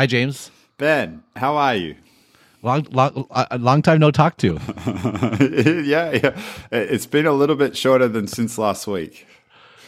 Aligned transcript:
Hi, 0.00 0.06
James. 0.06 0.50
Ben, 0.78 1.22
how 1.36 1.58
are 1.58 1.74
you? 1.74 1.94
Long, 2.62 2.86
long, 2.90 3.26
a 3.30 3.58
long 3.58 3.82
time 3.82 3.98
no 3.98 4.10
talk 4.10 4.38
to. 4.38 4.54
yeah, 5.84 6.12
yeah. 6.12 6.40
It's 6.72 7.04
been 7.04 7.26
a 7.26 7.32
little 7.32 7.54
bit 7.54 7.76
shorter 7.76 8.08
than 8.08 8.26
since 8.26 8.56
last 8.56 8.86
week. 8.86 9.26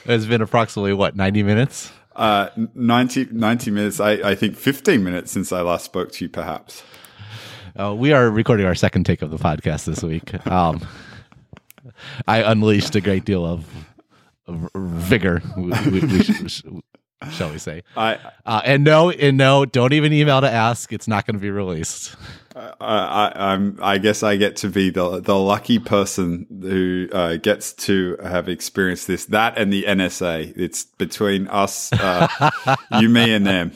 It's 0.05 0.27
been 0.27 0.43
approximately 0.43 0.93
what, 0.93 1.17
90 1.17 1.43
minutes? 1.45 1.93
Uh, 2.15 2.51
90, 2.75 3.29
90 3.33 3.71
minutes. 3.71 4.01
I, 4.01 4.11
I 4.11 4.35
think 4.35 4.57
15 4.57 5.03
minutes 5.03 5.33
since 5.33 5.51
I 5.51 5.63
last 5.63 5.87
spoke 5.87 6.13
to 6.13 6.27
you, 6.27 6.29
perhaps. 6.29 6.83
Uh, 7.75 7.95
we 7.95 8.13
are 8.13 8.29
recording 8.29 8.67
our 8.67 8.75
second 8.75 9.07
take 9.07 9.23
of 9.23 9.31
the 9.31 9.39
podcast 9.39 9.87
this 9.87 10.03
week. 10.03 10.31
Um, 10.47 10.87
I 12.29 12.43
unleashed 12.43 12.95
a 12.97 13.01
great 13.01 13.25
deal 13.25 13.47
of, 13.47 13.65
of 14.47 14.69
vigor. 14.75 15.41
We, 15.57 15.71
we, 15.91 16.01
we, 16.01 16.83
shall 17.33 17.51
we 17.51 17.59
say? 17.59 17.83
I 17.97 18.19
uh, 18.47 18.63
and 18.65 18.85
no, 18.85 19.11
and 19.11 19.37
no, 19.37 19.65
don't 19.65 19.93
even 19.93 20.13
email 20.13 20.41
to 20.41 20.51
ask. 20.51 20.93
It's 20.93 21.09
not 21.09 21.27
going 21.27 21.35
to 21.35 21.41
be 21.41 21.51
released. 21.51 22.17
Uh, 22.55 22.73
I, 22.81 23.55
am 23.55 23.79
I 23.81 23.99
guess 23.99 24.23
I 24.23 24.37
get 24.37 24.57
to 24.57 24.69
be 24.69 24.91
the 24.91 25.21
the 25.21 25.37
lucky 25.37 25.79
person 25.79 26.47
who 26.51 27.09
uh, 27.13 27.37
gets 27.37 27.73
to 27.75 28.17
have 28.23 28.49
experienced 28.49 29.07
this. 29.07 29.27
That 29.27 29.57
and 29.57 29.73
the 29.73 29.85
NSA. 29.85 30.53
It's 30.57 30.85
between 30.85 31.49
us, 31.49 31.93
uh, 31.93 32.51
you, 33.01 33.09
me, 33.09 33.33
and 33.33 33.47
them. 33.47 33.73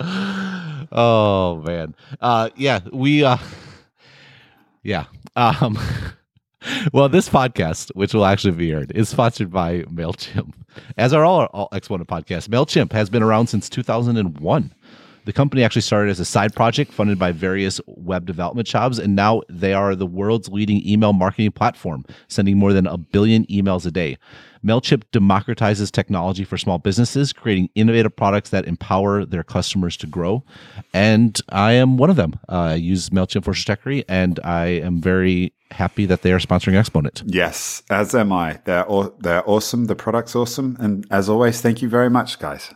Oh 0.90 1.62
man, 1.66 1.94
uh, 2.20 2.48
yeah, 2.56 2.80
we, 2.90 3.22
uh, 3.22 3.36
yeah. 4.82 5.04
Um, 5.36 5.78
well, 6.92 7.08
this 7.08 7.28
podcast, 7.28 7.90
which 7.94 8.14
will 8.14 8.24
actually 8.24 8.52
be 8.52 8.72
aired, 8.72 8.92
is 8.94 9.10
sponsored 9.10 9.50
by 9.50 9.82
Mailchimp. 9.82 10.54
As 10.96 11.12
are 11.12 11.24
all, 11.24 11.44
all 11.46 11.68
Exponent 11.72 12.08
podcasts, 12.08 12.48
Mailchimp 12.48 12.92
has 12.92 13.10
been 13.10 13.22
around 13.22 13.48
since 13.48 13.68
2001. 13.68 14.74
The 15.28 15.32
company 15.34 15.62
actually 15.62 15.82
started 15.82 16.10
as 16.10 16.20
a 16.20 16.24
side 16.24 16.54
project 16.54 16.90
funded 16.90 17.18
by 17.18 17.32
various 17.32 17.82
web 17.86 18.24
development 18.24 18.66
jobs, 18.66 18.98
and 18.98 19.14
now 19.14 19.42
they 19.50 19.74
are 19.74 19.94
the 19.94 20.06
world's 20.06 20.48
leading 20.48 20.82
email 20.88 21.12
marketing 21.12 21.52
platform, 21.52 22.06
sending 22.28 22.56
more 22.56 22.72
than 22.72 22.86
a 22.86 22.96
billion 22.96 23.44
emails 23.46 23.84
a 23.84 23.90
day. 23.90 24.16
MailChimp 24.64 25.02
democratizes 25.12 25.92
technology 25.92 26.44
for 26.44 26.56
small 26.56 26.78
businesses, 26.78 27.34
creating 27.34 27.68
innovative 27.74 28.16
products 28.16 28.48
that 28.50 28.66
empower 28.66 29.26
their 29.26 29.42
customers 29.42 29.98
to 29.98 30.06
grow. 30.06 30.44
And 30.94 31.38
I 31.50 31.72
am 31.72 31.98
one 31.98 32.08
of 32.08 32.16
them. 32.16 32.40
Uh, 32.48 32.52
I 32.56 32.74
use 32.76 33.10
MailChimp 33.10 33.44
for 33.44 33.52
Stratechery, 33.52 34.04
and 34.08 34.40
I 34.42 34.66
am 34.66 35.00
very 35.00 35.52
happy 35.70 36.06
that 36.06 36.22
they 36.22 36.32
are 36.32 36.38
sponsoring 36.38 36.76
Exponent. 36.76 37.22
Yes, 37.26 37.82
as 37.90 38.14
am 38.14 38.32
I. 38.32 38.60
They're, 38.64 38.86
they're 39.18 39.48
awesome. 39.48 39.86
The 39.86 39.94
product's 39.94 40.34
awesome. 40.34 40.76
And 40.80 41.06
as 41.10 41.28
always, 41.28 41.60
thank 41.60 41.82
you 41.82 41.88
very 41.88 42.10
much, 42.10 42.38
guys. 42.38 42.72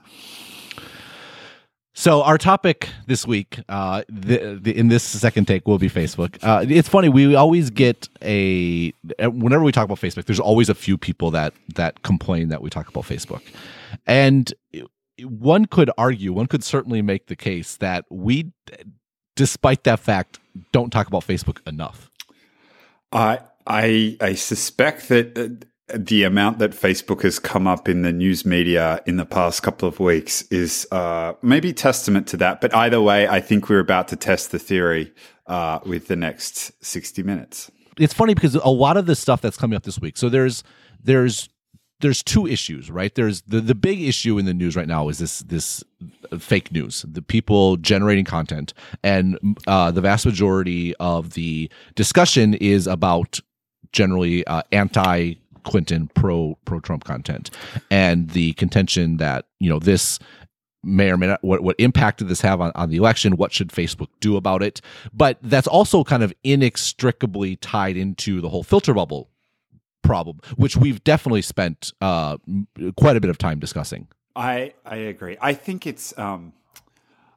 So 1.94 2.22
our 2.22 2.38
topic 2.38 2.88
this 3.06 3.26
week, 3.26 3.60
uh, 3.68 4.02
the, 4.08 4.58
the, 4.60 4.76
in 4.76 4.88
this 4.88 5.04
second 5.04 5.46
take, 5.46 5.68
will 5.68 5.78
be 5.78 5.90
Facebook. 5.90 6.38
Uh, 6.42 6.64
it's 6.66 6.88
funny 6.88 7.10
we 7.10 7.34
always 7.34 7.68
get 7.68 8.08
a 8.22 8.92
whenever 9.20 9.62
we 9.62 9.72
talk 9.72 9.84
about 9.84 10.00
Facebook, 10.00 10.24
there's 10.24 10.40
always 10.40 10.70
a 10.70 10.74
few 10.74 10.96
people 10.96 11.30
that 11.32 11.52
that 11.74 12.02
complain 12.02 12.48
that 12.48 12.62
we 12.62 12.70
talk 12.70 12.88
about 12.88 13.04
Facebook, 13.04 13.42
and 14.06 14.54
one 15.22 15.66
could 15.66 15.90
argue, 15.98 16.32
one 16.32 16.46
could 16.46 16.64
certainly 16.64 17.02
make 17.02 17.26
the 17.26 17.36
case 17.36 17.76
that 17.76 18.06
we, 18.10 18.52
despite 19.36 19.84
that 19.84 20.00
fact, 20.00 20.38
don't 20.72 20.90
talk 20.90 21.06
about 21.06 21.24
Facebook 21.26 21.58
enough. 21.66 22.10
I 23.12 23.40
I 23.66 24.16
I 24.20 24.34
suspect 24.34 25.08
that 25.08 25.38
uh, 25.38 25.48
the 25.94 26.24
amount 26.24 26.58
that 26.58 26.70
Facebook 26.70 27.22
has 27.22 27.38
come 27.38 27.66
up 27.66 27.88
in 27.88 28.02
the 28.02 28.12
news 28.12 28.46
media 28.46 29.02
in 29.06 29.16
the 29.16 29.26
past 29.26 29.62
couple 29.62 29.88
of 29.88 30.00
weeks 30.00 30.42
is 30.50 30.86
uh, 30.90 31.34
maybe 31.42 31.72
testament 31.72 32.26
to 32.28 32.36
that. 32.38 32.60
But 32.60 32.74
either 32.74 33.00
way, 33.00 33.28
I 33.28 33.40
think 33.40 33.68
we're 33.68 33.80
about 33.80 34.08
to 34.08 34.16
test 34.16 34.52
the 34.52 34.58
theory 34.58 35.12
uh, 35.46 35.80
with 35.84 36.06
the 36.08 36.16
next 36.16 36.72
60 36.84 37.22
minutes. 37.22 37.70
It's 37.98 38.14
funny 38.14 38.34
because 38.34 38.54
a 38.54 38.68
lot 38.68 38.96
of 38.96 39.06
the 39.06 39.14
stuff 39.14 39.42
that's 39.42 39.58
coming 39.58 39.76
up 39.76 39.82
this 39.82 39.98
week. 39.98 40.16
So 40.16 40.28
there's 40.28 40.64
there's 41.02 41.48
there's 42.02 42.22
two 42.22 42.46
issues, 42.46 42.90
right? 42.90 43.14
There's 43.14 43.42
the 43.42 43.60
the 43.60 43.74
big 43.74 44.02
issue 44.02 44.36
in 44.36 44.44
the 44.44 44.52
news 44.52 44.76
right 44.76 44.88
now 44.88 45.08
is 45.08 45.18
this 45.18 45.38
this 45.40 45.82
fake 46.38 46.70
news, 46.72 47.06
the 47.08 47.22
people 47.22 47.76
generating 47.78 48.24
content, 48.24 48.74
and 49.02 49.38
uh, 49.66 49.90
the 49.90 50.00
vast 50.00 50.26
majority 50.26 50.94
of 50.96 51.30
the 51.30 51.70
discussion 51.94 52.54
is 52.54 52.86
about 52.86 53.40
generally 53.92 54.44
uh, 54.46 54.62
anti 54.72 55.34
Clinton 55.62 56.10
pro 56.14 56.58
pro 56.64 56.80
Trump 56.80 57.04
content, 57.04 57.50
and 57.90 58.30
the 58.30 58.52
contention 58.54 59.16
that 59.18 59.46
you 59.60 59.70
know 59.70 59.78
this 59.78 60.18
may 60.84 61.10
or 61.10 61.16
may 61.16 61.28
not 61.28 61.44
what, 61.44 61.62
what 61.62 61.76
impact 61.78 62.18
did 62.18 62.28
this 62.28 62.40
have 62.40 62.60
on, 62.60 62.72
on 62.74 62.90
the 62.90 62.96
election? 62.96 63.36
What 63.36 63.52
should 63.52 63.68
facebook 63.68 64.08
do 64.20 64.36
about 64.36 64.62
it? 64.62 64.80
But 65.12 65.38
that's 65.40 65.68
also 65.68 66.02
kind 66.02 66.24
of 66.24 66.34
inextricably 66.42 67.56
tied 67.56 67.96
into 67.96 68.40
the 68.40 68.48
whole 68.48 68.64
filter 68.64 68.92
bubble 68.92 69.31
problem 70.02 70.40
which 70.56 70.76
we've 70.76 71.02
definitely 71.04 71.42
spent 71.42 71.92
uh, 72.00 72.36
quite 72.96 73.16
a 73.16 73.20
bit 73.20 73.30
of 73.30 73.38
time 73.38 73.58
discussing 73.58 74.08
i 74.36 74.72
i 74.84 74.96
agree 74.96 75.36
i 75.40 75.54
think 75.54 75.86
it's 75.86 76.16
um 76.18 76.52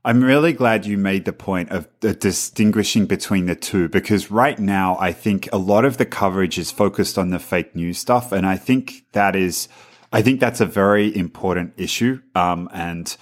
I'm 0.06 0.24
really 0.24 0.53
glad 0.53 0.86
you 0.86 1.00
made 1.00 1.26
the 1.26 1.34
point 1.34 1.72
of 1.72 1.88
the 2.02 2.14
distinguishing 2.14 3.08
between 3.08 3.48
the 3.48 3.56
two 3.56 3.90
because 3.90 4.30
right 4.30 4.59
now 4.59 4.98
I 5.00 5.12
think 5.12 5.50
a 5.52 5.58
lot 5.58 5.84
of 5.84 5.98
the 5.98 6.06
coverage 6.06 6.59
is 6.59 6.70
focused 6.70 7.18
on 7.18 7.31
the 7.31 7.40
fake 7.40 7.76
news 7.76 7.98
stuff. 7.98 8.31
And 8.31 8.46
I 8.46 8.56
think 8.56 9.06
that 9.14 9.36
is, 9.36 9.68
I 10.14 10.22
think 10.22 10.40
that's 10.40 10.62
a 10.62 10.66
very 10.68 11.14
important 11.18 11.74
issue. 11.76 12.22
Um, 12.36 12.70
and, 12.72 13.18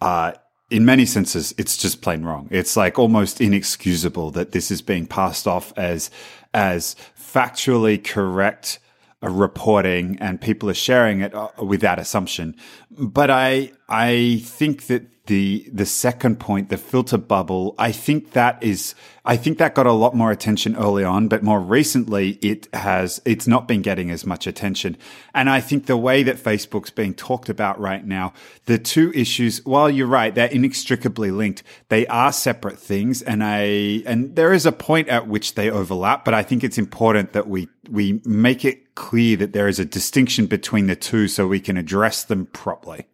uh, 0.00 0.32
in 0.68 0.84
many 0.84 1.06
senses, 1.06 1.54
it's 1.58 1.76
just 1.76 2.02
plain 2.02 2.24
wrong. 2.24 2.48
It's 2.50 2.76
like 2.76 2.98
almost 2.98 3.40
inexcusable 3.40 4.32
that 4.32 4.50
this 4.50 4.72
is 4.72 4.82
being 4.82 5.06
passed 5.06 5.46
off 5.46 5.72
as, 5.76 6.10
as 6.52 6.96
factually 7.36 8.02
correct 8.02 8.78
reporting 9.22 10.18
and 10.20 10.40
people 10.40 10.70
are 10.70 10.74
sharing 10.74 11.20
it 11.20 11.34
uh, 11.34 11.48
with 11.58 11.80
that 11.80 11.98
assumption. 11.98 12.54
But 12.90 13.30
I, 13.30 13.72
I 13.88 14.42
think 14.44 14.86
that 14.86 15.06
the 15.26 15.68
the 15.72 15.86
second 15.86 16.38
point, 16.38 16.68
the 16.68 16.76
filter 16.76 17.18
bubble, 17.18 17.74
I 17.78 17.92
think 17.92 18.32
that 18.32 18.62
is 18.62 18.94
I 19.24 19.36
think 19.36 19.58
that 19.58 19.74
got 19.74 19.86
a 19.86 19.92
lot 19.92 20.14
more 20.14 20.30
attention 20.30 20.76
early 20.76 21.04
on, 21.04 21.28
but 21.28 21.42
more 21.42 21.60
recently 21.60 22.38
it 22.42 22.68
has 22.72 23.20
it's 23.24 23.46
not 23.46 23.66
been 23.68 23.82
getting 23.82 24.10
as 24.10 24.24
much 24.24 24.46
attention. 24.46 24.96
And 25.34 25.50
I 25.50 25.60
think 25.60 25.86
the 25.86 25.96
way 25.96 26.22
that 26.22 26.36
Facebook's 26.36 26.90
being 26.90 27.14
talked 27.14 27.48
about 27.48 27.78
right 27.80 28.04
now, 28.04 28.32
the 28.66 28.78
two 28.78 29.12
issues, 29.14 29.64
while 29.64 29.90
you're 29.90 30.06
right, 30.06 30.34
they're 30.34 30.46
inextricably 30.46 31.30
linked, 31.30 31.62
they 31.88 32.06
are 32.06 32.32
separate 32.32 32.78
things 32.78 33.22
and 33.22 33.42
I 33.42 34.02
and 34.06 34.36
there 34.36 34.52
is 34.52 34.66
a 34.66 34.72
point 34.72 35.08
at 35.08 35.26
which 35.26 35.54
they 35.54 35.70
overlap, 35.70 36.24
but 36.24 36.34
I 36.34 36.42
think 36.42 36.62
it's 36.62 36.78
important 36.78 37.32
that 37.32 37.48
we 37.48 37.68
we 37.90 38.20
make 38.24 38.64
it 38.64 38.85
clear 38.96 39.36
that 39.36 39.52
there 39.52 39.68
is 39.68 39.78
a 39.78 39.84
distinction 39.84 40.46
between 40.46 40.88
the 40.88 40.96
two 40.96 41.28
so 41.28 41.46
we 41.46 41.60
can 41.60 41.76
address 41.76 42.24
them 42.24 42.46
properly. 42.46 43.06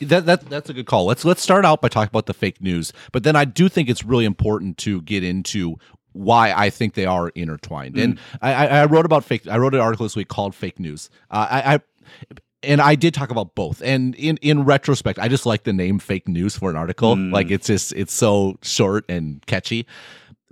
That, 0.00 0.24
that 0.24 0.48
that's 0.48 0.70
a 0.70 0.72
good 0.72 0.86
call. 0.86 1.04
Let's 1.04 1.22
let's 1.22 1.42
start 1.42 1.66
out 1.66 1.82
by 1.82 1.88
talking 1.88 2.08
about 2.08 2.24
the 2.24 2.32
fake 2.32 2.62
news, 2.62 2.94
but 3.12 3.24
then 3.24 3.36
I 3.36 3.44
do 3.44 3.68
think 3.68 3.90
it's 3.90 4.02
really 4.02 4.24
important 4.24 4.78
to 4.78 5.02
get 5.02 5.22
into 5.22 5.76
why 6.12 6.52
I 6.52 6.70
think 6.70 6.94
they 6.94 7.04
are 7.04 7.28
intertwined. 7.30 7.96
Mm. 7.96 8.02
And 8.02 8.18
I, 8.40 8.66
I, 8.68 8.84
wrote 8.86 9.04
about 9.04 9.24
fake. 9.24 9.46
I 9.46 9.58
wrote 9.58 9.74
an 9.74 9.80
article 9.80 10.04
this 10.04 10.16
week 10.16 10.28
called 10.28 10.54
"Fake 10.54 10.80
News." 10.80 11.10
Uh, 11.30 11.46
I, 11.50 11.74
I 11.74 11.80
and 12.62 12.80
I 12.80 12.94
did 12.94 13.14
talk 13.14 13.30
about 13.30 13.54
both. 13.54 13.82
And 13.82 14.14
in 14.14 14.36
in 14.38 14.64
retrospect, 14.64 15.18
I 15.18 15.28
just 15.28 15.46
like 15.46 15.64
the 15.64 15.72
name 15.72 15.98
"fake 15.98 16.28
news" 16.28 16.56
for 16.56 16.70
an 16.70 16.76
article. 16.76 17.16
Mm. 17.16 17.32
Like 17.32 17.50
it's 17.50 17.66
just 17.66 17.92
it's 17.92 18.14
so 18.14 18.58
short 18.62 19.04
and 19.08 19.44
catchy. 19.46 19.86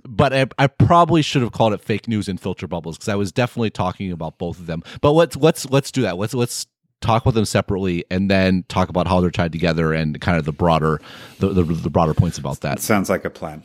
But 0.03 0.33
I, 0.33 0.45
I 0.57 0.67
probably 0.67 1.21
should 1.21 1.41
have 1.41 1.51
called 1.51 1.73
it 1.73 1.81
"fake 1.81 2.07
news" 2.07 2.27
and 2.27 2.39
filter 2.39 2.67
bubbles 2.67 2.97
because 2.97 3.09
I 3.09 3.15
was 3.15 3.31
definitely 3.31 3.69
talking 3.69 4.11
about 4.11 4.37
both 4.37 4.59
of 4.59 4.67
them. 4.67 4.83
But 5.01 5.11
let's 5.11 5.35
let's 5.35 5.69
let's 5.69 5.91
do 5.91 6.01
that. 6.03 6.17
Let's 6.17 6.33
let's 6.33 6.67
talk 7.01 7.23
about 7.23 7.33
them 7.33 7.45
separately 7.45 8.05
and 8.11 8.29
then 8.29 8.63
talk 8.67 8.89
about 8.89 9.07
how 9.07 9.19
they're 9.19 9.31
tied 9.31 9.51
together 9.51 9.91
and 9.91 10.21
kind 10.21 10.37
of 10.37 10.45
the 10.45 10.51
broader 10.51 11.01
the, 11.39 11.49
the, 11.49 11.63
the 11.63 11.89
broader 11.89 12.13
points 12.13 12.37
about 12.37 12.61
that. 12.61 12.79
sounds 12.79 13.09
like 13.09 13.25
a 13.25 13.29
plan. 13.29 13.63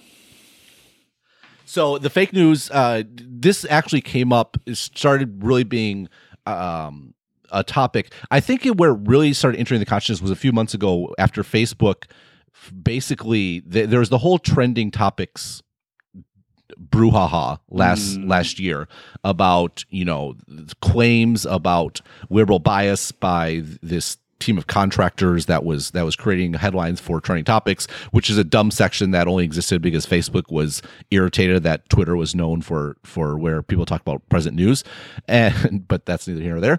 So 1.67 1.99
the 1.99 2.11
fake 2.11 2.33
news, 2.33 2.71
uh, 2.71 3.03
this 3.13 3.67
actually 3.69 4.01
came 4.01 4.33
up, 4.33 4.57
started 4.73 5.43
really 5.45 5.65
being 5.65 6.09
um, 6.47 7.13
a 7.51 7.65
topic. 7.65 8.13
I 8.31 8.39
think 8.39 8.65
it, 8.65 8.77
where 8.77 8.91
it 8.91 9.01
really 9.03 9.33
started 9.33 9.59
entering 9.59 9.81
the 9.81 9.87
consciousness 9.87 10.23
was 10.23 10.31
a 10.31 10.37
few 10.37 10.53
months 10.53 10.75
ago 10.75 11.13
after 11.19 11.43
Facebook. 11.43 12.05
Basically, 12.83 13.63
th- 13.63 13.89
there 13.91 13.99
was 13.99 14.11
the 14.11 14.19
whole 14.19 14.39
trending 14.39 14.93
topics 14.93 15.61
brouhaha 16.91 17.59
last 17.71 18.19
mm. 18.19 18.29
last 18.29 18.59
year 18.59 18.89
about 19.25 19.85
you 19.91 20.05
know 20.05 20.35
claims 20.81 21.47
about 21.47 22.01
liberal 22.29 22.59
bias 22.59 23.13
by 23.13 23.63
this 23.83 24.19
team 24.39 24.59
of 24.59 24.67
contractors 24.67 25.47
that 25.47 25.65
was 25.65 25.93
that 25.93 26.05
was 26.05 26.15
creating 26.15 26.53
headlines 26.55 27.01
for 27.01 27.21
trending 27.21 27.45
topics 27.45 27.87
which 28.11 28.29
is 28.29 28.37
a 28.37 28.45
dumb 28.45 28.71
section 28.71 29.11
that 29.11 29.27
only 29.27 29.45
existed 29.45 29.81
because 29.81 30.05
facebook 30.05 30.51
was 30.51 30.83
irritated 31.11 31.63
that 31.63 31.89
twitter 31.89 32.17
was 32.17 32.35
known 32.35 32.61
for 32.61 32.97
for 33.03 33.39
where 33.39 33.63
people 33.63 33.87
talk 33.87 34.03
about 34.03 34.27
present 34.29 34.55
news 34.55 34.85
and 35.29 35.89
but 35.89 36.05
that's 36.05 36.29
neither 36.29 36.43
here 36.43 36.53
nor 36.53 36.61
there 36.61 36.79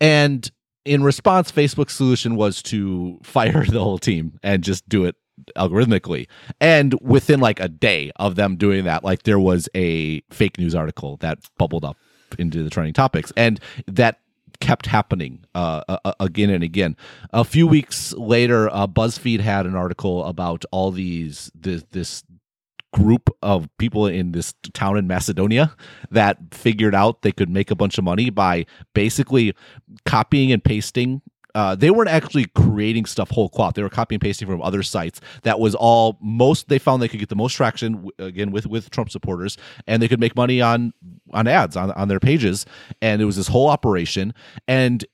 and 0.00 0.50
in 0.84 1.02
response 1.02 1.50
facebook's 1.50 1.94
solution 1.94 2.36
was 2.36 2.62
to 2.62 3.18
fire 3.22 3.64
the 3.68 3.82
whole 3.82 3.98
team 3.98 4.38
and 4.42 4.62
just 4.62 4.86
do 4.86 5.06
it 5.06 5.16
algorithmically. 5.56 6.26
And 6.60 6.94
within 7.00 7.40
like 7.40 7.60
a 7.60 7.68
day 7.68 8.12
of 8.16 8.36
them 8.36 8.56
doing 8.56 8.84
that, 8.84 9.04
like 9.04 9.24
there 9.24 9.38
was 9.38 9.68
a 9.74 10.20
fake 10.30 10.58
news 10.58 10.74
article 10.74 11.16
that 11.18 11.38
bubbled 11.58 11.84
up 11.84 11.96
into 12.38 12.62
the 12.62 12.70
trending 12.70 12.94
topics, 12.94 13.32
and 13.36 13.60
that 13.86 14.20
kept 14.60 14.86
happening 14.86 15.44
uh, 15.54 15.82
uh, 15.88 16.12
again 16.20 16.50
and 16.50 16.64
again. 16.64 16.96
A 17.32 17.44
few 17.44 17.66
weeks 17.66 18.12
later, 18.14 18.68
uh, 18.70 18.86
BuzzFeed 18.86 19.40
had 19.40 19.66
an 19.66 19.74
article 19.74 20.24
about 20.24 20.64
all 20.70 20.90
these 20.90 21.50
this, 21.54 21.84
this 21.90 22.24
group 22.92 23.28
of 23.42 23.68
people 23.76 24.06
in 24.06 24.30
this 24.32 24.54
town 24.72 24.96
in 24.96 25.08
Macedonia 25.08 25.74
that 26.12 26.38
figured 26.52 26.94
out 26.94 27.22
they 27.22 27.32
could 27.32 27.50
make 27.50 27.72
a 27.72 27.74
bunch 27.74 27.98
of 27.98 28.04
money 28.04 28.30
by 28.30 28.64
basically 28.94 29.52
copying 30.06 30.52
and 30.52 30.62
pasting 30.62 31.20
uh, 31.54 31.74
they 31.74 31.90
weren't 31.90 32.10
actually 32.10 32.46
creating 32.54 33.04
stuff 33.04 33.30
whole 33.30 33.48
cloth. 33.48 33.74
They 33.74 33.82
were 33.82 33.88
copy 33.88 34.14
and 34.16 34.22
pasting 34.22 34.48
from 34.48 34.60
other 34.62 34.82
sites. 34.82 35.20
That 35.42 35.60
was 35.60 35.74
all 35.74 36.18
most. 36.20 36.68
They 36.68 36.78
found 36.78 37.00
they 37.00 37.08
could 37.08 37.20
get 37.20 37.28
the 37.28 37.36
most 37.36 37.54
traction 37.54 38.08
again 38.18 38.50
with 38.50 38.66
with 38.66 38.90
Trump 38.90 39.10
supporters, 39.10 39.56
and 39.86 40.02
they 40.02 40.08
could 40.08 40.20
make 40.20 40.36
money 40.36 40.60
on 40.60 40.92
on 41.32 41.46
ads 41.46 41.76
on 41.76 41.92
on 41.92 42.08
their 42.08 42.20
pages. 42.20 42.66
And 43.00 43.22
it 43.22 43.24
was 43.24 43.36
this 43.36 43.48
whole 43.48 43.68
operation. 43.68 44.34
And 44.66 45.04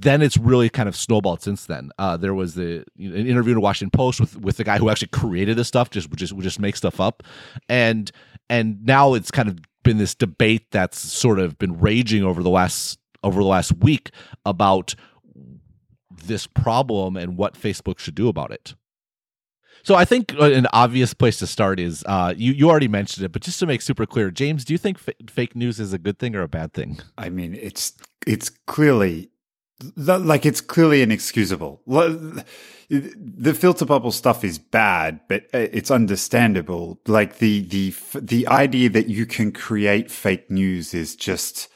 then 0.00 0.22
it's 0.22 0.36
really 0.36 0.68
kind 0.68 0.88
of 0.88 0.94
snowballed 0.94 1.42
since 1.42 1.66
then. 1.66 1.90
Uh, 1.98 2.16
there 2.16 2.34
was 2.34 2.54
the 2.54 2.84
you 2.94 3.10
know, 3.10 3.16
an 3.16 3.26
interview 3.26 3.52
in 3.52 3.56
the 3.56 3.60
Washington 3.60 3.90
Post 3.90 4.20
with 4.20 4.38
with 4.40 4.56
the 4.56 4.64
guy 4.64 4.78
who 4.78 4.90
actually 4.90 5.08
created 5.08 5.56
this 5.56 5.68
stuff, 5.68 5.90
just 5.90 6.10
just 6.12 6.36
just 6.38 6.60
make 6.60 6.76
stuff 6.76 7.00
up, 7.00 7.22
and 7.68 8.10
and 8.50 8.84
now 8.84 9.14
it's 9.14 9.30
kind 9.30 9.48
of 9.48 9.58
been 9.82 9.98
this 9.98 10.14
debate 10.14 10.70
that's 10.70 10.98
sort 10.98 11.38
of 11.38 11.58
been 11.58 11.78
raging 11.80 12.22
over 12.22 12.42
the 12.42 12.50
last 12.50 12.98
over 13.22 13.40
the 13.40 13.48
last 13.48 13.72
week 13.78 14.10
about 14.46 14.94
this 16.26 16.46
problem 16.46 17.16
and 17.16 17.36
what 17.36 17.54
Facebook 17.54 17.98
should 17.98 18.14
do 18.14 18.28
about 18.28 18.50
it. 18.50 18.74
So 19.82 19.94
I 19.94 20.04
think 20.04 20.34
uh, 20.34 20.50
an 20.50 20.66
obvious 20.72 21.14
place 21.14 21.38
to 21.38 21.46
start 21.46 21.78
is 21.80 22.04
uh, 22.06 22.34
you 22.36 22.52
you 22.52 22.68
already 22.68 22.88
mentioned 22.88 23.24
it, 23.24 23.32
but 23.32 23.42
just 23.42 23.58
to 23.60 23.66
make 23.66 23.80
super 23.80 24.06
clear, 24.06 24.30
James, 24.30 24.64
do 24.64 24.74
you 24.74 24.78
think 24.78 24.98
f- 25.06 25.14
fake 25.30 25.54
news 25.54 25.78
is 25.78 25.92
a 25.92 25.98
good 25.98 26.18
thing 26.18 26.34
or 26.34 26.42
a 26.42 26.48
bad 26.48 26.72
thing? 26.72 26.98
I 27.16 27.28
mean, 27.28 27.54
it's 27.54 27.92
it's 28.26 28.50
clearly 28.66 29.30
like 29.96 30.44
it's 30.44 30.60
clearly 30.60 31.02
inexcusable. 31.02 31.80
The 32.88 33.54
filter 33.54 33.84
bubble 33.84 34.12
stuff 34.12 34.42
is 34.44 34.58
bad, 34.58 35.20
but 35.28 35.44
uh, 35.54 35.68
it's 35.72 35.90
understandable. 35.90 37.00
Like 37.06 37.38
the 37.38 37.60
the 37.60 37.94
the 38.14 38.48
idea 38.48 38.90
that 38.90 39.08
you 39.08 39.26
can 39.26 39.52
create 39.52 40.10
fake 40.10 40.50
news 40.50 40.94
is 40.94 41.14
just 41.14 41.68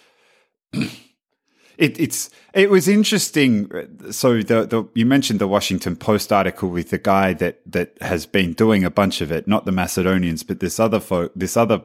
it, 1.83 1.99
it's 1.99 2.31
it 2.55 2.71
was 2.71 2.87
interesting. 2.87 3.71
Uh, 3.75 4.13
so 4.13 4.41
the, 4.41 4.67
the 4.67 4.89
you 4.95 5.05
mentioned 5.05 5.41
the 5.41 5.49
Washington 5.49 5.97
Post 5.97 6.33
article 6.33 6.69
with 6.69 6.91
the 6.91 6.99
guy 6.99 7.33
that 7.35 7.61
that 7.67 7.97
has 8.01 8.25
been 8.25 8.53
doing 8.53 8.85
a 8.85 8.91
bunch 8.91 9.21
of 9.21 9.33
it, 9.33 9.49
not 9.49 9.65
the 9.65 9.73
Macedonians, 9.73 10.45
but 10.45 10.61
this 10.61 10.79
other 10.79 11.01
folk, 11.01 11.33
this 11.35 11.57
other 11.57 11.83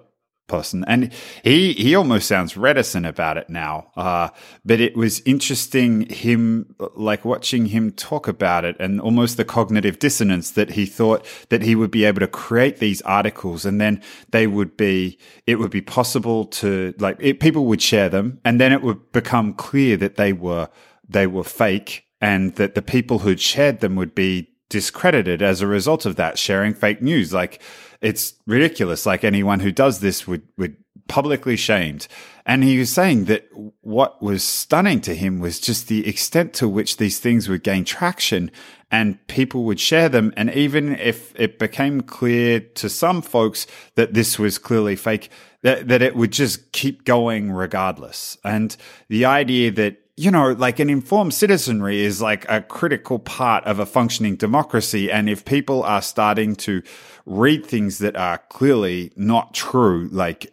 person, 0.48 0.84
and 0.88 1.12
he 1.44 1.74
he 1.74 1.96
almost 1.96 2.28
sounds 2.28 2.58
reticent 2.58 3.06
about 3.06 3.38
it 3.38 3.50
now. 3.50 3.92
Uh, 3.96 4.30
but 4.66 4.80
it 4.80 4.96
was 4.96 5.22
interesting 5.22 6.10
him 6.10 6.76
like 6.96 7.26
watching 7.26 7.68
him 7.68 7.92
talk 7.92 8.28
about 8.28 8.66
it, 8.66 8.76
and 8.80 9.00
almost 9.02 9.38
the 9.38 9.46
cognitive 9.46 10.00
dissonance 10.00 10.52
that 10.52 10.72
he 10.72 10.86
thought 10.86 11.26
that 11.50 11.62
he 11.62 11.76
would 11.76 11.92
be 11.92 12.06
able 12.06 12.20
to 12.20 12.28
create 12.28 12.78
these 12.78 13.02
articles, 13.04 13.66
and 13.66 13.80
then 13.80 14.02
they 14.32 14.48
would 14.48 14.78
be 14.78 15.18
it 15.46 15.56
would 15.56 15.72
be 15.72 15.82
possible 15.82 16.46
to 16.46 16.94
like 17.00 17.18
it, 17.20 17.40
people 17.40 17.66
would 17.66 17.82
share 17.82 18.10
them, 18.10 18.40
and 18.44 18.60
then 18.60 18.72
it 18.72 18.82
would 18.82 19.12
become 19.12 19.54
clear 19.54 19.98
that 19.98 20.16
they 20.16 20.34
were 20.34 20.70
they 21.08 21.28
were 21.28 21.44
fake, 21.44 22.06
and 22.22 22.56
that 22.56 22.76
the 22.76 22.82
people 22.82 23.20
who'd 23.20 23.42
shared 23.42 23.80
them 23.80 23.96
would 23.96 24.16
be 24.16 24.50
discredited 24.70 25.42
as 25.42 25.62
a 25.62 25.68
result 25.68 26.06
of 26.06 26.18
that 26.18 26.38
sharing 26.38 26.74
fake 26.74 27.02
news 27.02 27.34
like 27.34 27.62
it's 28.02 28.36
ridiculous. 28.46 29.06
Like 29.06 29.24
anyone 29.24 29.60
who 29.60 29.72
does 29.72 30.00
this 30.00 30.28
would, 30.28 30.44
would 30.58 30.76
publicly 31.08 31.56
shamed. 31.56 32.08
And 32.46 32.64
he 32.64 32.80
was 32.80 32.92
saying 32.92 33.26
that 33.26 33.48
what 33.82 34.22
was 34.22 34.44
stunning 34.44 35.02
to 35.02 35.16
him 35.16 35.40
was 35.40 35.60
just 35.60 35.88
the 35.88 36.08
extent 36.08 36.54
to 36.56 36.68
which 36.68 36.98
these 36.98 37.20
things 37.20 37.50
would 37.50 37.64
gain 37.64 37.84
traction 37.84 38.52
and 38.90 39.26
people 39.28 39.64
would 39.66 39.80
share 39.80 40.08
them. 40.08 40.34
And 40.38 40.50
even 40.52 40.96
if 40.96 41.38
it 41.40 41.60
became 41.60 42.02
clear 42.02 42.60
to 42.60 42.90
some 42.90 43.22
folks 43.22 43.68
that 43.96 44.14
this 44.14 44.40
was 44.40 44.58
clearly 44.58 44.96
fake, 44.96 45.30
that, 45.64 45.88
that 45.90 46.02
it 46.02 46.16
would 46.16 46.32
just 46.32 46.72
keep 46.72 47.04
going 47.04 47.52
regardless. 47.52 48.38
And 48.44 48.76
the 49.10 49.26
idea 49.26 49.72
that 49.72 49.98
you 50.20 50.32
know, 50.32 50.52
like 50.54 50.80
an 50.80 50.90
informed 50.90 51.36
citizenry 51.36 52.02
is 52.02 52.20
like 52.20 52.44
a 52.50 52.60
critical 52.60 53.20
part 53.20 53.64
of 53.66 53.78
a 53.78 53.86
functioning 53.86 54.36
democracy. 54.36 55.12
And 55.12 55.30
if 55.30 55.46
people 55.46 55.84
are 55.84 56.02
starting 56.02 56.56
to 56.56 56.82
read 57.28 57.66
things 57.66 58.00
that 58.00 58.16
are 58.16 58.40
clearly 58.50 59.12
not 59.16 59.54
true, 59.54 60.08
like 60.12 60.52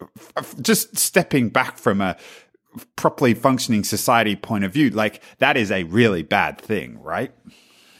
just 0.60 0.98
stepping 0.98 1.48
back 1.48 1.78
from 1.78 2.00
a 2.00 2.16
properly 2.96 3.32
functioning 3.32 3.84
society 3.84 4.34
point 4.34 4.64
of 4.64 4.72
view, 4.72 4.90
like 4.90 5.22
that 5.38 5.56
is 5.56 5.70
a 5.70 5.84
really 5.84 6.22
bad 6.22 6.60
thing, 6.60 7.00
right? 7.00 7.32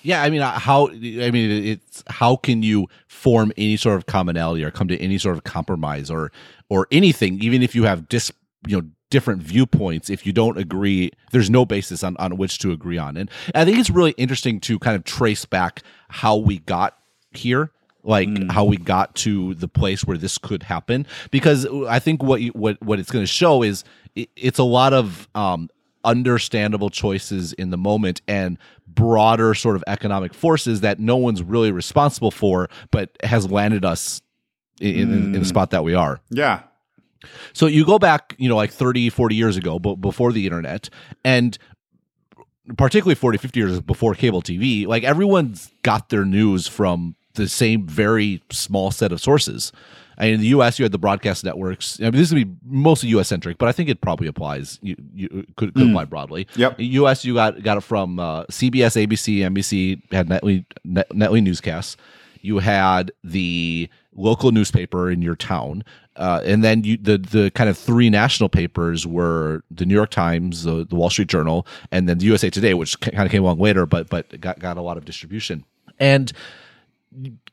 Yeah, 0.03 0.23
I 0.23 0.29
mean, 0.29 0.43
uh, 0.43 0.59
how? 0.59 0.89
I 0.89 1.31
mean, 1.31 1.65
it's 1.65 2.05
how 2.09 2.37
can 2.37 2.63
you 2.63 2.89
form 3.07 3.53
any 3.57 3.79
sort 3.79 3.97
of 3.97 4.05
commonality 4.05 4.63
or 4.63 4.71
come 4.71 4.89
to 4.89 5.01
any 5.01 5.17
sort 5.17 5.37
of 5.37 5.45
compromise 5.45 6.11
or 6.11 6.31
or 6.69 6.89
anything, 6.91 7.43
even 7.43 7.63
if 7.63 7.75
you 7.75 7.85
have 7.85 8.09
dis, 8.09 8.31
you 8.67 8.77
know, 8.77 8.89
different 9.11 9.41
viewpoints 9.41 10.11
if 10.11 10.27
you 10.27 10.33
don't 10.33 10.59
agree 10.59 11.09
there's 11.31 11.49
no 11.49 11.65
basis 11.65 12.03
on, 12.03 12.17
on 12.17 12.37
which 12.37 12.59
to 12.59 12.73
agree 12.73 12.99
on 12.99 13.17
and 13.17 13.31
i 13.55 13.65
think 13.65 13.79
it's 13.79 13.91
really 13.91 14.11
interesting 14.13 14.59
to 14.59 14.77
kind 14.81 14.97
of 14.97 15.05
trace 15.05 15.45
back 15.45 15.83
how 16.09 16.35
we 16.35 16.59
got 16.59 16.99
here 17.31 17.71
like 18.05 18.29
mm. 18.29 18.51
how 18.51 18.65
we 18.65 18.77
got 18.77 19.15
to 19.15 19.55
the 19.55 19.69
place 19.69 20.05
where 20.05 20.17
this 20.17 20.39
could 20.39 20.63
happen 20.63 21.07
because 21.31 21.67
i 21.89 21.99
think 21.99 22.23
what 22.23 22.41
you, 22.41 22.51
what 22.51 22.81
what 22.83 22.99
it's 22.99 23.11
going 23.11 23.23
to 23.23 23.31
show 23.31 23.63
is 23.63 23.85
it, 24.15 24.29
it's 24.37 24.59
a 24.59 24.65
lot 24.65 24.93
of 24.93 25.29
um 25.35 25.69
understandable 26.05 26.91
choices 26.91 27.55
in 27.55 27.71
the 27.71 27.79
moment 27.79 28.21
and 28.29 28.59
broader 28.87 29.55
sort 29.55 29.75
of 29.75 29.83
economic 29.87 30.35
forces 30.35 30.83
that 30.83 31.01
no 31.01 31.17
one's 31.17 31.43
really 31.43 31.73
responsible 31.73 32.31
for 32.31 32.69
but 32.91 33.11
has 33.25 33.51
landed 33.51 33.85
us 33.85 34.21
in, 34.81 34.95
mm. 34.95 35.01
in, 35.03 35.13
in 35.13 35.33
the 35.33 35.39
mm. 35.39 35.47
spot 35.47 35.71
that 35.71 35.83
we 35.83 35.95
are 35.95 36.21
yeah 36.31 36.61
so 37.53 37.67
you 37.67 37.85
go 37.85 37.99
back, 37.99 38.35
you 38.39 38.49
know, 38.49 38.57
like 38.57 38.73
30, 38.73 39.11
40 39.11 39.35
years 39.35 39.57
ago, 39.57 39.79
but 39.79 39.97
before 39.97 40.33
the 40.33 40.47
internet, 40.47 40.91
and 41.25 41.57
particularly 42.77 43.15
40, 43.15 43.39
50 43.39 43.61
years 43.61 43.81
before 43.81 44.15
cable 44.15 44.43
TV, 44.43 44.87
like 44.87 45.05
everyone's 45.05 45.73
got 45.83 46.09
their 46.09 46.25
news 46.25 46.67
from 46.67 47.17
the 47.35 47.49
same 47.49 47.87
very 47.87 48.43
small 48.51 48.91
set 48.91 49.13
of 49.13 49.21
sources. 49.21 49.73
I 50.17 50.27
mean, 50.27 50.35
in 50.35 50.41
the 50.41 50.47
U.S., 50.49 50.79
you 50.79 50.85
had 50.85 50.93
the 50.93 50.99
broadcast 50.99 51.45
networks. 51.45 51.99
I 51.99 52.05
mean, 52.05 52.13
this 52.13 52.33
would 52.33 52.47
be 52.47 52.55
mostly 52.65 53.09
U.S. 53.11 53.29
centric, 53.29 53.59
but 53.59 53.69
I 53.69 53.73
think 53.73 53.89
it 53.89 54.01
probably 54.01 54.29
applies. 54.29 54.79
You, 54.81 54.95
you 55.13 55.29
could, 55.57 55.75
could 55.75 55.87
mm. 55.87 55.91
apply 55.91 56.05
broadly. 56.05 56.47
Yep. 56.55 56.79
In 56.79 56.87
U.S., 56.93 57.25
you 57.25 57.35
got 57.35 57.63
got 57.63 57.79
it 57.79 57.83
from 57.83 58.21
uh, 58.21 58.45
CBS, 58.45 59.07
ABC, 59.07 59.39
NBC 59.39 60.13
had 60.13 60.29
nightly 60.29 60.67
net, 60.85 61.13
nightly 61.13 61.41
newscasts. 61.41 61.97
You 62.41 62.59
had 62.59 63.11
the 63.25 63.89
local 64.15 64.53
newspaper 64.53 65.11
in 65.11 65.23
your 65.23 65.35
town 65.35 65.83
uh, 66.17 66.41
and 66.45 66.63
then 66.63 66.85
you, 66.85 66.97
the 66.97 67.19
the 67.19 67.51
kind 67.53 67.69
of 67.69 67.77
three 67.77 68.09
national 68.09 68.49
papers 68.49 69.07
were 69.07 69.63
the 69.71 69.85
New 69.85 69.95
York 69.95 70.11
Times, 70.11 70.63
the, 70.63 70.85
the 70.85 70.95
Wall 70.95 71.11
Street 71.11 71.29
Journal, 71.29 71.67
and 71.91 72.09
then 72.09 72.19
the 72.19 72.27
USA 72.27 72.51
Today, 72.51 72.75
which 72.75 72.99
kind 73.01 73.25
of 73.25 73.31
came 73.31 73.43
along 73.43 73.59
later, 73.59 73.85
but 73.85 74.09
but 74.09 74.41
got 74.41 74.59
got 74.61 74.77
a 74.77 74.81
lot 74.81 74.97
of 74.97 75.05
distribution. 75.05 75.65
And 75.99 76.33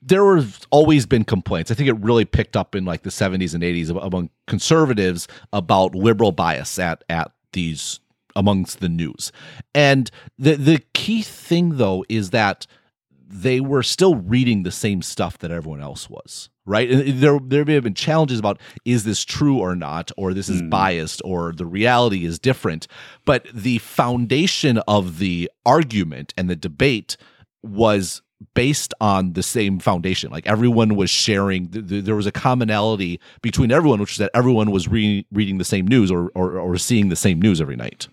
there 0.01 0.35
have 0.35 0.65
always 0.71 1.05
been 1.05 1.23
complaints. 1.23 1.71
I 1.71 1.75
think 1.75 1.89
it 1.89 1.99
really 1.99 2.25
picked 2.25 2.55
up 2.55 2.75
in 2.75 2.85
like 2.85 3.03
the 3.03 3.09
70s 3.09 3.53
and 3.53 3.63
80s 3.63 3.89
among 3.89 4.29
conservatives 4.47 5.27
about 5.53 5.95
liberal 5.95 6.31
bias 6.31 6.79
at 6.79 7.03
at 7.09 7.31
these 7.53 7.99
amongst 8.35 8.79
the 8.79 8.89
news. 8.89 9.31
And 9.75 10.09
the 10.37 10.55
the 10.55 10.83
key 10.93 11.21
thing 11.21 11.77
though 11.77 12.05
is 12.09 12.31
that 12.31 12.65
they 13.33 13.61
were 13.61 13.83
still 13.83 14.15
reading 14.15 14.63
the 14.63 14.71
same 14.71 15.01
stuff 15.01 15.37
that 15.37 15.51
everyone 15.51 15.79
else 15.79 16.09
was 16.09 16.49
right 16.65 16.91
and 16.91 17.21
there 17.21 17.39
there 17.41 17.63
may 17.63 17.73
have 17.73 17.83
been 17.83 17.93
challenges 17.93 18.37
about 18.37 18.59
is 18.83 19.05
this 19.05 19.23
true 19.23 19.57
or 19.57 19.73
not 19.73 20.11
or 20.17 20.33
this 20.33 20.49
is 20.49 20.61
mm. 20.61 20.69
biased 20.69 21.21
or 21.23 21.53
the 21.53 21.65
reality 21.65 22.25
is 22.25 22.37
different 22.37 22.87
but 23.25 23.47
the 23.53 23.77
foundation 23.77 24.79
of 24.79 25.19
the 25.19 25.49
argument 25.65 26.33
and 26.37 26.49
the 26.49 26.55
debate 26.55 27.15
was 27.63 28.21
based 28.53 28.93
on 29.01 29.33
the 29.33 29.43
same 29.43 29.79
foundation 29.79 30.31
like 30.31 30.45
everyone 30.47 30.95
was 30.95 31.09
sharing 31.09 31.67
th- 31.67 31.87
th- 31.87 32.03
there 32.05 32.15
was 32.15 32.25
a 32.27 32.31
commonality 32.31 33.19
between 33.41 33.71
everyone 33.71 33.99
which 33.99 34.13
is 34.13 34.17
that 34.17 34.31
everyone 34.33 34.71
was 34.71 34.87
re- 34.87 35.25
reading 35.31 35.57
the 35.57 35.65
same 35.65 35.87
news 35.87 36.11
or, 36.11 36.31
or 36.35 36.57
or 36.59 36.77
seeing 36.77 37.09
the 37.09 37.15
same 37.15 37.41
news 37.41 37.61
every 37.61 37.75
night 37.75 38.07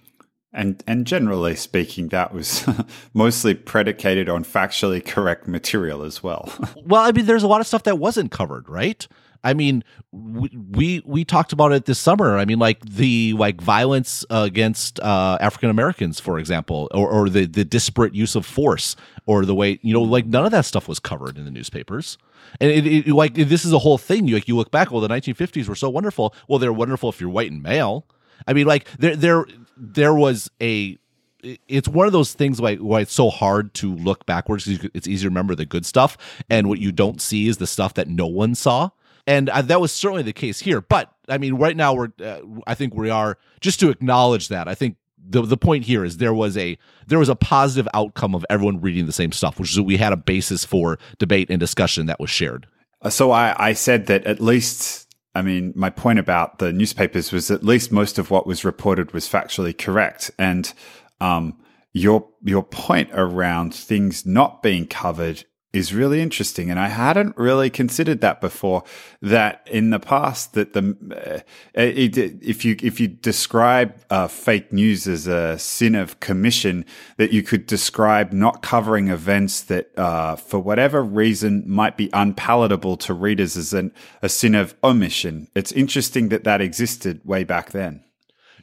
And 0.53 0.83
and 0.87 1.07
generally 1.07 1.55
speaking, 1.57 2.09
that 2.09 2.33
was 2.33 2.65
mostly 3.15 3.55
predicated 3.55 4.29
on 4.29 4.45
factually 4.45 5.05
correct 5.05 5.47
material 5.47 6.03
as 6.03 6.23
well. 6.23 6.51
well, 6.87 7.03
I 7.03 7.13
mean, 7.13 7.27
there's 7.27 7.43
a 7.43 7.49
lot 7.49 7.61
of 7.61 7.67
stuff 7.67 7.83
that 7.85 7.99
wasn't 7.99 8.31
covered, 8.31 8.69
right? 8.69 9.07
I 9.45 9.55
mean, 9.55 9.85
we 10.13 11.03
we 11.05 11.25
talked 11.25 11.53
about 11.53 11.73
it 11.73 11.85
this 11.85 11.99
summer. 11.99 12.37
I 12.37 12.45
mean, 12.45 12.59
like 12.59 12.81
the 12.81 13.35
like 13.35 13.61
violence 13.61 14.25
against 14.31 15.01
uh, 15.01 15.39
African 15.41 15.71
Americans, 15.71 16.21
for 16.21 16.39
example, 16.39 16.89
or, 16.93 17.09
or 17.09 17.29
the 17.29 17.47
the 17.47 17.65
disparate 17.65 18.15
use 18.15 18.35
of 18.35 18.45
force, 18.45 18.97
or 19.27 19.45
the 19.45 19.55
way 19.55 19.79
you 19.83 19.93
know, 19.93 20.03
like 20.03 20.27
none 20.27 20.45
of 20.45 20.51
that 20.51 20.65
stuff 20.65 20.89
was 20.89 20.99
covered 20.99 21.39
in 21.39 21.45
the 21.45 21.51
newspapers. 21.51 22.19
And 22.61 22.71
it, 22.71 22.87
it, 22.87 23.09
like 23.09 23.35
this 23.35 23.65
is 23.65 23.73
a 23.73 23.79
whole 23.79 23.99
thing. 23.99 24.27
You 24.27 24.35
like 24.37 24.49
you 24.49 24.57
look 24.57 24.71
back, 24.71 24.91
well, 24.91 25.01
the 25.01 25.09
1950s 25.09 25.69
were 25.69 25.75
so 25.75 25.89
wonderful. 25.89 26.35
Well, 26.49 26.59
they're 26.59 26.73
wonderful 26.73 27.09
if 27.09 27.21
you're 27.21 27.31
white 27.31 27.51
and 27.51 27.63
male. 27.63 28.07
I 28.47 28.53
mean, 28.53 28.67
like 28.67 28.89
there 28.99 29.17
there 29.17 29.45
there 29.77 30.15
was 30.15 30.51
a 30.61 30.99
it's 31.43 31.89
one 31.89 32.07
of 32.07 32.13
those 32.13 32.33
things 32.33 32.61
like 32.61 32.79
why 32.81 33.01
it's 33.01 33.13
so 33.13 33.31
hard 33.31 33.73
to 33.75 33.95
look 33.95 34.27
backwards. 34.27 34.67
It's 34.67 35.07
easy 35.07 35.23
to 35.23 35.29
remember 35.29 35.55
the 35.55 35.67
good 35.67 35.87
stuff, 35.87 36.17
and 36.51 36.69
what 36.69 36.81
you 36.81 36.93
don't 36.93 37.21
see 37.21 37.49
is 37.49 37.59
the 37.59 37.67
stuff 37.67 37.95
that 37.95 38.09
no 38.09 38.27
one 38.27 38.55
saw. 38.55 38.91
And 39.29 39.51
uh, 39.51 39.61
that 39.61 39.79
was 39.79 39.93
certainly 39.93 40.23
the 40.23 40.33
case 40.33 40.59
here. 40.59 40.81
But 40.81 41.13
I 41.29 41.37
mean, 41.37 41.55
right 41.57 41.77
now 41.77 41.93
we're 41.93 42.09
uh, 42.19 42.41
I 42.67 42.75
think 42.75 42.95
we 42.95 43.11
are 43.11 43.37
just 43.61 43.79
to 43.81 43.91
acknowledge 43.91 44.49
that. 44.49 44.69
I 44.69 44.75
think 44.75 44.97
the 45.19 45.43
the 45.43 45.59
point 45.59 45.85
here 45.85 46.03
is 46.03 46.17
there 46.17 46.33
was 46.33 46.57
a 46.57 46.79
there 47.07 47.19
was 47.19 47.29
a 47.29 47.37
positive 47.37 47.87
outcome 47.93 48.35
of 48.35 48.47
everyone 48.49 48.81
reading 48.81 49.05
the 49.05 49.13
same 49.13 49.33
stuff, 49.33 49.61
which 49.61 49.69
is 49.69 49.77
that 49.77 49.83
we 49.83 49.99
had 49.99 50.15
a 50.15 50.17
basis 50.17 50.65
for 50.65 50.99
debate 51.19 51.51
and 51.51 51.61
discussion 51.61 52.07
that 52.07 52.19
was 52.19 52.31
shared. 52.31 52.67
Uh, 53.03 53.11
so 53.11 53.31
I, 53.31 53.55
I 53.69 53.73
said 53.75 54.07
that 54.07 54.25
at 54.25 54.41
least 54.41 55.15
I 55.35 55.43
mean, 55.43 55.75
my 55.77 55.91
point 55.91 56.19
about 56.19 56.59
the 56.59 56.73
newspapers 56.73 57.31
was 57.31 57.51
at 57.51 57.63
least 57.63 57.93
most 57.93 58.19
of 58.19 58.31
what 58.31 58.47
was 58.47 58.65
reported 58.65 59.13
was 59.13 59.29
factually 59.29 59.77
correct. 59.77 60.31
And 60.39 60.73
um, 61.21 61.59
your 61.93 62.27
your 62.43 62.63
point 62.63 63.11
around 63.13 63.75
things 63.75 64.25
not 64.25 64.63
being 64.63 64.87
covered 64.87 65.45
is 65.73 65.93
really 65.93 66.23
interesting 66.23 66.71
and 66.71 66.81
i 66.81 66.89
hadn't 66.89 67.37
really 67.37 67.69
considered 67.69 68.21
that 68.21 68.41
before 68.41 68.83
that 69.21 69.67
in 69.71 69.91
the 69.91 70.01
past 70.01 70.55
that 70.55 70.73
the 70.73 70.97
uh, 71.15 71.41
it, 71.75 72.17
if 72.17 72.65
you 72.65 72.77
if 72.83 72.99
you 72.99 73.07
describe 73.07 73.95
uh, 74.11 74.27
fake 74.27 74.73
news 74.73 75.07
as 75.07 75.27
a 75.27 75.59
sin 75.59 75.95
of 75.95 76.19
commission 76.21 76.85
that 77.17 77.33
you 77.33 77.43
could 77.43 77.67
describe 77.67 78.33
not 78.33 78.63
covering 78.63 79.09
events 79.09 79.61
that 79.63 79.97
uh, 79.99 80.37
for 80.37 80.59
whatever 80.59 81.03
reason 81.03 81.63
might 81.67 81.97
be 81.97 82.09
unpalatable 82.13 82.97
to 82.97 83.13
readers 83.13 83.57
as 83.57 83.73
an, 83.73 83.93
a 84.23 84.29
sin 84.29 84.55
of 84.55 84.75
omission. 84.83 85.49
It's 85.55 85.73
interesting 85.73 86.29
that 86.31 86.45
that 86.45 86.61
existed 86.61 87.21
way 87.25 87.45
back 87.45 87.73
then. 87.73 88.05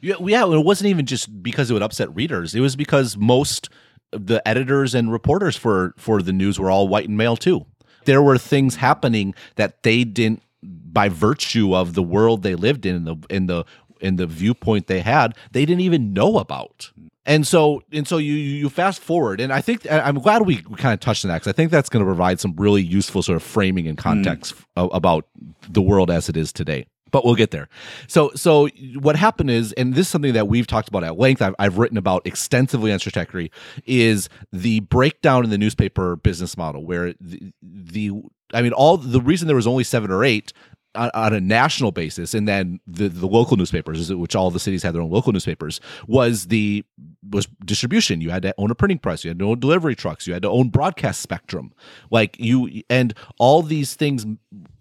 Yeah, 0.00 0.16
yeah 0.20 0.44
it 0.44 0.64
wasn't 0.64 0.90
even 0.90 1.06
just 1.06 1.42
because 1.42 1.70
it 1.70 1.74
would 1.74 1.82
upset 1.82 2.14
readers. 2.14 2.54
It 2.54 2.60
was 2.60 2.76
because 2.76 3.16
most 3.16 3.68
the 4.12 4.46
editors 4.46 4.94
and 4.94 5.12
reporters 5.12 5.56
for 5.56 5.94
for 5.96 6.22
the 6.22 6.32
news 6.32 6.58
were 6.58 6.70
all 6.70 6.88
white 6.88 7.08
and 7.08 7.16
male 7.16 7.36
too. 7.36 7.66
There 8.04 8.22
were 8.22 8.38
things 8.38 8.76
happening 8.76 9.34
that 9.56 9.82
they 9.82 10.04
didn't 10.04 10.42
by 10.62 11.08
virtue 11.08 11.74
of 11.74 11.94
the 11.94 12.02
world 12.02 12.42
they 12.42 12.54
lived 12.54 12.86
in 12.86 12.96
and 12.96 13.06
the 13.06 13.16
in 13.28 13.46
the 13.46 13.64
in 14.00 14.16
the 14.16 14.26
viewpoint 14.26 14.86
they 14.88 15.00
had, 15.00 15.34
they 15.52 15.64
didn't 15.64 15.80
even 15.80 16.12
know 16.12 16.38
about. 16.38 16.90
And 17.24 17.46
so 17.46 17.82
and 17.92 18.06
so 18.06 18.18
you 18.18 18.34
you 18.34 18.68
fast 18.68 19.00
forward, 19.00 19.40
and 19.40 19.52
I 19.52 19.60
think 19.60 19.90
I'm 19.90 20.20
glad 20.20 20.42
we, 20.42 20.62
we 20.68 20.76
kind 20.76 20.94
of 20.94 21.00
touched 21.00 21.24
on 21.24 21.28
that 21.28 21.38
because 21.38 21.48
I 21.48 21.52
think 21.52 21.72
that's 21.72 21.88
going 21.88 22.04
to 22.04 22.08
provide 22.08 22.38
some 22.38 22.54
really 22.56 22.82
useful 22.82 23.20
sort 23.20 23.36
of 23.36 23.42
framing 23.42 23.88
and 23.88 23.98
context 23.98 24.54
mm. 24.76 24.88
about 24.94 25.26
the 25.68 25.82
world 25.82 26.08
as 26.08 26.28
it 26.28 26.36
is 26.36 26.52
today 26.52 26.86
but 27.10 27.24
we'll 27.24 27.34
get 27.34 27.50
there. 27.50 27.68
So, 28.08 28.30
so 28.34 28.68
what 29.00 29.16
happened 29.16 29.50
is, 29.50 29.72
and 29.74 29.94
this 29.94 30.06
is 30.06 30.08
something 30.08 30.32
that 30.32 30.48
we've 30.48 30.66
talked 30.66 30.88
about 30.88 31.04
at 31.04 31.18
length. 31.18 31.40
I've, 31.42 31.54
I've 31.58 31.78
written 31.78 31.98
about 31.98 32.26
extensively 32.26 32.92
on 32.92 32.98
Stratechery, 32.98 33.50
is 33.84 34.28
the 34.52 34.80
breakdown 34.80 35.44
in 35.44 35.50
the 35.50 35.58
newspaper 35.58 36.16
business 36.16 36.56
model, 36.56 36.84
where 36.84 37.14
the, 37.20 37.52
the 37.62 38.12
I 38.52 38.62
mean, 38.62 38.72
all 38.72 38.96
the 38.96 39.20
reason 39.20 39.46
there 39.46 39.56
was 39.56 39.66
only 39.66 39.84
seven 39.84 40.10
or 40.10 40.24
eight 40.24 40.52
on, 40.94 41.10
on, 41.14 41.34
a 41.34 41.40
national 41.40 41.92
basis, 41.92 42.34
and 42.34 42.48
then 42.48 42.80
the 42.86 43.08
the 43.08 43.26
local 43.26 43.56
newspapers, 43.56 44.12
which 44.12 44.34
all 44.34 44.50
the 44.50 44.60
cities 44.60 44.82
had 44.82 44.94
their 44.94 45.02
own 45.02 45.10
local 45.10 45.32
newspapers, 45.32 45.80
was 46.06 46.46
the 46.46 46.84
was 47.28 47.46
distribution. 47.64 48.20
You 48.20 48.30
had 48.30 48.42
to 48.42 48.54
own 48.58 48.70
a 48.70 48.74
printing 48.74 48.98
press, 48.98 49.24
you 49.24 49.30
had 49.30 49.38
to 49.38 49.44
own 49.46 49.60
delivery 49.60 49.94
trucks, 49.94 50.26
you 50.26 50.32
had 50.32 50.42
to 50.42 50.48
own 50.48 50.70
broadcast 50.70 51.20
spectrum, 51.20 51.72
like 52.10 52.36
you, 52.38 52.82
and 52.88 53.14
all 53.38 53.62
these 53.62 53.94
things 53.94 54.26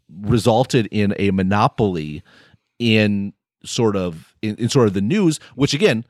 resulted 0.10 0.88
in 0.88 1.14
a 1.18 1.32
monopoly 1.32 2.24
in 2.80 3.34
sort 3.64 3.96
of 3.96 4.36
in, 4.42 4.56
in 4.56 4.70
sort 4.70 4.88
of 4.88 4.94
the 4.94 5.02
news, 5.02 5.40
which 5.56 5.74
again 5.74 6.06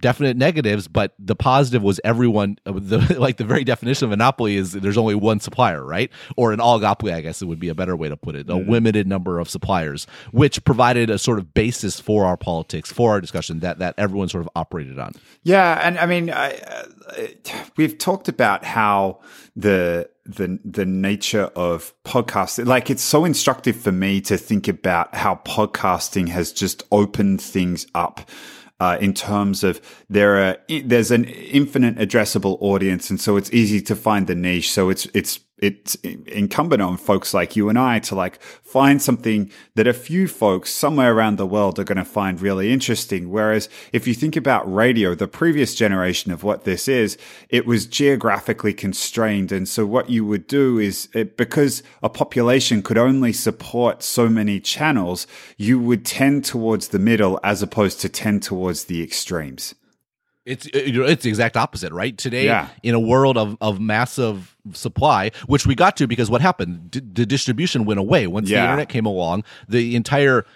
definite 0.00 0.36
negatives, 0.36 0.88
but 0.88 1.14
the 1.18 1.36
positive 1.36 1.82
was 1.82 2.00
everyone. 2.04 2.56
The, 2.64 2.98
like 3.18 3.36
the 3.36 3.44
very 3.44 3.64
definition 3.64 4.06
of 4.06 4.10
monopoly 4.10 4.56
is 4.56 4.72
there's 4.72 4.98
only 4.98 5.14
one 5.14 5.40
supplier, 5.40 5.84
right? 5.84 6.10
Or 6.36 6.52
an 6.52 6.58
oligopoly, 6.58 7.12
I 7.12 7.20
guess 7.20 7.42
it 7.42 7.46
would 7.46 7.60
be 7.60 7.68
a 7.68 7.74
better 7.74 7.96
way 7.96 8.08
to 8.08 8.16
put 8.16 8.34
it. 8.34 8.48
A 8.48 8.54
mm-hmm. 8.54 8.70
limited 8.70 9.06
number 9.06 9.38
of 9.38 9.48
suppliers, 9.48 10.06
which 10.32 10.64
provided 10.64 11.10
a 11.10 11.18
sort 11.18 11.38
of 11.38 11.54
basis 11.54 12.00
for 12.00 12.24
our 12.24 12.36
politics, 12.36 12.90
for 12.90 13.10
our 13.10 13.20
discussion 13.20 13.60
that 13.60 13.78
that 13.78 13.94
everyone 13.98 14.28
sort 14.28 14.42
of 14.42 14.50
operated 14.56 14.98
on. 14.98 15.12
Yeah, 15.42 15.80
and 15.82 15.98
I 15.98 16.06
mean, 16.06 16.30
I, 16.30 16.56
uh, 16.56 16.86
we've 17.76 17.98
talked 17.98 18.28
about 18.28 18.64
how 18.64 19.20
the 19.54 20.08
the 20.36 20.58
the 20.64 20.86
nature 20.86 21.50
of 21.56 21.92
podcasting 22.04 22.66
like 22.66 22.90
it's 22.90 23.02
so 23.02 23.24
instructive 23.24 23.76
for 23.76 23.92
me 23.92 24.20
to 24.20 24.36
think 24.36 24.68
about 24.68 25.14
how 25.14 25.36
podcasting 25.44 26.28
has 26.28 26.52
just 26.52 26.82
opened 26.90 27.40
things 27.40 27.86
up 27.94 28.28
uh, 28.80 28.96
in 29.00 29.12
terms 29.12 29.62
of 29.62 29.80
there 30.08 30.36
are 30.36 30.56
there's 30.84 31.10
an 31.10 31.24
infinite 31.24 31.96
addressable 31.96 32.56
audience, 32.60 33.10
and 33.10 33.20
so 33.20 33.36
it's 33.36 33.52
easy 33.52 33.80
to 33.82 33.94
find 33.94 34.26
the 34.26 34.34
niche. 34.34 34.72
So 34.72 34.88
it's 34.88 35.06
it's 35.12 35.40
it's 35.60 35.94
incumbent 35.96 36.82
on 36.82 36.96
folks 36.96 37.34
like 37.34 37.54
you 37.54 37.68
and 37.68 37.78
I 37.78 37.98
to 38.00 38.14
like 38.14 38.40
find 38.42 39.00
something 39.00 39.50
that 39.74 39.86
a 39.86 39.92
few 39.92 40.26
folks 40.26 40.70
somewhere 40.70 41.14
around 41.14 41.36
the 41.36 41.46
world 41.46 41.78
are 41.78 41.84
going 41.84 41.98
to 41.98 42.04
find 42.04 42.40
really 42.40 42.72
interesting. 42.72 43.30
Whereas 43.30 43.68
if 43.92 44.06
you 44.06 44.14
think 44.14 44.36
about 44.36 44.72
radio, 44.72 45.14
the 45.14 45.28
previous 45.28 45.74
generation 45.74 46.32
of 46.32 46.42
what 46.42 46.64
this 46.64 46.88
is, 46.88 47.18
it 47.48 47.66
was 47.66 47.86
geographically 47.86 48.72
constrained. 48.72 49.52
And 49.52 49.68
so 49.68 49.84
what 49.84 50.08
you 50.08 50.24
would 50.24 50.46
do 50.46 50.78
is 50.78 51.08
it, 51.14 51.36
because 51.36 51.82
a 52.02 52.08
population 52.08 52.82
could 52.82 52.98
only 52.98 53.32
support 53.32 54.02
so 54.02 54.28
many 54.28 54.60
channels, 54.60 55.26
you 55.56 55.78
would 55.78 56.04
tend 56.04 56.44
towards 56.44 56.88
the 56.88 56.98
middle 56.98 57.38
as 57.44 57.62
opposed 57.62 58.00
to 58.00 58.08
tend 58.08 58.42
towards 58.42 58.84
the 58.84 59.02
extremes. 59.02 59.74
It's 60.46 60.66
it's 60.72 61.22
the 61.22 61.28
exact 61.28 61.56
opposite, 61.56 61.92
right? 61.92 62.16
Today, 62.16 62.46
yeah. 62.46 62.68
in 62.82 62.94
a 62.94 63.00
world 63.00 63.36
of, 63.36 63.56
of 63.60 63.78
massive 63.78 64.56
supply, 64.72 65.32
which 65.46 65.66
we 65.66 65.74
got 65.74 65.96
to 65.98 66.06
because 66.06 66.30
what 66.30 66.40
happened? 66.40 66.90
D- 66.90 67.00
the 67.00 67.26
distribution 67.26 67.84
went 67.84 68.00
away 68.00 68.26
once 68.26 68.48
yeah. 68.48 68.60
the 68.60 68.64
internet 68.64 68.88
came 68.88 69.04
along. 69.04 69.44
The 69.68 69.96
entire 69.96 70.46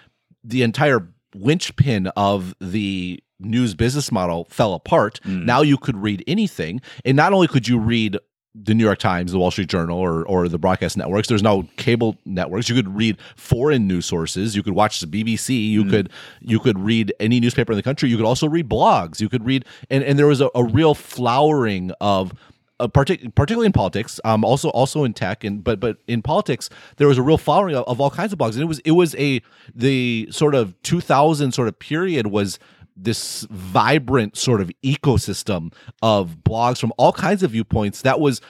the 0.43 0.63
entire 0.63 1.07
linchpin 1.35 2.07
of 2.15 2.55
the 2.59 3.21
news 3.39 3.75
business 3.75 4.11
model 4.11 4.47
fell 4.49 4.73
apart. 4.73 5.19
Mm. 5.23 5.45
Now 5.45 5.61
you 5.61 5.77
could 5.77 5.97
read 5.97 6.23
anything, 6.25 6.81
and 7.03 7.15
not 7.15 7.31
only 7.31 7.47
could 7.47 7.67
you 7.67 7.77
read 7.77 8.17
the 8.63 8.73
New 8.73 8.83
York 8.83 8.99
Times, 8.99 9.31
the 9.31 9.39
Wall 9.39 9.51
Street 9.51 9.67
Journal, 9.67 9.97
or 9.99 10.25
or 10.25 10.47
the 10.47 10.57
broadcast 10.57 10.95
networks. 10.97 11.27
There's 11.27 11.43
no 11.43 11.67
cable 11.75 12.17
networks. 12.25 12.69
You 12.69 12.75
could 12.75 12.95
read 12.95 13.17
foreign 13.35 13.87
news 13.87 14.05
sources. 14.05 14.55
You 14.55 14.63
could 14.63 14.73
watch 14.73 15.01
the 15.01 15.07
BBC. 15.07 15.69
You 15.69 15.83
mm. 15.83 15.89
could 15.89 16.09
you 16.41 16.59
could 16.59 16.79
read 16.79 17.13
any 17.19 17.39
newspaper 17.39 17.73
in 17.73 17.77
the 17.77 17.83
country. 17.83 18.09
You 18.09 18.17
could 18.17 18.25
also 18.25 18.47
read 18.47 18.69
blogs. 18.69 19.19
You 19.19 19.29
could 19.29 19.45
read 19.45 19.65
and 19.89 20.03
and 20.03 20.17
there 20.17 20.27
was 20.27 20.41
a, 20.41 20.49
a 20.55 20.63
real 20.63 20.93
flowering 20.93 21.91
of. 21.99 22.33
Uh, 22.77 22.89
partic- 22.89 23.33
particularly 23.35 23.65
in 23.65 23.71
politics, 23.71 24.19
um, 24.25 24.43
also 24.43 24.67
also 24.71 25.05
in 25.05 25.13
tech, 25.13 25.45
and 25.45 25.63
but 25.63 25.79
but 25.79 25.95
in 26.09 26.21
politics, 26.21 26.69
there 26.97 27.07
was 27.07 27.17
a 27.17 27.21
real 27.21 27.37
flowering 27.37 27.73
of, 27.73 27.85
of 27.85 28.01
all 28.01 28.09
kinds 28.09 28.33
of 28.33 28.39
blogs, 28.39 28.55
and 28.55 28.63
it 28.63 28.65
was 28.65 28.79
it 28.79 28.91
was 28.91 29.15
a 29.15 29.41
the 29.73 30.27
sort 30.29 30.53
of 30.53 30.73
2000 30.83 31.53
sort 31.53 31.69
of 31.69 31.79
period 31.79 32.27
was 32.27 32.59
this 32.95 33.45
vibrant 33.49 34.37
sort 34.37 34.61
of 34.61 34.71
ecosystem 34.83 35.73
of 36.01 36.37
blogs 36.43 36.79
from 36.79 36.93
all 36.97 37.11
kinds 37.11 37.43
of 37.43 37.51
viewpoints 37.51 38.01
that 38.03 38.19
was 38.19 38.41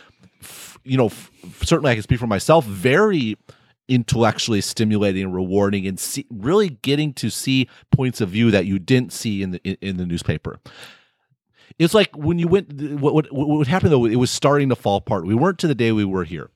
you 0.83 0.97
know 0.97 1.09
certainly 1.63 1.91
i 1.91 1.95
can 1.95 2.03
speak 2.03 2.19
for 2.19 2.27
myself 2.27 2.63
very 2.65 3.35
intellectually 3.87 4.61
stimulating 4.61 5.23
and 5.23 5.33
rewarding 5.33 5.85
and 5.85 5.99
see, 5.99 6.25
really 6.29 6.69
getting 6.69 7.13
to 7.13 7.29
see 7.29 7.69
points 7.91 8.21
of 8.21 8.29
view 8.29 8.51
that 8.51 8.65
you 8.65 8.79
didn't 8.79 9.13
see 9.13 9.41
in 9.41 9.51
the 9.51 9.61
in, 9.63 9.77
in 9.81 9.97
the 9.97 10.05
newspaper. 10.05 10.59
It's 11.77 11.93
like 11.93 12.15
when 12.15 12.39
you 12.39 12.47
went 12.47 12.73
what, 12.99 13.13
what 13.13 13.31
what 13.31 13.67
happened 13.67 13.91
though 13.91 14.05
it 14.05 14.15
was 14.15 14.31
starting 14.31 14.69
to 14.69 14.75
fall 14.75 14.97
apart. 14.97 15.25
We 15.25 15.35
weren't 15.35 15.59
to 15.59 15.67
the 15.67 15.75
day 15.75 15.91
we 15.91 16.05
were 16.05 16.23
here 16.23 16.49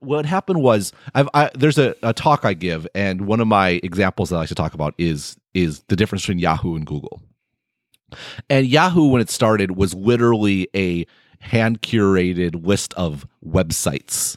what 0.00 0.26
happened 0.26 0.62
was 0.62 0.92
I've, 1.14 1.28
I, 1.34 1.50
there's 1.54 1.78
a, 1.78 1.94
a 2.02 2.12
talk 2.12 2.44
I 2.44 2.54
give, 2.54 2.86
and 2.94 3.26
one 3.26 3.40
of 3.40 3.48
my 3.48 3.80
examples 3.82 4.30
that 4.30 4.36
I 4.36 4.40
like 4.40 4.48
to 4.48 4.54
talk 4.54 4.74
about 4.74 4.94
is 4.98 5.36
is 5.54 5.82
the 5.88 5.96
difference 5.96 6.22
between 6.22 6.38
Yahoo 6.38 6.76
and 6.76 6.86
Google. 6.86 7.22
And 8.50 8.66
Yahoo, 8.66 9.08
when 9.08 9.20
it 9.22 9.30
started, 9.30 9.76
was 9.76 9.94
literally 9.94 10.68
a 10.76 11.06
hand 11.40 11.82
curated 11.82 12.64
list 12.66 12.94
of 12.94 13.26
websites. 13.44 14.36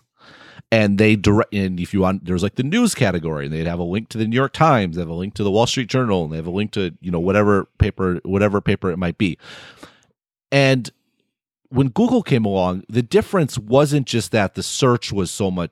and 0.71 0.97
they 0.97 1.15
direct 1.15 1.53
and 1.53 1.79
if 1.79 1.93
you 1.93 2.01
want 2.01 2.25
there's 2.25 2.41
like 2.41 2.55
the 2.55 2.63
news 2.63 2.95
category 2.95 3.45
and 3.45 3.53
they'd 3.53 3.67
have 3.67 3.77
a 3.77 3.83
link 3.83 4.09
to 4.09 4.17
the 4.17 4.25
new 4.25 4.35
york 4.35 4.51
times 4.53 4.95
they 4.95 5.01
have 5.03 5.09
a 5.09 5.13
link 5.13 5.35
to 5.35 5.43
the 5.43 5.51
wall 5.51 5.67
street 5.67 5.87
journal 5.87 6.23
and 6.23 6.33
they 6.33 6.37
have 6.37 6.47
a 6.47 6.51
link 6.51 6.71
to 6.71 6.91
you 7.01 7.11
know 7.11 7.19
whatever 7.19 7.65
paper 7.77 8.19
whatever 8.25 8.59
paper 8.59 8.89
it 8.89 8.97
might 8.97 9.17
be 9.19 9.37
and 10.51 10.89
when 11.75 11.87
google 11.89 12.23
came 12.23 12.45
along 12.45 12.83
the 12.89 13.01
difference 13.01 13.57
wasn't 13.57 14.07
just 14.07 14.31
that 14.31 14.55
the 14.55 14.63
search 14.63 15.11
was 15.11 15.29
so 15.29 15.51
much 15.51 15.71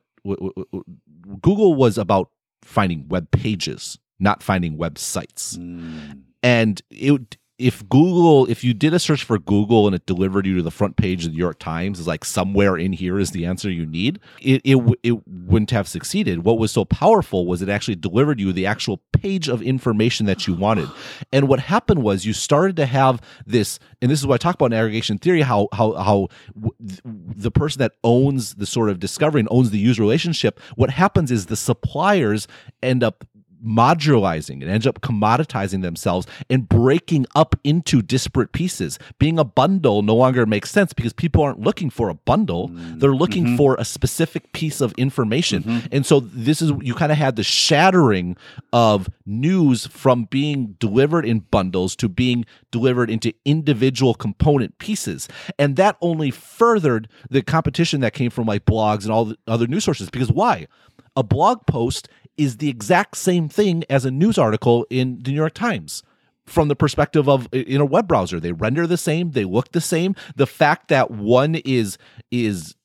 google 1.41 1.75
was 1.75 1.97
about 1.97 2.29
finding 2.63 3.07
web 3.07 3.29
pages 3.31 3.97
not 4.19 4.43
finding 4.43 4.77
websites 4.77 5.57
mm. 5.57 6.21
and 6.41 6.81
it 6.89 7.37
if 7.59 7.87
Google, 7.87 8.49
if 8.49 8.63
you 8.63 8.73
did 8.73 8.93
a 8.93 8.99
search 8.99 9.23
for 9.23 9.37
Google 9.37 9.85
and 9.85 9.95
it 9.95 10.05
delivered 10.05 10.47
you 10.47 10.57
to 10.57 10.63
the 10.63 10.71
front 10.71 10.97
page 10.97 11.23
of 11.23 11.31
the 11.31 11.35
New 11.37 11.41
York 11.41 11.59
Times, 11.59 11.99
is 11.99 12.07
like 12.07 12.25
somewhere 12.25 12.75
in 12.77 12.93
here 12.93 13.19
is 13.19 13.31
the 13.31 13.45
answer 13.45 13.69
you 13.69 13.85
need, 13.85 14.19
it, 14.41 14.61
it 14.65 14.77
it 15.03 15.27
wouldn't 15.27 15.69
have 15.71 15.87
succeeded. 15.87 16.43
What 16.43 16.57
was 16.57 16.71
so 16.71 16.83
powerful 16.83 17.45
was 17.45 17.61
it 17.61 17.69
actually 17.69 17.95
delivered 17.95 18.39
you 18.39 18.51
the 18.53 18.65
actual 18.65 19.01
page 19.11 19.47
of 19.47 19.61
information 19.61 20.25
that 20.25 20.47
you 20.47 20.53
wanted. 20.53 20.89
And 21.31 21.47
what 21.47 21.59
happened 21.59 22.01
was 22.01 22.25
you 22.25 22.33
started 22.33 22.75
to 22.77 22.87
have 22.87 23.21
this, 23.45 23.77
and 24.01 24.09
this 24.09 24.19
is 24.19 24.25
what 24.25 24.35
I 24.35 24.37
talk 24.37 24.55
about 24.55 24.73
in 24.73 24.73
aggregation 24.73 25.19
theory, 25.19 25.41
how 25.41 25.67
how 25.73 25.93
how 25.93 26.27
the 27.03 27.51
person 27.51 27.79
that 27.79 27.93
owns 28.03 28.55
the 28.55 28.65
sort 28.65 28.89
of 28.89 28.99
discovery 28.99 29.41
and 29.41 29.49
owns 29.51 29.69
the 29.69 29.77
user 29.77 30.01
relationship, 30.01 30.59
what 30.75 30.89
happens 30.89 31.29
is 31.29 31.45
the 31.45 31.55
suppliers 31.55 32.47
end 32.81 33.03
up 33.03 33.23
modularizing 33.65 34.61
and 34.61 34.69
ends 34.69 34.85
up 34.85 35.01
commoditizing 35.01 35.81
themselves 35.81 36.27
and 36.49 36.67
breaking 36.67 37.25
up 37.35 37.55
into 37.63 38.01
disparate 38.01 38.51
pieces. 38.51 38.99
Being 39.19 39.39
a 39.39 39.43
bundle 39.43 40.01
no 40.01 40.15
longer 40.15 40.45
makes 40.45 40.69
sense 40.69 40.93
because 40.93 41.13
people 41.13 41.41
aren't 41.41 41.59
looking 41.59 41.89
for 41.89 42.09
a 42.09 42.13
bundle. 42.13 42.69
Mm-hmm. 42.69 42.99
They're 42.99 43.15
looking 43.15 43.45
mm-hmm. 43.45 43.57
for 43.57 43.75
a 43.79 43.85
specific 43.85 44.51
piece 44.53 44.81
of 44.81 44.93
information. 44.93 45.63
Mm-hmm. 45.63 45.87
And 45.91 46.05
so 46.05 46.19
this 46.19 46.61
is 46.61 46.71
you 46.81 46.93
kind 46.93 47.11
of 47.11 47.17
had 47.17 47.35
the 47.35 47.43
shattering 47.43 48.37
of 48.71 49.09
news 49.25 49.87
from 49.87 50.25
being 50.25 50.75
delivered 50.79 51.25
in 51.25 51.39
bundles 51.39 51.95
to 51.97 52.09
being 52.09 52.45
delivered 52.71 53.09
into 53.09 53.33
individual 53.45 54.13
component 54.13 54.77
pieces. 54.77 55.27
And 55.57 55.75
that 55.77 55.97
only 56.01 56.31
furthered 56.31 57.07
the 57.29 57.41
competition 57.41 58.01
that 58.01 58.13
came 58.13 58.29
from 58.29 58.47
like 58.47 58.65
blogs 58.65 59.03
and 59.03 59.11
all 59.11 59.25
the 59.25 59.37
other 59.47 59.67
news 59.67 59.83
sources 59.83 60.09
because 60.09 60.31
why? 60.31 60.67
A 61.15 61.23
blog 61.23 61.65
post 61.67 62.09
is 62.37 62.57
the 62.57 62.69
exact 62.69 63.17
same 63.17 63.49
thing 63.49 63.83
as 63.89 64.05
a 64.05 64.11
news 64.11 64.37
article 64.37 64.85
in 64.89 65.19
the 65.21 65.31
New 65.31 65.37
York 65.37 65.53
Times. 65.53 66.03
From 66.45 66.67
the 66.67 66.75
perspective 66.75 67.29
of 67.29 67.47
in 67.53 67.79
a 67.79 67.85
web 67.85 68.05
browser 68.07 68.37
they 68.37 68.51
render 68.51 68.85
the 68.85 68.97
same 68.97 69.31
they 69.31 69.45
look 69.45 69.71
the 69.71 69.79
same. 69.79 70.13
The 70.35 70.47
fact 70.47 70.89
that 70.89 71.09
one 71.09 71.55
is 71.55 71.97
is 72.31 72.75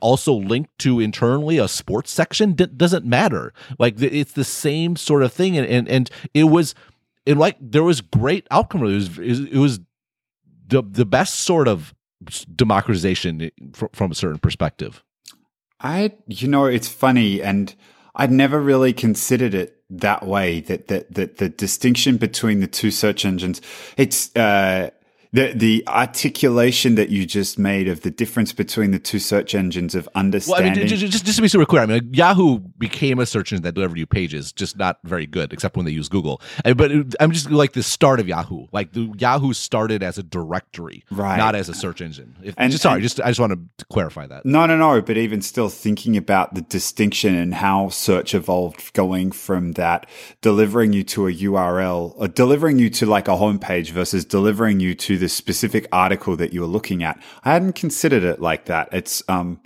also 0.00 0.34
linked 0.34 0.76
to 0.80 0.98
internally 0.98 1.58
a 1.58 1.68
sports 1.68 2.10
section 2.10 2.52
d- 2.54 2.66
doesn't 2.66 3.04
matter. 3.04 3.52
Like 3.78 4.02
it's 4.02 4.32
the 4.32 4.42
same 4.44 4.96
sort 4.96 5.22
of 5.22 5.32
thing 5.32 5.56
and 5.56 5.66
and, 5.66 5.88
and 5.88 6.10
it 6.34 6.44
was 6.44 6.74
it 7.24 7.36
like 7.36 7.56
there 7.60 7.84
was 7.84 8.00
great 8.00 8.46
outcome. 8.50 8.82
It 8.82 8.94
was 8.94 9.18
it 9.18 9.58
was 9.58 9.80
the 10.66 10.82
the 10.82 11.06
best 11.06 11.34
sort 11.40 11.68
of 11.68 11.94
democratization 12.54 13.50
from, 13.74 13.88
from 13.92 14.10
a 14.10 14.14
certain 14.14 14.38
perspective. 14.38 15.02
I 15.80 16.14
you 16.26 16.48
know 16.48 16.66
it's 16.66 16.88
funny 16.88 17.42
and 17.42 17.74
I'd 18.14 18.30
never 18.30 18.60
really 18.60 18.92
considered 18.92 19.54
it 19.54 19.76
that 19.90 20.26
way. 20.26 20.60
That 20.60 20.88
that 20.88 21.14
that 21.14 21.38
the 21.38 21.48
distinction 21.48 22.16
between 22.16 22.60
the 22.60 22.66
two 22.66 22.90
search 22.90 23.24
engines, 23.24 23.60
it's 23.96 24.34
uh, 24.36 24.90
the 25.34 25.52
the 25.52 25.82
articulation 25.88 26.94
that 26.94 27.08
you 27.08 27.26
just 27.26 27.58
made 27.58 27.88
of 27.88 28.02
the 28.02 28.10
difference 28.10 28.52
between 28.52 28.92
the 28.92 29.00
two 29.00 29.18
search 29.18 29.52
engines 29.52 29.96
of 29.96 30.08
understanding. 30.14 30.64
Well, 30.64 30.72
I 30.72 30.78
mean, 30.78 30.86
just, 30.86 31.00
just, 31.00 31.24
just 31.24 31.36
to 31.36 31.42
be 31.42 31.48
super 31.48 31.66
clear, 31.66 31.82
I 31.82 31.86
mean, 31.86 31.96
like 31.96 32.16
Yahoo 32.16 32.60
became 32.60 33.18
a 33.18 33.26
search 33.26 33.52
engine 33.52 33.64
that 33.64 33.72
delivered 33.72 33.98
you 33.98 34.06
pages, 34.06 34.52
just 34.52 34.78
not 34.78 35.00
very 35.02 35.26
good, 35.26 35.52
except 35.52 35.76
when 35.76 35.86
they 35.86 35.90
use 35.90 36.08
Google. 36.08 36.40
Uh, 36.64 36.72
but 36.74 36.92
I'm 37.18 37.32
just 37.32 37.50
like 37.50 37.72
the 37.72 37.82
start 37.82 38.20
of 38.20 38.28
Yahoo. 38.28 38.68
Like 38.70 38.92
the 38.92 39.12
Yahoo 39.18 39.52
started 39.54 40.04
as 40.04 40.18
a 40.18 40.22
directory, 40.22 41.02
right. 41.10 41.36
not 41.36 41.56
as 41.56 41.68
a 41.68 41.74
search 41.74 42.00
engine. 42.00 42.36
If, 42.40 42.54
and, 42.56 42.70
just, 42.70 42.84
sorry, 42.84 42.94
and, 42.94 43.02
just 43.02 43.20
I 43.20 43.26
just 43.26 43.40
want 43.40 43.54
to 43.78 43.86
clarify 43.86 44.28
that. 44.28 44.46
No, 44.46 44.66
no, 44.66 44.76
no. 44.76 45.02
But 45.02 45.16
even 45.16 45.42
still, 45.42 45.68
thinking 45.68 46.16
about 46.16 46.54
the 46.54 46.62
distinction 46.62 47.34
and 47.34 47.54
how 47.54 47.88
search 47.88 48.36
evolved, 48.36 48.92
going 48.92 49.32
from 49.32 49.72
that 49.72 50.08
delivering 50.42 50.92
you 50.92 51.02
to 51.02 51.26
a 51.26 51.32
URL, 51.32 52.14
or 52.16 52.28
delivering 52.28 52.78
you 52.78 52.88
to 52.90 53.06
like 53.06 53.26
a 53.26 53.32
homepage 53.32 53.90
versus 53.90 54.24
delivering 54.24 54.78
you 54.78 54.94
to 54.94 55.18
the 55.18 55.23
specific 55.28 55.86
article 55.92 56.36
that 56.36 56.52
you 56.52 56.60
were 56.60 56.66
looking 56.66 57.02
at. 57.02 57.20
I 57.44 57.52
hadn't 57.52 57.74
considered 57.74 58.22
it 58.22 58.40
like 58.40 58.66
that. 58.66 58.88
It's 58.92 59.22
um, 59.28 59.60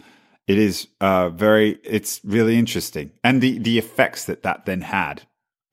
it 0.46 0.58
is 0.58 0.88
uh, 1.00 1.30
very, 1.30 1.78
it's 1.84 2.20
really 2.24 2.58
interesting, 2.58 3.12
and 3.22 3.40
the 3.40 3.58
the 3.58 3.78
effects 3.78 4.24
that 4.26 4.42
that 4.42 4.66
then 4.66 4.82
had. 4.82 5.22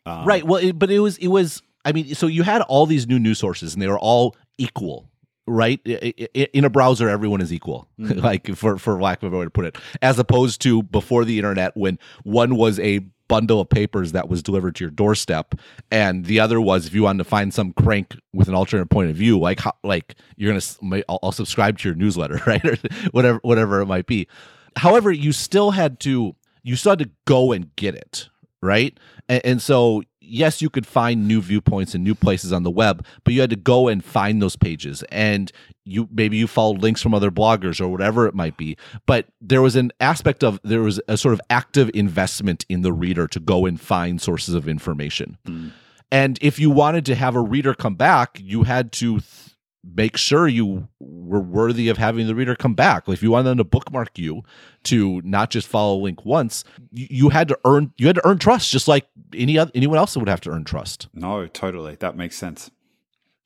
Um, 0.05 0.25
right. 0.25 0.43
Well, 0.43 0.61
it, 0.61 0.77
but 0.77 0.91
it 0.91 0.99
was 0.99 1.17
it 1.17 1.27
was. 1.27 1.61
I 1.83 1.91
mean, 1.91 2.15
so 2.15 2.27
you 2.27 2.43
had 2.43 2.61
all 2.63 2.85
these 2.85 3.07
new 3.07 3.19
news 3.19 3.39
sources, 3.39 3.73
and 3.73 3.81
they 3.81 3.87
were 3.87 3.99
all 3.99 4.35
equal 4.57 5.09
right 5.47 5.79
in 5.85 6.65
a 6.65 6.69
browser 6.69 7.07
everyone 7.07 7.39
is 7.39 7.53
equal 7.53 7.87
mm-hmm. 7.99 8.19
like 8.25 8.55
for 8.55 8.77
for 8.77 8.99
lack 8.99 9.21
of 9.21 9.31
a 9.31 9.37
way 9.37 9.43
to 9.43 9.49
put 9.49 9.65
it 9.65 9.77
as 10.01 10.17
opposed 10.17 10.61
to 10.61 10.81
before 10.83 11.23
the 11.23 11.37
internet 11.37 11.75
when 11.77 11.99
one 12.23 12.55
was 12.55 12.79
a 12.79 12.99
bundle 13.27 13.61
of 13.61 13.69
papers 13.69 14.11
that 14.11 14.29
was 14.29 14.43
delivered 14.43 14.75
to 14.75 14.83
your 14.83 14.91
doorstep. 14.91 15.55
And 15.91 16.25
the 16.25 16.39
other 16.39 16.59
was 16.61 16.85
if 16.85 16.93
you 16.93 17.03
wanted 17.03 17.19
to 17.19 17.29
find 17.29 17.53
some 17.53 17.73
crank 17.73 18.15
with 18.33 18.47
an 18.47 18.55
alternate 18.55 18.89
point 18.89 19.09
of 19.09 19.15
view 19.15 19.39
like 19.39 19.59
how, 19.59 19.73
like 19.83 20.15
you're 20.35 20.51
gonna 20.51 21.03
I'll, 21.09 21.19
I'll 21.23 21.31
subscribe 21.31 21.79
to 21.79 21.89
your 21.89 21.95
newsletter 21.95 22.41
right? 22.47 22.63
Or 22.65 22.77
whatever 23.11 23.39
whatever 23.43 23.81
it 23.81 23.87
might 23.87 24.07
be. 24.07 24.27
However 24.75 25.11
you 25.11 25.31
still 25.31 25.71
had 25.71 25.99
to 26.01 26.35
you 26.63 26.75
still 26.75 26.93
had 26.93 26.99
to 26.99 27.09
go 27.25 27.51
and 27.51 27.75
get 27.75 27.95
it 27.95 28.29
right? 28.65 28.97
And, 29.29 29.41
and 29.45 29.61
so 29.61 30.03
yes, 30.27 30.61
you 30.61 30.69
could 30.69 30.85
find 30.85 31.27
new 31.27 31.41
viewpoints 31.41 31.95
and 31.95 32.03
new 32.03 32.15
places 32.15 32.51
on 32.51 32.63
the 32.63 32.71
web, 32.71 33.05
but 33.23 33.33
you 33.33 33.41
had 33.41 33.49
to 33.49 33.55
go 33.55 33.87
and 33.87 34.03
find 34.03 34.41
those 34.41 34.55
pages. 34.55 35.03
And 35.09 35.51
you 35.85 36.09
maybe 36.11 36.37
you 36.37 36.47
followed 36.47 36.81
links 36.81 37.01
from 37.01 37.13
other 37.13 37.31
bloggers 37.31 37.79
or 37.79 37.87
whatever 37.87 38.27
it 38.27 38.33
might 38.33 38.57
be. 38.57 38.77
But 39.05 39.27
there 39.39 39.61
was 39.61 39.75
an 39.75 39.91
aspect 39.99 40.43
of 40.43 40.59
there 40.63 40.81
was 40.81 40.99
a 41.07 41.17
sort 41.17 41.33
of 41.33 41.41
active 41.49 41.89
investment 41.93 42.65
in 42.69 42.81
the 42.81 42.93
reader 42.93 43.27
to 43.27 43.39
go 43.39 43.65
and 43.65 43.79
find 43.79 44.21
sources 44.21 44.55
of 44.55 44.67
information. 44.67 45.37
Mm. 45.45 45.71
And 46.11 46.39
if 46.41 46.59
you 46.59 46.69
wanted 46.69 47.05
to 47.07 47.15
have 47.15 47.35
a 47.35 47.41
reader 47.41 47.73
come 47.73 47.95
back, 47.95 48.39
you 48.41 48.63
had 48.63 48.91
to 48.93 49.19
th- 49.19 49.54
make 49.93 50.17
sure 50.17 50.47
you 50.47 50.87
were 50.99 51.41
worthy 51.41 51.89
of 51.89 51.97
having 51.97 52.27
the 52.27 52.35
reader 52.35 52.55
come 52.55 52.73
back. 52.73 53.07
Like 53.07 53.17
If 53.17 53.23
you 53.23 53.31
wanted 53.31 53.49
them 53.49 53.57
to 53.59 53.63
bookmark 53.63 54.17
you 54.17 54.43
to 54.83 55.21
not 55.23 55.49
just 55.49 55.67
follow 55.67 55.97
a 55.97 56.01
link 56.01 56.25
once, 56.25 56.63
you, 56.91 57.07
you 57.09 57.29
had 57.29 57.47
to 57.49 57.59
earn 57.65 57.93
you 57.97 58.07
had 58.07 58.15
to 58.15 58.27
earn 58.27 58.39
trust, 58.39 58.71
just 58.71 58.87
like 58.87 59.07
any 59.33 59.57
other, 59.57 59.71
anyone 59.75 59.97
else 59.97 60.17
would 60.17 60.29
have 60.29 60.41
to 60.41 60.49
earn 60.49 60.63
trust. 60.63 61.07
No, 61.13 61.45
totally, 61.47 61.95
that 61.95 62.17
makes 62.17 62.37
sense. 62.37 62.71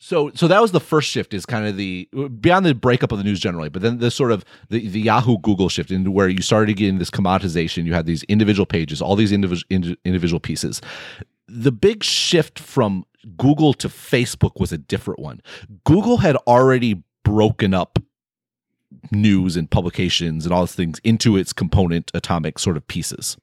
So, 0.01 0.31
so 0.33 0.47
that 0.47 0.61
was 0.61 0.71
the 0.71 0.79
first 0.79 1.09
shift. 1.09 1.33
Is 1.33 1.45
kind 1.45 1.67
of 1.67 1.75
the 1.75 2.07
beyond 2.39 2.65
the 2.65 2.73
breakup 2.73 3.11
of 3.11 3.17
the 3.17 3.23
news 3.23 3.39
generally, 3.39 3.69
but 3.69 3.81
then 3.81 3.97
the 3.97 4.09
sort 4.09 4.31
of 4.31 4.45
the, 4.69 4.87
the 4.87 5.01
Yahoo 5.01 5.37
Google 5.39 5.67
shift 5.67 5.91
into 5.91 6.09
where 6.09 6.29
you 6.29 6.41
started 6.41 6.77
getting 6.77 6.99
this 6.99 7.09
commoditization. 7.09 7.85
You 7.85 7.93
had 7.93 8.05
these 8.05 8.23
individual 8.23 8.65
pages, 8.65 9.01
all 9.01 9.17
these 9.17 9.33
individual 9.33 9.67
individual 10.05 10.39
pieces. 10.39 10.81
The 11.49 11.71
big 11.71 12.03
shift 12.03 12.59
from 12.59 13.05
Google 13.37 13.73
to 13.75 13.89
Facebook 13.89 14.59
was 14.59 14.71
a 14.71 14.77
different 14.77 15.19
one. 15.19 15.41
Google 15.83 16.17
had 16.17 16.35
already 16.47 17.03
broken 17.23 17.73
up 17.73 17.99
news 19.11 19.55
and 19.55 19.69
publications 19.69 20.45
and 20.45 20.53
all 20.53 20.61
these 20.61 20.75
things 20.75 20.99
into 21.03 21.37
its 21.37 21.53
component 21.53 22.11
atomic 22.13 22.57
sort 22.59 22.77
of 22.77 22.87
pieces. 22.87 23.37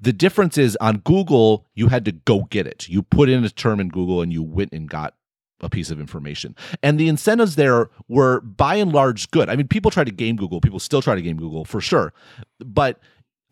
The 0.00 0.12
difference 0.12 0.58
is 0.58 0.76
on 0.80 0.98
Google, 0.98 1.66
you 1.74 1.88
had 1.88 2.04
to 2.06 2.12
go 2.12 2.44
get 2.50 2.66
it. 2.66 2.88
You 2.88 3.02
put 3.02 3.28
in 3.28 3.44
a 3.44 3.50
term 3.50 3.80
in 3.80 3.88
Google 3.88 4.20
and 4.20 4.32
you 4.32 4.42
went 4.42 4.72
and 4.72 4.88
got 4.88 5.14
a 5.60 5.70
piece 5.70 5.90
of 5.90 6.00
information. 6.00 6.54
And 6.82 6.98
the 6.98 7.08
incentives 7.08 7.56
there 7.56 7.88
were 8.08 8.40
by 8.40 8.74
and 8.76 8.92
large 8.92 9.30
good. 9.30 9.48
I 9.48 9.56
mean, 9.56 9.68
people 9.68 9.90
try 9.90 10.04
to 10.04 10.10
game 10.10 10.36
Google, 10.36 10.60
people 10.60 10.80
still 10.80 11.00
try 11.00 11.14
to 11.14 11.22
game 11.22 11.36
Google 11.36 11.64
for 11.64 11.80
sure. 11.80 12.12
But 12.58 13.00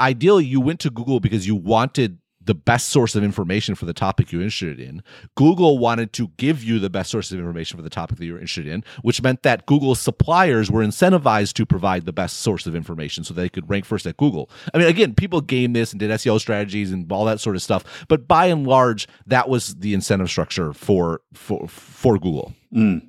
ideally, 0.00 0.44
you 0.44 0.60
went 0.60 0.80
to 0.80 0.90
Google 0.90 1.20
because 1.20 1.46
you 1.46 1.54
wanted 1.54 2.18
the 2.44 2.54
best 2.54 2.88
source 2.88 3.14
of 3.14 3.22
information 3.22 3.74
for 3.74 3.84
the 3.84 3.92
topic 3.92 4.32
you're 4.32 4.42
interested 4.42 4.80
in. 4.80 5.02
Google 5.36 5.78
wanted 5.78 6.12
to 6.14 6.28
give 6.36 6.62
you 6.62 6.78
the 6.78 6.90
best 6.90 7.10
source 7.10 7.30
of 7.30 7.38
information 7.38 7.76
for 7.76 7.82
the 7.82 7.90
topic 7.90 8.18
that 8.18 8.24
you're 8.24 8.38
interested 8.38 8.66
in, 8.66 8.84
which 9.02 9.22
meant 9.22 9.42
that 9.42 9.66
Google's 9.66 10.00
suppliers 10.00 10.70
were 10.70 10.82
incentivized 10.82 11.54
to 11.54 11.66
provide 11.66 12.04
the 12.06 12.12
best 12.12 12.38
source 12.38 12.66
of 12.66 12.74
information 12.74 13.24
so 13.24 13.34
they 13.34 13.48
could 13.48 13.68
rank 13.68 13.84
first 13.84 14.06
at 14.06 14.16
Google. 14.16 14.50
I 14.74 14.78
mean, 14.78 14.88
again, 14.88 15.14
people 15.14 15.40
game 15.40 15.72
this 15.72 15.92
and 15.92 16.00
did 16.00 16.10
SEO 16.10 16.40
strategies 16.40 16.92
and 16.92 17.10
all 17.12 17.24
that 17.26 17.40
sort 17.40 17.56
of 17.56 17.62
stuff, 17.62 18.06
but 18.08 18.26
by 18.26 18.46
and 18.46 18.66
large, 18.66 19.06
that 19.26 19.48
was 19.48 19.76
the 19.76 19.94
incentive 19.94 20.30
structure 20.30 20.72
for 20.72 21.20
for 21.34 21.68
for 21.68 22.18
Google. 22.18 22.54
Mm. 22.74 23.08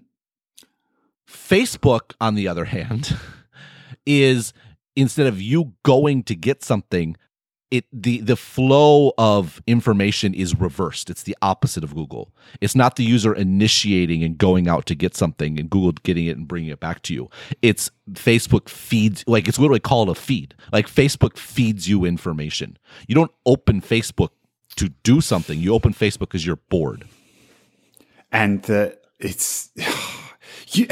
Facebook, 1.27 2.13
on 2.21 2.35
the 2.35 2.47
other 2.47 2.65
hand, 2.65 3.17
is 4.05 4.53
instead 4.95 5.27
of 5.27 5.41
you 5.41 5.73
going 5.83 6.23
to 6.23 6.35
get 6.35 6.63
something 6.63 7.15
it 7.73 7.85
the 7.91 8.19
the 8.19 8.35
flow 8.35 9.13
of 9.17 9.59
information 9.65 10.35
is 10.35 10.55
reversed. 10.59 11.09
It's 11.09 11.23
the 11.23 11.35
opposite 11.41 11.83
of 11.83 11.95
Google. 11.95 12.31
It's 12.61 12.75
not 12.75 12.97
the 12.97 13.03
user 13.03 13.33
initiating 13.33 14.23
and 14.23 14.37
going 14.37 14.67
out 14.67 14.85
to 14.85 14.95
get 14.95 15.15
something 15.15 15.59
and 15.59 15.71
Google 15.71 15.93
getting 16.03 16.27
it 16.27 16.37
and 16.37 16.47
bringing 16.47 16.69
it 16.69 16.79
back 16.79 17.01
to 17.03 17.15
you. 17.15 17.31
It's 17.63 17.89
Facebook 18.11 18.69
feeds 18.69 19.23
like 19.25 19.47
it's 19.47 19.57
literally 19.57 19.79
called 19.79 20.09
a 20.09 20.13
feed. 20.13 20.53
Like 20.71 20.85
Facebook 20.85 21.35
feeds 21.35 21.89
you 21.89 22.05
information. 22.05 22.77
You 23.07 23.15
don't 23.15 23.31
open 23.43 23.81
Facebook 23.81 24.29
to 24.75 24.89
do 25.01 25.19
something. 25.19 25.59
You 25.59 25.73
open 25.73 25.95
Facebook 25.95 26.29
because 26.29 26.45
you're 26.45 26.57
bored. 26.69 27.05
And 28.31 28.61
the 28.63 28.99
it's 29.19 29.71
you 30.67 30.85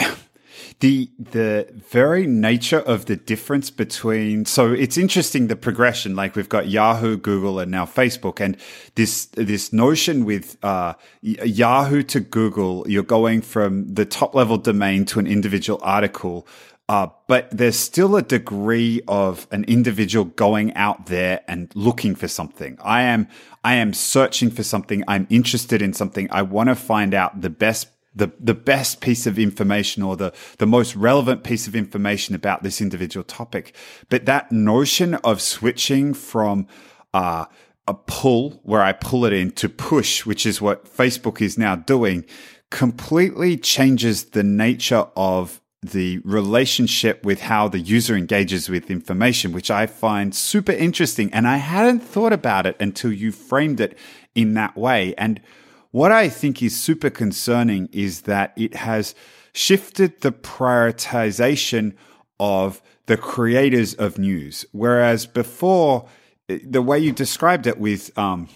the 0.81 1.09
the 1.17 1.67
very 1.89 2.25
nature 2.25 2.79
of 2.79 3.05
the 3.05 3.15
difference 3.15 3.69
between 3.69 4.45
so 4.45 4.73
it's 4.73 4.97
interesting 4.97 5.47
the 5.47 5.55
progression 5.55 6.15
like 6.15 6.35
we've 6.35 6.49
got 6.49 6.67
Yahoo, 6.67 7.17
Google, 7.17 7.59
and 7.59 7.71
now 7.71 7.85
Facebook, 7.85 8.41
and 8.41 8.57
this 8.95 9.25
this 9.27 9.71
notion 9.71 10.25
with 10.25 10.57
uh, 10.63 10.93
Yahoo 11.21 12.03
to 12.03 12.19
Google, 12.19 12.83
you're 12.89 13.03
going 13.03 13.41
from 13.41 13.93
the 13.93 14.05
top 14.05 14.33
level 14.33 14.57
domain 14.57 15.05
to 15.05 15.19
an 15.19 15.27
individual 15.27 15.79
article. 15.83 16.47
Uh, 16.89 17.07
but 17.27 17.49
there's 17.51 17.77
still 17.77 18.17
a 18.17 18.21
degree 18.21 19.01
of 19.07 19.47
an 19.51 19.63
individual 19.65 20.25
going 20.25 20.73
out 20.73 21.05
there 21.05 21.39
and 21.47 21.71
looking 21.73 22.15
for 22.15 22.27
something. 22.27 22.77
I 22.83 23.03
am, 23.03 23.29
I 23.63 23.75
am 23.75 23.93
searching 23.93 24.49
for 24.49 24.63
something. 24.63 25.01
I'm 25.07 25.25
interested 25.29 25.81
in 25.81 25.93
something. 25.93 26.27
I 26.31 26.41
want 26.41 26.67
to 26.67 26.75
find 26.75 27.13
out 27.13 27.39
the 27.39 27.49
best 27.49 27.87
the 28.13 28.32
the 28.39 28.54
best 28.54 29.02
piece 29.02 29.26
of 29.26 29.39
information 29.39 30.04
or 30.04 30.15
the 30.17 30.34
the 30.58 30.65
most 30.65 30.95
relevant 30.95 31.43
piece 31.43 31.67
of 31.67 31.76
information 31.76 32.36
about 32.36 32.63
this 32.63 32.82
individual 32.82 33.24
topic. 33.24 33.76
But 34.10 34.26
that 34.26 34.52
notion 34.52 35.15
of 35.15 35.41
switching 35.41 36.13
from 36.13 36.67
uh, 37.13 37.45
a 37.88 37.93
pull 37.93 38.60
where 38.63 38.82
I 38.82 38.93
pull 38.93 39.26
it 39.26 39.34
in 39.34 39.52
to 39.52 39.69
push, 39.69 40.26
which 40.26 40.45
is 40.45 40.62
what 40.62 40.86
Facebook 40.86 41.41
is 41.41 41.58
now 41.58 41.76
doing, 41.76 42.26
completely 42.69 43.58
changes 43.58 44.26
the 44.26 44.43
nature 44.43 45.08
of 45.15 45.62
the 45.82 46.19
relationship 46.19 47.26
with 47.26 47.41
how 47.41 47.67
the 47.67 47.80
user 47.80 48.15
engages 48.15 48.69
with 48.69 48.91
information, 48.91 49.52
which 49.52 49.71
I 49.71 49.88
find 49.88 50.34
super 50.34 50.71
interesting. 50.71 51.34
And 51.34 51.47
I 51.47 51.58
hadn't 51.58 52.02
thought 52.02 52.34
about 52.34 52.67
it 52.67 52.76
until 52.80 53.12
you 53.12 53.32
framed 53.32 53.80
it 53.80 53.97
in 54.36 54.54
that 54.54 54.78
way. 54.78 55.15
And 55.17 55.41
what 55.91 56.12
I 56.12 56.30
think 56.30 56.62
is 56.63 56.80
super 56.80 57.10
concerning 57.10 57.89
is 57.91 58.21
that 58.21 58.54
it 58.56 58.75
has 58.75 59.13
shifted 59.54 60.21
the 60.21 60.32
prioritization 60.32 61.93
of 62.39 62.82
the 63.06 63.17
creators 63.17 63.93
of 63.93 64.17
news. 64.17 64.65
Whereas 64.71 65.25
before, 65.25 66.08
the 66.47 66.82
way 66.82 66.99
you 66.99 67.12
described 67.12 67.67
it 67.67 67.77
with 67.77 68.17
um, 68.17 68.49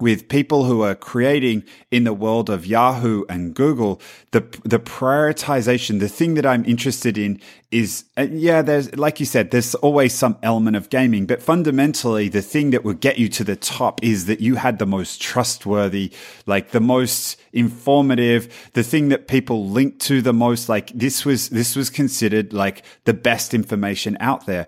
with 0.00 0.28
people 0.28 0.64
who 0.64 0.82
are 0.82 0.94
creating 0.94 1.64
in 1.90 2.04
the 2.04 2.12
world 2.12 2.48
of 2.48 2.66
Yahoo 2.66 3.24
and 3.28 3.54
Google, 3.54 4.00
the 4.32 4.40
the 4.64 4.78
prioritization, 4.78 6.00
the 6.00 6.08
thing 6.08 6.34
that 6.34 6.46
I'm 6.46 6.64
interested 6.64 7.18
in 7.18 7.40
is, 7.70 8.04
uh, 8.16 8.26
yeah, 8.30 8.62
there's 8.62 8.94
like 8.96 9.20
you 9.20 9.26
said, 9.26 9.50
there's 9.50 9.74
always 9.76 10.14
some 10.14 10.36
element 10.42 10.76
of 10.76 10.90
gaming, 10.90 11.26
but 11.26 11.42
fundamentally, 11.42 12.28
the 12.28 12.42
thing 12.42 12.70
that 12.70 12.84
would 12.84 13.00
get 13.00 13.18
you 13.18 13.28
to 13.28 13.44
the 13.44 13.56
top 13.56 14.02
is 14.02 14.26
that 14.26 14.40
you 14.40 14.56
had 14.56 14.78
the 14.78 14.86
most 14.86 15.20
trustworthy, 15.20 16.12
like 16.46 16.70
the 16.70 16.80
most 16.80 17.40
informative, 17.52 18.70
the 18.74 18.82
thing 18.82 19.08
that 19.08 19.28
people 19.28 19.68
link 19.68 19.98
to 20.00 20.22
the 20.22 20.32
most. 20.32 20.68
Like 20.68 20.90
this 20.90 21.24
was 21.24 21.48
this 21.50 21.76
was 21.76 21.90
considered 21.90 22.52
like 22.52 22.84
the 23.04 23.14
best 23.14 23.54
information 23.54 24.16
out 24.20 24.46
there, 24.46 24.66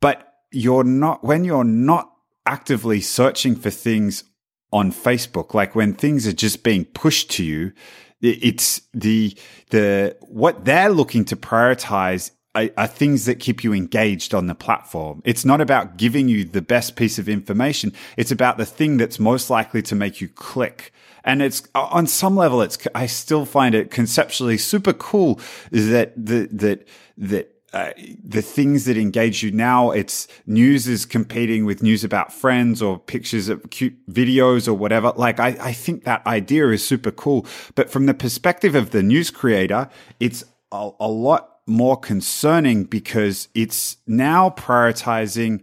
but 0.00 0.34
you're 0.50 0.84
not 0.84 1.24
when 1.24 1.44
you're 1.44 1.64
not 1.64 2.10
actively 2.46 3.00
searching 3.00 3.56
for 3.56 3.70
things 3.70 4.24
on 4.74 4.90
Facebook. 4.90 5.54
Like 5.54 5.74
when 5.74 5.94
things 5.94 6.26
are 6.26 6.32
just 6.32 6.64
being 6.64 6.84
pushed 6.84 7.30
to 7.30 7.44
you, 7.44 7.72
it's 8.20 8.82
the 8.92 9.36
the 9.70 10.16
what 10.20 10.64
they're 10.64 10.90
looking 10.90 11.24
to 11.26 11.36
prioritize 11.36 12.32
are, 12.56 12.68
are, 12.76 12.86
things 12.86 13.24
that 13.26 13.40
keep 13.40 13.62
you 13.64 13.72
engaged 13.72 14.34
on 14.34 14.46
the 14.46 14.54
platform. 14.54 15.22
It's 15.24 15.44
not 15.44 15.60
about 15.60 15.96
giving 15.96 16.28
you 16.28 16.44
the 16.44 16.62
best 16.62 16.96
piece 16.96 17.18
of 17.18 17.28
information. 17.28 17.92
It's 18.16 18.30
about 18.30 18.58
the 18.58 18.66
thing 18.66 18.96
that's 18.96 19.18
most 19.18 19.50
likely 19.50 19.82
to 19.82 19.94
make 19.94 20.20
you 20.20 20.28
click. 20.28 20.92
And 21.24 21.40
it's 21.40 21.66
on 21.74 22.06
some 22.06 22.36
level, 22.36 22.60
it's 22.60 22.78
I 22.94 23.06
still 23.06 23.46
find 23.46 23.74
it 23.74 23.90
conceptually 23.90 24.58
super 24.58 24.92
cool 24.92 25.40
that 25.70 26.12
the 26.16 26.48
that 26.52 26.88
that 27.16 27.53
uh, 27.74 27.92
the 28.22 28.40
things 28.40 28.84
that 28.84 28.96
engage 28.96 29.42
you 29.42 29.50
now, 29.50 29.90
it's 29.90 30.28
news 30.46 30.86
is 30.86 31.04
competing 31.04 31.64
with 31.64 31.82
news 31.82 32.04
about 32.04 32.32
friends 32.32 32.80
or 32.80 33.00
pictures 33.00 33.48
of 33.48 33.68
cute 33.70 33.96
videos 34.08 34.68
or 34.68 34.74
whatever. 34.74 35.12
Like, 35.16 35.40
I, 35.40 35.56
I 35.60 35.72
think 35.72 36.04
that 36.04 36.24
idea 36.24 36.68
is 36.68 36.86
super 36.86 37.10
cool. 37.10 37.44
But 37.74 37.90
from 37.90 38.06
the 38.06 38.14
perspective 38.14 38.76
of 38.76 38.90
the 38.90 39.02
news 39.02 39.32
creator, 39.32 39.90
it's 40.20 40.44
a, 40.70 40.90
a 41.00 41.08
lot 41.08 41.58
more 41.66 41.96
concerning 41.96 42.84
because 42.84 43.48
it's 43.54 43.96
now 44.06 44.50
prioritizing 44.50 45.60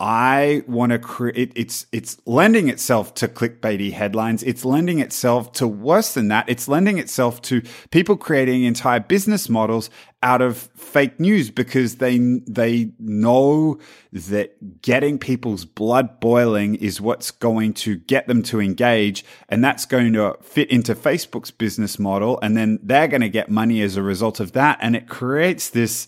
I 0.00 0.64
want 0.66 0.90
to 0.90 0.98
create 0.98 1.52
it's 1.54 1.86
it's 1.92 2.18
lending 2.26 2.68
itself 2.68 3.14
to 3.14 3.28
clickbaity 3.28 3.92
headlines. 3.92 4.42
It's 4.42 4.64
lending 4.64 4.98
itself 4.98 5.52
to 5.52 5.68
worse 5.68 6.14
than 6.14 6.28
that. 6.28 6.48
It's 6.48 6.66
lending 6.66 6.98
itself 6.98 7.40
to 7.42 7.62
people 7.90 8.16
creating 8.16 8.64
entire 8.64 8.98
business 8.98 9.48
models 9.48 9.90
out 10.24 10.40
of 10.40 10.56
fake 10.74 11.20
news 11.20 11.50
because 11.50 11.96
they 11.96 12.16
they 12.48 12.90
know 12.98 13.78
that 14.10 14.80
getting 14.80 15.18
people's 15.18 15.66
blood 15.66 16.18
boiling 16.18 16.74
is 16.76 16.98
what's 16.98 17.30
going 17.30 17.74
to 17.74 17.96
get 17.96 18.26
them 18.26 18.42
to 18.42 18.58
engage 18.58 19.22
and 19.50 19.62
that's 19.62 19.84
going 19.84 20.14
to 20.14 20.34
fit 20.40 20.70
into 20.70 20.94
Facebook's 20.94 21.50
business 21.50 21.98
model 21.98 22.38
and 22.40 22.56
then 22.56 22.78
they're 22.82 23.06
going 23.06 23.20
to 23.20 23.28
get 23.28 23.50
money 23.50 23.82
as 23.82 23.98
a 23.98 24.02
result 24.02 24.40
of 24.40 24.52
that 24.52 24.78
and 24.80 24.96
it 24.96 25.06
creates 25.08 25.68
this 25.70 26.06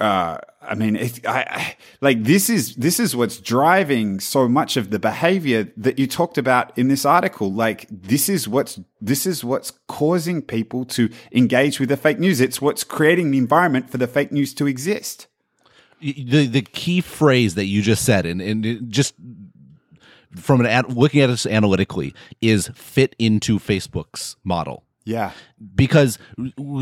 uh, 0.00 0.38
I 0.68 0.74
mean, 0.74 0.96
it, 0.96 1.26
I, 1.26 1.46
I, 1.48 1.76
like 2.00 2.24
this 2.24 2.50
is 2.50 2.74
this 2.76 2.98
is 2.98 3.14
what's 3.14 3.38
driving 3.38 4.20
so 4.20 4.48
much 4.48 4.76
of 4.76 4.90
the 4.90 4.98
behavior 4.98 5.72
that 5.76 5.98
you 5.98 6.06
talked 6.06 6.38
about 6.38 6.76
in 6.76 6.88
this 6.88 7.04
article. 7.04 7.52
Like 7.52 7.86
this 7.90 8.28
is 8.28 8.48
what's 8.48 8.80
this 9.00 9.26
is 9.26 9.44
what's 9.44 9.72
causing 9.86 10.42
people 10.42 10.84
to 10.86 11.08
engage 11.32 11.78
with 11.78 11.88
the 11.88 11.96
fake 11.96 12.18
news. 12.18 12.40
It's 12.40 12.60
what's 12.60 12.84
creating 12.84 13.30
the 13.30 13.38
environment 13.38 13.90
for 13.90 13.98
the 13.98 14.06
fake 14.06 14.32
news 14.32 14.54
to 14.54 14.66
exist. 14.66 15.26
The 16.00 16.46
the 16.46 16.62
key 16.62 17.00
phrase 17.00 17.54
that 17.54 17.66
you 17.66 17.82
just 17.82 18.04
said, 18.04 18.26
and 18.26 18.40
and 18.40 18.90
just 18.90 19.14
from 20.34 20.60
an 20.60 20.66
ad, 20.66 20.92
looking 20.92 21.20
at 21.20 21.28
this 21.28 21.46
analytically, 21.46 22.14
is 22.40 22.70
fit 22.74 23.14
into 23.18 23.58
Facebook's 23.58 24.36
model 24.44 24.85
yeah. 25.06 25.30
Because 25.74 26.18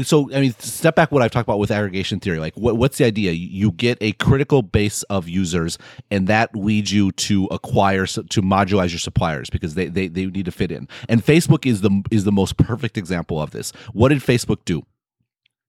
so 0.05 0.33
I 0.33 0.41
mean 0.41 0.55
step 0.59 0.97
back 0.97 1.13
what 1.13 1.23
I've 1.23 1.31
talked 1.31 1.47
about 1.47 1.59
with 1.59 1.71
aggregation 1.71 2.21
theory 2.21 2.39
like 2.39 2.55
what, 2.57 2.79
what's 2.79 2.97
the 2.97 3.05
idea 3.05 3.33
you 3.33 3.71
get 3.71 3.99
a 4.01 4.13
critical 4.13 4.63
base 4.63 5.03
of 5.05 5.29
users 5.29 5.77
and 6.11 6.27
that 6.27 6.57
leads 6.57 6.91
you 6.91 7.13
to 7.13 7.45
acquire 7.47 8.07
to 8.07 8.43
modularize 8.43 8.91
your 8.91 8.99
suppliers 8.99 9.51
because 9.51 9.75
they, 9.75 9.89
they 9.89 10.09
they 10.09 10.25
need 10.27 10.47
to 10.47 10.53
fit 10.53 10.73
in. 10.73 10.89
And 11.09 11.25
Facebook 11.25 11.67
is 11.67 11.83
the 11.83 12.03
is 12.11 12.25
the 12.25 12.33
most 12.33 12.57
perfect 12.57 12.97
example 12.97 13.41
of 13.41 13.51
this. 13.51 13.73
What 13.93 14.09
did 14.09 14.19
Facebook 14.19 14.65
do? 14.65 14.87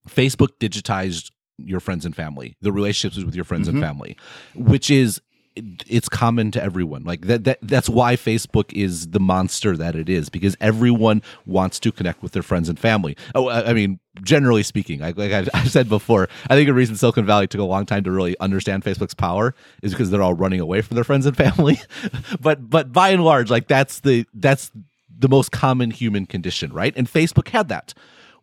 Facebook 0.08 0.58
digitized 0.58 1.30
your 1.58 1.80
friends 1.80 2.06
and 2.06 2.16
family, 2.16 2.56
the 2.62 2.72
relationships 2.72 3.22
with 3.22 3.34
your 3.34 3.44
friends 3.44 3.68
mm-hmm. 3.68 3.78
and 3.78 3.84
family, 3.84 4.16
which 4.54 4.90
is 4.90 5.20
it's 5.56 6.08
common 6.08 6.50
to 6.52 6.62
everyone. 6.62 7.04
Like 7.04 7.22
that, 7.22 7.44
that 7.44 7.58
that's 7.62 7.88
why 7.88 8.16
Facebook 8.16 8.72
is 8.72 9.08
the 9.08 9.20
monster 9.20 9.76
that 9.76 9.96
it 9.96 10.08
is 10.08 10.28
because 10.28 10.56
everyone 10.60 11.22
wants 11.46 11.80
to 11.80 11.92
connect 11.92 12.22
with 12.22 12.32
their 12.32 12.42
friends 12.42 12.68
and 12.68 12.78
family. 12.78 13.16
Oh, 13.34 13.48
I, 13.48 13.70
I 13.70 13.72
mean, 13.72 13.98
generally 14.22 14.62
speaking, 14.62 15.00
like, 15.00 15.16
like 15.16 15.32
I, 15.32 15.46
I, 15.54 15.64
said 15.64 15.88
before, 15.88 16.28
I 16.48 16.54
think 16.54 16.68
the 16.68 16.74
reason 16.74 16.96
Silicon 16.96 17.26
Valley 17.26 17.46
took 17.46 17.60
a 17.60 17.64
long 17.64 17.86
time 17.86 18.04
to 18.04 18.10
really 18.10 18.38
understand 18.38 18.84
Facebook's 18.84 19.14
power 19.14 19.54
is 19.82 19.92
because 19.92 20.10
they're 20.10 20.22
all 20.22 20.34
running 20.34 20.60
away 20.60 20.82
from 20.82 20.94
their 20.94 21.04
friends 21.04 21.26
and 21.26 21.36
family. 21.36 21.80
but 22.40 22.68
but 22.68 22.92
by 22.92 23.10
and 23.10 23.24
large, 23.24 23.50
like 23.50 23.68
that's 23.68 24.00
the 24.00 24.26
that's 24.34 24.70
the 25.18 25.28
most 25.28 25.52
common 25.52 25.90
human 25.90 26.26
condition, 26.26 26.72
right? 26.72 26.92
And 26.96 27.10
Facebook 27.10 27.48
had 27.48 27.68
that. 27.68 27.94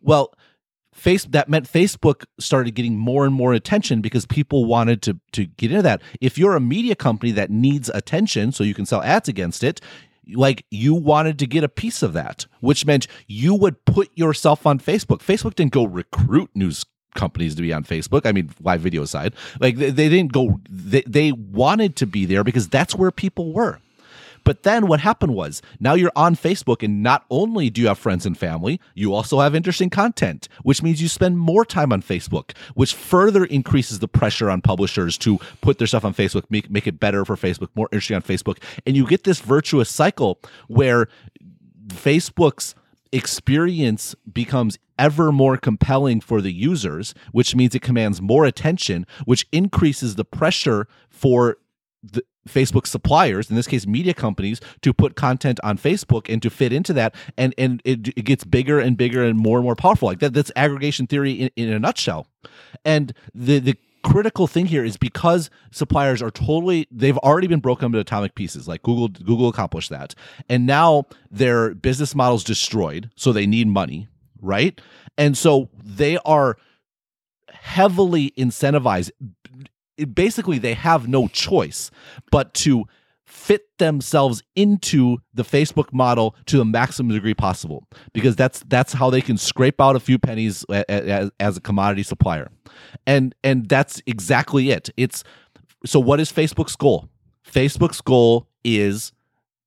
Well, 0.02 0.34
face 1.04 1.26
that 1.26 1.50
meant 1.50 1.70
Facebook 1.70 2.24
started 2.40 2.74
getting 2.74 2.96
more 2.96 3.26
and 3.26 3.34
more 3.34 3.52
attention 3.52 4.00
because 4.00 4.24
people 4.24 4.64
wanted 4.64 5.02
to 5.02 5.20
to 5.32 5.44
get 5.44 5.70
into 5.70 5.82
that. 5.82 6.00
If 6.20 6.38
you're 6.38 6.56
a 6.56 6.60
media 6.60 6.96
company 6.96 7.30
that 7.32 7.50
needs 7.50 7.90
attention 7.90 8.52
so 8.52 8.64
you 8.64 8.74
can 8.74 8.86
sell 8.86 9.02
ads 9.02 9.28
against 9.28 9.62
it, 9.62 9.80
like 10.32 10.64
you 10.70 10.94
wanted 10.94 11.38
to 11.40 11.46
get 11.46 11.62
a 11.62 11.68
piece 11.68 12.02
of 12.02 12.14
that, 12.14 12.46
which 12.60 12.86
meant 12.86 13.06
you 13.28 13.54
would 13.54 13.84
put 13.84 14.10
yourself 14.16 14.66
on 14.66 14.78
Facebook. 14.78 15.18
Facebook 15.18 15.54
didn't 15.54 15.72
go 15.72 15.84
recruit 15.84 16.50
news 16.54 16.86
companies 17.14 17.54
to 17.54 17.62
be 17.62 17.72
on 17.72 17.84
Facebook. 17.84 18.24
I 18.24 18.32
mean, 18.32 18.50
live 18.60 18.80
video 18.80 19.02
aside, 19.02 19.34
like 19.60 19.76
they, 19.76 19.90
they 19.90 20.08
didn't 20.08 20.32
go. 20.32 20.60
They, 20.70 21.02
they 21.06 21.32
wanted 21.32 21.96
to 21.96 22.06
be 22.06 22.24
there 22.24 22.42
because 22.42 22.68
that's 22.68 22.94
where 22.94 23.10
people 23.10 23.52
were. 23.52 23.78
But 24.44 24.62
then 24.62 24.86
what 24.86 25.00
happened 25.00 25.34
was 25.34 25.62
now 25.80 25.94
you're 25.94 26.12
on 26.14 26.36
Facebook, 26.36 26.82
and 26.82 27.02
not 27.02 27.24
only 27.30 27.70
do 27.70 27.80
you 27.80 27.88
have 27.88 27.98
friends 27.98 28.26
and 28.26 28.36
family, 28.36 28.80
you 28.94 29.14
also 29.14 29.40
have 29.40 29.54
interesting 29.54 29.90
content, 29.90 30.48
which 30.62 30.82
means 30.82 31.00
you 31.02 31.08
spend 31.08 31.38
more 31.38 31.64
time 31.64 31.92
on 31.92 32.02
Facebook, 32.02 32.52
which 32.74 32.94
further 32.94 33.44
increases 33.44 33.98
the 33.98 34.08
pressure 34.08 34.50
on 34.50 34.60
publishers 34.60 35.16
to 35.18 35.38
put 35.60 35.78
their 35.78 35.86
stuff 35.86 36.04
on 36.04 36.14
Facebook, 36.14 36.44
make, 36.50 36.70
make 36.70 36.86
it 36.86 37.00
better 37.00 37.24
for 37.24 37.36
Facebook, 37.36 37.68
more 37.74 37.88
interesting 37.90 38.16
on 38.16 38.22
Facebook. 38.22 38.58
And 38.86 38.96
you 38.96 39.06
get 39.06 39.24
this 39.24 39.40
virtuous 39.40 39.90
cycle 39.90 40.38
where 40.68 41.08
Facebook's 41.88 42.74
experience 43.12 44.14
becomes 44.30 44.78
ever 44.98 45.32
more 45.32 45.56
compelling 45.56 46.20
for 46.20 46.40
the 46.40 46.52
users, 46.52 47.14
which 47.32 47.54
means 47.54 47.74
it 47.74 47.82
commands 47.82 48.20
more 48.20 48.44
attention, 48.44 49.06
which 49.24 49.46
increases 49.52 50.16
the 50.16 50.24
pressure 50.24 50.86
for 51.08 51.56
the 52.02 52.22
Facebook 52.48 52.86
suppliers, 52.86 53.50
in 53.50 53.56
this 53.56 53.66
case 53.66 53.86
media 53.86 54.14
companies, 54.14 54.60
to 54.82 54.92
put 54.92 55.16
content 55.16 55.58
on 55.62 55.78
Facebook 55.78 56.32
and 56.32 56.42
to 56.42 56.50
fit 56.50 56.72
into 56.72 56.92
that, 56.92 57.14
and 57.36 57.54
and 57.58 57.80
it, 57.84 58.08
it 58.08 58.24
gets 58.24 58.44
bigger 58.44 58.78
and 58.78 58.96
bigger 58.96 59.24
and 59.24 59.38
more 59.38 59.58
and 59.58 59.64
more 59.64 59.76
powerful. 59.76 60.08
Like 60.08 60.20
that, 60.20 60.34
that's 60.34 60.52
aggregation 60.56 61.06
theory 61.06 61.32
in, 61.32 61.50
in 61.56 61.72
a 61.72 61.78
nutshell. 61.78 62.26
And 62.84 63.14
the 63.34 63.58
the 63.58 63.76
critical 64.04 64.46
thing 64.46 64.66
here 64.66 64.84
is 64.84 64.98
because 64.98 65.48
suppliers 65.70 66.20
are 66.20 66.30
totally 66.30 66.86
they've 66.90 67.16
already 67.18 67.46
been 67.46 67.58
broken 67.58 67.86
into 67.86 67.98
atomic 67.98 68.34
pieces 68.34 68.68
like 68.68 68.82
google 68.82 69.08
google 69.08 69.48
accomplished 69.48 69.88
that 69.88 70.14
and 70.46 70.66
now 70.66 71.04
their 71.30 71.74
business 71.74 72.14
model's 72.14 72.44
destroyed 72.44 73.10
so 73.16 73.32
they 73.32 73.46
need 73.46 73.66
money 73.66 74.06
right 74.42 74.78
and 75.16 75.38
so 75.38 75.70
they 75.82 76.18
are 76.18 76.58
heavily 77.48 78.30
incentivized 78.36 79.10
basically 80.12 80.58
they 80.58 80.74
have 80.74 81.08
no 81.08 81.28
choice 81.28 81.90
but 82.30 82.54
to 82.54 82.84
fit 83.24 83.66
themselves 83.78 84.42
into 84.54 85.18
the 85.32 85.42
Facebook 85.42 85.92
model 85.92 86.36
to 86.46 86.56
the 86.56 86.64
maximum 86.64 87.12
degree 87.12 87.34
possible 87.34 87.84
because 88.12 88.36
that's 88.36 88.62
that's 88.68 88.92
how 88.92 89.10
they 89.10 89.20
can 89.20 89.36
scrape 89.36 89.80
out 89.80 89.96
a 89.96 90.00
few 90.00 90.18
pennies 90.18 90.64
as, 90.88 91.30
as 91.40 91.56
a 91.56 91.60
commodity 91.60 92.02
supplier. 92.02 92.50
And 93.06 93.34
and 93.42 93.68
that's 93.68 94.00
exactly 94.06 94.70
it. 94.70 94.90
It's 94.96 95.24
so 95.84 96.00
what 96.00 96.20
is 96.20 96.30
Facebook's 96.32 96.76
goal? 96.76 97.08
Facebook's 97.50 98.00
goal 98.00 98.46
is 98.62 99.12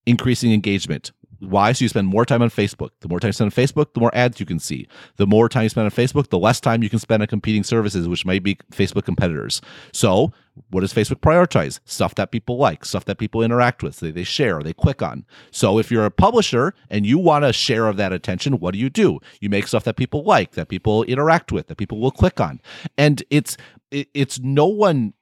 increasing 0.06 0.54
engagement. 0.54 1.12
Why? 1.39 1.71
So 1.71 1.86
you 1.86 1.89
spend 1.89 2.08
more 2.08 2.26
time 2.26 2.41
on 2.41 2.50
Facebook. 2.50 2.89
The 3.02 3.08
more 3.08 3.19
time 3.19 3.30
you 3.30 3.34
spend 3.34 3.54
on 3.58 3.65
Facebook, 3.65 3.93
the 3.93 4.00
more 4.00 4.12
ads 4.13 4.39
you 4.39 4.45
can 4.45 4.60
see. 4.60 4.88
The 5.17 5.28
more 5.28 5.50
time 5.50 5.63
you 5.63 5.69
spend 5.69 5.86
on 5.86 5.91
Facebook, 5.91 6.30
the 6.30 6.39
less 6.39 6.60
time 6.60 6.84
you 6.84 6.89
can 6.89 7.00
spend 7.00 7.21
on 7.21 7.28
competing 7.28 7.63
services, 7.63 8.08
which 8.08 8.26
might 8.26 8.43
be 8.43 8.56
Facebook 8.71 9.06
competitors. 9.06 9.62
So, 9.93 10.32
what 10.71 10.82
does 10.82 10.93
Facebook 10.93 11.19
prioritize? 11.19 11.80
Stuff 11.86 12.15
that 12.15 12.32
people 12.32 12.58
like, 12.58 12.84
stuff 12.84 13.06
that 13.06 13.19
people 13.19 13.43
interact 13.43 13.84
with, 13.84 14.00
they, 14.00 14.10
they 14.10 14.23
share, 14.23 14.63
they 14.63 14.73
click 14.73 15.04
on. 15.04 15.26
So, 15.52 15.78
if 15.78 15.91
you're 15.91 16.06
a 16.06 16.12
publisher 16.12 16.73
and 16.89 17.06
you 17.06 17.19
want 17.19 17.45
a 17.45 17.54
share 17.54 17.88
of 17.88 17.97
that 17.97 18.13
attention, 18.13 18.60
what 18.60 18.73
do 18.73 18.80
you 18.80 18.89
do? 18.89 19.19
You 19.39 19.50
make 19.50 19.67
stuff 19.67 19.84
that 19.84 19.95
people 19.95 20.23
like, 20.23 20.52
that 20.54 20.69
people 20.69 21.04
interact 21.04 21.52
with, 21.52 21.67
that 21.67 21.78
people 21.78 22.00
will 22.00 22.12
click 22.12 22.39
on. 22.39 22.60
And 22.97 23.23
it's 23.30 23.58
it's 23.91 24.39
no 24.39 24.65
one 24.65 25.13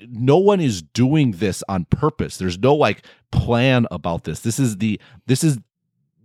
no 0.00 0.36
one 0.38 0.60
is 0.60 0.82
doing 0.82 1.32
this 1.32 1.62
on 1.68 1.84
purpose. 1.86 2.36
There's 2.36 2.58
no 2.58 2.74
like 2.74 3.04
plan 3.30 3.86
about 3.90 4.24
this. 4.24 4.40
This 4.40 4.58
is 4.58 4.78
the 4.78 5.00
this 5.26 5.44
is 5.44 5.58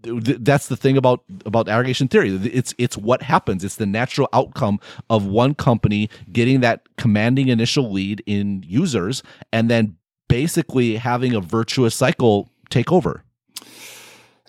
that's 0.01 0.67
the 0.67 0.77
thing 0.77 0.97
about 0.97 1.23
about 1.45 1.67
aggregation 1.67 2.08
theory 2.08 2.34
it's 2.34 2.73
it's 2.77 2.95
what 2.97 3.21
happens 3.21 3.65
it's 3.65 3.75
the 3.75 3.86
natural 3.86 4.29
outcome 4.32 4.79
of 5.10 5.25
one 5.25 5.53
company 5.53 6.10
getting 6.32 6.62
that 6.62 6.88
commanding 6.97 7.49
initial 7.49 7.91
lead 7.91 8.23
in 8.25 8.63
users 8.65 9.21
and 9.51 9.69
then 9.69 9.97
basically 10.29 10.95
having 10.95 11.34
a 11.34 11.41
virtuous 11.41 11.93
cycle 11.93 12.49
take 12.69 12.93
over 12.93 13.23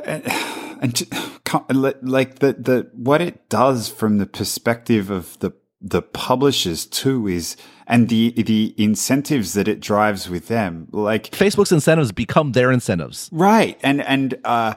and, 0.04 0.24
and 0.80 1.06
like 1.72 2.38
the 2.38 2.52
the 2.52 2.88
what 2.92 3.20
it 3.20 3.48
does 3.48 3.88
from 3.88 4.18
the 4.18 4.26
perspective 4.26 5.11
of 5.11 5.38
the 5.40 5.52
the 5.81 6.03
publishers 6.03 6.85
too 6.87 7.27
is 7.27 7.57
and 7.87 8.09
the 8.09 8.31
the 8.37 8.75
incentives 8.77 9.55
that 9.55 9.66
it 9.66 9.81
drives 9.81 10.29
with 10.29 10.49
them 10.49 10.87
like 10.93 11.31
facebook's 11.31 11.73
incentives 11.73 12.12
become 12.12 12.53
their 12.53 12.71
incentives. 12.71 13.29
Right. 13.33 13.79
And 13.83 14.03
and 14.03 14.38
uh 14.45 14.75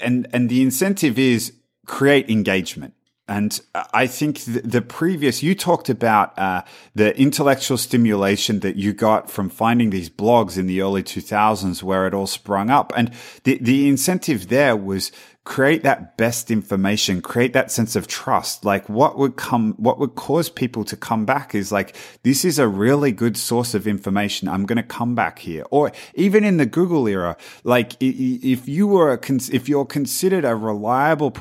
and 0.00 0.26
and 0.32 0.48
the 0.48 0.62
incentive 0.62 1.18
is 1.18 1.52
create 1.86 2.30
engagement. 2.30 2.94
And 3.28 3.58
I 3.94 4.08
think 4.08 4.40
the, 4.44 4.82
previous, 4.82 5.42
you 5.44 5.54
talked 5.54 5.88
about 5.88 6.36
uh, 6.38 6.64
the 6.94 7.16
intellectual 7.16 7.78
stimulation 7.78 8.60
that 8.60 8.76
you 8.76 8.92
got 8.92 9.30
from 9.30 9.48
finding 9.48 9.90
these 9.90 10.10
blogs 10.10 10.58
in 10.58 10.66
the 10.66 10.82
early 10.82 11.04
2000s 11.04 11.82
where 11.84 12.06
it 12.06 12.14
all 12.14 12.26
sprung 12.26 12.68
up. 12.68 12.92
And 12.96 13.12
the, 13.44 13.58
the 13.58 13.88
incentive 13.88 14.48
there 14.48 14.76
was 14.76 15.12
create 15.44 15.82
that 15.82 16.16
best 16.16 16.52
information, 16.52 17.20
create 17.20 17.52
that 17.52 17.70
sense 17.70 17.96
of 17.96 18.06
trust. 18.06 18.64
Like 18.64 18.88
what 18.88 19.18
would 19.18 19.36
come, 19.36 19.72
what 19.72 19.98
would 19.98 20.14
cause 20.14 20.48
people 20.48 20.84
to 20.84 20.96
come 20.96 21.26
back 21.26 21.52
is 21.52 21.72
like, 21.72 21.96
this 22.22 22.44
is 22.44 22.60
a 22.60 22.68
really 22.68 23.10
good 23.10 23.36
source 23.36 23.74
of 23.74 23.88
information. 23.88 24.48
I'm 24.48 24.66
going 24.66 24.76
to 24.76 24.84
come 24.84 25.16
back 25.16 25.40
here. 25.40 25.64
Or 25.70 25.90
even 26.14 26.44
in 26.44 26.58
the 26.58 26.66
Google 26.66 27.08
era, 27.08 27.36
like 27.64 27.94
if 27.98 28.68
you 28.68 28.86
were, 28.86 29.18
if 29.28 29.68
you're 29.68 29.84
considered 29.84 30.44
a 30.44 30.54
reliable, 30.54 31.32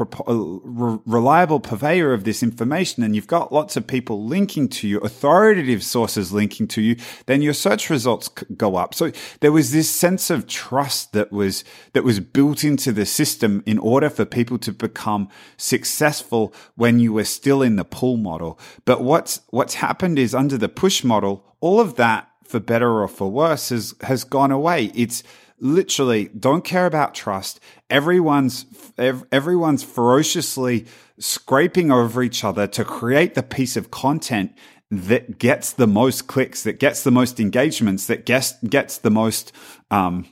reliable 1.05 1.59
purveyor 1.59 2.11
of 2.11 2.23
this 2.23 2.41
information 2.41 3.03
and 3.03 3.15
you've 3.15 3.27
got 3.27 3.53
lots 3.53 3.77
of 3.77 3.85
people 3.85 4.25
linking 4.25 4.67
to 4.69 4.87
you, 4.87 4.97
authoritative 4.99 5.83
sources 5.83 6.33
linking 6.33 6.67
to 6.69 6.81
you, 6.81 6.95
then 7.27 7.43
your 7.43 7.53
search 7.53 7.91
results 7.91 8.29
go 8.29 8.77
up. 8.77 8.95
So 8.95 9.11
there 9.41 9.51
was 9.51 9.71
this 9.71 9.91
sense 9.91 10.31
of 10.31 10.47
trust 10.47 11.13
that 11.13 11.31
was, 11.31 11.63
that 11.93 12.03
was 12.03 12.19
built 12.19 12.63
into 12.63 12.91
the 12.91 13.05
system 13.05 13.61
in 13.67 13.77
order 13.77 13.90
for 14.10 14.25
people 14.25 14.58
to 14.60 14.71
become 14.71 15.27
successful 15.58 16.54
when 16.75 16.99
you 16.99 17.13
were 17.13 17.25
still 17.25 17.62
in 17.62 17.75
the 17.75 17.86
pull 17.86 18.17
model. 18.17 18.60
But 18.86 19.04
what's, 19.04 19.41
what's 19.49 19.75
happened 19.75 20.17
is 20.17 20.34
under 20.34 20.58
the 20.58 20.69
push 20.69 21.04
model, 21.04 21.43
all 21.60 21.80
of 21.80 21.95
that 21.95 22.30
for 22.43 22.60
better 22.60 23.01
or 23.01 23.08
for 23.08 23.32
worse 23.32 23.69
has, 23.69 23.95
has 24.01 24.23
gone 24.23 24.51
away. 24.51 24.91
It's 24.95 25.23
literally 25.60 26.30
don't 26.30 26.63
care 26.63 26.86
about 26.86 27.13
trust. 27.13 27.60
Everyone's, 27.89 28.65
everyone's 29.32 29.84
ferociously 29.84 30.86
scraping 31.19 31.91
over 31.91 32.23
each 32.23 32.43
other 32.43 32.67
to 32.67 32.84
create 32.84 33.36
the 33.36 33.43
piece 33.43 33.77
of 33.77 33.91
content 33.91 34.54
that 34.89 35.39
gets 35.39 35.71
the 35.71 35.88
most 35.88 36.27
clicks, 36.27 36.63
that 36.63 36.80
gets 36.80 37.04
the 37.04 37.12
most 37.12 37.39
engagements, 37.39 38.08
that 38.08 38.25
gets, 38.25 38.54
gets 38.63 38.97
the 38.97 39.12
most, 39.12 39.54
um, 39.89 40.27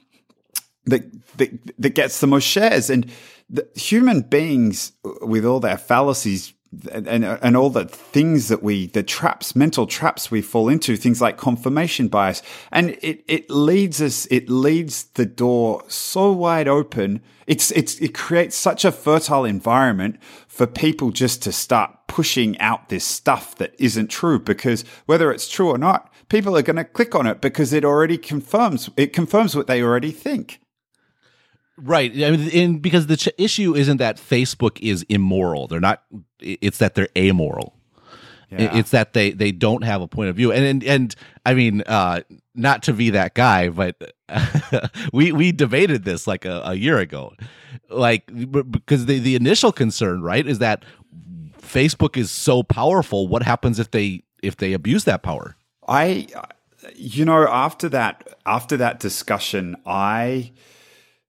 that, 0.85 1.03
that, 1.37 1.51
that 1.77 1.95
gets 1.95 2.19
the 2.19 2.27
most 2.27 2.43
shares. 2.43 2.89
And 2.89 3.09
the 3.49 3.67
human 3.75 4.21
beings 4.21 4.91
with 5.21 5.45
all 5.45 5.59
their 5.59 5.77
fallacies 5.77 6.53
and, 6.91 7.07
and, 7.07 7.25
and 7.25 7.57
all 7.57 7.71
the 7.71 7.85
things 7.85 8.47
that 8.49 8.61
we 8.61 8.87
the 8.87 9.01
traps 9.01 9.55
mental 9.55 9.87
traps 9.87 10.29
we 10.29 10.41
fall 10.41 10.69
into 10.69 10.95
things 10.95 11.19
like 11.19 11.37
confirmation 11.37 12.07
bias. 12.07 12.43
And 12.71 12.91
it 13.01 13.23
it 13.27 13.49
leads 13.49 14.01
us 14.01 14.27
it 14.27 14.49
leads 14.49 15.05
the 15.05 15.25
door 15.25 15.83
so 15.87 16.31
wide 16.31 16.67
open. 16.67 17.21
It's 17.47 17.71
it's 17.71 17.99
it 17.99 18.13
creates 18.13 18.55
such 18.55 18.85
a 18.85 18.91
fertile 18.91 19.45
environment 19.45 20.21
for 20.47 20.67
people 20.67 21.09
just 21.09 21.41
to 21.43 21.51
start 21.51 21.91
pushing 22.07 22.57
out 22.59 22.89
this 22.89 23.05
stuff 23.05 23.55
that 23.55 23.73
isn't 23.79 24.09
true 24.09 24.39
because 24.39 24.83
whether 25.05 25.31
it's 25.31 25.49
true 25.49 25.69
or 25.69 25.77
not 25.77 26.11
people 26.27 26.57
are 26.57 26.61
going 26.61 26.75
to 26.75 26.83
click 26.83 27.13
on 27.13 27.27
it 27.27 27.39
because 27.39 27.71
it 27.71 27.85
already 27.85 28.17
confirms 28.17 28.89
it 28.97 29.13
confirms 29.13 29.55
what 29.55 29.67
they 29.67 29.81
already 29.81 30.11
think 30.11 30.59
Right. 31.81 32.11
I 32.11 32.31
mean, 32.31 32.49
in, 32.49 32.79
because 32.79 33.07
the 33.07 33.17
ch- 33.17 33.29
issue 33.37 33.75
isn't 33.75 33.97
that 33.97 34.17
Facebook 34.17 34.79
is 34.81 35.05
immoral. 35.09 35.67
They're 35.67 35.79
not. 35.79 36.03
It's 36.39 36.77
that 36.79 36.95
they're 36.95 37.09
amoral. 37.17 37.75
Yeah. 38.51 38.75
It's 38.77 38.89
that 38.91 39.13
they 39.13 39.31
they 39.31 39.51
don't 39.51 39.83
have 39.83 40.01
a 40.01 40.07
point 40.07 40.29
of 40.29 40.35
view. 40.35 40.51
And 40.51 40.65
and, 40.65 40.83
and 40.83 41.15
I 41.45 41.53
mean, 41.53 41.81
uh, 41.81 42.21
not 42.55 42.83
to 42.83 42.93
be 42.93 43.11
that 43.11 43.35
guy, 43.35 43.69
but 43.69 44.13
we 45.13 45.31
we 45.31 45.51
debated 45.51 46.03
this 46.03 46.25
like 46.25 46.45
a, 46.45 46.61
a 46.65 46.73
year 46.73 46.97
ago, 46.97 47.33
like 47.89 48.25
because 48.71 49.05
the 49.05 49.19
the 49.19 49.35
initial 49.35 49.71
concern, 49.71 50.21
right, 50.21 50.47
is 50.47 50.59
that 50.59 50.83
Facebook 51.61 52.17
is 52.17 52.31
so 52.31 52.63
powerful. 52.63 53.27
What 53.27 53.43
happens 53.43 53.77
if 53.79 53.91
they 53.91 54.23
if 54.41 54.57
they 54.57 54.73
abuse 54.73 55.03
that 55.03 55.21
power? 55.21 55.55
I, 55.87 56.27
you 56.95 57.25
know, 57.25 57.47
after 57.47 57.87
that 57.89 58.39
after 58.47 58.77
that 58.77 58.99
discussion, 58.99 59.75
I 59.85 60.51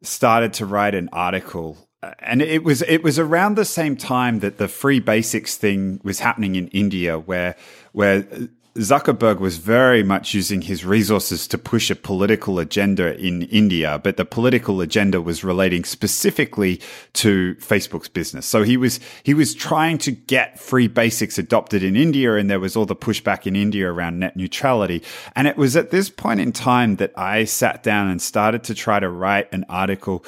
started 0.02 0.52
to 0.54 0.66
write 0.66 0.94
an 0.94 1.08
article 1.12 1.76
uh, 2.02 2.12
and 2.20 2.40
it 2.40 2.64
was 2.64 2.82
it 2.82 3.02
was 3.02 3.18
around 3.18 3.56
the 3.56 3.64
same 3.64 3.96
time 3.96 4.40
that 4.40 4.56
the 4.56 4.68
free 4.68 5.00
basics 5.00 5.56
thing 5.56 6.00
was 6.02 6.20
happening 6.20 6.56
in 6.56 6.68
India 6.68 7.18
where 7.18 7.54
where 7.92 8.26
Zuckerberg 8.76 9.40
was 9.40 9.56
very 9.56 10.04
much 10.04 10.32
using 10.32 10.62
his 10.62 10.84
resources 10.84 11.48
to 11.48 11.58
push 11.58 11.90
a 11.90 11.96
political 11.96 12.60
agenda 12.60 13.18
in 13.18 13.42
India, 13.42 14.00
but 14.02 14.16
the 14.16 14.24
political 14.24 14.80
agenda 14.80 15.20
was 15.20 15.42
relating 15.42 15.82
specifically 15.82 16.80
to 17.14 17.56
Facebook's 17.56 18.08
business. 18.08 18.46
So 18.46 18.62
he 18.62 18.76
was 18.76 19.00
he 19.24 19.34
was 19.34 19.54
trying 19.54 19.98
to 19.98 20.12
get 20.12 20.60
free 20.60 20.86
basics 20.86 21.36
adopted 21.36 21.82
in 21.82 21.96
India, 21.96 22.34
and 22.36 22.48
there 22.48 22.60
was 22.60 22.76
all 22.76 22.86
the 22.86 22.94
pushback 22.94 23.44
in 23.44 23.56
India 23.56 23.90
around 23.90 24.20
net 24.20 24.36
neutrality. 24.36 25.02
And 25.34 25.48
it 25.48 25.56
was 25.56 25.74
at 25.74 25.90
this 25.90 26.08
point 26.08 26.38
in 26.38 26.52
time 26.52 26.96
that 26.96 27.12
I 27.18 27.44
sat 27.44 27.82
down 27.82 28.08
and 28.08 28.22
started 28.22 28.62
to 28.64 28.74
try 28.74 29.00
to 29.00 29.08
write 29.08 29.52
an 29.52 29.64
article, 29.68 30.24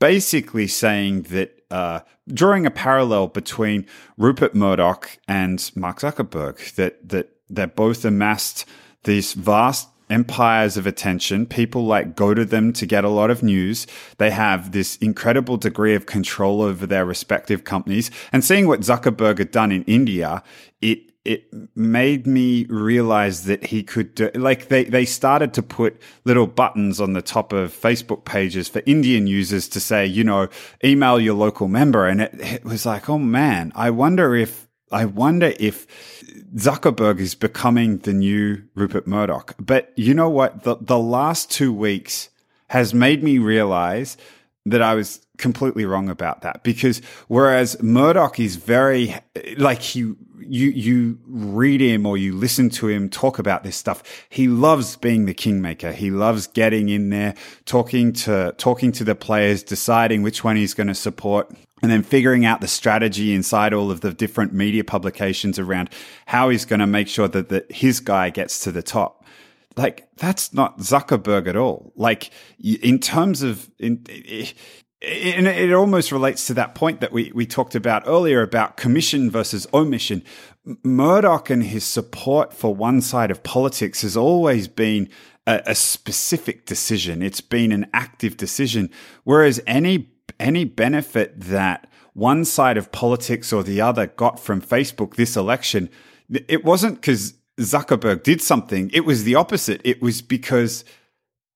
basically 0.00 0.66
saying 0.66 1.22
that. 1.22 1.52
Uh, 1.68 1.98
drawing 2.32 2.64
a 2.64 2.70
parallel 2.70 3.26
between 3.26 3.84
Rupert 4.16 4.54
Murdoch 4.54 5.18
and 5.26 5.68
Mark 5.74 5.98
Zuckerberg, 5.98 6.76
that 6.76 7.08
that 7.08 7.35
they 7.48 7.66
both 7.66 8.04
amassed 8.04 8.64
these 9.04 9.32
vast 9.32 9.88
empires 10.08 10.76
of 10.76 10.86
attention. 10.86 11.46
People 11.46 11.84
like 11.84 12.14
go 12.14 12.32
to 12.32 12.44
them 12.44 12.72
to 12.72 12.86
get 12.86 13.04
a 13.04 13.08
lot 13.08 13.30
of 13.30 13.42
news. 13.42 13.86
They 14.18 14.30
have 14.30 14.72
this 14.72 14.96
incredible 14.96 15.56
degree 15.56 15.94
of 15.94 16.06
control 16.06 16.62
over 16.62 16.86
their 16.86 17.04
respective 17.04 17.64
companies. 17.64 18.10
And 18.32 18.44
seeing 18.44 18.68
what 18.68 18.80
Zuckerberg 18.80 19.38
had 19.38 19.50
done 19.50 19.72
in 19.72 19.82
India, 19.84 20.42
it 20.80 21.12
it 21.24 21.52
made 21.76 22.24
me 22.24 22.66
realize 22.66 23.46
that 23.46 23.66
he 23.66 23.82
could 23.82 24.14
do, 24.14 24.30
like 24.36 24.68
they, 24.68 24.84
they 24.84 25.04
started 25.04 25.52
to 25.54 25.60
put 25.60 26.00
little 26.24 26.46
buttons 26.46 27.00
on 27.00 27.14
the 27.14 27.20
top 27.20 27.52
of 27.52 27.72
Facebook 27.72 28.24
pages 28.24 28.68
for 28.68 28.80
Indian 28.86 29.26
users 29.26 29.66
to 29.66 29.80
say, 29.80 30.06
you 30.06 30.22
know, 30.22 30.48
email 30.84 31.18
your 31.18 31.34
local 31.34 31.66
member. 31.66 32.06
And 32.06 32.20
it, 32.20 32.34
it 32.34 32.64
was 32.64 32.86
like, 32.86 33.08
oh 33.08 33.18
man, 33.18 33.72
I 33.74 33.90
wonder 33.90 34.36
if, 34.36 34.65
I 34.92 35.04
wonder 35.04 35.52
if 35.58 35.86
Zuckerberg 36.54 37.18
is 37.18 37.34
becoming 37.34 37.98
the 37.98 38.12
new 38.12 38.62
Rupert 38.74 39.06
Murdoch. 39.06 39.54
But 39.58 39.92
you 39.96 40.14
know 40.14 40.28
what? 40.28 40.62
The, 40.62 40.76
the 40.80 40.98
last 40.98 41.50
two 41.50 41.72
weeks 41.72 42.30
has 42.68 42.94
made 42.94 43.22
me 43.22 43.38
realize 43.38 44.16
that 44.64 44.82
I 44.82 44.94
was 44.94 45.24
completely 45.38 45.84
wrong 45.84 46.08
about 46.08 46.42
that 46.42 46.62
because 46.62 47.00
whereas 47.28 47.80
Murdoch 47.82 48.40
is 48.40 48.56
very 48.56 49.14
like 49.58 49.80
he 49.80 50.00
you 50.00 50.70
you 50.70 51.18
read 51.26 51.80
him 51.80 52.06
or 52.06 52.16
you 52.16 52.34
listen 52.34 52.70
to 52.70 52.88
him 52.88 53.08
talk 53.08 53.38
about 53.38 53.62
this 53.62 53.76
stuff 53.76 54.02
he 54.28 54.48
loves 54.48 54.96
being 54.96 55.26
the 55.26 55.34
kingmaker 55.34 55.92
he 55.92 56.10
loves 56.10 56.46
getting 56.46 56.88
in 56.88 57.10
there 57.10 57.34
talking 57.64 58.12
to 58.12 58.54
talking 58.56 58.92
to 58.92 59.04
the 59.04 59.14
players 59.14 59.62
deciding 59.62 60.22
which 60.22 60.42
one 60.42 60.56
he's 60.56 60.74
going 60.74 60.86
to 60.86 60.94
support 60.94 61.52
and 61.82 61.90
then 61.90 62.02
figuring 62.02 62.44
out 62.44 62.60
the 62.60 62.68
strategy 62.68 63.34
inside 63.34 63.74
all 63.74 63.90
of 63.90 64.00
the 64.00 64.12
different 64.12 64.52
media 64.52 64.82
publications 64.82 65.58
around 65.58 65.90
how 66.26 66.48
he's 66.48 66.64
going 66.64 66.80
to 66.80 66.86
make 66.86 67.08
sure 67.08 67.28
that, 67.28 67.48
that 67.50 67.70
his 67.70 68.00
guy 68.00 68.30
gets 68.30 68.60
to 68.60 68.72
the 68.72 68.82
top. 68.82 69.24
Like, 69.76 70.08
that's 70.16 70.54
not 70.54 70.78
Zuckerberg 70.78 71.46
at 71.46 71.56
all. 71.56 71.92
Like, 71.96 72.30
in 72.58 72.98
terms 72.98 73.42
of, 73.42 73.70
in, 73.78 74.06
and 75.02 75.46
it 75.46 75.72
almost 75.74 76.10
relates 76.10 76.46
to 76.46 76.54
that 76.54 76.74
point 76.74 77.00
that 77.00 77.12
we, 77.12 77.30
we 77.34 77.44
talked 77.44 77.74
about 77.74 78.04
earlier 78.06 78.40
about 78.40 78.78
commission 78.78 79.30
versus 79.30 79.66
omission. 79.74 80.22
Murdoch 80.82 81.50
and 81.50 81.62
his 81.62 81.84
support 81.84 82.54
for 82.54 82.74
one 82.74 83.02
side 83.02 83.30
of 83.30 83.42
politics 83.42 84.00
has 84.00 84.16
always 84.16 84.66
been 84.66 85.10
a, 85.46 85.62
a 85.66 85.74
specific 85.74 86.64
decision. 86.64 87.22
It's 87.22 87.42
been 87.42 87.70
an 87.70 87.86
active 87.92 88.38
decision. 88.38 88.90
Whereas 89.24 89.60
any 89.66 90.10
any 90.38 90.64
benefit 90.64 91.38
that 91.40 91.88
one 92.14 92.44
side 92.44 92.76
of 92.76 92.92
politics 92.92 93.52
or 93.52 93.62
the 93.62 93.80
other 93.80 94.06
got 94.06 94.40
from 94.40 94.60
Facebook 94.60 95.16
this 95.16 95.36
election, 95.36 95.90
it 96.30 96.64
wasn't 96.64 96.96
because 96.96 97.34
Zuckerberg 97.58 98.22
did 98.22 98.40
something. 98.40 98.90
It 98.92 99.04
was 99.04 99.24
the 99.24 99.34
opposite. 99.34 99.80
It 99.84 100.02
was 100.02 100.22
because 100.22 100.84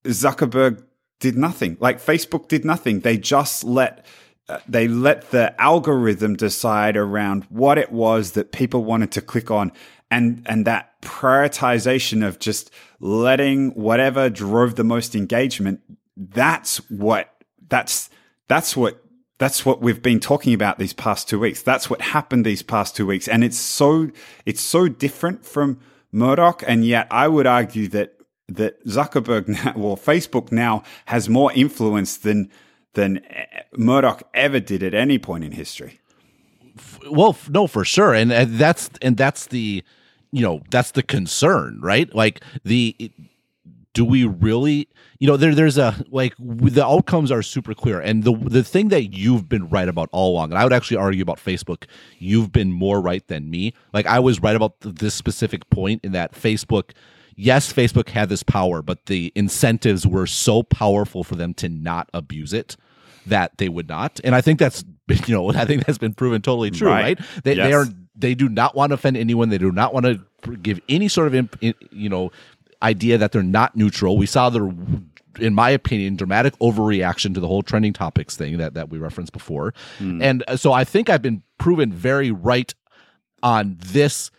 Zuckerberg 0.04 0.83
did 1.18 1.37
nothing. 1.37 1.76
Like 1.80 1.98
Facebook 1.98 2.48
did 2.48 2.64
nothing. 2.64 3.00
They 3.00 3.16
just 3.16 3.64
let 3.64 4.04
uh, 4.48 4.59
they 4.66 4.88
let 4.88 5.30
the 5.30 5.59
algorithm 5.61 6.35
decide 6.35 6.96
around 6.96 7.44
what 7.50 7.78
it 7.78 7.92
was 7.92 8.33
that 8.33 8.52
people 8.52 8.85
wanted 8.85 9.12
to 9.12 9.20
click 9.20 9.50
on 9.50 9.72
and 10.11 10.42
and 10.46 10.66
that 10.66 11.00
prioritization 11.02 12.26
of 12.26 12.38
just 12.38 12.70
letting 12.98 13.70
whatever 13.70 14.28
drove 14.28 14.74
the 14.74 14.85
most 14.85 15.14
engagement 15.14 15.80
that's 16.16 16.78
what 16.90 17.44
that's 17.68 18.11
that's 18.50 18.76
what 18.76 19.00
that's 19.38 19.64
what 19.64 19.80
we've 19.80 20.02
been 20.02 20.20
talking 20.20 20.52
about 20.52 20.78
these 20.78 20.92
past 20.92 21.28
two 21.28 21.38
weeks. 21.38 21.62
That's 21.62 21.88
what 21.88 22.02
happened 22.02 22.44
these 22.44 22.62
past 22.62 22.96
two 22.96 23.06
weeks, 23.06 23.28
and 23.28 23.44
it's 23.44 23.56
so 23.56 24.10
it's 24.44 24.60
so 24.60 24.88
different 24.88 25.46
from 25.46 25.78
Murdoch, 26.10 26.64
and 26.66 26.84
yet 26.84 27.06
I 27.12 27.28
would 27.28 27.46
argue 27.46 27.86
that 27.88 28.16
that 28.48 28.84
Zuckerberg 28.86 29.46
now, 29.64 29.72
or 29.76 29.96
Facebook 29.96 30.50
now 30.50 30.82
has 31.06 31.28
more 31.28 31.52
influence 31.52 32.16
than 32.16 32.50
than 32.94 33.24
eh, 33.30 33.62
Murdoch 33.76 34.24
ever 34.34 34.58
did 34.58 34.82
at 34.82 34.94
any 34.94 35.18
point 35.18 35.44
in 35.44 35.52
history. 35.52 36.00
Well, 37.08 37.36
no, 37.48 37.68
for 37.68 37.84
sure, 37.84 38.14
and, 38.14 38.32
and 38.32 38.58
that's 38.58 38.90
and 39.00 39.16
that's 39.16 39.46
the 39.46 39.84
you 40.32 40.42
know 40.42 40.60
that's 40.70 40.90
the 40.90 41.04
concern, 41.04 41.78
right? 41.80 42.12
Like 42.12 42.42
the 42.64 43.12
do 43.92 44.05
we 44.05 44.24
really 44.24 44.88
you 45.18 45.26
know 45.26 45.37
there 45.37 45.55
there's 45.55 45.79
a 45.79 46.05
like 46.11 46.35
the 46.38 46.85
outcomes 46.85 47.31
are 47.31 47.42
super 47.42 47.74
clear. 47.74 48.00
And 48.00 48.24
the 48.24 48.33
the 48.33 48.64
thing 48.64 48.88
that 48.88 49.14
you've 49.14 49.48
been 49.48 49.68
right 49.68 49.88
about 49.88 50.09
all 50.12 50.33
along 50.33 50.50
and 50.50 50.59
I 50.59 50.64
would 50.64 50.72
actually 50.72 50.96
argue 50.96 51.22
about 51.22 51.38
Facebook 51.38 51.85
you've 52.18 52.53
been 52.53 52.72
more 52.72 53.00
right 53.00 53.26
than 53.29 53.50
me. 53.50 53.74
Like 53.92 54.07
I 54.07 54.20
was 54.20 54.40
right 54.40 54.57
about 54.57 54.74
this 54.81 55.14
specific 55.14 55.68
point 55.70 56.05
in 56.05 56.12
that 56.12 56.33
Facebook 56.33 56.90
yes 57.37 57.72
Facebook 57.72 58.09
had 58.11 58.29
this 58.29 58.42
power 58.42 58.83
but 58.83 59.07
the 59.07 59.33
incentives 59.35 60.07
were 60.07 60.26
so 60.26 60.62
powerful 60.62 61.24
for 61.24 61.37
them 61.37 61.55
to 61.55 61.68
not 61.68 62.09
abuse 62.14 62.53
it 62.53 62.76
that 63.26 63.59
they 63.59 63.68
would 63.68 63.88
not. 63.88 64.20
And 64.24 64.35
I 64.35 64.40
think 64.40 64.59
that's 64.59 64.85
you 65.26 65.35
know 65.35 65.50
I 65.50 65.64
think 65.64 65.87
that's 65.87 65.98
been 65.98 66.14
proven 66.14 66.42
totally 66.42 66.70
true 66.70 66.88
right, 66.88 67.18
right? 67.18 67.42
They, 67.44 67.55
yes. 67.55 67.66
they 67.66 67.72
are 67.72 67.87
they 68.20 68.35
do 68.35 68.48
not 68.48 68.74
want 68.74 68.90
to 68.90 68.94
offend 68.94 69.16
anyone. 69.16 69.48
They 69.48 69.59
do 69.59 69.72
not 69.72 69.94
want 69.94 70.07
to 70.07 70.57
give 70.57 70.81
any 70.88 71.09
sort 71.09 71.26
of 71.26 71.35
imp, 71.35 71.57
you 71.61 72.09
know 72.09 72.31
idea 72.82 73.18
that 73.18 73.32
they're 73.32 73.42
not 73.42 73.76
neutral. 73.76 74.16
We 74.16 74.26
saw 74.26 74.50
their, 74.50 74.72
in 75.38 75.54
my 75.54 75.70
opinion, 75.70 76.16
dramatic 76.16 76.58
overreaction 76.58 77.34
to 77.34 77.40
the 77.40 77.46
whole 77.46 77.62
trending 77.62 77.92
topics 77.92 78.36
thing 78.36 78.58
that, 78.58 78.74
that 78.74 78.88
we 78.88 78.98
referenced 78.98 79.32
before. 79.32 79.74
Mm. 79.98 80.22
And 80.22 80.44
uh, 80.48 80.56
so 80.56 80.72
I 80.72 80.84
think 80.84 81.08
I've 81.08 81.22
been 81.22 81.42
proven 81.58 81.92
very 81.92 82.30
right 82.30 82.74
on 83.42 83.76
this 83.78 84.30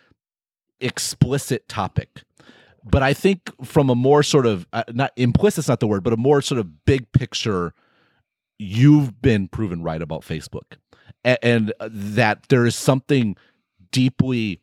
explicit 0.80 1.68
topic. 1.68 2.24
But 2.84 3.04
I 3.04 3.14
think 3.14 3.52
from 3.64 3.90
a 3.90 3.96
more 3.96 4.24
sort 4.24 4.48
of, 4.48 4.66
uh, 4.74 4.84
not 4.92 5.12
implicit's 5.16 5.68
not 5.68 5.80
the 5.80 5.88
word, 5.88 6.04
but 6.04 6.14
a 6.14 6.18
more 6.18 6.42
sort 6.42 6.60
of 6.60 6.86
big 6.86 7.12
picture, 7.12 7.74
you've 8.58 9.22
been 9.22 9.48
proven 9.48 9.84
right 9.84 10.02
about 10.02 10.22
Facebook. 10.22 10.78
and, 11.24 11.40
and 11.42 11.74
that 11.80 12.48
there 12.50 12.66
is 12.66 12.76
something 12.76 13.36
deeply 13.92 14.61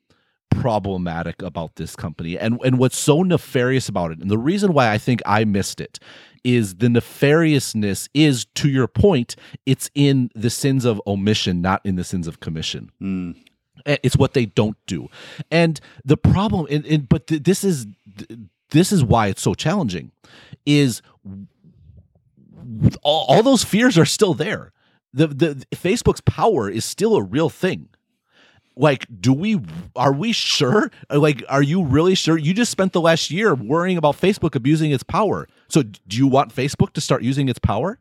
problematic 0.50 1.42
about 1.42 1.76
this 1.76 1.96
company. 1.96 2.38
And 2.38 2.58
and 2.64 2.78
what's 2.78 2.98
so 2.98 3.22
nefarious 3.22 3.88
about 3.88 4.12
it 4.12 4.20
and 4.20 4.30
the 4.30 4.38
reason 4.38 4.72
why 4.72 4.90
I 4.90 4.98
think 4.98 5.20
I 5.26 5.44
missed 5.44 5.80
it 5.80 5.98
is 6.44 6.76
the 6.76 6.86
nefariousness 6.86 8.08
is 8.14 8.46
to 8.54 8.68
your 8.68 8.86
point 8.86 9.36
it's 9.66 9.90
in 9.94 10.30
the 10.34 10.50
sins 10.50 10.84
of 10.84 11.00
omission 11.06 11.60
not 11.60 11.80
in 11.84 11.96
the 11.96 12.04
sins 12.04 12.26
of 12.26 12.40
commission. 12.40 12.90
Mm. 13.02 13.36
it's 13.86 14.16
what 14.16 14.34
they 14.34 14.46
don't 14.46 14.76
do. 14.86 15.08
And 15.50 15.80
the 16.04 16.16
problem 16.16 16.66
in, 16.68 16.84
in 16.84 17.02
but 17.02 17.26
th- 17.26 17.42
this 17.42 17.64
is 17.64 17.86
this 18.70 18.92
is 18.92 19.02
why 19.04 19.28
it's 19.28 19.42
so 19.42 19.54
challenging 19.54 20.12
is 20.66 21.02
all, 23.02 23.26
all 23.28 23.42
those 23.42 23.64
fears 23.64 23.96
are 23.96 24.04
still 24.04 24.34
there. 24.34 24.72
The, 25.12 25.28
the 25.28 25.66
facebook's 25.74 26.20
power 26.20 26.68
is 26.68 26.84
still 26.84 27.16
a 27.16 27.22
real 27.22 27.48
thing 27.48 27.88
like 28.78 29.06
do 29.20 29.32
we 29.32 29.60
are 29.96 30.12
we 30.12 30.32
sure? 30.32 30.90
Like 31.10 31.44
are 31.48 31.62
you 31.62 31.84
really 31.84 32.14
sure? 32.14 32.38
You 32.38 32.54
just 32.54 32.70
spent 32.70 32.92
the 32.92 33.00
last 33.00 33.30
year 33.30 33.54
worrying 33.54 33.98
about 33.98 34.16
facebook 34.18 34.54
abusing 34.54 34.92
its 34.92 35.02
power. 35.02 35.48
So 35.68 35.82
do 35.82 36.16
you 36.16 36.26
want 36.26 36.54
facebook 36.54 36.92
to 36.94 37.00
start 37.00 37.22
using 37.22 37.48
its 37.48 37.58
power 37.58 37.98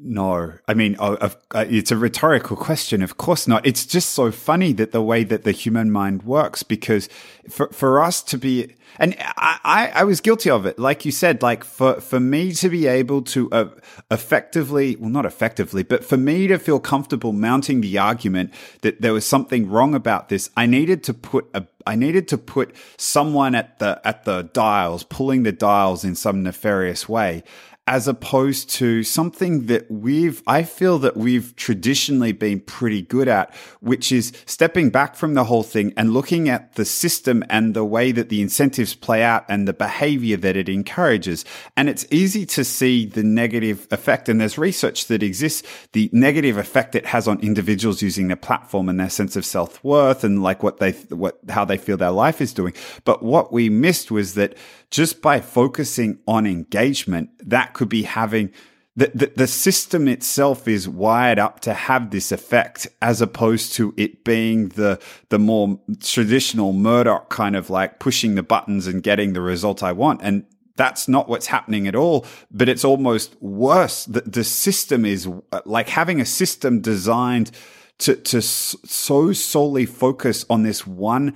no, 0.00 0.52
I 0.68 0.74
mean, 0.74 0.96
uh, 0.98 1.30
uh, 1.50 1.64
it's 1.68 1.90
a 1.90 1.96
rhetorical 1.96 2.56
question. 2.56 3.02
Of 3.02 3.16
course 3.16 3.48
not. 3.48 3.66
It's 3.66 3.86
just 3.86 4.10
so 4.10 4.30
funny 4.30 4.72
that 4.74 4.92
the 4.92 5.02
way 5.02 5.24
that 5.24 5.44
the 5.44 5.52
human 5.52 5.90
mind 5.90 6.22
works, 6.22 6.62
because 6.62 7.08
for, 7.48 7.68
for 7.68 8.00
us 8.00 8.22
to 8.24 8.38
be, 8.38 8.74
and 8.98 9.16
I, 9.18 9.58
I, 9.64 9.88
I 10.00 10.04
was 10.04 10.20
guilty 10.20 10.50
of 10.50 10.66
it. 10.66 10.78
Like 10.78 11.04
you 11.04 11.12
said, 11.12 11.42
like 11.42 11.64
for, 11.64 12.00
for 12.00 12.20
me 12.20 12.52
to 12.52 12.68
be 12.68 12.86
able 12.86 13.22
to 13.22 13.50
uh, 13.50 13.68
effectively, 14.10 14.96
well, 14.96 15.10
not 15.10 15.26
effectively, 15.26 15.82
but 15.82 16.04
for 16.04 16.16
me 16.16 16.46
to 16.46 16.58
feel 16.58 16.80
comfortable 16.80 17.32
mounting 17.32 17.80
the 17.80 17.98
argument 17.98 18.52
that 18.82 19.00
there 19.00 19.12
was 19.12 19.26
something 19.26 19.68
wrong 19.68 19.94
about 19.94 20.28
this, 20.28 20.50
I 20.56 20.66
needed 20.66 21.02
to 21.04 21.14
put 21.14 21.48
a, 21.54 21.66
I 21.86 21.94
needed 21.94 22.26
to 22.28 22.38
put 22.38 22.74
someone 22.96 23.54
at 23.54 23.78
the 23.78 24.00
at 24.04 24.24
the 24.24 24.42
dials, 24.42 25.04
pulling 25.04 25.44
the 25.44 25.52
dials 25.52 26.04
in 26.04 26.14
some 26.14 26.42
nefarious 26.42 27.08
way 27.08 27.44
as 27.88 28.08
opposed 28.08 28.68
to 28.68 29.04
something 29.04 29.66
that 29.66 29.88
we've, 29.88 30.42
I 30.44 30.64
feel 30.64 30.98
that 30.98 31.16
we've 31.16 31.54
traditionally 31.54 32.32
been 32.32 32.58
pretty 32.58 33.02
good 33.02 33.28
at, 33.28 33.54
which 33.80 34.10
is 34.10 34.32
stepping 34.44 34.90
back 34.90 35.14
from 35.14 35.34
the 35.34 35.44
whole 35.44 35.62
thing 35.62 35.92
and 35.96 36.12
looking 36.12 36.48
at 36.48 36.74
the 36.74 36.84
system 36.84 37.44
and 37.48 37.74
the 37.74 37.84
way 37.84 38.10
that 38.10 38.28
the 38.28 38.42
incentives 38.42 38.96
play 38.96 39.22
out 39.22 39.44
and 39.48 39.68
the 39.68 39.72
behavior 39.72 40.36
that 40.36 40.56
it 40.56 40.68
encourages. 40.68 41.44
And 41.76 41.88
it's 41.88 42.04
easy 42.10 42.44
to 42.46 42.64
see 42.64 43.06
the 43.06 43.22
negative 43.22 43.86
effect. 43.92 44.28
And 44.28 44.40
there's 44.40 44.58
research 44.58 45.06
that 45.06 45.22
exists, 45.22 45.62
the 45.92 46.10
negative 46.12 46.56
effect 46.56 46.96
it 46.96 47.06
has 47.06 47.28
on 47.28 47.38
individuals 47.38 48.02
using 48.02 48.26
the 48.26 48.36
platform 48.36 48.88
and 48.88 48.98
their 48.98 49.10
sense 49.10 49.36
of 49.36 49.46
self 49.46 49.82
worth 49.84 50.24
and 50.24 50.42
like 50.42 50.60
what 50.64 50.78
they, 50.78 50.90
what, 50.90 51.38
how 51.50 51.64
they 51.64 51.78
feel 51.78 51.96
their 51.96 52.10
life 52.10 52.40
is 52.40 52.52
doing. 52.52 52.74
But 53.04 53.22
what 53.22 53.52
we 53.52 53.68
missed 53.68 54.10
was 54.10 54.34
that 54.34 54.56
just 54.90 55.20
by 55.22 55.40
focusing 55.40 56.18
on 56.26 56.46
engagement, 56.46 57.30
that 57.48 57.74
could 57.76 57.88
be 57.88 58.02
having 58.02 58.50
the, 58.96 59.12
the, 59.14 59.32
the, 59.36 59.46
system 59.46 60.08
itself 60.08 60.66
is 60.66 60.88
wired 60.88 61.38
up 61.38 61.60
to 61.60 61.74
have 61.74 62.10
this 62.10 62.32
effect 62.32 62.88
as 63.02 63.20
opposed 63.20 63.74
to 63.74 63.92
it 63.98 64.24
being 64.24 64.70
the, 64.70 64.98
the 65.28 65.38
more 65.38 65.78
traditional 66.00 66.72
Murdoch 66.72 67.28
kind 67.28 67.56
of 67.56 67.68
like 67.68 67.98
pushing 67.98 68.36
the 68.36 68.42
buttons 68.42 68.86
and 68.86 69.02
getting 69.02 69.34
the 69.34 69.42
result 69.42 69.82
I 69.82 69.92
want. 69.92 70.22
And 70.22 70.46
that's 70.76 71.08
not 71.08 71.28
what's 71.28 71.46
happening 71.46 71.86
at 71.86 71.94
all, 71.94 72.24
but 72.50 72.70
it's 72.70 72.86
almost 72.86 73.36
worse. 73.42 74.06
The, 74.06 74.22
the 74.22 74.44
system 74.44 75.04
is 75.04 75.28
like 75.66 75.90
having 75.90 76.18
a 76.18 76.26
system 76.26 76.80
designed 76.80 77.50
to, 77.98 78.16
to 78.16 78.40
so 78.40 79.32
solely 79.34 79.84
focus 79.84 80.46
on 80.48 80.62
this 80.62 80.86
one 80.86 81.34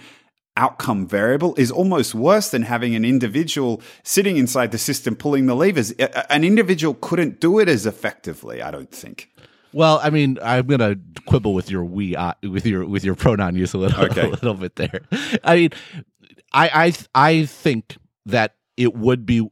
outcome 0.57 1.07
variable 1.07 1.55
is 1.57 1.70
almost 1.70 2.14
worse 2.14 2.51
than 2.51 2.62
having 2.62 2.94
an 2.94 3.05
individual 3.05 3.80
sitting 4.03 4.36
inside 4.36 4.72
the 4.72 4.78
system 4.78 5.14
pulling 5.16 5.46
the 5.46 5.55
levers. 5.55 5.92
An 6.28 6.44
individual 6.44 6.94
couldn't 6.94 7.40
do 7.40 7.59
it 7.59 7.68
as 7.68 7.86
effectively, 7.86 8.61
I 8.61 8.70
don't 8.70 8.90
think. 8.90 9.30
Well, 9.72 10.01
I 10.03 10.11
mean, 10.11 10.38
I'm 10.42 10.66
gonna 10.66 10.96
quibble 11.26 11.55
with 11.55 11.70
your 11.70 11.84
we 11.84 12.16
uh, 12.16 12.34
with 12.42 12.66
your 12.66 12.84
with 12.84 13.05
your 13.05 13.14
pronoun 13.14 13.55
use 13.55 13.72
a 13.72 13.78
little 13.78 14.01
okay. 14.05 14.22
a 14.22 14.30
little 14.30 14.55
bit 14.55 14.76
there. 14.76 15.03
I 15.44 15.55
mean, 15.57 15.70
I 16.53 16.92
I 17.14 17.28
I 17.30 17.44
think 17.46 17.96
that 18.26 18.57
it 18.76 18.96
would 18.96 19.24
be 19.24 19.48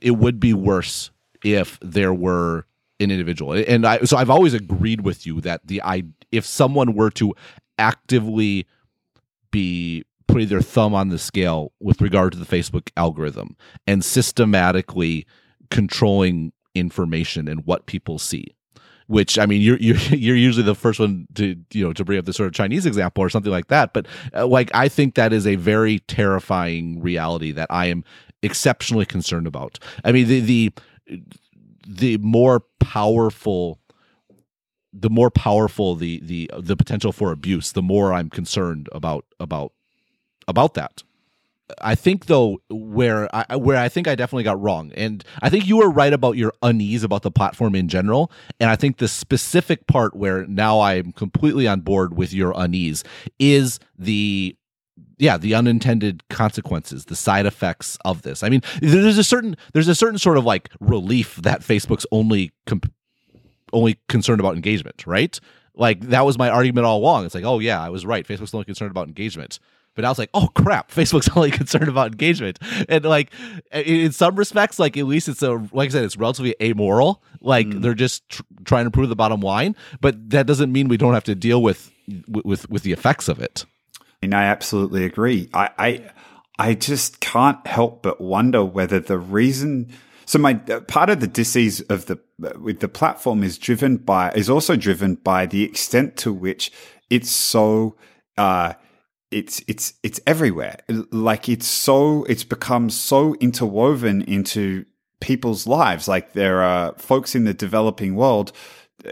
it 0.00 0.12
would 0.12 0.40
be 0.40 0.54
worse 0.54 1.10
if 1.44 1.78
there 1.82 2.14
were 2.14 2.66
an 2.98 3.10
individual, 3.10 3.52
and 3.52 3.86
I 3.86 3.98
so 4.04 4.16
I've 4.16 4.30
always 4.30 4.54
agreed 4.54 5.02
with 5.02 5.26
you 5.26 5.42
that 5.42 5.66
the 5.66 5.82
I 5.82 6.04
if 6.30 6.46
someone 6.46 6.94
were 6.94 7.10
to 7.10 7.34
actively 7.78 8.66
be 9.50 10.04
putting 10.32 10.48
their 10.48 10.62
thumb 10.62 10.94
on 10.94 11.10
the 11.10 11.18
scale 11.18 11.72
with 11.80 12.00
regard 12.00 12.32
to 12.32 12.38
the 12.38 12.46
Facebook 12.46 12.90
algorithm 12.96 13.56
and 13.86 14.04
systematically 14.04 15.26
controlling 15.70 16.52
information 16.74 17.48
and 17.48 17.66
what 17.66 17.86
people 17.86 18.18
see. 18.18 18.54
Which 19.08 19.38
I 19.38 19.46
mean, 19.46 19.60
you're 19.60 19.76
you're 19.78 19.96
you're 20.10 20.36
usually 20.36 20.64
the 20.64 20.74
first 20.74 20.98
one 20.98 21.26
to 21.34 21.56
you 21.72 21.84
know 21.84 21.92
to 21.92 22.04
bring 22.04 22.18
up 22.18 22.24
the 22.24 22.32
sort 22.32 22.46
of 22.46 22.54
Chinese 22.54 22.86
example 22.86 23.22
or 23.22 23.28
something 23.28 23.52
like 23.52 23.68
that. 23.68 23.92
But 23.92 24.06
uh, 24.34 24.46
like, 24.46 24.70
I 24.74 24.88
think 24.88 25.16
that 25.16 25.32
is 25.32 25.46
a 25.46 25.56
very 25.56 25.98
terrifying 26.00 27.00
reality 27.00 27.52
that 27.52 27.66
I 27.68 27.86
am 27.86 28.04
exceptionally 28.42 29.04
concerned 29.04 29.46
about. 29.46 29.78
I 30.04 30.12
mean, 30.12 30.28
the 30.28 30.40
the 30.40 30.72
the 31.86 32.18
more 32.18 32.60
powerful 32.80 33.80
the 34.92 35.10
more 35.10 35.30
powerful 35.30 35.94
the 35.94 36.20
the 36.22 36.50
the 36.58 36.76
potential 36.76 37.12
for 37.12 37.32
abuse 37.32 37.72
the 37.72 37.82
more 37.82 38.12
i'm 38.12 38.28
concerned 38.28 38.88
about 38.92 39.24
about 39.40 39.72
about 40.48 40.74
that. 40.74 41.02
I 41.80 41.94
think 41.94 42.26
though 42.26 42.60
where 42.68 43.34
I 43.34 43.56
where 43.56 43.76
I 43.76 43.88
think 43.88 44.08
I 44.08 44.14
definitely 44.14 44.44
got 44.44 44.60
wrong, 44.60 44.92
and 44.94 45.24
I 45.40 45.48
think 45.48 45.66
you 45.66 45.78
were 45.78 45.90
right 45.90 46.12
about 46.12 46.36
your 46.36 46.52
unease 46.62 47.04
about 47.04 47.22
the 47.22 47.30
platform 47.30 47.74
in 47.74 47.88
general, 47.88 48.30
and 48.60 48.68
I 48.68 48.76
think 48.76 48.98
the 48.98 49.08
specific 49.08 49.86
part 49.86 50.14
where 50.14 50.46
now 50.46 50.80
I'm 50.80 51.12
completely 51.12 51.66
on 51.66 51.80
board 51.80 52.16
with 52.16 52.32
your 52.32 52.52
unease 52.56 53.04
is 53.38 53.78
the 53.98 54.56
yeah 55.18 55.36
the 55.36 55.54
unintended 55.54 56.28
consequences 56.28 57.06
the 57.06 57.16
side 57.16 57.46
effects 57.46 57.96
of 58.04 58.22
this. 58.22 58.42
I 58.42 58.48
mean 58.48 58.62
there's 58.80 59.18
a 59.18 59.24
certain 59.24 59.56
there's 59.72 59.88
a 59.88 59.94
certain 59.94 60.18
sort 60.18 60.38
of 60.38 60.44
like 60.44 60.70
relief 60.80 61.36
that 61.36 61.60
facebook's 61.60 62.06
only 62.12 62.52
comp- 62.66 62.92
only 63.72 63.98
concerned 64.08 64.40
about 64.40 64.54
engagement 64.54 65.06
right? 65.06 65.38
Like 65.74 66.00
that 66.00 66.26
was 66.26 66.36
my 66.36 66.50
argument 66.50 66.86
all 66.86 66.98
along. 66.98 67.24
It's 67.24 67.34
like 67.34 67.44
oh 67.44 67.60
yeah 67.60 67.80
i 67.80 67.88
was 67.88 68.04
right. 68.04 68.26
Facebook's 68.26 68.54
only 68.54 68.64
concerned 68.64 68.90
about 68.90 69.08
engagement 69.08 69.58
but 69.94 70.04
I 70.04 70.08
was 70.08 70.18
like, 70.18 70.30
oh 70.34 70.48
crap, 70.54 70.90
Facebook's 70.90 71.28
only 71.36 71.50
concerned 71.50 71.88
about 71.88 72.12
engagement. 72.12 72.58
And 72.88 73.04
like 73.04 73.30
in 73.72 74.12
some 74.12 74.36
respects, 74.36 74.78
like 74.78 74.96
at 74.96 75.06
least 75.06 75.28
it's 75.28 75.42
a 75.42 75.52
like 75.72 75.90
I 75.90 75.92
said, 75.92 76.04
it's 76.04 76.16
relatively 76.16 76.54
amoral. 76.60 77.22
Like 77.40 77.66
mm. 77.66 77.82
they're 77.82 77.94
just 77.94 78.28
tr- 78.28 78.42
trying 78.64 78.84
to 78.84 78.90
prove 78.90 79.08
the 79.08 79.16
bottom 79.16 79.40
line, 79.40 79.76
but 80.00 80.30
that 80.30 80.46
doesn't 80.46 80.72
mean 80.72 80.88
we 80.88 80.96
don't 80.96 81.14
have 81.14 81.24
to 81.24 81.34
deal 81.34 81.62
with 81.62 81.90
with 82.28 82.68
with 82.70 82.82
the 82.82 82.92
effects 82.92 83.28
of 83.28 83.40
it. 83.40 83.64
And 84.22 84.34
I 84.34 84.44
absolutely 84.44 85.04
agree. 85.04 85.48
I 85.52 85.70
I, 85.78 86.10
I 86.58 86.74
just 86.74 87.20
can't 87.20 87.64
help 87.66 88.02
but 88.02 88.20
wonder 88.20 88.64
whether 88.64 89.00
the 89.00 89.18
reason. 89.18 89.90
So 90.24 90.38
my 90.38 90.60
uh, 90.70 90.80
part 90.80 91.10
of 91.10 91.20
the 91.20 91.26
disease 91.26 91.80
of 91.82 92.06
the 92.06 92.18
uh, 92.44 92.58
with 92.58 92.80
the 92.80 92.88
platform 92.88 93.42
is 93.42 93.58
driven 93.58 93.96
by 93.96 94.30
is 94.32 94.48
also 94.48 94.76
driven 94.76 95.16
by 95.16 95.46
the 95.46 95.64
extent 95.64 96.16
to 96.18 96.32
which 96.32 96.70
it's 97.10 97.30
so 97.30 97.96
uh, 98.38 98.74
it's 99.32 99.62
it's 99.66 99.94
it's 100.02 100.20
everywhere. 100.26 100.78
Like 101.10 101.48
it's 101.48 101.66
so 101.66 102.24
it's 102.24 102.44
become 102.44 102.90
so 102.90 103.34
interwoven 103.36 104.22
into 104.22 104.84
people's 105.20 105.66
lives. 105.66 106.08
Like 106.08 106.32
there 106.32 106.62
are 106.62 106.94
folks 106.94 107.34
in 107.34 107.44
the 107.44 107.54
developing 107.54 108.14
world. 108.14 108.52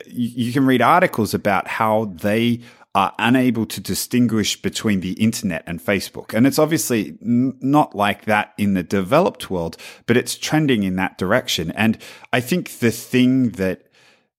You, 0.07 0.47
you 0.47 0.53
can 0.53 0.67
read 0.67 0.83
articles 0.83 1.35
about 1.35 1.67
how 1.69 2.13
they 2.15 2.61
are 2.95 3.15
unable 3.19 3.67
to 3.67 3.81
distinguish 3.81 4.61
between 4.61 5.01
the 5.01 5.13
internet 5.13 5.63
and 5.67 5.81
Facebook. 5.81 6.35
And 6.35 6.45
it's 6.45 6.59
obviously 6.59 7.17
n- 7.23 7.57
not 7.61 7.95
like 7.95 8.25
that 8.25 8.53
in 8.59 8.75
the 8.75 8.83
developed 8.83 9.49
world, 9.49 9.77
but 10.07 10.17
it's 10.17 10.37
trending 10.37 10.83
in 10.83 10.97
that 10.97 11.17
direction. 11.17 11.71
And 11.73 11.99
I 12.33 12.41
think 12.41 12.81
the 12.81 12.91
thing 12.91 13.51
that 13.51 13.90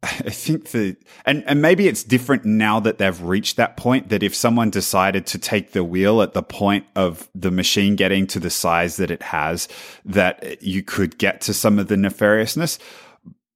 I 0.03 0.31
think 0.31 0.71
the 0.71 0.95
and 1.25 1.43
and 1.45 1.61
maybe 1.61 1.87
it's 1.87 2.03
different 2.03 2.43
now 2.43 2.79
that 2.79 2.97
they've 2.97 3.21
reached 3.21 3.57
that 3.57 3.77
point 3.77 4.09
that 4.09 4.23
if 4.23 4.33
someone 4.33 4.71
decided 4.71 5.27
to 5.27 5.37
take 5.37 5.73
the 5.73 5.83
wheel 5.83 6.23
at 6.23 6.33
the 6.33 6.41
point 6.41 6.87
of 6.95 7.29
the 7.35 7.51
machine 7.51 7.95
getting 7.95 8.25
to 8.27 8.39
the 8.39 8.49
size 8.49 8.97
that 8.97 9.11
it 9.11 9.21
has 9.21 9.67
that 10.03 10.61
you 10.63 10.81
could 10.81 11.19
get 11.19 11.41
to 11.41 11.53
some 11.53 11.77
of 11.77 11.87
the 11.87 11.95
nefariousness. 11.95 12.79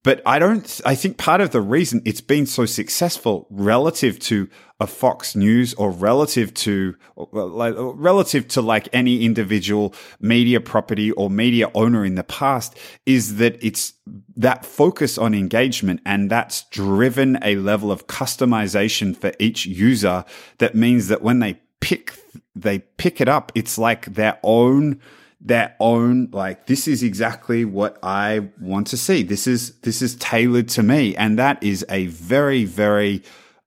But 0.04 0.22
I 0.24 0.38
don't, 0.38 0.82
I 0.86 0.94
think 0.94 1.18
part 1.18 1.42
of 1.42 1.50
the 1.50 1.62
reason 1.62 2.04
it's 2.06 2.22
been 2.22 2.46
so 2.46 2.68
successful 2.68 3.48
relative 3.50 4.20
to 4.20 4.48
a 4.80 4.88
Fox 4.88 5.36
News 5.36 5.74
or 5.76 5.90
relative 5.90 6.54
to, 6.56 6.96
like, 7.16 7.74
relative 7.78 8.48
to 8.50 8.62
like 8.62 8.90
any 8.92 9.24
individual 9.24 9.94
media 10.20 10.60
property 10.60 11.12
or 11.12 11.30
media 11.30 11.72
owner 11.74 12.04
in 12.04 12.16
the 12.16 12.26
past 12.26 12.78
is 13.06 13.38
that 13.38 13.58
it's 13.64 13.94
that 14.36 14.66
focus 14.66 15.18
on 15.18 15.34
engagement 15.34 16.02
and 16.06 16.30
that's 16.30 16.64
driven 16.72 17.40
a 17.42 17.56
level 17.56 17.90
of 17.90 18.08
customization 18.08 19.16
for 19.16 19.32
each 19.40 19.66
user 19.66 20.26
that 20.58 20.76
means 20.76 21.08
that 21.08 21.22
when 21.22 21.40
they 21.40 21.58
pick, 21.80 22.14
they 22.56 22.80
pick 22.80 23.22
it 23.22 23.30
up, 23.30 23.52
it's 23.56 23.78
like 23.78 24.14
their 24.14 24.40
own, 24.44 25.00
their 25.40 25.76
own 25.80 26.30
like 26.32 26.66
this 26.66 26.88
is 26.88 27.04
exactly 27.04 27.64
what 27.64 27.98
I 28.02 28.50
want 28.60 28.88
to 28.88 28.98
see. 28.98 29.24
This 29.24 29.46
is 29.48 29.76
this 29.82 30.02
is 30.02 30.16
tailored 30.16 30.68
to 30.70 30.84
me, 30.84 31.16
and 31.16 31.38
that 31.38 31.62
is 31.62 31.86
a 31.90 32.08
very 32.08 32.66
very 32.66 33.22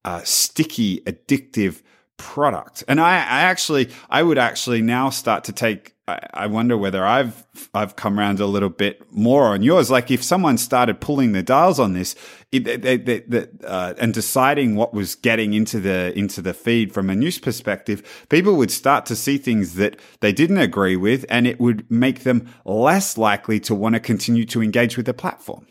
uh, 0.05 0.23
sticky, 0.25 1.01
addictive 1.01 1.83
product. 2.17 2.85
And 2.89 3.01
I, 3.01 3.15
I 3.17 3.43
actually 3.43 3.91
I 4.11 4.23
would 4.23 4.39
actually 4.39 4.83
now 4.83 5.11
start 5.11 5.45
to 5.45 5.53
take 5.53 5.95
I 6.33 6.47
wonder 6.47 6.77
whether 6.77 7.05
I've 7.05 7.45
I've 7.75 7.97
come 7.97 8.19
around 8.19 8.41
a 8.41 8.47
little 8.47 8.71
bit 8.71 9.03
more 9.13 9.45
on 9.45 9.63
yours. 9.63 9.91
Like 9.91 10.11
if 10.11 10.23
someone 10.23 10.57
started 10.57 11.01
pulling 11.01 11.33
the 11.33 11.43
dials 11.43 11.79
on 11.79 11.93
this 11.93 12.17
it, 12.51 12.65
they, 12.65 12.97
they, 12.97 13.21
they, 13.21 13.47
uh, 13.65 13.95
and 13.99 14.15
deciding 14.15 14.75
what 14.75 14.95
was 14.95 15.15
getting 15.15 15.53
into 15.53 15.81
the 15.81 16.17
into 16.19 16.41
the 16.41 16.55
feed 16.55 16.93
from 16.93 17.11
a 17.11 17.15
news 17.15 17.39
perspective, 17.39 18.27
people 18.31 18.57
would 18.57 18.71
start 18.71 19.05
to 19.07 19.17
see 19.17 19.37
things 19.37 19.75
that 19.75 19.99
they 20.21 20.33
didn't 20.33 20.59
agree 20.59 20.97
with, 20.97 21.27
and 21.29 21.47
it 21.47 21.61
would 21.61 21.91
make 21.91 22.21
them 22.21 22.49
less 22.65 23.19
likely 23.19 23.61
to 23.61 23.75
want 23.75 23.95
to 23.95 24.01
continue 24.01 24.47
to 24.47 24.63
engage 24.63 24.97
with 24.97 25.07
the 25.07 25.15
platform. 25.15 25.67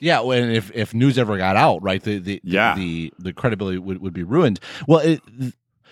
Yeah, 0.00 0.20
when 0.20 0.50
if 0.50 0.70
if 0.74 0.94
news 0.94 1.18
ever 1.18 1.36
got 1.36 1.56
out, 1.56 1.82
right, 1.82 2.02
the 2.02 2.18
the 2.18 2.40
yeah. 2.42 2.74
the, 2.74 3.12
the 3.18 3.32
credibility 3.32 3.78
would, 3.78 4.00
would 4.00 4.14
be 4.14 4.22
ruined. 4.22 4.60
Well, 4.86 5.00
it, 5.00 5.20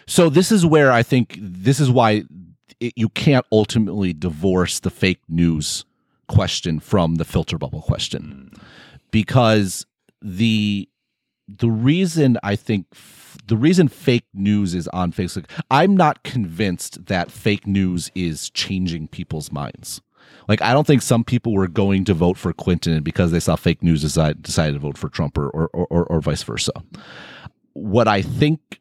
so 0.06 0.28
this 0.28 0.50
is 0.50 0.64
where 0.64 0.90
I 0.90 1.02
think 1.02 1.36
this 1.40 1.78
is 1.78 1.90
why 1.90 2.24
it, 2.80 2.94
you 2.96 3.08
can't 3.10 3.46
ultimately 3.52 4.12
divorce 4.12 4.80
the 4.80 4.90
fake 4.90 5.20
news 5.28 5.84
question 6.26 6.80
from 6.80 7.16
the 7.16 7.24
filter 7.24 7.56
bubble 7.56 7.82
question 7.82 8.50
hmm. 8.52 8.62
because 9.10 9.86
the 10.20 10.88
the 11.48 11.70
reason 11.70 12.36
I 12.42 12.56
think 12.56 12.86
f- 12.92 13.38
the 13.46 13.56
reason 13.56 13.88
fake 13.88 14.26
news 14.34 14.74
is 14.74 14.88
on 14.88 15.12
Facebook, 15.12 15.46
I'm 15.70 15.96
not 15.96 16.22
convinced 16.22 17.06
that 17.06 17.30
fake 17.30 17.66
news 17.66 18.10
is 18.14 18.50
changing 18.50 19.08
people's 19.08 19.50
minds. 19.50 20.02
Like 20.48 20.62
I 20.62 20.72
don't 20.72 20.86
think 20.86 21.02
some 21.02 21.24
people 21.24 21.52
were 21.52 21.68
going 21.68 22.04
to 22.04 22.14
vote 22.14 22.36
for 22.36 22.52
Clinton 22.52 23.02
because 23.02 23.32
they 23.32 23.40
saw 23.40 23.56
fake 23.56 23.82
news 23.82 24.02
decide, 24.02 24.42
decided 24.42 24.74
to 24.74 24.78
vote 24.78 24.98
for 24.98 25.08
Trump 25.08 25.36
or 25.36 25.48
or, 25.50 25.68
or 25.68 26.04
or 26.06 26.20
vice 26.20 26.42
versa. 26.42 26.72
What 27.74 28.08
I 28.08 28.22
think 28.22 28.80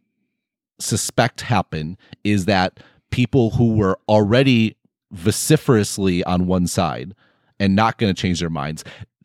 suspect 0.79 1.41
happened 1.41 1.97
is 2.23 2.45
that 2.45 2.79
people 3.11 3.51
who 3.51 3.73
were 3.73 3.99
already 4.07 4.75
vociferously 5.11 6.23
on 6.23 6.47
one 6.47 6.67
side 6.67 7.15
and 7.59 7.75
not 7.75 7.97
going 7.97 8.13
to 8.13 8.21
change 8.21 8.39
their 8.39 8.49
minds 8.49 8.83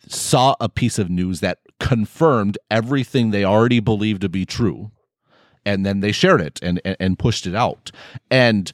saw 0.09 0.55
a 0.61 0.69
piece 0.69 0.99
of 0.99 1.11
news 1.11 1.41
that 1.41 1.59
confirmed 1.81 2.57
everything 2.71 3.31
they 3.31 3.45
already 3.45 3.81
believed 3.81 4.21
to 4.23 4.29
be 4.29 4.47
true 4.47 4.91
and 5.65 5.85
then 5.85 6.01
they 6.01 6.13
shared 6.13 6.41
it 6.41 6.59
and 6.63 6.81
and, 6.85 6.97
and 7.01 7.19
pushed 7.19 7.47
it 7.47 7.55
out 7.55 7.91
and 8.31 8.73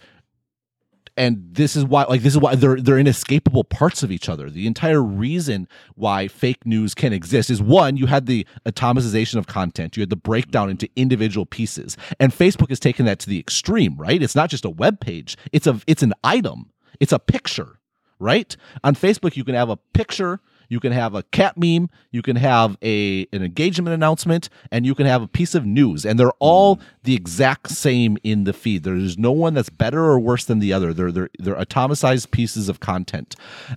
and 1.19 1.45
this 1.51 1.77
is 1.77 1.85
why 1.85 2.05
like 2.05 2.23
this 2.23 2.35
is 2.35 2.39
why 2.39 2.55
they're 2.55 2.81
they're 2.81 2.99
inescapable 2.99 3.65
parts 3.65 4.03
of 4.03 4.13
each 4.13 4.29
other. 4.29 4.49
The 4.49 4.67
entire 4.67 5.03
reason 5.03 5.69
why 5.97 6.29
fake 6.29 6.65
news 6.65 6.95
can 6.95 7.13
exist 7.13 7.51
is 7.51 7.61
one 7.61 7.97
you 7.97 8.07
had 8.07 8.27
the 8.27 8.47
atomization 8.65 9.37
of 9.37 9.47
content. 9.47 9.97
You 9.97 10.03
had 10.03 10.11
the 10.11 10.17
breakdown 10.17 10.71
into 10.71 10.89
individual 10.97 11.45
pieces. 11.45 11.97
And 12.21 12.33
facebook 12.33 12.69
has 12.69 12.81
taken 12.81 13.05
that 13.07 13.19
to 13.21 13.29
the 13.29 13.39
extreme 13.39 13.97
right? 13.97 14.23
It's 14.23 14.37
not 14.37 14.49
just 14.49 14.65
a 14.65 14.71
web 14.71 15.01
page. 15.01 15.37
It's 15.53 15.67
a 15.67 15.81
it's 15.87 16.03
an 16.03 16.15
item. 16.23 16.71
It's 17.01 17.13
a 17.13 17.19
picture 17.19 17.81
right? 18.21 18.57
On 18.85 18.95
facebook 18.95 19.37
you 19.37 19.45
can 19.45 19.55
have 19.55 19.71
a 19.71 19.77
picture 19.77 20.41
you 20.69 20.81
can 20.81 20.93
have 20.93 21.15
a 21.15 21.23
cat 21.25 21.57
meme, 21.57 21.91
you 22.11 22.23
can 22.23 22.37
have 22.37 22.77
a 22.83 23.27
an 23.33 23.43
engagement 23.43 23.95
announcement, 23.95 24.49
and 24.71 24.87
you 24.87 24.95
can 24.95 25.07
have 25.07 25.23
a 25.23 25.29
piece 25.29 25.55
of 25.55 25.67
news, 25.67 26.05
and 26.05 26.19
they're 26.19 26.33
all 26.39 26.81
the 27.05 27.15
exact 27.15 27.71
same 27.71 28.19
in 28.23 28.45
the 28.45 28.53
feed. 28.53 28.85
There's 28.85 29.19
no 29.19 29.33
one 29.33 29.55
that's 29.55 29.71
better 29.71 30.05
or 30.05 30.21
worse 30.21 30.45
than 30.45 30.59
the 30.59 30.73
other. 30.73 30.93
They're 30.93 31.13
they're 31.13 31.31
they're 31.39 31.57
atomicized 31.57 32.31
pieces 32.31 32.69
of 32.69 32.81
content, 32.81 33.35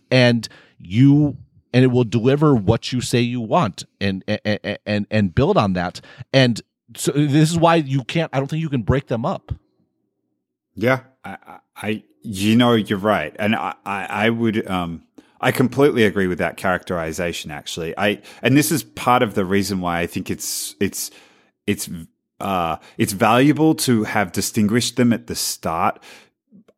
and 0.09 0.47
you 0.77 1.37
and 1.73 1.83
it 1.83 1.87
will 1.87 2.03
deliver 2.03 2.53
what 2.53 2.91
you 2.91 3.01
say 3.01 3.21
you 3.21 3.41
want 3.41 3.85
and 3.99 4.23
and 4.27 4.79
and, 4.85 5.07
and 5.09 5.35
build 5.35 5.57
on 5.57 5.73
that. 5.73 6.01
And 6.33 6.61
so 6.95 7.11
this 7.13 7.49
is 7.49 7.57
why 7.57 7.75
you 7.75 8.03
can't. 8.03 8.29
I 8.33 8.37
don't 8.37 8.47
think 8.47 8.61
you 8.61 8.69
can 8.69 8.83
break 8.83 9.07
them 9.07 9.25
up. 9.25 9.53
Yeah, 10.73 11.01
I, 11.23 11.59
I 11.75 12.03
you 12.23 12.55
know, 12.55 12.73
you're 12.73 12.99
right, 12.99 13.35
and 13.39 13.55
I, 13.55 13.73
I, 13.85 14.05
I 14.05 14.29
would, 14.29 14.67
um, 14.69 15.03
I 15.41 15.51
completely 15.51 16.05
agree 16.05 16.27
with 16.27 16.37
that 16.37 16.55
characterization. 16.55 17.51
Actually, 17.51 17.97
I 17.97 18.21
and 18.43 18.55
this 18.55 18.71
is 18.71 18.83
part 18.83 19.23
of 19.23 19.33
the 19.33 19.43
reason 19.43 19.81
why 19.81 19.99
I 19.99 20.07
think 20.07 20.29
it's 20.29 20.75
it's 20.79 21.09
it's 21.65 21.89
uh, 22.39 22.77
it's 22.97 23.13
valuable 23.13 23.75
to 23.75 24.03
have 24.03 24.31
distinguished 24.31 24.95
them 24.95 25.11
at 25.11 25.27
the 25.27 25.35
start, 25.35 26.01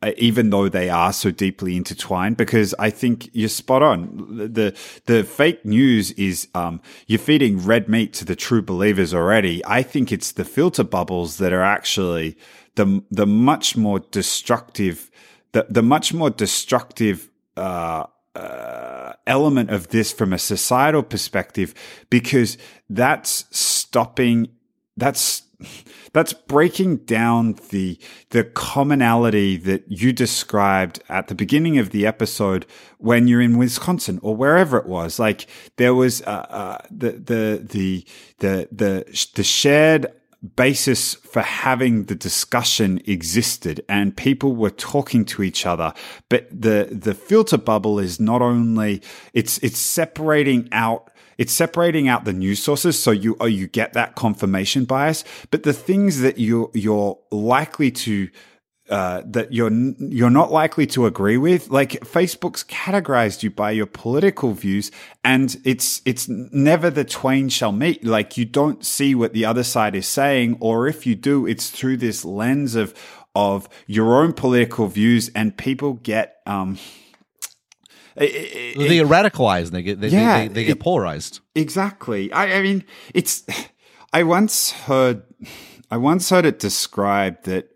uh, 0.01 0.11
even 0.18 0.49
though 0.49 0.70
they 0.70 0.89
are 0.89 1.11
so 1.11 1.30
deeply 1.32 1.76
intertwined. 1.76 2.38
Because 2.38 2.74
I 2.80 2.89
think 2.89 3.30
you're 3.34 3.49
spot 3.49 3.84
on. 3.84 4.51
the 4.53 4.74
The 5.05 5.26
fake 5.26 5.66
news 5.66 6.11
is 6.11 6.47
um, 6.55 6.82
you're 7.05 7.20
feeding 7.20 7.66
red 7.66 7.89
meat 7.89 8.14
to 8.14 8.26
the 8.26 8.36
true 8.36 8.61
believers 8.61 9.14
already. 9.14 9.61
I 9.66 9.84
think 9.84 10.11
it's 10.11 10.32
the 10.32 10.45
filter 10.45 10.86
bubbles 10.86 11.38
that 11.38 11.51
are 11.51 11.64
actually 11.64 12.38
the 12.76 13.03
the 13.11 13.28
much 13.28 13.76
more 13.76 13.99
destructive, 13.99 15.11
the 15.51 15.66
the 15.70 15.84
much 15.84 16.14
more 16.14 16.30
destructive. 16.30 17.30
Uh, 17.57 18.05
uh, 18.36 19.14
element 19.28 19.70
of 19.70 19.90
this 19.90 20.12
from 20.12 20.34
a 20.34 20.40
societal 20.40 21.04
perspective 21.04 21.74
because 22.10 22.58
that's 22.90 23.46
stopping 23.56 24.50
that's 24.98 25.44
that's 26.14 26.34
breaking 26.34 26.98
down 26.98 27.56
the 27.70 27.98
the 28.30 28.44
commonality 28.44 29.58
that 29.58 29.84
you 29.88 30.14
described 30.14 31.02
at 31.10 31.28
the 31.28 31.36
beginning 31.36 31.78
of 31.78 31.92
the 31.92 32.06
episode 32.06 32.66
when 32.98 33.28
you're 33.28 33.42
in 33.42 33.58
Wisconsin 33.58 34.20
or 34.22 34.36
wherever 34.36 34.78
it 34.78 34.86
was. 34.86 35.20
Like 35.20 35.48
there 35.78 35.96
was 35.96 36.22
uh, 36.24 36.46
uh, 36.50 36.78
the 36.92 37.12
the 37.12 37.68
the 37.70 38.06
the 38.40 38.68
the 38.72 39.30
the 39.36 39.44
shared 39.44 40.12
basis 40.56 41.14
for 41.14 41.41
having 41.41 42.06
the 42.06 42.16
discussion 42.16 43.02
existed 43.06 43.84
and 43.88 44.16
people 44.16 44.56
were 44.56 44.70
talking 44.70 45.24
to 45.26 45.41
each 45.41 45.66
other. 45.66 45.94
But 46.30 46.48
the, 46.50 46.89
the 46.91 47.14
filter 47.14 47.58
bubble 47.58 48.00
is 48.00 48.20
not 48.20 48.41
only, 48.41 49.02
it's, 49.34 49.58
it's 49.60 49.80
separating 49.80 50.70
out 50.72 51.10
it's 51.36 51.52
separating 51.52 52.08
out 52.08 52.26
the 52.26 52.32
news 52.32 52.62
sources 52.62 53.02
so 53.02 53.10
you 53.10 53.36
oh, 53.39 53.48
you 53.48 53.68
get 53.68 53.94
that 53.94 54.14
confirmation 54.14 54.86
bias 54.86 55.24
but 55.50 55.64
the 55.64 55.74
things 55.74 56.20
that 56.20 56.38
you 56.38 56.70
you're 56.76 57.18
likely 57.32 57.89
to 57.89 58.30
uh, 58.90 59.22
that 59.26 59.54
you're 59.54 59.72
you're 59.72 60.30
not 60.30 60.52
likely 60.52 60.86
to 60.88 61.06
agree 61.06 61.38
with. 61.38 61.70
Like 61.70 61.92
Facebook's 62.02 62.64
categorized 62.64 63.42
you 63.44 63.50
by 63.50 63.72
your 63.72 63.86
political 63.86 64.54
views, 64.54 64.92
and 65.24 65.56
it's 65.64 66.02
it's 66.06 66.28
never 66.28 66.90
the 66.90 67.06
twain 67.06 67.50
shall 67.50 67.72
meet. 67.72 68.04
Like 68.04 68.38
you 68.38 68.46
don't 68.46 68.86
see 68.86 69.16
what 69.16 69.34
the 69.34 69.46
other 69.46 69.64
side 69.64 69.96
is 69.96 70.08
saying, 70.08 70.58
or 70.60 70.88
if 70.88 71.06
you 71.06 71.16
do, 71.16 71.48
it's 71.48 71.70
through 71.70 71.98
this 71.98 72.26
lens 72.26 72.76
of 72.76 72.94
of 73.36 73.70
your 73.88 74.22
own 74.22 74.34
political 74.34 74.88
views, 74.88 75.30
and 75.34 75.56
people 75.58 75.94
get 75.94 76.42
um. 76.46 76.78
It, 78.16 78.78
they 78.78 78.98
get 78.98 79.08
radicalized. 79.08 79.72
They 79.72 79.82
get 79.82 80.00
they, 80.00 80.10
yeah, 80.10 80.40
they, 80.40 80.48
they, 80.48 80.54
they 80.54 80.64
get 80.66 80.78
it, 80.78 80.80
polarized. 80.82 81.40
Exactly. 81.56 82.32
I, 82.32 82.60
I 82.60 82.62
mean, 82.62 82.84
it's. 83.14 83.44
I 84.14 84.22
once 84.22 84.72
heard, 84.72 85.24
I 85.90 85.98
once 85.98 86.30
heard 86.30 86.46
it 86.46 86.60
described 86.60 87.46
that 87.46 87.72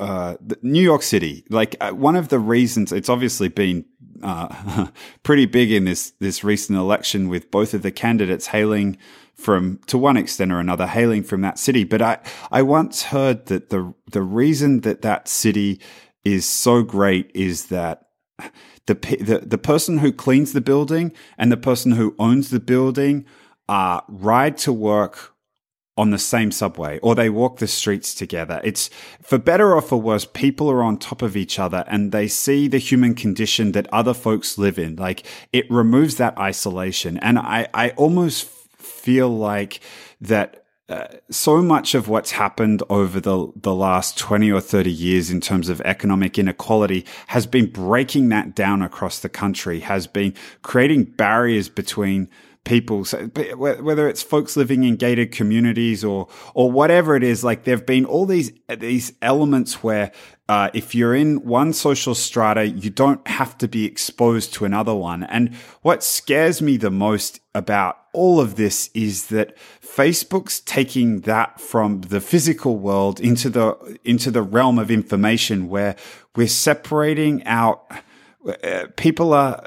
uh, 0.00 0.36
New 0.62 0.82
York 0.82 1.02
City. 1.02 1.44
Like 1.50 1.76
uh, 1.80 1.90
one 1.90 2.16
of 2.16 2.28
the 2.28 2.38
reasons 2.38 2.92
it's 2.92 3.08
obviously 3.08 3.48
been 3.48 3.84
uh, 4.22 4.88
pretty 5.22 5.46
big 5.46 5.70
in 5.70 5.84
this 5.84 6.12
this 6.20 6.42
recent 6.42 6.78
election 6.78 7.28
with 7.28 7.50
both 7.50 7.74
of 7.74 7.82
the 7.82 7.90
candidates 7.90 8.48
hailing 8.48 8.96
from 9.34 9.78
to 9.86 9.96
one 9.96 10.16
extent 10.16 10.52
or 10.52 10.58
another 10.58 10.86
hailing 10.86 11.22
from 11.22 11.42
that 11.42 11.58
city. 11.58 11.84
But 11.84 12.02
I 12.02 12.18
I 12.50 12.62
once 12.62 13.04
heard 13.04 13.46
that 13.46 13.70
the 13.70 13.94
the 14.10 14.22
reason 14.22 14.80
that 14.80 15.02
that 15.02 15.28
city 15.28 15.80
is 16.24 16.44
so 16.46 16.82
great 16.82 17.30
is 17.34 17.66
that 17.66 18.06
the 18.86 18.94
the 18.94 19.42
the 19.46 19.58
person 19.58 19.98
who 19.98 20.12
cleans 20.12 20.52
the 20.52 20.60
building 20.60 21.12
and 21.38 21.52
the 21.52 21.56
person 21.56 21.92
who 21.92 22.14
owns 22.18 22.50
the 22.50 22.60
building 22.60 23.26
uh, 23.68 24.00
ride 24.08 24.58
to 24.58 24.72
work 24.72 25.34
on 26.00 26.10
the 26.10 26.18
same 26.18 26.50
subway 26.50 26.98
or 27.00 27.14
they 27.14 27.28
walk 27.28 27.58
the 27.58 27.66
streets 27.66 28.14
together. 28.14 28.58
It's 28.64 28.88
for 29.20 29.36
better 29.36 29.74
or 29.74 29.82
for 29.82 30.00
worse, 30.00 30.24
people 30.24 30.70
are 30.70 30.82
on 30.82 30.96
top 30.96 31.20
of 31.20 31.36
each 31.36 31.58
other 31.58 31.84
and 31.88 32.10
they 32.10 32.26
see 32.26 32.68
the 32.68 32.78
human 32.78 33.14
condition 33.14 33.72
that 33.72 33.86
other 33.92 34.14
folks 34.14 34.56
live 34.56 34.78
in. 34.78 34.96
Like 34.96 35.26
it 35.52 35.70
removes 35.70 36.16
that 36.16 36.38
isolation. 36.38 37.18
And 37.18 37.38
I, 37.38 37.68
I 37.74 37.90
almost 37.90 38.46
feel 38.46 39.28
like 39.28 39.80
that 40.22 40.64
uh, 40.88 41.06
so 41.30 41.60
much 41.60 41.94
of 41.94 42.08
what's 42.08 42.32
happened 42.32 42.82
over 42.88 43.20
the 43.20 43.52
the 43.54 43.74
last 43.74 44.18
20 44.18 44.50
or 44.50 44.60
30 44.60 44.90
years 44.90 45.30
in 45.30 45.40
terms 45.40 45.68
of 45.68 45.80
economic 45.82 46.36
inequality 46.36 47.06
has 47.28 47.46
been 47.46 47.66
breaking 47.66 48.30
that 48.30 48.56
down 48.56 48.82
across 48.82 49.20
the 49.20 49.28
country 49.28 49.80
has 49.80 50.08
been 50.08 50.34
creating 50.62 51.04
barriers 51.04 51.68
between 51.68 52.28
people. 52.64 53.04
So 53.04 53.26
whether 53.56 54.08
it's 54.08 54.22
folks 54.22 54.56
living 54.56 54.84
in 54.84 54.96
gated 54.96 55.32
communities 55.32 56.04
or 56.04 56.28
or 56.54 56.70
whatever 56.70 57.16
it 57.16 57.22
is, 57.22 57.42
like 57.42 57.64
there've 57.64 57.86
been 57.86 58.04
all 58.04 58.26
these 58.26 58.52
these 58.68 59.12
elements 59.22 59.82
where 59.82 60.12
uh, 60.48 60.68
if 60.74 60.94
you're 60.94 61.14
in 61.14 61.44
one 61.44 61.72
social 61.72 62.14
strata, 62.14 62.66
you 62.66 62.90
don't 62.90 63.26
have 63.28 63.56
to 63.58 63.68
be 63.68 63.84
exposed 63.84 64.52
to 64.52 64.64
another 64.64 64.94
one. 64.94 65.22
And 65.22 65.54
what 65.82 66.02
scares 66.02 66.60
me 66.60 66.76
the 66.76 66.90
most 66.90 67.40
about 67.54 67.98
all 68.12 68.40
of 68.40 68.56
this 68.56 68.90
is 68.92 69.28
that 69.28 69.56
Facebook's 69.80 70.60
taking 70.60 71.20
that 71.20 71.60
from 71.60 72.00
the 72.00 72.20
physical 72.20 72.78
world 72.78 73.20
into 73.20 73.48
the 73.48 73.98
into 74.04 74.30
the 74.30 74.42
realm 74.42 74.78
of 74.78 74.90
information, 74.90 75.68
where 75.68 75.96
we're 76.36 76.48
separating 76.48 77.44
out. 77.46 77.90
Uh, 78.64 78.86
people 78.96 79.34
are 79.34 79.66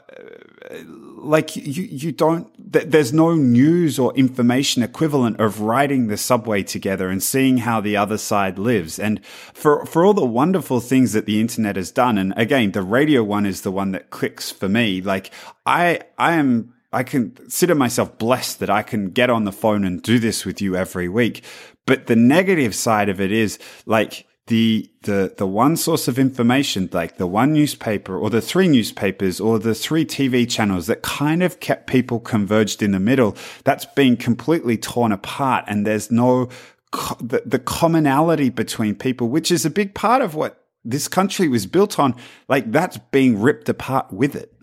like 1.24 1.56
you 1.56 1.84
you 1.84 2.12
don't 2.12 2.53
there's 2.74 3.14
no 3.14 3.36
news 3.36 3.98
or 4.00 4.14
information 4.16 4.84
equivalent 4.84 5.40
of 5.40 5.62
riding 5.62 6.08
the 6.08 6.18
subway 6.18 6.64
together 6.64 7.10
and 7.10 7.22
seeing 7.22 7.60
how 7.60 7.80
the 7.80 7.96
other 7.96 8.18
side 8.18 8.58
lives. 8.60 9.00
And 9.00 9.24
for 9.26 9.86
for 9.86 10.06
all 10.06 10.14
the 10.14 10.26
wonderful 10.26 10.80
things 10.80 11.14
that 11.14 11.26
the 11.26 11.40
internet 11.40 11.76
has 11.76 11.92
done 11.92 12.18
and 12.18 12.34
again 12.36 12.72
the 12.72 12.82
radio 12.82 13.24
one 13.24 13.46
is 13.46 13.62
the 13.62 13.72
one 13.72 13.92
that 13.92 14.10
clicks 14.10 14.52
for 14.52 14.68
me 14.68 15.02
like 15.02 15.32
i 15.66 16.00
i 16.18 16.34
am 16.34 16.74
i 16.92 17.04
consider 17.04 17.76
myself 17.76 18.18
blessed 18.18 18.60
that 18.60 18.70
i 18.70 18.82
can 18.82 19.10
get 19.10 19.30
on 19.30 19.44
the 19.44 19.52
phone 19.52 19.84
and 19.84 20.02
do 20.02 20.20
this 20.20 20.46
with 20.46 20.62
you 20.62 20.76
every 20.76 21.08
week. 21.08 21.44
But 21.86 22.08
the 22.08 22.16
negative 22.16 22.74
side 22.74 23.10
of 23.10 23.20
it 23.20 23.32
is 23.32 23.60
like 23.86 24.26
the 24.48 24.92
the 25.04 25.34
the 25.38 25.48
one 25.48 25.78
source 25.78 26.08
of 26.08 26.20
information, 26.20 26.90
like 26.92 27.18
the 27.18 27.28
one 27.28 27.54
newspaper 27.54 28.18
or 28.18 28.30
the 28.30 28.42
three 28.42 28.68
newspapers 28.68 29.40
or 29.40 29.58
the 29.58 29.74
three 29.74 30.06
TV 30.06 30.50
channels 30.50 30.88
that 30.88 31.02
kind 31.02 31.42
of 31.42 31.60
kept 31.62 31.88
people 31.88 32.20
converged 32.20 32.84
in 32.84 32.92
the 32.92 33.00
middle, 33.00 33.38
that's 33.64 33.86
being 33.86 34.18
completely 34.18 34.78
torn 34.78 35.12
apart, 35.12 35.64
and 35.68 35.88
there's 35.88 36.12
no 36.12 36.50
co- 36.92 37.16
the, 37.22 37.42
the 37.46 37.60
commonality 37.60 38.50
between 38.50 38.96
people, 38.96 39.30
which 39.30 39.50
is 39.50 39.66
a 39.66 39.70
big 39.70 39.96
part 39.96 40.22
of 40.22 40.36
what 40.36 40.66
this 40.84 41.08
country 41.08 41.48
was 41.48 41.66
built 41.66 41.98
on. 41.98 42.14
Like 42.50 42.70
that's 42.70 42.98
being 42.98 43.42
ripped 43.42 43.70
apart 43.70 44.12
with 44.12 44.36
it. 44.36 44.54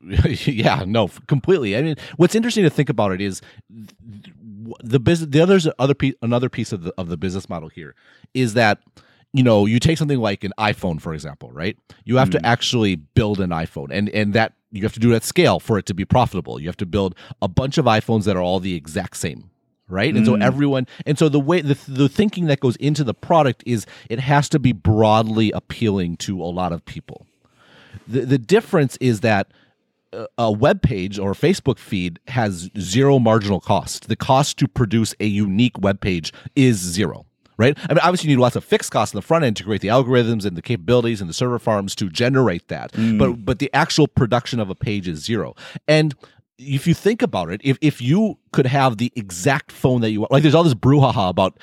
yeah, 0.46 0.82
no, 0.86 1.08
completely. 1.28 1.76
I 1.76 1.82
mean, 1.82 1.96
what's 2.16 2.34
interesting 2.34 2.64
to 2.64 2.70
think 2.70 2.88
about 2.88 3.12
it 3.12 3.20
is 3.20 3.42
the 4.82 5.00
business. 5.00 5.30
The 5.30 5.40
others, 5.40 5.68
other 5.78 5.94
piece, 5.94 6.14
another 6.22 6.48
piece 6.48 6.72
of 6.72 6.82
the 6.82 6.94
of 6.98 7.08
the 7.08 7.16
business 7.16 7.48
model 7.48 7.68
here 7.68 7.94
is 8.34 8.54
that 8.54 8.80
you 9.32 9.42
know 9.42 9.66
you 9.66 9.78
take 9.78 9.98
something 9.98 10.18
like 10.18 10.44
an 10.44 10.52
iPhone 10.58 11.00
for 11.00 11.14
example, 11.14 11.50
right? 11.52 11.76
You 12.04 12.16
have 12.16 12.28
mm. 12.28 12.40
to 12.40 12.46
actually 12.46 12.96
build 12.96 13.40
an 13.40 13.50
iPhone, 13.50 13.88
and 13.90 14.08
and 14.10 14.32
that 14.34 14.54
you 14.72 14.82
have 14.82 14.92
to 14.94 15.00
do 15.00 15.12
it 15.12 15.16
at 15.16 15.24
scale 15.24 15.60
for 15.60 15.78
it 15.78 15.86
to 15.86 15.94
be 15.94 16.04
profitable. 16.04 16.60
You 16.60 16.68
have 16.68 16.76
to 16.78 16.86
build 16.86 17.14
a 17.42 17.48
bunch 17.48 17.78
of 17.78 17.86
iPhones 17.86 18.24
that 18.24 18.36
are 18.36 18.42
all 18.42 18.60
the 18.60 18.74
exact 18.74 19.16
same 19.16 19.50
right? 19.90 20.14
And 20.14 20.24
so 20.24 20.34
mm. 20.34 20.42
everyone, 20.42 20.86
and 21.04 21.18
so 21.18 21.28
the 21.28 21.40
way 21.40 21.60
the 21.60 21.76
the 21.88 22.08
thinking 22.08 22.46
that 22.46 22.60
goes 22.60 22.76
into 22.76 23.04
the 23.04 23.12
product 23.12 23.62
is 23.66 23.86
it 24.08 24.20
has 24.20 24.48
to 24.50 24.58
be 24.58 24.72
broadly 24.72 25.50
appealing 25.50 26.16
to 26.18 26.40
a 26.40 26.46
lot 26.46 26.72
of 26.72 26.84
people. 26.84 27.26
The 28.06 28.20
the 28.20 28.38
difference 28.38 28.96
is 29.00 29.20
that 29.20 29.48
a 30.38 30.50
web 30.50 30.82
page 30.82 31.18
or 31.18 31.32
Facebook 31.32 31.78
feed 31.78 32.18
has 32.28 32.70
zero 32.78 33.18
marginal 33.18 33.60
cost. 33.60 34.08
The 34.08 34.16
cost 34.16 34.58
to 34.58 34.68
produce 34.68 35.14
a 35.20 35.26
unique 35.26 35.78
web 35.78 36.00
page 36.00 36.32
is 36.56 36.76
zero. 36.76 37.26
Right? 37.56 37.76
I 37.90 37.92
mean, 37.92 38.00
obviously, 38.02 38.30
you 38.30 38.36
need 38.36 38.40
lots 38.40 38.56
of 38.56 38.64
fixed 38.64 38.90
costs 38.90 39.12
in 39.12 39.18
the 39.18 39.22
front 39.22 39.44
end 39.44 39.54
to 39.58 39.64
create 39.64 39.82
the 39.82 39.88
algorithms 39.88 40.46
and 40.46 40.56
the 40.56 40.62
capabilities 40.62 41.20
and 41.20 41.28
the 41.28 41.34
server 41.34 41.58
farms 41.58 41.94
to 41.96 42.08
generate 42.08 42.68
that. 42.68 42.92
Mm. 42.92 43.18
But 43.18 43.44
but 43.44 43.58
the 43.58 43.70
actual 43.74 44.08
production 44.08 44.60
of 44.60 44.70
a 44.70 44.74
page 44.74 45.06
is 45.06 45.22
zero. 45.22 45.54
And 45.86 46.14
if 46.58 46.86
you 46.86 46.94
think 46.94 47.20
about 47.20 47.50
it, 47.50 47.60
if 47.62 47.76
if 47.82 48.00
you 48.00 48.38
could 48.52 48.66
have 48.66 48.96
the 48.96 49.12
exact 49.14 49.72
phone 49.72 50.00
that 50.00 50.10
you 50.10 50.20
want, 50.20 50.32
like 50.32 50.42
there's 50.42 50.54
all 50.54 50.64
this 50.64 50.72
brouhaha 50.72 51.28
about 51.28 51.58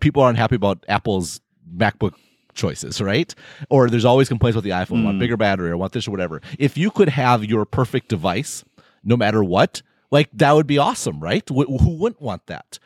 people 0.00 0.22
aren't 0.22 0.38
happy 0.38 0.56
about 0.56 0.82
Apple's 0.88 1.42
MacBook 1.76 2.14
choices, 2.54 3.00
right? 3.00 3.34
Or 3.70 3.88
there's 3.90 4.04
always 4.04 4.28
complaints 4.28 4.56
about 4.56 4.64
the 4.64 4.70
iPhone, 4.70 5.00
mm. 5.00 5.04
want 5.04 5.18
bigger 5.18 5.36
battery, 5.36 5.70
or 5.70 5.76
want 5.76 5.92
this 5.92 6.08
or 6.08 6.10
whatever. 6.10 6.40
If 6.58 6.76
you 6.76 6.90
could 6.90 7.08
have 7.08 7.44
your 7.44 7.64
perfect 7.64 8.08
device, 8.08 8.64
no 9.02 9.16
matter 9.16 9.44
what, 9.44 9.82
like 10.10 10.30
that 10.32 10.52
would 10.52 10.66
be 10.66 10.78
awesome, 10.78 11.20
right? 11.20 11.46
Wh- 11.48 11.68
who 11.68 11.96
wouldn't 11.96 12.22
want 12.22 12.46
that? 12.46 12.78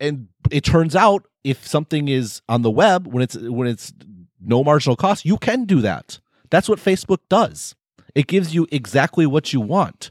And 0.00 0.28
it 0.50 0.64
turns 0.64 0.96
out 0.96 1.26
if 1.44 1.66
something 1.66 2.08
is 2.08 2.42
on 2.48 2.62
the 2.62 2.70
web 2.70 3.06
when 3.06 3.22
it's 3.22 3.36
when 3.36 3.68
it's 3.68 3.92
no 4.40 4.64
marginal 4.64 4.96
cost, 4.96 5.24
you 5.24 5.36
can 5.36 5.64
do 5.64 5.80
that. 5.80 6.18
That's 6.50 6.68
what 6.68 6.78
Facebook 6.78 7.18
does. 7.28 7.74
It 8.14 8.26
gives 8.26 8.54
you 8.54 8.66
exactly 8.70 9.26
what 9.26 9.52
you 9.52 9.60
want. 9.60 10.10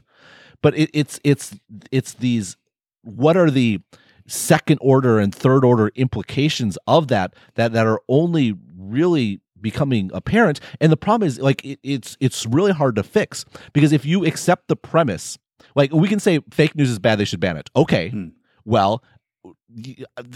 But 0.60 0.76
it, 0.76 0.90
it's 0.92 1.20
it's 1.24 1.58
it's 1.90 2.14
these 2.14 2.56
what 3.02 3.36
are 3.36 3.50
the 3.50 3.80
second 4.26 4.78
order 4.80 5.18
and 5.18 5.34
third 5.34 5.64
order 5.64 5.90
implications 5.94 6.78
of 6.86 7.08
that 7.08 7.34
that 7.54 7.72
that 7.72 7.86
are 7.86 8.00
only 8.08 8.54
really 8.76 9.40
becoming 9.60 10.10
apparent 10.12 10.60
and 10.80 10.90
the 10.90 10.96
problem 10.96 11.26
is 11.26 11.38
like 11.38 11.64
it, 11.64 11.78
it's 11.82 12.16
it's 12.20 12.46
really 12.46 12.72
hard 12.72 12.96
to 12.96 13.02
fix 13.02 13.44
because 13.72 13.92
if 13.92 14.04
you 14.04 14.24
accept 14.24 14.68
the 14.68 14.76
premise 14.76 15.38
like 15.76 15.92
we 15.92 16.08
can 16.08 16.18
say 16.18 16.40
fake 16.50 16.74
news 16.74 16.90
is 16.90 16.98
bad 16.98 17.18
they 17.18 17.24
should 17.24 17.40
ban 17.40 17.56
it 17.56 17.70
okay 17.76 18.10
hmm. 18.10 18.28
well 18.64 19.02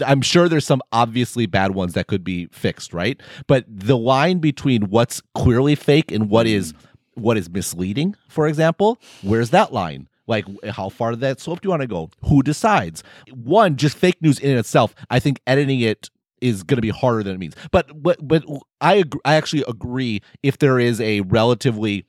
I'm 0.05 0.21
sure 0.21 0.49
there's 0.49 0.65
some 0.65 0.81
obviously 0.91 1.45
bad 1.45 1.75
ones 1.75 1.93
that 1.93 2.07
could 2.07 2.23
be 2.23 2.47
fixed, 2.47 2.93
right? 2.93 3.21
But 3.45 3.65
the 3.67 3.97
line 3.97 4.39
between 4.39 4.89
what's 4.89 5.21
clearly 5.35 5.75
fake 5.75 6.11
and 6.11 6.29
what 6.29 6.47
is 6.47 6.71
hmm. 6.71 7.21
what 7.21 7.37
is 7.37 7.49
misleading, 7.49 8.15
for 8.27 8.47
example, 8.47 8.99
where's 9.21 9.51
that 9.51 9.73
line? 9.73 10.07
Like, 10.27 10.45
how 10.65 10.89
far 10.89 11.11
of 11.11 11.21
that 11.21 11.39
slope 11.39 11.61
do 11.61 11.67
you 11.67 11.69
want 11.71 11.81
to 11.81 11.87
go? 11.87 12.09
Who 12.25 12.43
decides? 12.43 13.03
One, 13.33 13.77
just 13.77 13.97
fake 13.97 14.21
news 14.21 14.39
in 14.39 14.57
itself. 14.57 14.93
I 15.09 15.19
think 15.19 15.39
editing 15.47 15.79
it 15.79 16.09
is 16.41 16.63
going 16.63 16.77
to 16.77 16.81
be 16.81 16.89
harder 16.89 17.23
than 17.23 17.35
it 17.35 17.39
means. 17.39 17.55
But 17.71 18.01
but 18.01 18.25
but 18.27 18.43
I 18.81 18.95
agree, 18.95 19.21
I 19.25 19.35
actually 19.35 19.63
agree. 19.67 20.21
If 20.43 20.59
there 20.59 20.79
is 20.79 21.01
a 21.01 21.21
relatively 21.21 22.05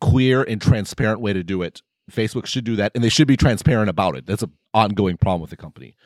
clear 0.00 0.42
and 0.42 0.60
transparent 0.60 1.20
way 1.20 1.32
to 1.32 1.42
do 1.42 1.62
it, 1.62 1.82
Facebook 2.10 2.46
should 2.46 2.64
do 2.64 2.76
that, 2.76 2.92
and 2.94 3.02
they 3.04 3.08
should 3.08 3.28
be 3.28 3.36
transparent 3.36 3.90
about 3.90 4.16
it. 4.16 4.26
That's 4.26 4.42
an 4.42 4.52
ongoing 4.72 5.16
problem 5.16 5.40
with 5.40 5.50
the 5.50 5.56
company. 5.56 5.96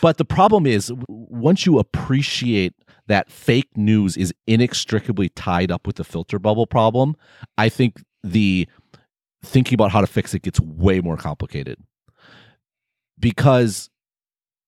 But 0.00 0.18
the 0.18 0.24
problem 0.24 0.66
is, 0.66 0.92
once 1.08 1.64
you 1.64 1.78
appreciate 1.78 2.74
that 3.06 3.30
fake 3.30 3.76
news 3.76 4.16
is 4.16 4.34
inextricably 4.46 5.28
tied 5.30 5.70
up 5.70 5.86
with 5.86 5.96
the 5.96 6.04
filter 6.04 6.38
bubble 6.38 6.66
problem, 6.66 7.16
I 7.56 7.68
think 7.68 8.02
the 8.22 8.68
thinking 9.44 9.74
about 9.74 9.90
how 9.90 10.00
to 10.00 10.06
fix 10.06 10.34
it 10.34 10.42
gets 10.42 10.60
way 10.60 11.00
more 11.00 11.16
complicated. 11.16 11.78
Because 13.18 13.90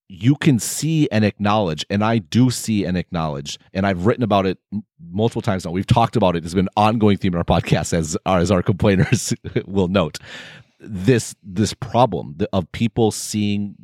you 0.09 0.37
can 0.37 0.61
see 0.61 1.09
and 1.11 1.25
acknowledge 1.25 1.85
and 1.91 2.05
i 2.05 2.17
do 2.17 2.49
see 2.49 2.85
and 2.85 2.97
acknowledge 2.97 3.59
and 3.75 3.85
i've 3.85 4.07
written 4.07 4.23
about 4.23 4.47
it 4.47 4.57
multiple 5.11 5.43
times 5.43 5.65
now. 5.65 5.71
We've 5.71 5.87
talked 5.87 6.17
about 6.17 6.37
it. 6.37 6.45
It's 6.45 6.55
been 6.55 6.67
an 6.67 6.71
ongoing 6.77 7.17
theme 7.17 7.35
in 7.35 7.39
our 7.39 7.45
podcast 7.45 7.93
as 7.93 8.17
as 8.27 8.51
our 8.51 8.63
complainers 8.63 9.35
will 9.67 9.89
note. 9.89 10.19
This 10.79 11.35
this 11.43 11.73
problem 11.73 12.37
of 12.53 12.71
people 12.73 13.11
seeing 13.11 13.75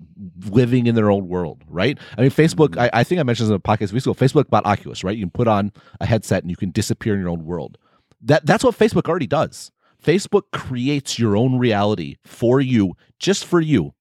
living 0.46 0.86
in 0.86 0.94
their 0.94 1.10
own 1.10 1.26
world 1.28 1.64
right? 1.66 1.98
I 2.16 2.20
mean 2.20 2.30
facebook 2.30 2.70
mm-hmm. 2.70 2.80
I, 2.80 2.90
I, 2.92 3.04
think 3.04 3.20
i 3.20 3.24
mentioned 3.24 3.48
in 3.48 3.56
a 3.56 3.60
podcast 3.60 3.92
weeks 3.92 4.06
ago 4.06 4.14
facebook 4.14 4.50
bought 4.50 4.66
oculus 4.66 5.02
right? 5.02 5.16
You 5.16 5.24
can 5.24 5.30
put 5.30 5.48
on 5.48 5.72
a 6.00 6.06
headset 6.06 6.42
and 6.42 6.50
you 6.50 6.56
can 6.56 6.70
disappear 6.70 7.14
in 7.14 7.20
your 7.20 7.30
own 7.30 7.44
world. 7.44 7.78
That 8.20 8.44
that's 8.46 8.62
what 8.62 8.78
facebook 8.78 9.08
already 9.08 9.26
does 9.26 9.72
Facebook 10.02 10.44
creates 10.52 11.18
your 11.18 11.36
own 11.36 11.58
reality 11.58 12.16
for 12.24 12.60
you, 12.60 12.96
just 13.18 13.44
for 13.44 13.60
you, 13.60 13.94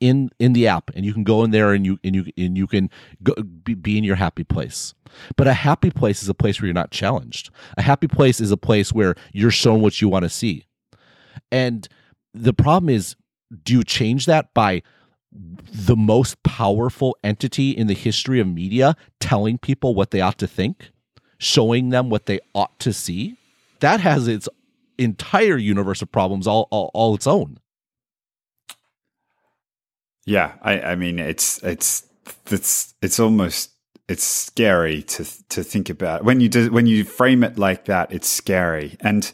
in 0.00 0.30
in 0.38 0.52
the 0.52 0.66
app, 0.66 0.90
and 0.94 1.04
you 1.04 1.12
can 1.12 1.24
go 1.24 1.44
in 1.44 1.50
there 1.52 1.72
and 1.72 1.86
you 1.86 1.98
and 2.02 2.16
you 2.16 2.26
and 2.36 2.56
you 2.56 2.66
can 2.66 2.90
go, 3.22 3.34
be, 3.34 3.74
be 3.74 3.96
in 3.98 4.04
your 4.04 4.16
happy 4.16 4.44
place. 4.44 4.94
But 5.36 5.46
a 5.46 5.52
happy 5.52 5.90
place 5.90 6.22
is 6.22 6.28
a 6.28 6.34
place 6.34 6.60
where 6.60 6.66
you're 6.66 6.74
not 6.74 6.90
challenged. 6.90 7.50
A 7.76 7.82
happy 7.82 8.08
place 8.08 8.40
is 8.40 8.50
a 8.50 8.56
place 8.56 8.92
where 8.92 9.14
you're 9.32 9.50
shown 9.50 9.80
what 9.80 10.00
you 10.00 10.08
want 10.08 10.24
to 10.24 10.28
see. 10.28 10.64
And 11.50 11.86
the 12.34 12.54
problem 12.54 12.88
is, 12.88 13.14
do 13.62 13.74
you 13.74 13.84
change 13.84 14.26
that 14.26 14.52
by 14.54 14.82
the 15.30 15.96
most 15.96 16.42
powerful 16.42 17.16
entity 17.22 17.70
in 17.70 17.86
the 17.86 17.94
history 17.94 18.40
of 18.40 18.46
media 18.46 18.96
telling 19.20 19.58
people 19.58 19.94
what 19.94 20.10
they 20.10 20.20
ought 20.20 20.38
to 20.38 20.46
think, 20.46 20.90
showing 21.38 21.90
them 21.90 22.10
what 22.10 22.26
they 22.26 22.40
ought 22.54 22.78
to 22.80 22.92
see? 22.92 23.36
That 23.80 24.00
has 24.00 24.28
its 24.28 24.48
entire 24.98 25.56
universe 25.56 26.02
of 26.02 26.10
problems 26.10 26.46
all, 26.46 26.68
all, 26.70 26.90
all 26.94 27.14
its 27.14 27.26
own. 27.26 27.58
Yeah, 30.24 30.52
I, 30.62 30.80
I 30.80 30.94
mean 30.94 31.18
it's 31.18 31.58
it's 31.64 32.06
it's 32.46 32.94
it's 33.02 33.18
almost 33.18 33.72
it's 34.08 34.24
scary 34.24 35.02
to 35.02 35.24
to 35.48 35.64
think 35.64 35.90
about 35.90 36.24
when 36.24 36.40
you 36.40 36.48
do, 36.48 36.70
when 36.70 36.86
you 36.86 37.04
frame 37.04 37.42
it 37.42 37.58
like 37.58 37.86
that. 37.86 38.12
It's 38.12 38.28
scary, 38.28 38.96
and 39.00 39.32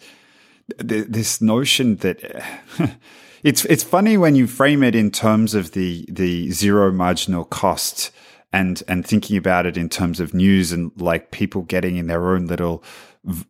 th- 0.79 1.07
this 1.09 1.41
notion 1.41 1.97
that 1.97 2.21
it's 3.43 3.65
it's 3.67 3.83
funny 3.83 4.17
when 4.17 4.35
you 4.35 4.47
frame 4.47 4.83
it 4.83 4.95
in 4.95 5.11
terms 5.11 5.55
of 5.55 5.73
the 5.73 6.07
the 6.09 6.51
zero 6.53 6.91
marginal 6.91 7.45
cost 7.45 8.11
and 8.53 8.83
and 8.89 9.07
thinking 9.07 9.37
about 9.37 9.67
it 9.67 9.77
in 9.77 9.89
terms 9.89 10.21
of 10.21 10.33
news 10.33 10.73
and 10.73 10.91
like 10.97 11.31
people 11.31 11.63
getting 11.63 11.97
in 11.97 12.07
their 12.07 12.33
own 12.33 12.47
little 12.47 12.83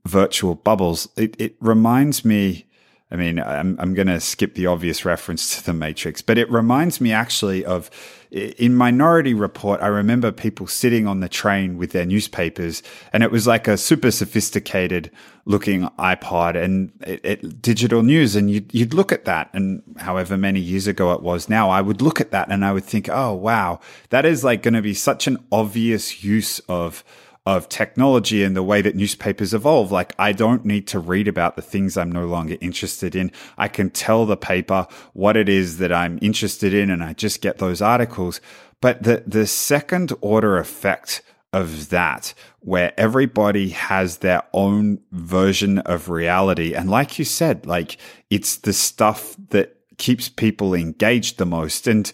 virtual 0.07 0.55
bubbles. 0.55 1.09
It, 1.17 1.37
it 1.41 1.57
reminds 1.61 2.25
me. 2.25 2.67
I 3.11 3.17
mean, 3.17 3.39
I'm, 3.39 3.75
I'm 3.81 3.95
going 3.95 4.09
to 4.09 4.21
skip 4.21 4.55
the 4.55 4.67
obvious 4.67 5.07
reference 5.07 5.57
to 5.57 5.65
the 5.65 5.73
Matrix, 5.73 6.21
but 6.21 6.37
it 6.37 6.51
reminds 6.51 7.01
me 7.01 7.11
actually 7.11 7.65
of 7.65 7.91
in 8.31 8.75
Minority 8.75 9.33
Report. 9.33 9.81
I 9.81 9.87
remember 9.87 10.31
people 10.31 10.67
sitting 10.67 11.07
on 11.07 11.21
the 11.21 11.29
train 11.29 11.79
with 11.79 11.93
their 11.93 12.05
newspapers, 12.05 12.83
and 13.13 13.23
it 13.23 13.31
was 13.31 13.47
like 13.47 13.67
a 13.67 13.79
super 13.79 14.11
sophisticated 14.11 15.11
looking 15.47 15.89
iPod 15.99 16.63
and 16.63 16.93
it, 17.07 17.21
it, 17.25 17.63
digital 17.63 18.03
news. 18.03 18.37
And 18.37 18.51
you'd, 18.51 18.75
you'd 18.75 18.93
look 18.93 19.13
at 19.13 19.25
that, 19.25 19.49
and 19.55 19.83
however 19.97 20.37
many 20.37 20.61
years 20.61 20.87
ago 20.87 21.13
it 21.15 21.23
was 21.23 21.49
now, 21.49 21.71
I 21.71 21.81
would 21.81 22.03
look 22.03 22.21
at 22.21 22.31
that 22.33 22.51
and 22.51 22.65
I 22.65 22.73
would 22.73 22.85
think, 22.85 23.09
oh, 23.09 23.33
wow, 23.33 23.81
that 24.11 24.27
is 24.27 24.45
like 24.45 24.63
going 24.63 24.75
to 24.75 24.83
be 24.83 24.93
such 24.93 25.27
an 25.27 25.39
obvious 25.51 26.23
use 26.23 26.59
of 26.69 27.03
of 27.49 27.67
technology 27.71 28.45
and 28.45 28.55
the 28.55 28.63
way 28.63 28.83
that 28.83 28.95
newspapers 28.95 29.55
evolve. 29.55 29.91
Like 29.91 30.15
I 30.19 30.33
don't 30.33 30.67
need 30.67 30.87
to 30.89 30.99
read 30.99 31.27
about 31.27 31.57
the 31.57 31.63
things 31.63 31.97
I'm 31.97 32.13
no 32.13 32.27
longer 32.27 32.59
interested 32.61 33.17
in. 33.17 33.33
I 33.57 33.69
can 33.69 33.89
tell 33.89 34.27
the 34.27 34.37
paper 34.37 34.87
what 35.15 35.35
it 35.35 35.49
is 35.49 35.79
that 35.79 35.91
I'm 35.91 36.19
interested 36.21 36.75
in 36.75 36.91
and 36.91 37.03
I 37.03 37.15
just 37.15 37.41
get 37.41 37.57
those 37.57 37.81
articles. 37.81 38.43
But 38.83 39.03
the, 39.03 39.25
the 39.27 39.47
second 39.47 40.13
order 40.21 40.59
effect 40.59 41.23
of 41.55 41.89
that, 41.89 42.35
where 42.61 42.93
everybody 43.01 43.71
has 43.71 44.19
their 44.19 44.43
own 44.53 45.01
version 45.13 45.79
of 45.79 46.11
reality. 46.11 46.75
And 46.75 46.91
like 46.91 47.19
you 47.19 47.25
said, 47.25 47.65
like 47.65 47.97
it's 48.29 48.57
the 48.57 48.75
stuff 48.75 49.35
that 49.49 49.75
keeps 49.97 50.29
people 50.29 50.75
engaged 50.75 51.39
the 51.39 51.47
most. 51.47 51.87
And 51.87 52.13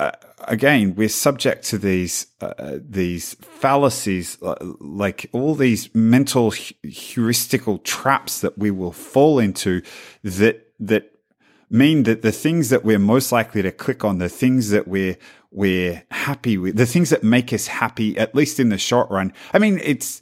uh, 0.00 0.10
again, 0.48 0.94
we're 0.94 1.08
subject 1.08 1.64
to 1.66 1.78
these 1.78 2.26
uh, 2.40 2.78
these 2.80 3.34
fallacies, 3.34 4.38
uh, 4.42 4.54
like 4.80 5.28
all 5.32 5.54
these 5.54 5.94
mental 5.94 6.50
heuristical 6.50 7.82
traps 7.82 8.40
that 8.40 8.58
we 8.58 8.70
will 8.70 8.92
fall 8.92 9.38
into 9.38 9.82
that 10.22 10.72
that 10.78 11.13
mean 11.74 12.04
that 12.04 12.22
the 12.22 12.32
things 12.32 12.70
that 12.70 12.84
we're 12.84 13.00
most 13.00 13.32
likely 13.32 13.60
to 13.60 13.72
click 13.72 14.04
on, 14.04 14.18
the 14.18 14.28
things 14.28 14.70
that 14.70 14.86
we're 14.86 15.16
we're 15.50 16.02
happy 16.10 16.58
with, 16.58 16.76
the 16.76 16.84
things 16.84 17.10
that 17.10 17.22
make 17.22 17.52
us 17.52 17.68
happy, 17.68 18.18
at 18.18 18.34
least 18.34 18.58
in 18.58 18.70
the 18.70 18.78
short 18.78 19.08
run. 19.08 19.32
I 19.52 19.60
mean, 19.60 19.80
it's 19.84 20.20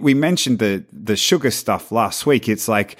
we 0.00 0.12
mentioned 0.12 0.58
the 0.58 0.84
the 0.92 1.14
sugar 1.16 1.52
stuff 1.52 1.92
last 1.92 2.26
week. 2.26 2.48
It's 2.48 2.66
like 2.66 2.98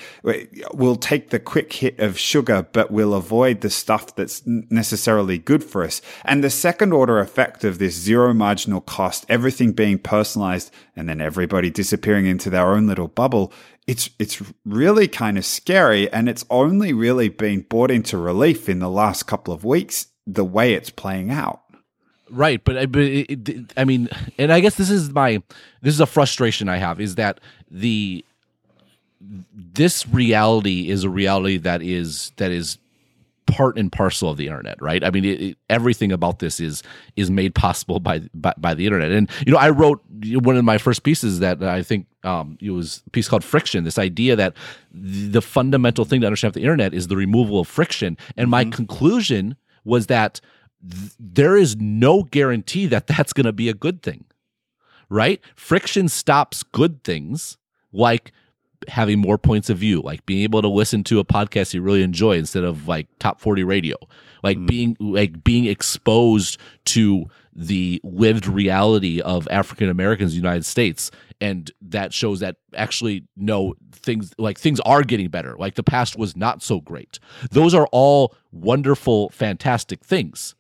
we'll 0.73 0.97
take 0.97 1.31
the 1.31 1.41
quick 1.41 1.73
hit 1.73 1.99
of 1.99 2.17
sugar, 2.19 2.67
but 2.73 2.93
we'll 2.93 3.15
avoid 3.15 3.63
the 3.63 3.71
stuff 3.71 4.15
that's 4.15 4.43
necessarily 4.47 5.39
good 5.39 5.65
for 5.65 5.83
us. 5.83 6.01
And 6.25 6.45
the 6.45 6.51
second 6.51 6.93
order 6.93 7.19
effect 7.19 7.65
of 7.65 7.79
this 7.79 7.95
zero 7.95 8.33
marginal 8.33 8.81
cost, 8.81 9.27
everything 9.29 9.73
being 9.73 9.99
personalized, 9.99 10.73
and 10.95 11.09
then 11.09 11.21
everybody 11.21 11.69
disappearing 11.69 12.27
into 12.27 12.49
their 12.49 12.73
own 12.73 12.87
little 12.87 13.09
bubble 13.09 13.53
it's 13.91 14.09
it's 14.21 14.41
really 14.65 15.09
kind 15.09 15.37
of 15.37 15.45
scary 15.45 16.09
and 16.13 16.29
it's 16.29 16.45
only 16.49 16.93
really 16.93 17.29
been 17.29 17.63
brought 17.63 17.91
into 17.91 18.17
relief 18.17 18.69
in 18.69 18.79
the 18.79 18.89
last 18.89 19.25
couple 19.25 19.53
of 19.53 19.65
weeks 19.65 20.07
the 20.29 20.45
way 20.45 20.75
it's 20.75 20.91
playing 20.91 21.33
out. 21.33 21.63
Right 22.31 22.63
but, 22.63 22.77
uh, 22.77 22.87
but 22.87 23.03
it, 23.03 23.49
it, 23.49 23.73
i 23.77 23.85
mean 23.85 24.09
and 24.39 24.53
i 24.53 24.61
guess 24.61 24.77
this 24.77 24.91
is 24.91 25.11
my 25.11 25.43
this 25.83 25.93
is 25.93 25.99
a 25.99 26.07
frustration 26.07 26.69
i 26.69 26.77
have 26.77 27.01
is 27.01 27.17
that 27.17 27.41
the 27.69 28.25
this 29.21 30.07
reality 30.07 30.89
is 30.89 31.03
a 31.03 31.11
reality 31.11 31.57
that 31.57 31.83
is 31.83 32.31
that 32.37 32.53
is 32.53 32.79
part 33.47 33.79
and 33.79 33.91
parcel 33.91 34.31
of 34.31 34.37
the 34.37 34.47
internet, 34.47 34.81
right? 34.81 35.03
I 35.03 35.11
mean, 35.11 35.25
it, 35.25 35.41
it, 35.41 35.59
everything 35.69 36.13
about 36.13 36.39
this 36.39 36.61
is 36.61 36.83
is 37.17 37.31
made 37.31 37.55
possible 37.55 38.01
by, 38.01 38.21
by, 38.35 38.55
by 38.57 38.75
the 38.75 38.87
internet. 38.87 39.11
And 39.11 39.31
you 39.47 39.53
know, 39.53 39.59
I 39.59 39.71
wrote 39.71 40.03
one 40.09 40.57
of 40.57 40.65
my 40.65 40.79
first 40.79 41.03
pieces 41.03 41.41
that 41.41 41.63
I 41.63 41.83
think 41.83 42.07
um, 42.23 42.59
it 42.61 42.71
was 42.71 43.03
a 43.07 43.11
piece 43.11 43.29
called 43.29 43.45
"Friction." 43.45 43.85
This 43.85 43.99
idea 43.99 44.37
that 44.37 44.55
the 44.93 45.43
fundamental 45.43 46.05
thing 46.05 46.21
to 46.21 46.27
understand 46.27 46.55
the 46.55 46.63
internet 46.63 46.95
is 46.95 47.09
the 47.09 47.17
removal 47.17 47.61
of 47.61 47.69
friction. 47.69 48.17
And 48.37 48.51
my 48.51 48.63
mm-hmm. 48.63 48.73
conclusion 48.73 49.57
was 49.85 50.07
that 50.07 50.41
th- 50.89 51.13
there 51.19 51.57
is 51.57 51.77
no 51.77 52.25
guarantee 52.25 52.87
that 52.87 53.07
that's 53.07 53.33
going 53.33 53.47
to 53.47 53.53
be 53.53 53.69
a 53.69 53.75
good 53.75 54.03
thing, 54.03 54.25
right? 55.09 55.41
Friction 55.57 56.09
stops 56.09 56.63
good 56.63 57.03
things 57.05 57.57
like 57.93 58.33
having 58.89 59.19
more 59.19 59.39
points 59.39 59.71
of 59.71 59.79
view, 59.79 60.01
like 60.01 60.25
being 60.27 60.43
able 60.43 60.63
to 60.63 60.69
listen 60.69 61.05
to 61.05 61.19
a 61.19 61.25
podcast 61.25 61.75
you 61.75 61.83
really 61.83 62.03
enjoy 62.03 62.37
instead 62.37 62.65
of 62.65 62.89
like 62.89 63.07
top 63.19 63.41
40 63.41 63.65
radio, 63.65 63.97
like 64.43 64.59
mm. 64.59 64.67
being 64.67 64.97
like 65.01 65.45
being 65.45 65.67
exposed 65.67 66.59
to 66.87 67.27
the 67.55 68.01
lived 68.05 68.47
reality 68.47 69.21
of 69.21 69.47
African 69.51 69.89
Americans 69.89 70.33
in 70.33 70.41
the 70.41 70.47
United 70.47 70.65
States. 70.65 71.11
And 71.41 71.71
that 71.83 72.13
shows 72.13 72.41
that 72.41 72.57
actually 72.75 73.25
no 73.37 73.75
things 73.93 74.33
like 74.39 74.59
things 74.59 74.81
are 74.81 75.03
getting 75.03 75.29
better. 75.29 75.57
Like 75.59 75.75
the 75.75 75.83
past 75.83 76.17
was 76.17 76.37
not 76.37 76.63
so 76.63 76.81
great. 76.81 77.19
Those 77.51 77.75
are 77.75 77.89
all 77.93 78.35
wonderful, 78.53 79.31
fantastic 79.31 80.05
things. 80.05 80.55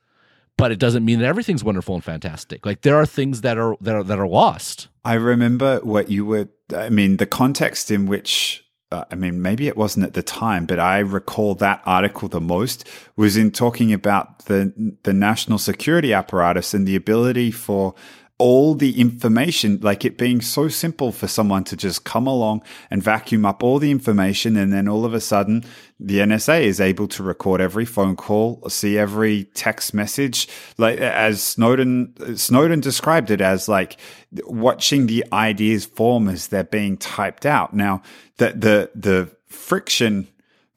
But 0.56 0.72
it 0.72 0.78
doesn't 0.78 1.06
mean 1.06 1.20
that 1.20 1.26
everything's 1.26 1.64
wonderful 1.64 1.94
and 1.94 2.04
fantastic. 2.04 2.66
Like 2.66 2.82
there 2.82 2.96
are 2.96 3.06
things 3.06 3.40
that 3.40 3.56
are 3.56 3.76
that 3.80 3.94
are 3.94 4.04
that 4.04 4.18
are 4.18 4.28
lost. 4.28 4.88
I 5.04 5.14
remember 5.14 5.80
what 5.80 6.10
you 6.10 6.24
were 6.24 6.48
I 6.74 6.88
mean, 6.88 7.16
the 7.16 7.26
context 7.26 7.90
in 7.90 8.06
which 8.06 8.64
uh, 8.92 9.04
I 9.10 9.14
mean, 9.14 9.40
maybe 9.40 9.68
it 9.68 9.76
wasn't 9.76 10.06
at 10.06 10.14
the 10.14 10.22
time, 10.22 10.66
but 10.66 10.80
I 10.80 10.98
recall 10.98 11.54
that 11.56 11.80
article 11.86 12.28
the 12.28 12.40
most 12.40 12.88
was 13.14 13.36
in 13.36 13.52
talking 13.52 13.92
about 13.92 14.46
the 14.46 14.96
the 15.04 15.12
national 15.12 15.58
security 15.58 16.12
apparatus 16.12 16.74
and 16.74 16.86
the 16.86 16.96
ability 16.96 17.50
for 17.50 17.94
all 18.40 18.74
the 18.74 18.98
information, 18.98 19.78
like 19.82 20.02
it 20.04 20.16
being 20.16 20.40
so 20.40 20.66
simple 20.66 21.12
for 21.12 21.28
someone 21.28 21.62
to 21.62 21.76
just 21.76 22.04
come 22.04 22.26
along 22.26 22.62
and 22.90 23.02
vacuum 23.02 23.44
up 23.44 23.62
all 23.62 23.78
the 23.78 23.90
information. 23.90 24.56
And 24.56 24.72
then 24.72 24.88
all 24.88 25.04
of 25.04 25.12
a 25.12 25.20
sudden, 25.20 25.62
the 26.00 26.20
NSA 26.20 26.62
is 26.62 26.80
able 26.80 27.06
to 27.08 27.22
record 27.22 27.60
every 27.60 27.84
phone 27.84 28.16
call, 28.16 28.66
see 28.70 28.96
every 28.96 29.44
text 29.52 29.92
message. 29.92 30.48
Like 30.78 30.98
as 30.98 31.42
Snowden, 31.42 32.36
Snowden 32.38 32.80
described 32.80 33.30
it 33.30 33.42
as 33.42 33.68
like 33.68 33.98
watching 34.44 35.06
the 35.06 35.22
ideas 35.34 35.84
form 35.84 36.26
as 36.26 36.48
they're 36.48 36.64
being 36.64 36.96
typed 36.96 37.44
out. 37.44 37.74
Now, 37.74 38.00
the, 38.38 38.52
the, 38.52 38.90
the 38.94 39.36
friction 39.48 40.28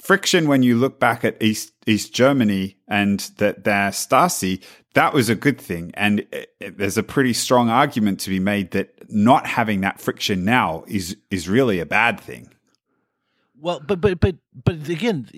friction 0.03 0.49
when 0.49 0.61
you 0.63 0.75
look 0.75 0.99
back 0.99 1.23
at 1.23 1.41
East 1.41 1.73
East 1.87 2.13
Germany 2.13 2.77
and 2.87 3.19
that 3.37 3.63
their 3.63 3.89
Stasi, 3.89 4.61
that 4.93 5.13
was 5.13 5.29
a 5.29 5.35
good 5.35 5.59
thing. 5.59 5.91
And 5.95 6.19
it, 6.31 6.53
it, 6.59 6.77
there's 6.77 6.97
a 6.97 7.03
pretty 7.03 7.33
strong 7.33 7.69
argument 7.69 8.19
to 8.21 8.29
be 8.29 8.39
made 8.39 8.71
that 8.71 9.09
not 9.09 9.47
having 9.47 9.81
that 9.81 9.99
friction 9.99 10.45
now 10.45 10.83
is 10.87 11.17
is 11.31 11.49
really 11.49 11.79
a 11.79 11.85
bad 11.85 12.19
thing. 12.19 12.49
Well, 13.59 13.79
but 13.79 14.01
but 14.01 14.19
but 14.19 14.35
but 14.63 14.89
again, 14.89 15.29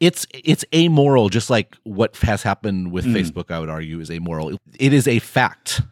it's 0.00 0.26
it's 0.32 0.64
amoral, 0.74 1.28
just 1.28 1.50
like 1.50 1.76
what 1.84 2.16
has 2.16 2.42
happened 2.42 2.92
with 2.92 3.04
mm. 3.04 3.14
Facebook. 3.14 3.50
I 3.50 3.60
would 3.60 3.68
argue 3.68 4.00
is 4.00 4.10
amoral. 4.10 4.58
It 4.78 4.92
is 4.92 5.06
a 5.06 5.18
fact. 5.18 5.82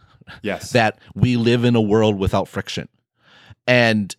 Yes, 0.41 0.71
that 0.71 0.99
we 1.15 1.37
live 1.37 1.65
in 1.65 1.75
a 1.75 1.81
world 1.81 2.19
without 2.19 2.49
friction, 2.49 2.89
and 3.67 4.15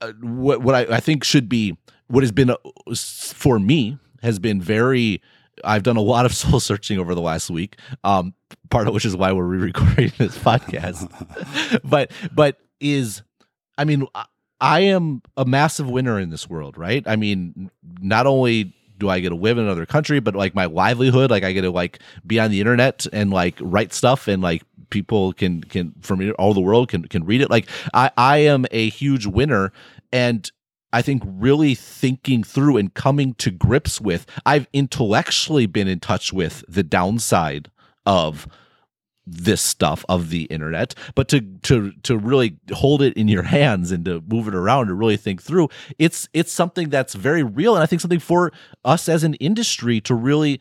uh, 0.00 0.12
what 0.20 0.60
what 0.60 0.74
I, 0.74 0.96
I 0.96 1.00
think 1.00 1.24
should 1.24 1.48
be 1.48 1.76
what 2.08 2.22
has 2.22 2.32
been 2.32 2.50
uh, 2.50 2.56
for 2.94 3.58
me 3.58 3.98
has 4.22 4.38
been 4.38 4.60
very 4.60 5.22
I've 5.64 5.82
done 5.82 5.96
a 5.96 6.02
lot 6.02 6.26
of 6.26 6.34
soul 6.34 6.60
searching 6.60 6.98
over 6.98 7.14
the 7.14 7.20
last 7.20 7.50
week. 7.50 7.76
Um, 8.04 8.34
part 8.70 8.88
of 8.88 8.94
which 8.94 9.04
is 9.04 9.16
why 9.16 9.32
we're 9.32 9.44
re-recording 9.44 10.12
this 10.18 10.36
podcast. 10.38 11.08
but 11.84 12.10
but 12.32 12.58
is 12.80 13.22
I 13.76 13.84
mean 13.84 14.06
I 14.60 14.80
am 14.80 15.22
a 15.36 15.44
massive 15.44 15.88
winner 15.88 16.18
in 16.18 16.30
this 16.30 16.48
world, 16.48 16.76
right? 16.76 17.06
I 17.06 17.16
mean, 17.16 17.70
not 18.00 18.26
only 18.26 18.74
do 18.98 19.08
I 19.08 19.20
get 19.20 19.28
to 19.28 19.36
live 19.36 19.58
in 19.58 19.64
another 19.64 19.86
country, 19.86 20.18
but 20.18 20.34
like 20.34 20.54
my 20.54 20.64
livelihood, 20.64 21.30
like 21.30 21.44
I 21.44 21.52
get 21.52 21.62
to 21.62 21.70
like 21.70 22.00
be 22.26 22.40
on 22.40 22.50
the 22.50 22.60
internet 22.60 23.06
and 23.12 23.30
like 23.30 23.56
write 23.60 23.92
stuff 23.92 24.26
and 24.26 24.42
like 24.42 24.62
people 24.90 25.32
can 25.32 25.62
can 25.62 25.92
from 26.00 26.32
all 26.38 26.54
the 26.54 26.60
world 26.60 26.88
can 26.88 27.04
can 27.04 27.24
read 27.24 27.40
it. 27.40 27.50
Like 27.50 27.68
I 27.94 28.10
I 28.16 28.38
am 28.38 28.66
a 28.72 28.88
huge 28.88 29.26
winner 29.26 29.72
and 30.12 30.50
I 30.92 31.02
think 31.02 31.22
really 31.26 31.74
thinking 31.74 32.42
through 32.42 32.76
and 32.76 32.92
coming 32.92 33.34
to 33.34 33.50
grips 33.50 34.00
with, 34.00 34.26
I've 34.46 34.66
intellectually 34.72 35.66
been 35.66 35.88
in 35.88 36.00
touch 36.00 36.32
with 36.32 36.64
the 36.68 36.82
downside 36.82 37.70
of 38.06 38.48
this 39.26 39.60
stuff 39.60 40.04
of 40.08 40.30
the 40.30 40.44
internet. 40.44 40.94
But 41.14 41.28
to 41.28 41.40
to 41.40 41.92
to 42.02 42.16
really 42.16 42.56
hold 42.72 43.02
it 43.02 43.14
in 43.14 43.28
your 43.28 43.42
hands 43.42 43.92
and 43.92 44.04
to 44.06 44.22
move 44.26 44.48
it 44.48 44.54
around 44.54 44.88
and 44.88 44.98
really 44.98 45.18
think 45.18 45.42
through 45.42 45.68
it's 45.98 46.28
it's 46.32 46.52
something 46.52 46.88
that's 46.88 47.14
very 47.14 47.42
real. 47.42 47.74
And 47.74 47.82
i 47.82 47.86
think 47.86 48.00
something 48.00 48.20
for 48.20 48.52
us 48.84 49.08
as 49.08 49.24
an 49.24 49.34
industry 49.34 50.00
to 50.02 50.14
really 50.14 50.60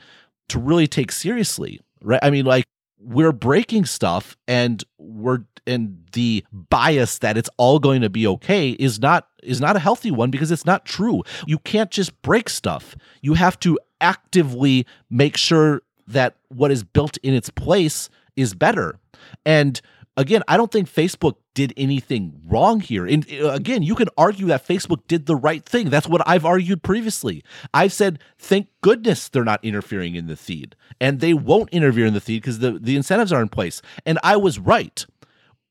to 0.50 0.60
really 0.60 0.88
take 0.88 1.14
seriously 1.14 1.80
right? 2.02 2.20
I 2.22 2.30
mean 2.30 2.46
like 2.46 2.66
we're 3.00 3.32
breaking 3.32 3.86
stuff 3.86 4.36
and 4.48 4.84
we're 4.98 5.40
and 5.66 6.04
the 6.14 6.44
bias 6.52 7.20
that 7.20 7.38
it's 7.38 7.50
all 7.58 7.78
going 7.78 8.02
to 8.02 8.10
be 8.10 8.26
okay 8.26 8.72
is 8.72 9.00
not 9.00 9.28
is 9.44 9.60
not 9.62 9.76
a 9.76 9.80
healthy 9.80 10.12
one 10.12 10.32
because 10.32 10.52
it's 10.52 10.66
not 10.66 10.86
true. 10.86 11.24
You 11.46 11.60
can't 11.60 11.92
just 11.92 12.20
break 12.22 12.50
stuff. 12.50 12.96
You 13.22 13.34
have 13.34 13.60
to 13.62 13.78
actively 14.02 14.86
make 15.10 15.38
sure 15.38 15.82
that 16.08 16.38
what 16.50 16.72
is 16.72 16.84
built 16.84 17.18
in 17.18 17.34
its 17.34 17.50
place 17.50 18.10
is 18.36 18.54
better. 18.54 18.98
And 19.46 19.82
again, 20.18 20.42
I 20.48 20.58
don't 20.58 20.72
think 20.72 20.92
Facebook 20.92 21.36
did 21.54 21.74
anything 21.78 22.42
wrong 22.46 22.80
here. 22.80 23.06
And 23.06 23.26
uh, 23.32 23.52
again, 23.52 23.84
you 23.84 23.96
can 23.96 24.10
argue 24.18 24.48
that 24.48 24.68
Facebook 24.68 25.02
did 25.08 25.28
the 25.28 25.36
right 25.36 25.64
thing. 25.64 25.90
That's 25.90 26.08
what 26.08 26.28
I've 26.28 26.46
argued 26.46 26.84
previously. 26.84 27.44
I've 27.74 27.94
said, 27.94 28.20
thank 28.38 28.68
goodness 28.82 29.30
they're 29.30 29.44
not 29.44 29.64
interfering 29.64 30.16
in 30.16 30.28
the 30.28 30.36
feed. 30.36 30.76
And 31.00 31.20
they 31.20 31.34
won't 31.34 31.70
interfere 31.70 32.06
in 32.06 32.14
the 32.14 32.22
feed 32.22 32.42
because 32.42 32.60
the, 32.60 32.72
the 32.72 32.96
incentives 32.96 33.32
are 33.32 33.42
in 33.42 33.50
place. 33.50 33.82
And 34.06 34.20
I 34.24 34.36
was 34.36 34.60
right. 34.60 35.06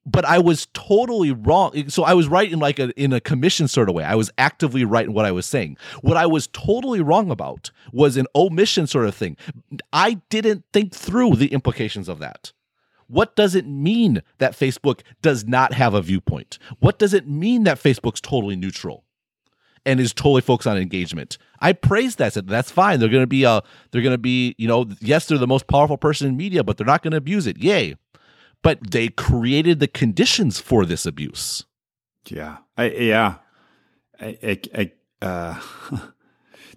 But 0.08 0.24
I 0.24 0.38
was 0.38 0.68
totally 0.72 1.32
wrong. 1.32 1.88
So 1.88 2.04
I 2.04 2.14
was 2.14 2.28
right 2.28 2.50
in 2.50 2.60
like 2.60 2.78
a 2.78 2.90
in 2.90 3.12
a 3.12 3.20
commission 3.20 3.66
sort 3.66 3.88
of 3.88 3.96
way. 3.96 4.04
I 4.04 4.14
was 4.14 4.30
actively 4.38 4.84
right 4.84 5.06
in 5.06 5.12
what 5.12 5.24
I 5.24 5.32
was 5.32 5.46
saying. 5.46 5.78
What 6.00 6.16
I 6.16 6.26
was 6.26 6.46
totally 6.46 7.00
wrong 7.00 7.28
about 7.28 7.72
was 7.92 8.16
an 8.16 8.28
omission 8.36 8.86
sort 8.86 9.06
of 9.06 9.16
thing. 9.16 9.36
I 9.92 10.20
didn't 10.30 10.64
think 10.72 10.94
through 10.94 11.34
the 11.34 11.48
implications 11.48 12.08
of 12.08 12.20
that. 12.20 12.52
What 13.08 13.36
does 13.36 13.54
it 13.54 13.66
mean 13.66 14.22
that 14.38 14.52
Facebook 14.52 15.00
does 15.22 15.44
not 15.44 15.72
have 15.72 15.94
a 15.94 16.02
viewpoint? 16.02 16.58
What 16.80 16.98
does 16.98 17.14
it 17.14 17.28
mean 17.28 17.64
that 17.64 17.78
Facebook's 17.78 18.20
totally 18.20 18.56
neutral 18.56 19.04
and 19.84 20.00
is 20.00 20.12
totally 20.12 20.40
focused 20.40 20.66
on 20.66 20.76
engagement? 20.76 21.38
I 21.60 21.72
praise 21.72 22.16
that. 22.16 22.32
Said 22.32 22.48
that's 22.48 22.70
fine. 22.70 23.00
They're 23.00 23.08
going 23.08 23.22
to 23.22 23.26
be 23.26 23.44
a. 23.44 23.62
They're 23.90 24.02
going 24.02 24.14
to 24.14 24.18
be. 24.18 24.54
You 24.58 24.68
know, 24.68 24.86
yes, 25.00 25.26
they're 25.26 25.38
the 25.38 25.46
most 25.46 25.66
powerful 25.66 25.96
person 25.96 26.28
in 26.28 26.36
media, 26.36 26.64
but 26.64 26.76
they're 26.76 26.86
not 26.86 27.02
going 27.02 27.12
to 27.12 27.18
abuse 27.18 27.46
it. 27.46 27.58
Yay! 27.58 27.96
But 28.62 28.90
they 28.90 29.08
created 29.08 29.80
the 29.80 29.88
conditions 29.88 30.60
for 30.60 30.84
this 30.84 31.06
abuse. 31.06 31.64
Yeah. 32.28 32.58
I, 32.76 32.90
yeah. 32.90 33.34
I, 34.20 34.38
I, 34.42 34.60
I 34.74 34.92
uh, 35.24 35.60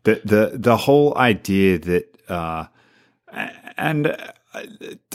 the 0.03 0.21
the 0.23 0.51
the 0.53 0.77
whole 0.77 1.17
idea 1.17 1.79
that 1.79 2.17
uh, 2.29 2.67
And 3.77 4.15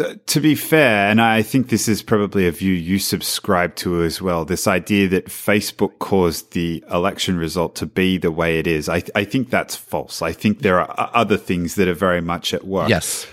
uh, 0.01 0.15
to 0.27 0.41
be 0.41 0.55
fair, 0.55 1.11
and 1.11 1.21
I 1.21 1.43
think 1.43 1.69
this 1.69 1.89
is 1.89 2.03
probably 2.03 2.47
a 2.47 2.53
view 2.53 2.73
you 2.73 2.99
subscribe 2.99 3.75
to 3.77 4.03
as 4.03 4.21
well, 4.21 4.45
this 4.45 4.67
idea 4.67 5.09
that 5.09 5.27
Facebook 5.27 5.99
caused 5.99 6.53
the 6.53 6.85
election 6.91 7.37
result 7.37 7.77
to 7.77 7.87
be 7.87 8.19
the 8.19 8.33
way 8.33 8.59
it 8.59 8.67
is, 8.67 8.89
I, 8.89 9.03
I 9.15 9.25
think 9.25 9.51
that's 9.51 9.77
false. 9.77 10.23
I 10.23 10.33
think 10.33 10.61
there 10.61 10.81
are 10.81 11.11
other 11.15 11.37
things 11.37 11.75
that 11.77 11.89
are 11.89 11.95
very 11.95 12.21
much 12.21 12.55
at 12.55 12.65
work. 12.65 12.89
Yes. 12.89 13.27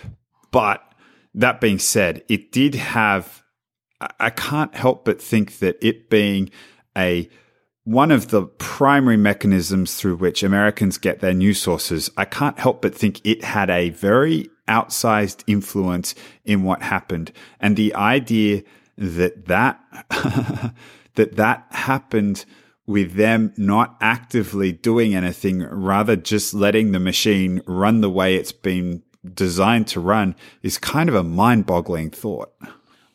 But 0.51 0.83
that 1.33 1.61
being 1.61 1.79
said, 1.79 2.23
it 2.27 2.51
did 2.51 2.75
have, 2.75 3.43
I 4.19 4.29
can't 4.29 4.75
help 4.75 5.05
but 5.05 5.21
think 5.21 5.59
that 5.59 5.77
it 5.81 6.09
being 6.09 6.49
a 6.97 7.29
one 7.83 8.11
of 8.11 8.27
the 8.27 8.43
primary 8.43 9.17
mechanisms 9.17 9.95
through 9.95 10.15
which 10.17 10.43
Americans 10.43 10.99
get 10.99 11.19
their 11.19 11.33
news 11.33 11.59
sources, 11.59 12.11
I 12.15 12.25
can't 12.25 12.59
help 12.59 12.81
but 12.81 12.93
think 12.93 13.19
it 13.25 13.43
had 13.43 13.71
a 13.71 13.89
very 13.89 14.49
outsized 14.71 15.43
influence 15.45 16.15
in 16.45 16.63
what 16.63 16.81
happened. 16.81 17.31
And 17.59 17.75
the 17.75 17.93
idea 17.93 18.63
that 18.97 19.45
that, 19.47 19.79
that 21.15 21.35
that 21.35 21.65
happened 21.71 22.45
with 22.87 23.13
them 23.15 23.53
not 23.57 23.97
actively 24.01 24.71
doing 24.71 25.13
anything, 25.13 25.63
rather 25.63 26.15
just 26.15 26.53
letting 26.53 26.91
the 26.91 26.99
machine 26.99 27.61
run 27.65 28.01
the 28.01 28.09
way 28.09 28.35
it's 28.35 28.51
been 28.51 29.03
designed 29.33 29.87
to 29.87 29.99
run 29.99 30.35
is 30.63 30.77
kind 30.77 31.09
of 31.09 31.15
a 31.15 31.23
mind 31.23 31.65
boggling 31.65 32.09
thought. 32.09 32.51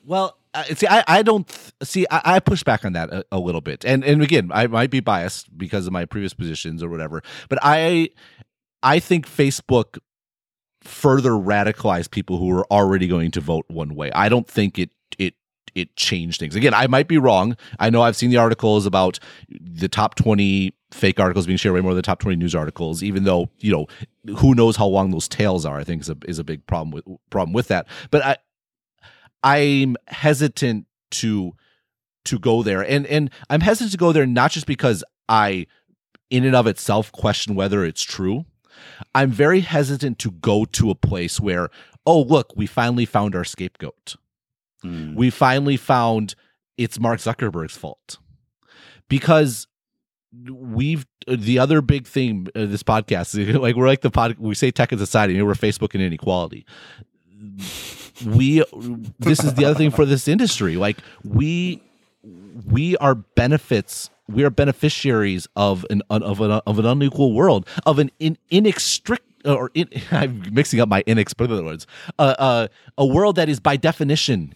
Well, 0.05 0.39
uh, 0.55 0.63
see, 0.75 0.87
I, 0.87 1.05
I 1.07 1.23
don't 1.23 1.47
th- 1.47 1.73
see. 1.83 2.07
I, 2.11 2.37
I, 2.37 2.41
push 2.41 2.63
back 2.63 2.85
on 2.85 2.95
that 2.95 3.11
a, 3.13 3.25
a, 3.33 3.39
little 3.39 3.61
bit, 3.61 3.85
and 3.85 4.03
and 4.05 4.23
again, 4.23 4.51
I 4.55 4.67
might 4.69 4.91
be 4.91 5.01
biased 5.01 5.57
because 5.59 5.87
of 5.87 5.93
my 5.93 6.07
previous 6.07 6.33
positions 6.33 6.83
or 6.83 6.89
whatever. 6.89 7.23
But 7.51 7.59
I, 7.61 8.11
I 8.83 8.99
think 9.01 9.29
Facebook 9.29 9.99
further 10.87 11.33
radicalize 11.33 12.11
people 12.11 12.39
who 12.39 12.47
were 12.47 12.67
already 12.71 13.07
going 13.07 13.31
to 13.33 13.41
vote 13.41 13.65
one 13.69 13.95
way. 13.95 14.11
I 14.13 14.29
don't 14.29 14.49
think 14.49 14.79
it 14.79 14.91
it 15.19 15.35
it 15.75 15.95
changed 15.97 16.41
things. 16.41 16.57
Again, 16.57 16.75
I 16.75 16.87
might 16.87 17.09
be 17.09 17.19
wrong. 17.19 17.57
I 17.79 17.91
know 17.91 18.03
I've 18.03 18.17
seen 18.17 18.31
the 18.31 18.39
articles 18.39 18.87
about 18.87 19.19
the 19.49 19.89
top 19.89 20.15
20 20.15 20.73
fake 20.91 21.21
articles 21.21 21.47
being 21.47 21.59
shared 21.59 21.75
way 21.75 21.81
more 21.81 21.93
than 21.93 21.99
the 21.99 22.03
top 22.03 22.21
20 22.21 22.37
news 22.37 22.55
articles, 22.55 23.03
even 23.03 23.25
though, 23.25 23.51
you 23.59 23.73
know, 23.73 23.87
who 24.37 24.55
knows 24.55 24.77
how 24.77 24.87
long 24.87 25.11
those 25.11 25.29
tails 25.29 25.67
are, 25.67 25.79
I 25.79 25.85
think 25.85 26.03
is 26.03 26.09
a, 26.09 26.17
is 26.27 26.39
a 26.39 26.45
big 26.45 26.67
problem 26.67 26.91
with 26.91 27.05
problem 27.31 27.53
with 27.53 27.69
that. 27.69 27.87
But 28.11 28.25
I 28.25 28.37
I'm 29.43 29.97
hesitant 30.09 30.87
to 31.13 31.53
to 32.27 32.39
go 32.39 32.63
there. 32.63 32.83
And 32.83 33.07
and 33.07 33.31
I'm 33.51 33.61
hesitant 33.61 33.93
to 33.93 33.99
go 33.99 34.13
there 34.13 34.27
not 34.27 34.51
just 34.51 34.67
because 34.67 35.05
I 35.29 35.67
in 36.31 36.45
and 36.45 36.57
of 36.57 36.67
itself 36.67 37.13
question 37.13 37.55
whether 37.55 37.85
it's 37.85 38.03
true, 38.03 38.45
I'm 39.15 39.31
very 39.31 39.61
hesitant 39.61 40.19
to 40.21 40.31
go 40.31 40.65
to 40.67 40.91
a 40.91 40.95
place 40.95 41.41
where, 41.41 41.71
oh, 42.05 42.23
look, 42.23 42.53
we 42.57 42.67
finally 42.67 43.05
found 43.05 43.35
our 43.35 43.45
scapegoat. 43.45 44.17
Mm. 44.85 45.15
We 45.15 45.31
finally 45.31 45.77
found 45.77 46.35
it's 46.77 46.99
Mark 46.99 47.21
Zuckerberg's 47.21 47.77
fault. 47.77 48.19
Because 49.09 49.67
we've 50.51 51.07
the 51.27 51.59
other 51.59 51.81
big 51.81 52.07
thing 52.07 52.49
of 52.55 52.71
this 52.71 52.83
podcast 52.83 53.39
is 53.39 53.57
like 53.57 53.77
we're 53.77 53.87
like 53.87 54.03
the 54.03 54.11
pod 54.11 54.37
we 54.39 54.55
say 54.55 54.71
tech 54.71 54.93
and 54.93 55.01
society 55.01 55.41
we're 55.41 55.55
facebook 55.55 55.95
and 55.95 56.03
inequality 56.03 56.67
we 58.27 58.63
this 59.19 59.43
is 59.43 59.55
the 59.55 59.65
other 59.65 59.75
thing 59.75 59.91
for 59.91 60.05
this 60.05 60.29
industry 60.29 60.77
like 60.77 60.99
we 61.25 61.81
we 62.67 62.97
are 62.99 63.15
benefits 63.15 64.11
we 64.29 64.45
are 64.45 64.51
beneficiaries 64.51 65.49
of 65.57 65.87
an 65.91 66.03
of 66.11 66.41
an 66.41 66.51
of 66.51 66.79
an 66.79 66.87
unequal 66.87 67.33
world 67.33 67.69
of 67.85 67.99
an 67.99 68.11
in, 68.19 68.37
inextric 68.51 69.19
or 69.45 69.71
in, 69.75 69.89
I'm 70.11 70.43
mixing 70.53 70.81
up 70.81 70.89
my 70.89 71.03
inexplicable 71.07 71.65
words. 71.65 71.87
Uh, 72.19 72.35
uh, 72.39 72.69
a 72.99 73.07
world 73.07 73.37
that 73.37 73.49
is 73.49 73.61
by 73.61 73.77
definition 73.77 74.55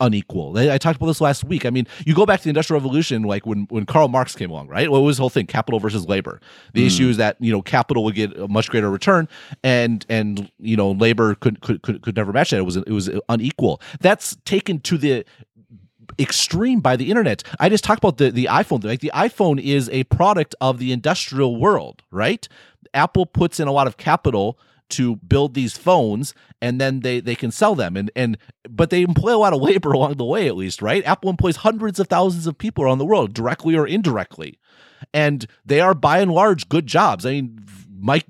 unequal. 0.00 0.56
I, 0.58 0.74
I, 0.74 0.78
talked 0.78 0.96
about 0.96 1.06
this 1.06 1.20
last 1.20 1.44
week. 1.44 1.64
I 1.64 1.70
mean, 1.70 1.86
you 2.04 2.14
go 2.14 2.26
back 2.26 2.40
to 2.40 2.44
the 2.44 2.50
Industrial 2.50 2.80
Revolution, 2.80 3.22
like 3.22 3.46
when 3.46 3.66
when 3.70 3.86
Karl 3.86 4.08
Marx 4.08 4.34
came 4.34 4.50
along, 4.50 4.68
right? 4.68 4.90
What 4.90 5.00
was 5.00 5.16
the 5.16 5.22
whole 5.22 5.30
thing? 5.30 5.46
Capital 5.46 5.80
versus 5.80 6.06
labor. 6.06 6.40
The 6.74 6.82
mm. 6.82 6.86
issue 6.86 7.08
is 7.08 7.16
that 7.16 7.36
you 7.40 7.52
know 7.52 7.62
capital 7.62 8.04
would 8.04 8.14
get 8.14 8.36
a 8.36 8.48
much 8.48 8.68
greater 8.70 8.90
return, 8.90 9.28
and 9.62 10.04
and 10.08 10.50
you 10.58 10.76
know 10.76 10.92
labor 10.92 11.34
could 11.34 11.60
could 11.60 11.82
could, 11.82 12.02
could 12.02 12.16
never 12.16 12.32
match 12.32 12.50
that. 12.50 12.58
It 12.58 12.62
was 12.62 12.76
it 12.76 12.90
was 12.90 13.10
unequal. 13.28 13.80
That's 14.00 14.36
taken 14.44 14.80
to 14.80 14.98
the 14.98 15.24
extreme 16.18 16.80
by 16.80 16.96
the 16.96 17.10
internet. 17.10 17.42
I 17.58 17.68
just 17.68 17.84
talked 17.84 17.98
about 17.98 18.18
the, 18.18 18.30
the 18.30 18.48
iPhone. 18.50 18.84
Like 18.84 19.00
the 19.00 19.12
iPhone 19.14 19.60
is 19.60 19.88
a 19.90 20.04
product 20.04 20.54
of 20.60 20.78
the 20.78 20.92
industrial 20.92 21.56
world, 21.56 22.02
right? 22.10 22.46
Apple 22.94 23.26
puts 23.26 23.60
in 23.60 23.68
a 23.68 23.72
lot 23.72 23.86
of 23.86 23.96
capital 23.96 24.58
to 24.88 25.16
build 25.16 25.54
these 25.54 25.76
phones 25.76 26.32
and 26.62 26.80
then 26.80 27.00
they 27.00 27.20
they 27.20 27.34
can 27.34 27.50
sell 27.50 27.74
them. 27.74 27.96
And 27.96 28.10
and 28.14 28.38
but 28.68 28.90
they 28.90 29.02
employ 29.02 29.34
a 29.34 29.38
lot 29.38 29.52
of 29.52 29.60
labor 29.60 29.92
along 29.92 30.14
the 30.14 30.24
way 30.24 30.46
at 30.46 30.56
least 30.56 30.82
right? 30.82 31.04
Apple 31.04 31.30
employs 31.30 31.56
hundreds 31.56 31.98
of 32.00 32.08
thousands 32.08 32.46
of 32.46 32.56
people 32.56 32.84
around 32.84 32.98
the 32.98 33.04
world 33.04 33.34
directly 33.34 33.76
or 33.76 33.86
indirectly. 33.86 34.58
And 35.12 35.46
they 35.64 35.80
are 35.80 35.94
by 35.94 36.20
and 36.20 36.32
large 36.32 36.68
good 36.68 36.86
jobs. 36.86 37.26
I 37.26 37.32
mean 37.32 37.64
mike 37.98 38.26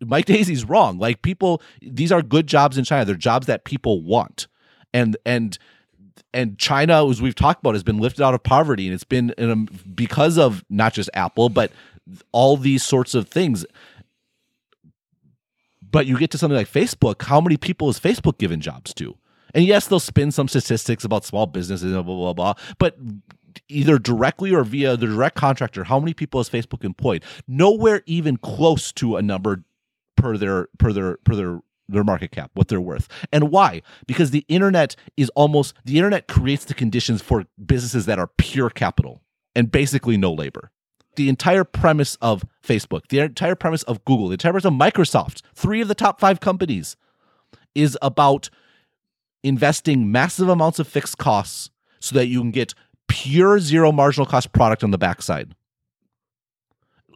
Mike 0.00 0.26
Daisey's 0.26 0.64
wrong. 0.64 0.98
Like 0.98 1.22
people 1.22 1.62
these 1.82 2.12
are 2.12 2.22
good 2.22 2.46
jobs 2.46 2.78
in 2.78 2.84
china. 2.84 3.04
They're 3.04 3.14
jobs 3.14 3.46
that 3.46 3.64
people 3.64 4.02
want. 4.02 4.46
And 4.94 5.16
and 5.26 5.58
and 6.38 6.56
China, 6.56 7.08
as 7.10 7.20
we've 7.20 7.34
talked 7.34 7.60
about, 7.60 7.74
has 7.74 7.82
been 7.82 7.98
lifted 7.98 8.22
out 8.22 8.32
of 8.32 8.44
poverty, 8.44 8.86
and 8.86 8.94
it's 8.94 9.02
been 9.02 9.34
a, 9.36 9.50
um, 9.50 9.68
because 9.92 10.38
of 10.38 10.64
not 10.70 10.94
just 10.94 11.10
Apple, 11.12 11.48
but 11.48 11.72
all 12.30 12.56
these 12.56 12.84
sorts 12.84 13.16
of 13.16 13.28
things. 13.28 13.66
But 15.82 16.06
you 16.06 16.16
get 16.16 16.30
to 16.30 16.38
something 16.38 16.56
like 16.56 16.70
Facebook. 16.70 17.22
How 17.22 17.40
many 17.40 17.56
people 17.56 17.88
is 17.88 17.98
Facebook 17.98 18.38
given 18.38 18.60
jobs 18.60 18.94
to? 18.94 19.16
And 19.52 19.64
yes, 19.64 19.88
they'll 19.88 19.98
spin 19.98 20.30
some 20.30 20.46
statistics 20.46 21.02
about 21.02 21.24
small 21.24 21.46
businesses 21.46 21.92
and 21.92 22.06
blah 22.06 22.14
blah 22.14 22.32
blah. 22.32 22.54
But 22.78 22.96
either 23.66 23.98
directly 23.98 24.54
or 24.54 24.62
via 24.62 24.96
the 24.96 25.06
direct 25.06 25.34
contractor, 25.34 25.84
how 25.84 25.98
many 25.98 26.14
people 26.14 26.38
has 26.38 26.48
Facebook 26.48 26.84
employed? 26.84 27.24
Nowhere 27.48 28.02
even 28.06 28.36
close 28.36 28.92
to 28.92 29.16
a 29.16 29.22
number 29.22 29.64
per 30.16 30.36
their 30.36 30.68
per 30.78 30.92
their 30.92 31.16
per 31.24 31.34
their 31.34 31.60
their 31.88 32.04
market 32.04 32.30
cap, 32.30 32.50
what 32.54 32.68
they're 32.68 32.80
worth. 32.80 33.08
And 33.32 33.50
why? 33.50 33.82
Because 34.06 34.30
the 34.30 34.44
internet 34.48 34.94
is 35.16 35.30
almost 35.30 35.74
the 35.84 35.96
internet 35.96 36.28
creates 36.28 36.64
the 36.64 36.74
conditions 36.74 37.22
for 37.22 37.46
businesses 37.64 38.06
that 38.06 38.18
are 38.18 38.30
pure 38.36 38.70
capital 38.70 39.22
and 39.54 39.70
basically 39.70 40.16
no 40.16 40.32
labor. 40.32 40.70
The 41.16 41.28
entire 41.28 41.64
premise 41.64 42.16
of 42.20 42.44
Facebook, 42.62 43.08
the 43.08 43.20
entire 43.20 43.54
premise 43.54 43.82
of 43.84 44.04
Google, 44.04 44.28
the 44.28 44.34
entire 44.34 44.52
premise 44.52 44.66
of 44.66 44.74
Microsoft, 44.74 45.42
three 45.54 45.80
of 45.80 45.88
the 45.88 45.94
top 45.94 46.20
five 46.20 46.40
companies, 46.40 46.96
is 47.74 47.98
about 48.02 48.50
investing 49.42 50.12
massive 50.12 50.48
amounts 50.48 50.78
of 50.78 50.86
fixed 50.86 51.18
costs 51.18 51.70
so 52.00 52.14
that 52.14 52.26
you 52.26 52.40
can 52.40 52.50
get 52.50 52.74
pure 53.08 53.58
zero 53.58 53.90
marginal 53.90 54.26
cost 54.26 54.52
product 54.52 54.84
on 54.84 54.90
the 54.90 54.98
backside. 54.98 55.54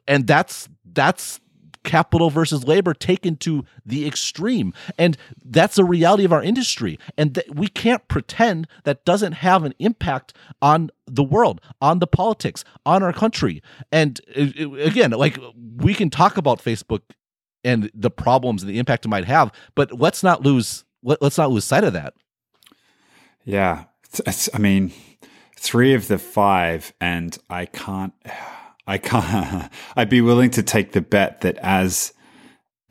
And 0.08 0.26
that's 0.26 0.68
that's 0.84 1.40
capital 1.84 2.30
versus 2.30 2.66
labor 2.66 2.94
taken 2.94 3.36
to 3.36 3.64
the 3.84 4.06
extreme. 4.06 4.72
And 4.98 5.16
that's 5.44 5.78
a 5.78 5.84
reality 5.84 6.24
of 6.24 6.32
our 6.32 6.42
industry. 6.42 6.98
And 7.16 7.34
th- 7.34 7.48
we 7.48 7.68
can't 7.68 8.06
pretend 8.08 8.66
that 8.84 9.04
doesn't 9.04 9.32
have 9.32 9.64
an 9.64 9.74
impact 9.78 10.34
on 10.60 10.90
the 11.06 11.24
world, 11.24 11.60
on 11.80 11.98
the 11.98 12.06
politics, 12.06 12.64
on 12.86 13.02
our 13.02 13.12
country. 13.12 13.62
And 13.90 14.20
uh, 14.36 14.72
again, 14.78 15.10
like 15.12 15.38
we 15.76 15.94
can 15.94 16.10
talk 16.10 16.36
about 16.36 16.62
Facebook 16.62 17.02
and 17.64 17.90
the 17.94 18.10
problems 18.10 18.62
and 18.62 18.70
the 18.70 18.78
impact 18.78 19.04
it 19.04 19.08
might 19.08 19.24
have, 19.24 19.52
but 19.74 19.98
let's 19.98 20.22
not 20.22 20.42
lose 20.42 20.84
let, 21.02 21.22
us 21.22 21.38
not 21.38 21.50
lose 21.50 21.64
sight 21.64 21.84
of 21.84 21.92
that. 21.92 22.14
Yeah. 23.44 23.84
It's, 24.26 24.48
I 24.52 24.58
mean, 24.58 24.92
three 25.56 25.94
of 25.94 26.08
the 26.08 26.18
five, 26.18 26.92
and 27.00 27.36
I 27.48 27.66
can't. 27.66 28.12
I 28.86 28.98
can't. 28.98 29.70
I'd 29.96 30.10
be 30.10 30.20
willing 30.20 30.50
to 30.50 30.62
take 30.62 30.92
the 30.92 31.00
bet 31.00 31.40
that 31.42 31.56
as 31.58 32.12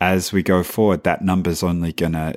as 0.00 0.32
we 0.32 0.42
go 0.42 0.62
forward, 0.62 1.04
that 1.04 1.22
number's 1.22 1.62
only 1.62 1.92
gonna. 1.92 2.34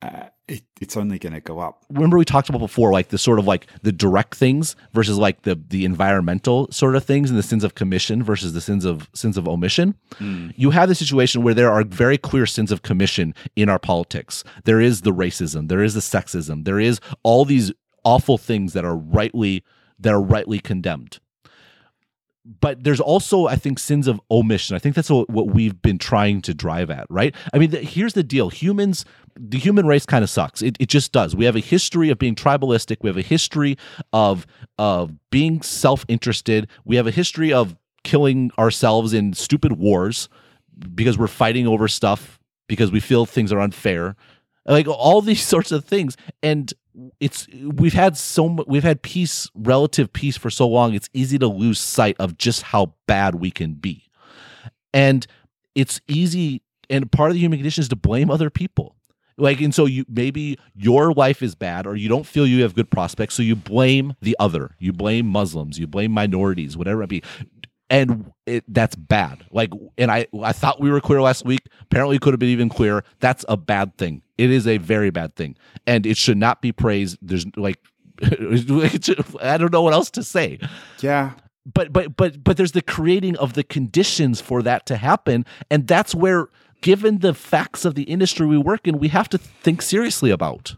Uh, 0.00 0.26
it, 0.48 0.64
it's 0.80 0.96
only 0.96 1.18
going 1.18 1.32
to 1.32 1.40
go 1.40 1.60
up. 1.60 1.84
Remember 1.88 2.18
we 2.18 2.24
talked 2.24 2.48
about 2.48 2.58
before, 2.58 2.92
like 2.92 3.08
the 3.08 3.18
sort 3.18 3.38
of 3.38 3.46
like 3.46 3.68
the 3.82 3.92
direct 3.92 4.34
things 4.34 4.74
versus 4.92 5.16
like 5.16 5.42
the 5.42 5.54
the 5.68 5.84
environmental 5.84 6.70
sort 6.70 6.96
of 6.96 7.04
things 7.04 7.30
and 7.30 7.38
the 7.38 7.44
sins 7.44 7.64
of 7.64 7.74
commission 7.74 8.22
versus 8.22 8.52
the 8.52 8.60
sins 8.60 8.84
of 8.84 9.08
sins 9.14 9.36
of 9.36 9.48
omission. 9.48 9.94
Mm. 10.14 10.52
You 10.56 10.70
have 10.70 10.88
the 10.88 10.94
situation 10.94 11.42
where 11.42 11.54
there 11.54 11.70
are 11.70 11.84
very 11.84 12.18
clear 12.18 12.44
sins 12.44 12.72
of 12.72 12.82
commission 12.82 13.34
in 13.54 13.68
our 13.68 13.78
politics. 13.78 14.42
There 14.64 14.80
is 14.80 15.02
the 15.02 15.12
racism, 15.12 15.68
there 15.68 15.82
is 15.82 15.94
the 15.94 16.00
sexism, 16.00 16.64
there 16.64 16.80
is 16.80 17.00
all 17.22 17.44
these 17.44 17.72
awful 18.04 18.36
things 18.36 18.72
that 18.72 18.84
are 18.84 18.96
rightly 18.96 19.62
that 19.98 20.12
are 20.12 20.20
rightly 20.20 20.58
condemned 20.58 21.20
but 22.44 22.82
there's 22.82 23.00
also 23.00 23.46
i 23.46 23.56
think 23.56 23.78
sins 23.78 24.08
of 24.08 24.20
omission. 24.30 24.74
I 24.74 24.78
think 24.78 24.94
that's 24.94 25.10
what, 25.10 25.28
we've 25.30 25.80
been 25.80 25.98
trying 25.98 26.42
to 26.42 26.54
drive 26.54 26.90
at 26.90 27.06
right? 27.08 27.34
I 27.52 27.58
mean 27.58 27.70
the, 27.70 27.78
here's 27.78 28.14
the 28.14 28.22
deal. 28.22 28.50
Humans 28.50 29.04
the 29.38 29.58
human 29.58 29.86
race 29.86 30.04
kind 30.04 30.22
of 30.22 30.28
sucks. 30.28 30.60
It, 30.60 30.76
it 30.78 30.88
just 30.88 31.12
does. 31.12 31.34
We 31.34 31.46
have 31.46 31.56
a 31.56 31.60
history 31.60 32.10
of 32.10 32.18
being 32.18 32.34
tribalistic. 32.34 32.98
We 33.00 33.08
have 33.08 33.16
a 33.16 33.22
history 33.22 33.78
of 34.12 34.46
of 34.78 35.12
being 35.30 35.62
self-interested. 35.62 36.68
We 36.84 36.96
have 36.96 37.06
a 37.06 37.10
history 37.10 37.52
of 37.52 37.76
killing 38.04 38.50
ourselves 38.58 39.12
in 39.12 39.32
stupid 39.32 39.72
wars 39.72 40.28
because 40.94 41.16
we're 41.16 41.28
fighting 41.28 41.66
over 41.66 41.88
stuff 41.88 42.40
because 42.68 42.90
we 42.90 43.00
feel 43.00 43.26
things 43.26 43.52
are 43.52 43.60
unfair. 43.60 44.16
Like 44.66 44.88
all 44.88 45.20
these 45.20 45.42
sorts 45.46 45.72
of 45.72 45.84
things. 45.84 46.16
And 46.42 46.72
it's 47.20 47.46
we've 47.48 47.92
had 47.92 48.16
so 48.16 48.64
we've 48.66 48.82
had 48.82 49.02
peace 49.02 49.48
relative 49.54 50.12
peace 50.12 50.36
for 50.36 50.50
so 50.50 50.68
long 50.68 50.94
it's 50.94 51.08
easy 51.14 51.38
to 51.38 51.46
lose 51.46 51.78
sight 51.78 52.16
of 52.18 52.36
just 52.36 52.62
how 52.62 52.94
bad 53.06 53.36
we 53.36 53.50
can 53.50 53.74
be. 53.74 54.08
And 54.92 55.26
it's 55.74 56.00
easy 56.06 56.62
and 56.90 57.10
part 57.10 57.30
of 57.30 57.34
the 57.34 57.40
human 57.40 57.58
condition 57.58 57.82
is 57.82 57.88
to 57.88 57.96
blame 57.96 58.30
other 58.30 58.50
people. 58.50 58.96
Like 59.38 59.60
and 59.60 59.74
so 59.74 59.86
you 59.86 60.04
maybe 60.08 60.58
your 60.74 61.12
life 61.12 61.42
is 61.42 61.54
bad 61.54 61.86
or 61.86 61.96
you 61.96 62.08
don't 62.08 62.26
feel 62.26 62.46
you 62.46 62.62
have 62.62 62.74
good 62.74 62.90
prospects 62.90 63.34
so 63.34 63.42
you 63.42 63.56
blame 63.56 64.14
the 64.20 64.36
other. 64.38 64.76
You 64.78 64.92
blame 64.92 65.26
muslims 65.26 65.78
you 65.78 65.86
blame 65.86 66.12
minorities 66.12 66.76
whatever 66.76 67.02
it 67.02 67.08
be 67.08 67.22
and 67.92 68.32
it, 68.46 68.64
that's 68.66 68.96
bad. 68.96 69.44
Like 69.50 69.70
and 69.98 70.10
i 70.10 70.26
i 70.42 70.52
thought 70.52 70.80
we 70.80 70.90
were 70.90 71.00
clear 71.00 71.20
last 71.20 71.44
week. 71.44 71.60
Apparently 71.82 72.18
could 72.18 72.32
have 72.32 72.40
been 72.40 72.48
even 72.48 72.68
clearer 72.68 73.04
that's 73.20 73.44
a 73.48 73.56
bad 73.56 73.96
thing. 73.98 74.22
It 74.38 74.50
is 74.50 74.66
a 74.66 74.78
very 74.78 75.10
bad 75.10 75.36
thing. 75.36 75.56
And 75.86 76.06
it 76.06 76.16
should 76.16 76.38
not 76.38 76.62
be 76.62 76.72
praised. 76.72 77.18
There's 77.20 77.46
like 77.56 77.78
i 78.22 79.56
don't 79.58 79.72
know 79.72 79.82
what 79.82 79.92
else 79.92 80.10
to 80.12 80.22
say. 80.22 80.58
Yeah. 81.00 81.32
But 81.72 81.92
but 81.92 82.16
but 82.16 82.42
but 82.42 82.56
there's 82.56 82.72
the 82.72 82.82
creating 82.82 83.36
of 83.36 83.52
the 83.52 83.62
conditions 83.62 84.40
for 84.40 84.62
that 84.62 84.86
to 84.86 84.96
happen. 84.96 85.44
And 85.70 85.86
that's 85.86 86.14
where 86.14 86.48
given 86.80 87.18
the 87.18 87.34
facts 87.34 87.84
of 87.84 87.94
the 87.94 88.04
industry 88.04 88.46
we 88.46 88.58
work 88.58 88.88
in 88.88 88.98
we 88.98 89.08
have 89.08 89.28
to 89.28 89.38
think 89.38 89.82
seriously 89.82 90.30
about. 90.30 90.76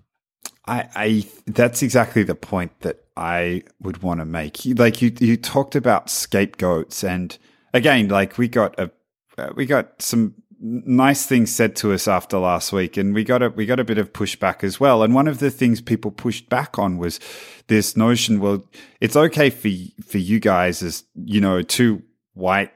I, 0.67 0.89
I 0.97 1.27
that's 1.47 1.81
exactly 1.83 2.25
the 2.25 2.35
point 2.35 2.73
that 2.81 3.04
I 3.17 3.63
would 3.81 4.03
want 4.03 4.21
to 4.21 4.25
make. 4.25 4.59
Like 4.65 5.01
you, 5.01 5.13
you 5.21 5.37
talked 5.37 5.77
about 5.77 6.11
scapegoats, 6.11 7.05
and 7.05 7.37
again, 7.73 8.09
like 8.09 8.39
we 8.39 8.49
got 8.49 8.79
a, 8.79 8.91
uh, 9.39 9.51
we 9.55 9.67
got 9.67 10.01
some 10.03 10.35
nice 10.61 11.27
things 11.27 11.55
said 11.55 11.77
to 11.77 11.93
us 11.93 12.09
after 12.09 12.39
last 12.39 12.73
week, 12.73 12.97
and 12.97 13.15
we 13.15 13.25
got 13.25 13.43
a 13.43 13.51
we 13.51 13.67
got 13.67 13.81
a 13.81 13.85
bit 13.85 13.99
of 13.99 14.13
pushback 14.13 14.65
as 14.65 14.81
well. 14.81 15.03
And 15.03 15.15
one 15.15 15.29
of 15.29 15.39
the 15.39 15.51
things 15.51 15.81
people 15.81 16.11
pushed 16.11 16.49
back 16.49 16.79
on 16.79 16.99
was 16.99 17.21
this 17.69 17.97
notion: 17.97 18.41
well, 18.41 18.65
it's 19.01 19.17
okay 19.17 19.51
for 19.51 19.69
for 20.05 20.19
you 20.19 20.41
guys 20.41 20.83
as 20.83 21.05
you 21.15 21.41
know 21.41 21.63
two 21.63 22.03
white 22.33 22.73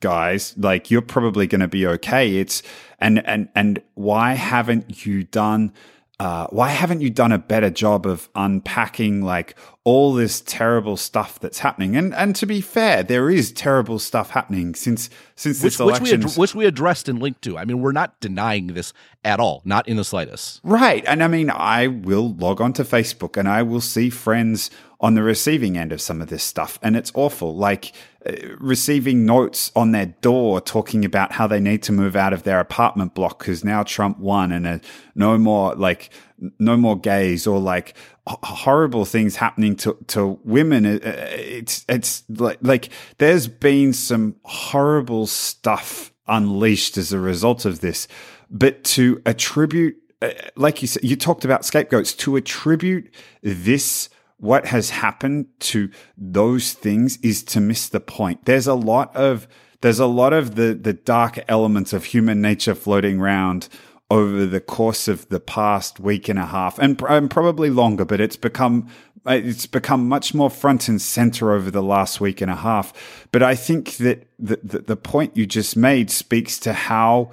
guys, 0.00 0.54
like 0.56 0.90
you're 0.90 1.02
probably 1.02 1.46
going 1.46 1.60
to 1.60 1.68
be 1.68 1.86
okay. 1.86 2.36
It's 2.36 2.62
and 2.98 3.24
and 3.26 3.48
and 3.54 3.82
why 3.94 4.34
haven't 4.34 5.06
you 5.06 5.24
done? 5.24 5.72
Uh, 6.20 6.48
why 6.48 6.68
haven't 6.68 7.00
you 7.00 7.10
done 7.10 7.30
a 7.30 7.38
better 7.38 7.70
job 7.70 8.06
of 8.06 8.28
unpacking 8.34 9.22
like 9.22 9.56
all 9.88 10.12
this 10.12 10.42
terrible 10.42 10.98
stuff 10.98 11.40
that's 11.40 11.60
happening? 11.60 11.96
And 11.96 12.14
and 12.14 12.36
to 12.36 12.44
be 12.44 12.60
fair, 12.60 13.02
there 13.02 13.30
is 13.30 13.50
terrible 13.52 13.98
stuff 13.98 14.28
happening 14.30 14.74
since 14.74 15.08
since 15.34 15.62
which, 15.62 15.72
this 15.72 15.80
election, 15.80 16.02
which 16.20 16.24
we, 16.24 16.32
ad- 16.32 16.36
which 16.36 16.54
we 16.54 16.66
addressed 16.66 17.08
and 17.08 17.18
linked 17.22 17.40
to. 17.42 17.56
I 17.56 17.64
mean, 17.64 17.80
we're 17.80 17.92
not 17.92 18.20
denying 18.20 18.66
this 18.66 18.92
at 19.24 19.40
all, 19.40 19.62
not 19.64 19.88
in 19.88 19.96
the 19.96 20.04
slightest. 20.04 20.60
Right, 20.62 21.02
and 21.06 21.24
I 21.24 21.28
mean, 21.28 21.48
I 21.48 21.86
will 21.86 22.34
log 22.34 22.60
on 22.60 22.74
to 22.74 22.84
Facebook 22.84 23.38
and 23.38 23.48
I 23.48 23.62
will 23.62 23.80
see 23.80 24.10
friends 24.10 24.70
on 25.00 25.14
the 25.14 25.22
receiving 25.22 25.78
end 25.78 25.92
of 25.92 26.02
some 26.02 26.20
of 26.20 26.28
this 26.28 26.42
stuff, 26.42 26.78
and 26.82 26.94
it's 26.94 27.12
awful. 27.14 27.56
Like 27.56 27.92
uh, 28.26 28.32
receiving 28.58 29.24
notes 29.24 29.72
on 29.74 29.92
their 29.92 30.06
door 30.06 30.60
talking 30.60 31.02
about 31.02 31.32
how 31.32 31.46
they 31.46 31.60
need 31.60 31.82
to 31.84 31.92
move 31.92 32.14
out 32.14 32.34
of 32.34 32.42
their 32.42 32.60
apartment 32.60 33.14
block 33.14 33.38
because 33.38 33.64
now 33.64 33.82
Trump 33.82 34.18
won 34.18 34.52
and 34.52 34.66
uh, 34.66 34.78
no 35.14 35.38
more 35.38 35.74
like 35.76 36.10
no 36.58 36.76
more 36.76 36.98
gays 36.98 37.46
or 37.46 37.58
like 37.58 37.94
horrible 38.26 39.04
things 39.04 39.36
happening 39.36 39.76
to, 39.76 39.96
to 40.08 40.38
women. 40.44 40.86
Uh, 40.86 40.98
it's, 41.04 41.84
it's 41.88 42.24
like, 42.28 42.58
like 42.62 42.90
there's 43.18 43.48
been 43.48 43.92
some 43.92 44.36
horrible 44.44 45.26
stuff 45.26 46.12
unleashed 46.26 46.96
as 46.96 47.12
a 47.12 47.18
result 47.18 47.64
of 47.64 47.80
this, 47.80 48.08
but 48.50 48.84
to 48.84 49.20
attribute, 49.26 49.96
uh, 50.20 50.30
like 50.56 50.82
you 50.82 50.88
said, 50.88 51.04
you 51.04 51.16
talked 51.16 51.44
about 51.44 51.64
scapegoats 51.64 52.12
to 52.14 52.36
attribute 52.36 53.12
this 53.42 54.08
what 54.38 54.66
has 54.66 54.90
happened 54.90 55.46
to 55.58 55.90
those 56.16 56.72
things 56.72 57.18
is 57.18 57.42
to 57.42 57.60
miss 57.60 57.88
the 57.88 58.00
point. 58.00 58.44
There's 58.44 58.66
a 58.66 58.74
lot 58.74 59.14
of 59.14 59.48
there's 59.80 59.98
a 59.98 60.06
lot 60.06 60.32
of 60.32 60.54
the 60.54 60.74
the 60.74 60.92
dark 60.92 61.38
elements 61.48 61.92
of 61.92 62.04
human 62.04 62.40
nature 62.40 62.74
floating 62.74 63.20
around 63.20 63.68
over 64.10 64.46
the 64.46 64.60
course 64.60 65.06
of 65.06 65.28
the 65.28 65.40
past 65.40 66.00
week 66.00 66.28
and 66.28 66.38
a 66.38 66.46
half 66.46 66.78
and, 66.78 67.00
and 67.08 67.30
probably 67.30 67.68
longer 67.68 68.04
but 68.04 68.20
it's 68.20 68.36
become 68.36 68.88
it's 69.26 69.66
become 69.66 70.08
much 70.08 70.32
more 70.32 70.48
front 70.48 70.88
and 70.88 71.02
center 71.02 71.52
over 71.52 71.70
the 71.70 71.82
last 71.82 72.18
week 72.20 72.40
and 72.40 72.50
a 72.50 72.56
half. 72.56 73.26
But 73.32 73.42
i 73.42 73.54
think 73.54 73.96
that 73.96 74.26
the, 74.38 74.58
the, 74.62 74.78
the 74.80 74.96
point 74.96 75.36
you 75.36 75.46
just 75.46 75.76
made 75.76 76.10
speaks 76.10 76.58
to 76.60 76.72
how 76.72 77.30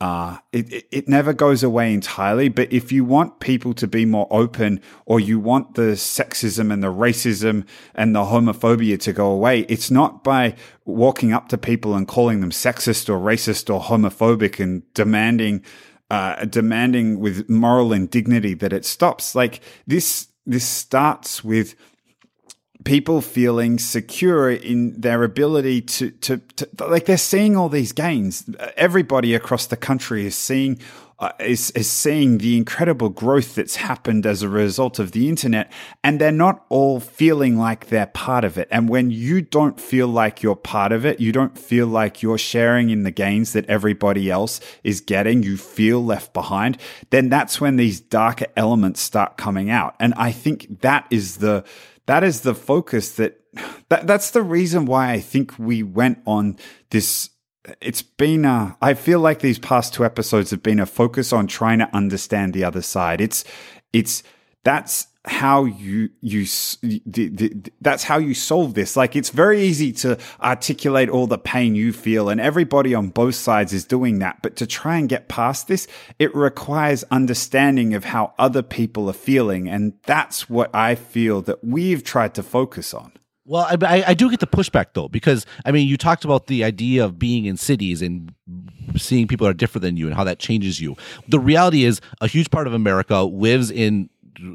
uh, 0.00 0.38
it, 0.52 0.86
it 0.90 1.08
never 1.08 1.32
goes 1.32 1.62
away 1.62 1.94
entirely, 1.94 2.48
but 2.48 2.70
if 2.72 2.90
you 2.90 3.04
want 3.04 3.40
people 3.40 3.72
to 3.72 3.86
be 3.86 4.04
more 4.04 4.26
open 4.30 4.80
or 5.06 5.20
you 5.20 5.38
want 5.38 5.76
the 5.76 5.92
sexism 5.92 6.72
and 6.72 6.82
the 6.82 6.92
racism 6.92 7.64
and 7.94 8.14
the 8.14 8.20
homophobia 8.20 9.00
to 9.00 9.12
go 9.12 9.30
away, 9.30 9.60
it's 9.60 9.90
not 9.90 10.24
by 10.24 10.54
walking 10.84 11.32
up 11.32 11.48
to 11.48 11.56
people 11.56 11.94
and 11.94 12.08
calling 12.08 12.40
them 12.40 12.50
sexist 12.50 13.08
or 13.08 13.18
racist 13.18 13.72
or 13.72 13.80
homophobic 13.80 14.62
and 14.62 14.82
demanding, 14.94 15.64
uh, 16.10 16.44
demanding 16.44 17.18
with 17.18 17.48
moral 17.48 17.92
indignity 17.92 18.54
that 18.54 18.72
it 18.72 18.84
stops. 18.84 19.34
Like 19.34 19.60
this, 19.86 20.28
this 20.46 20.66
starts 20.66 21.42
with 21.42 21.74
people 22.84 23.20
feeling 23.22 23.78
secure 23.78 24.50
in 24.50 25.00
their 25.00 25.22
ability 25.22 25.80
to, 25.80 26.10
to, 26.10 26.36
to, 26.36 26.68
like 26.86 27.06
they're 27.06 27.16
seeing 27.16 27.56
all 27.56 27.68
these 27.68 27.92
gains. 27.92 28.48
Everybody 28.76 29.34
across 29.34 29.66
the 29.66 29.76
country 29.76 30.26
is 30.26 30.36
seeing 30.36 30.78
uh, 31.18 31.32
is 31.38 31.70
is 31.72 31.90
seeing 31.90 32.38
the 32.38 32.56
incredible 32.56 33.08
growth 33.08 33.54
that's 33.54 33.76
happened 33.76 34.26
as 34.26 34.42
a 34.42 34.48
result 34.48 34.98
of 34.98 35.12
the 35.12 35.28
internet, 35.28 35.70
and 36.02 36.20
they're 36.20 36.32
not 36.32 36.64
all 36.68 37.00
feeling 37.00 37.56
like 37.56 37.86
they're 37.86 38.06
part 38.06 38.44
of 38.44 38.58
it. 38.58 38.68
And 38.70 38.88
when 38.88 39.10
you 39.10 39.40
don't 39.40 39.80
feel 39.80 40.08
like 40.08 40.42
you're 40.42 40.56
part 40.56 40.92
of 40.92 41.06
it, 41.06 41.20
you 41.20 41.30
don't 41.30 41.56
feel 41.56 41.86
like 41.86 42.22
you're 42.22 42.38
sharing 42.38 42.90
in 42.90 43.04
the 43.04 43.10
gains 43.10 43.52
that 43.52 43.66
everybody 43.66 44.30
else 44.30 44.60
is 44.82 45.00
getting. 45.00 45.42
You 45.42 45.56
feel 45.56 46.04
left 46.04 46.32
behind. 46.32 46.78
Then 47.10 47.28
that's 47.28 47.60
when 47.60 47.76
these 47.76 48.00
darker 48.00 48.46
elements 48.56 49.00
start 49.00 49.36
coming 49.36 49.70
out. 49.70 49.94
And 50.00 50.14
I 50.14 50.32
think 50.32 50.80
that 50.80 51.06
is 51.10 51.36
the 51.36 51.64
that 52.06 52.22
is 52.22 52.42
the 52.42 52.54
focus 52.54 53.12
that, 53.12 53.40
that 53.88 54.06
that's 54.06 54.32
the 54.32 54.42
reason 54.42 54.84
why 54.84 55.12
I 55.12 55.20
think 55.20 55.58
we 55.58 55.82
went 55.82 56.18
on 56.26 56.56
this 56.90 57.30
it's 57.80 58.02
been 58.02 58.44
a, 58.44 58.76
I 58.82 58.94
feel 58.94 59.20
like 59.20 59.40
these 59.40 59.58
past 59.58 59.94
two 59.94 60.04
episodes 60.04 60.50
have 60.50 60.62
been 60.62 60.80
a 60.80 60.86
focus 60.86 61.32
on 61.32 61.46
trying 61.46 61.78
to 61.78 61.94
understand 61.94 62.52
the 62.52 62.64
other 62.64 62.82
side. 62.82 63.20
It's 63.20 63.44
it's 63.92 64.22
that's 64.64 65.08
how 65.26 65.64
you 65.64 66.10
you 66.20 66.44
the, 66.82 67.28
the, 67.28 67.72
that's 67.80 68.04
how 68.04 68.18
you 68.18 68.34
solve 68.34 68.74
this. 68.74 68.96
Like 68.96 69.16
it's 69.16 69.30
very 69.30 69.62
easy 69.62 69.92
to 69.92 70.18
articulate 70.42 71.08
all 71.08 71.26
the 71.26 71.38
pain 71.38 71.74
you 71.74 71.94
feel 71.94 72.28
and 72.28 72.40
everybody 72.40 72.94
on 72.94 73.08
both 73.08 73.34
sides 73.34 73.72
is 73.72 73.86
doing 73.86 74.18
that. 74.18 74.42
But 74.42 74.56
to 74.56 74.66
try 74.66 74.98
and 74.98 75.08
get 75.08 75.28
past 75.28 75.68
this 75.68 75.88
it 76.18 76.34
requires 76.34 77.04
understanding 77.10 77.94
of 77.94 78.04
how 78.04 78.34
other 78.38 78.62
people 78.62 79.08
are 79.08 79.14
feeling 79.14 79.68
and 79.68 79.94
that's 80.02 80.48
what 80.50 80.74
i 80.74 80.94
feel 80.94 81.40
that 81.42 81.64
we've 81.64 82.04
tried 82.04 82.34
to 82.34 82.42
focus 82.42 82.92
on 82.94 83.12
well, 83.46 83.66
I, 83.82 84.04
I 84.06 84.14
do 84.14 84.30
get 84.30 84.40
the 84.40 84.46
pushback 84.46 84.86
though, 84.94 85.08
because 85.08 85.44
I 85.64 85.72
mean, 85.72 85.86
you 85.86 85.96
talked 85.96 86.24
about 86.24 86.46
the 86.46 86.64
idea 86.64 87.04
of 87.04 87.18
being 87.18 87.44
in 87.44 87.56
cities 87.56 88.00
and 88.00 88.32
seeing 88.96 89.28
people 89.28 89.46
that 89.46 89.50
are 89.50 89.54
different 89.54 89.82
than 89.82 89.96
you 89.96 90.06
and 90.06 90.14
how 90.14 90.24
that 90.24 90.38
changes 90.38 90.80
you. 90.80 90.96
The 91.28 91.38
reality 91.38 91.84
is, 91.84 92.00
a 92.20 92.26
huge 92.26 92.50
part 92.50 92.66
of 92.66 92.72
America 92.72 93.20
lives 93.22 93.70
in 93.70 94.08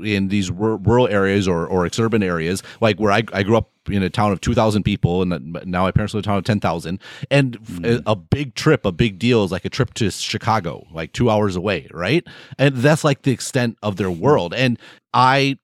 in 0.04 0.28
these 0.28 0.52
rural 0.52 1.08
areas 1.08 1.48
or, 1.48 1.66
or 1.66 1.88
exurban 1.88 2.24
areas, 2.24 2.62
like 2.82 3.00
where 3.00 3.12
I, 3.12 3.24
I 3.32 3.44
grew 3.44 3.58
up 3.58 3.70
in 3.90 4.04
a 4.04 4.10
town 4.10 4.32
of 4.32 4.42
2,000 4.42 4.84
people, 4.84 5.22
and 5.22 5.58
now 5.66 5.84
my 5.84 5.92
parents 5.92 6.14
live 6.14 6.26
in 6.26 6.30
a 6.30 6.32
town 6.32 6.38
of 6.38 6.44
10,000. 6.44 7.00
And 7.32 7.60
mm. 7.62 8.04
a, 8.06 8.12
a, 8.12 8.16
big 8.16 8.56
trip, 8.56 8.86
a 8.86 8.92
big 8.92 9.20
deal 9.20 9.44
is 9.44 9.52
like 9.52 9.66
a 9.66 9.70
trip 9.70 9.94
to 9.96 10.12
Chicago, 10.12 10.86
like 10.92 11.14
two 11.14 11.30
hours 11.30 11.56
away, 11.56 11.88
right? 11.92 12.28
And 12.58 12.76
that's 12.76 13.04
like 13.04 13.22
the 13.22 13.32
extent 13.32 13.78
of 13.82 13.96
their 13.96 14.12
world. 14.12 14.54
And 14.54 14.78
I 15.14 15.58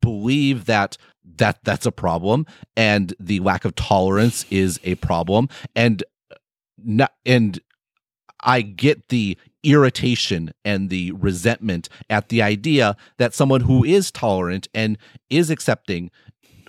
believe 0.00 0.64
that 0.64 0.96
that 1.40 1.58
that's 1.64 1.84
a 1.84 1.92
problem 1.92 2.46
and 2.76 3.12
the 3.18 3.40
lack 3.40 3.64
of 3.64 3.74
tolerance 3.74 4.46
is 4.50 4.78
a 4.84 4.94
problem 4.96 5.48
and 5.74 6.04
not 6.82 7.12
and 7.26 7.60
I 8.42 8.62
get 8.62 9.08
the 9.08 9.36
irritation 9.62 10.52
and 10.64 10.88
the 10.88 11.12
resentment 11.12 11.88
at 12.08 12.28
the 12.28 12.42
idea 12.42 12.96
that 13.18 13.34
someone 13.34 13.62
who 13.62 13.84
is 13.84 14.10
tolerant 14.10 14.68
and 14.74 14.96
is 15.28 15.50
accepting 15.50 16.10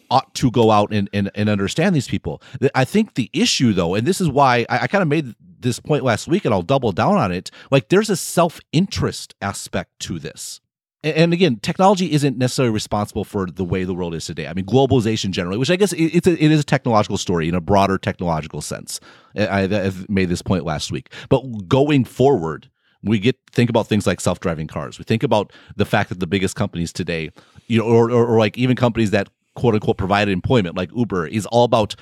ought 0.10 0.34
to 0.36 0.52
go 0.52 0.72
out 0.72 0.92
and, 0.92 1.10
and, 1.14 1.32
and 1.36 1.50
understand 1.50 1.96
these 1.96 2.08
people. 2.08 2.42
I 2.76 2.84
think 2.84 3.14
the 3.14 3.30
issue, 3.32 3.72
though, 3.72 3.96
and 3.96 4.06
this 4.06 4.20
is 4.20 4.28
why 4.28 4.66
I, 4.70 4.80
I 4.80 4.88
kind 4.88 5.02
of 5.02 5.08
made 5.08 5.34
this 5.62 5.80
point 5.80 6.04
last 6.04 6.28
week 6.28 6.44
and 6.44 6.54
I'll 6.54 6.64
double 6.64 6.92
down 6.92 7.16
on 7.16 7.32
it 7.32 7.50
like, 7.70 7.90
there's 7.90 8.10
a 8.10 8.18
self 8.18 8.60
interest 8.74 9.36
aspect 9.42 10.00
to 10.02 10.20
this 10.20 10.60
and 11.04 11.34
again, 11.34 11.58
technology 11.58 12.12
isn't 12.12 12.38
necessarily 12.38 12.74
responsible 12.74 13.24
for 13.24 13.46
the 13.46 13.66
way 13.66 13.84
the 13.84 13.94
world 13.94 14.14
is 14.14 14.26
today. 14.26 14.48
I 14.48 14.54
mean, 14.54 14.66
globalization 14.66 15.32
generally, 15.32 15.58
which 15.58 15.72
I 15.72 15.76
guess 15.76 15.94
it's 15.94 16.28
a, 16.28 16.34
it 16.34 16.52
is 16.52 16.60
a 16.60 16.64
technological 16.64 17.18
story 17.18 17.50
in 17.50 17.56
a 17.56 17.62
broader 17.62 17.98
technological 17.98 18.62
sense. 18.62 19.00
I, 19.36 19.64
I 19.64 19.92
made 20.08 20.30
this 20.30 20.42
point 20.42 20.64
last 20.64 20.92
week, 20.92 21.12
but 21.30 21.68
going 21.68 22.06
forward, 22.06 22.70
We 23.04 23.20
get 23.20 23.36
think 23.52 23.70
about 23.70 23.88
things 23.88 24.06
like 24.06 24.22
self-driving 24.22 24.68
cars. 24.68 25.00
We 25.00 25.04
think 25.04 25.24
about 25.24 25.52
the 25.76 25.86
fact 25.86 26.10
that 26.10 26.20
the 26.20 26.28
biggest 26.28 26.56
companies 26.56 26.94
today, 26.94 27.32
you 27.68 27.80
know, 27.80 27.86
or, 27.86 28.12
or, 28.12 28.26
or 28.26 28.38
like 28.38 28.58
even 28.58 28.76
companies 28.76 29.12
that 29.12 29.30
quote 29.56 29.74
unquote 29.74 29.98
provided 29.98 30.32
employment, 30.32 30.76
like 30.76 30.92
Uber, 30.96 31.28
is 31.28 31.46
all 31.48 31.64
about 31.64 31.96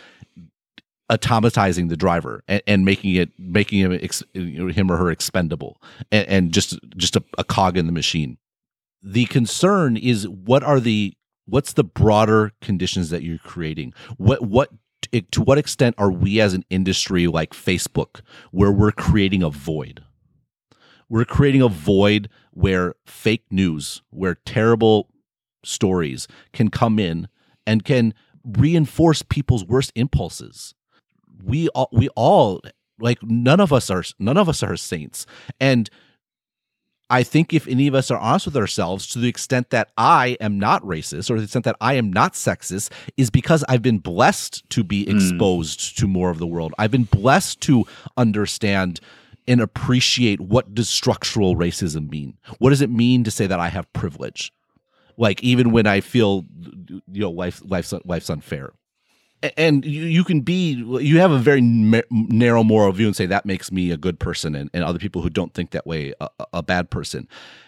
automatizing 1.10 1.90
the 1.90 1.98
driver 1.98 2.44
and, 2.48 2.62
and 2.68 2.86
making 2.86 3.16
it 3.16 3.30
making 3.40 3.80
him 3.80 3.94
ex, 3.94 4.24
him 4.34 4.92
or 4.92 4.98
her 4.98 5.10
expendable 5.10 5.82
and, 6.12 6.28
and 6.28 6.54
just 6.54 6.78
just 6.98 7.16
a, 7.16 7.24
a 7.38 7.44
cog 7.44 7.78
in 7.78 7.86
the 7.86 7.92
machine. 7.92 8.38
The 9.02 9.26
concern 9.26 9.98
is 9.98 10.28
what 10.28 10.64
are 10.64 10.80
the 10.80 11.14
what's 11.46 11.74
the 11.74 11.84
broader 11.84 12.52
conditions 12.62 13.10
that 13.10 13.24
you're 13.24 13.38
creating? 13.40 13.94
What 14.18 14.42
what 14.42 14.70
eh, 15.14 15.22
to 15.32 15.42
what 15.42 15.58
extent 15.58 15.96
are 15.98 16.12
we 16.12 16.40
as 16.42 16.54
an 16.54 16.66
industry 16.70 17.28
like 17.28 17.52
Facebook 17.52 18.22
where 18.52 18.72
we're 18.72 18.92
creating 18.92 19.44
a 19.44 19.50
void? 19.50 20.04
We're 21.08 21.26
creating 21.26 21.62
a 21.62 21.70
void 21.70 22.30
where 22.52 22.94
fake 23.06 23.46
news, 23.50 24.04
where 24.12 24.36
terrible 24.46 25.10
stories 25.64 26.28
can 26.54 26.70
come 26.70 27.00
in 27.00 27.28
and 27.66 27.84
can 27.84 28.14
reinforce 28.44 29.22
people's 29.24 29.66
worst 29.66 29.92
impulses. 29.96 30.74
We 31.44 31.70
all 31.70 31.90
we 31.92 32.10
all 32.10 32.62
like 33.00 33.24
none 33.24 33.60
of 33.60 33.72
us 33.74 33.90
are 33.90 34.04
none 34.20 34.38
of 34.38 34.50
us 34.50 34.62
are 34.62 34.76
saints. 34.76 35.26
And 35.60 35.90
I 37.10 37.24
think 37.24 37.54
if 37.54 37.68
any 37.68 37.88
of 37.88 37.96
us 37.96 38.12
are 38.12 38.20
honest 38.20 38.46
with 38.46 38.58
ourselves 38.58 39.08
to 39.08 39.20
the 39.20 39.28
extent 39.28 39.72
that 39.72 39.92
I 39.98 40.38
am 40.40 40.60
not 40.60 40.84
racist 40.84 41.32
or 41.32 41.38
the 41.38 41.44
extent 41.44 41.66
that 41.66 41.76
I 41.82 41.96
am 41.96 42.14
not 42.14 42.34
sexist 42.34 42.92
is 43.18 43.30
because 43.30 43.64
I've 43.68 43.82
been 43.82 43.98
blessed 43.98 44.70
to 44.70 44.84
be 44.84 45.10
exposed 45.10 45.80
mm. 45.80 45.96
to 45.98 46.08
more 46.08 46.30
of 46.30 46.38
the 46.38 46.46
world. 46.46 46.74
I've 46.78 46.92
been 46.92 47.06
blessed 47.06 47.62
to 47.62 47.86
understand 48.16 49.00
and 49.48 49.60
appreciate 49.60 50.40
what 50.40 50.76
does 50.76 50.88
structural 50.88 51.56
racism 51.56 52.10
mean? 52.10 52.38
What 52.60 52.70
does 52.70 52.82
it 52.82 52.92
mean 52.92 53.24
to 53.24 53.32
say 53.32 53.48
that 53.48 53.60
I 53.60 53.70
have 53.70 53.92
privilege? 53.94 54.54
Like 55.18 55.44
even 55.44 55.72
when 55.72 55.88
I 55.88 56.02
feel 56.02 56.46
you 56.88 57.02
know 57.22 57.32
life 57.32 57.62
life's 57.66 57.94
life's 58.06 58.30
unfair 58.30 58.72
and 59.58 59.86
you, 59.86 60.04
you 60.04 60.24
can 60.24 60.42
be 60.42 60.74
you 60.74 61.20
have 61.20 61.32
a 61.32 61.40
very 61.40 61.62
narrow 61.62 62.64
moral 62.64 62.92
view 62.92 63.08
and 63.08 63.16
say 63.16 63.26
that 63.26 63.46
makes 63.46 63.72
me 63.72 63.92
a 63.92 63.98
good 63.98 64.20
person 64.20 64.56
and, 64.56 64.70
and 64.74 64.84
other 64.84 65.00
people 65.00 65.22
who 65.22 65.30
don't 65.30 65.54
think 65.54 65.72
that 65.72 65.88
way 65.88 66.14
a, 66.20 66.30
a 66.54 66.64
bad 66.64 66.90
person. 66.90 67.28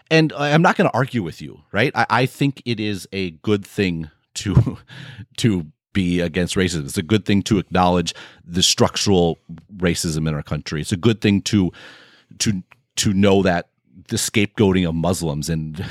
And 0.09 0.33
i'm 0.33 0.61
not 0.61 0.75
going 0.75 0.89
to 0.89 0.95
argue 0.95 1.23
with 1.23 1.41
you 1.41 1.61
right? 1.71 1.91
I, 1.95 2.05
I 2.09 2.25
think 2.25 2.61
it 2.65 2.79
is 2.79 3.07
a 3.11 3.31
good 3.31 3.65
thing 3.65 4.09
to 4.35 4.77
to 5.37 5.67
be 5.93 6.21
against 6.21 6.55
racism. 6.55 6.85
It's 6.85 6.97
a 6.97 7.03
good 7.03 7.25
thing 7.25 7.41
to 7.43 7.57
acknowledge 7.57 8.13
the 8.45 8.63
structural 8.63 9.39
racism 9.77 10.27
in 10.27 10.33
our 10.33 10.43
country. 10.43 10.81
It's 10.81 10.91
a 10.91 10.97
good 10.97 11.21
thing 11.21 11.41
to 11.43 11.71
to 12.39 12.63
to 12.97 13.13
know 13.13 13.41
that 13.43 13.69
the 14.07 14.17
scapegoating 14.17 14.87
of 14.87 14.95
muslims 14.95 15.49
and 15.49 15.85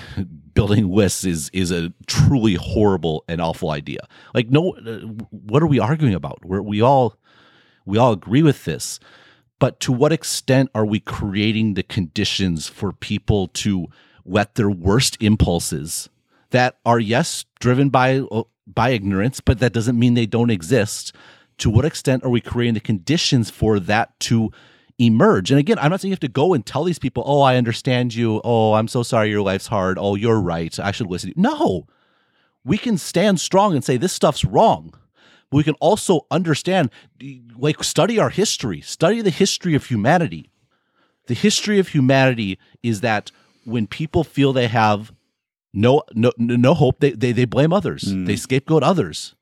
building 0.60 0.90
lists 0.90 1.24
is 1.24 1.48
is 1.54 1.70
a 1.70 1.90
truly 2.06 2.54
horrible 2.54 3.24
and 3.26 3.40
awful 3.40 3.70
idea. 3.70 4.00
Like, 4.34 4.50
no, 4.50 4.74
uh, 4.74 4.98
what 5.30 5.62
are 5.62 5.66
we 5.66 5.78
arguing 5.78 6.12
about? 6.12 6.44
Where 6.44 6.62
we 6.62 6.82
all 6.82 7.16
we 7.86 7.96
all 7.96 8.12
agree 8.12 8.42
with 8.42 8.66
this, 8.66 9.00
but 9.58 9.80
to 9.80 9.90
what 9.90 10.12
extent 10.12 10.68
are 10.74 10.84
we 10.84 11.00
creating 11.00 11.74
the 11.74 11.82
conditions 11.82 12.68
for 12.68 12.92
people 12.92 13.48
to 13.48 13.86
let 14.26 14.56
their 14.56 14.68
worst 14.68 15.16
impulses 15.20 16.10
that 16.50 16.76
are 16.84 17.00
yes 17.00 17.46
driven 17.58 17.88
by 17.88 18.18
uh, 18.18 18.42
by 18.66 18.90
ignorance, 18.90 19.40
but 19.40 19.60
that 19.60 19.72
doesn't 19.72 19.98
mean 19.98 20.12
they 20.12 20.26
don't 20.26 20.50
exist. 20.50 21.14
To 21.58 21.70
what 21.70 21.86
extent 21.86 22.22
are 22.22 22.30
we 22.30 22.42
creating 22.42 22.74
the 22.74 22.80
conditions 22.80 23.48
for 23.48 23.80
that 23.80 24.20
to 24.28 24.50
emerge. 25.00 25.50
And 25.50 25.58
again, 25.58 25.78
I'm 25.78 25.90
not 25.90 26.00
saying 26.00 26.10
you 26.10 26.14
have 26.14 26.20
to 26.20 26.28
go 26.28 26.54
and 26.54 26.64
tell 26.64 26.84
these 26.84 26.98
people, 26.98 27.22
oh, 27.26 27.40
I 27.40 27.56
understand 27.56 28.14
you. 28.14 28.40
Oh, 28.44 28.74
I'm 28.74 28.88
so 28.88 29.02
sorry 29.02 29.30
your 29.30 29.42
life's 29.42 29.68
hard. 29.68 29.98
Oh, 29.98 30.14
you're 30.14 30.40
right. 30.40 30.78
I 30.78 30.90
should 30.90 31.06
listen 31.08 31.30
to 31.30 31.36
you. 31.36 31.42
No, 31.42 31.86
we 32.64 32.78
can 32.78 32.98
stand 32.98 33.40
strong 33.40 33.74
and 33.74 33.84
say 33.84 33.96
this 33.96 34.12
stuff's 34.12 34.44
wrong. 34.44 34.92
But 35.50 35.56
we 35.56 35.64
can 35.64 35.74
also 35.80 36.26
understand, 36.30 36.90
like, 37.56 37.82
study 37.82 38.18
our 38.20 38.30
history, 38.30 38.80
study 38.80 39.20
the 39.20 39.30
history 39.30 39.74
of 39.74 39.86
humanity. 39.86 40.50
The 41.26 41.34
history 41.34 41.78
of 41.78 41.88
humanity 41.88 42.58
is 42.82 43.00
that 43.00 43.32
when 43.64 43.86
people 43.86 44.22
feel 44.22 44.52
they 44.52 44.68
have 44.68 45.12
no 45.72 46.02
no 46.14 46.32
no 46.38 46.74
hope, 46.74 47.00
they 47.00 47.12
they, 47.12 47.32
they 47.32 47.44
blame 47.44 47.72
others. 47.72 48.04
Mm. 48.04 48.26
They 48.26 48.36
scapegoat 48.36 48.82
others 48.82 49.34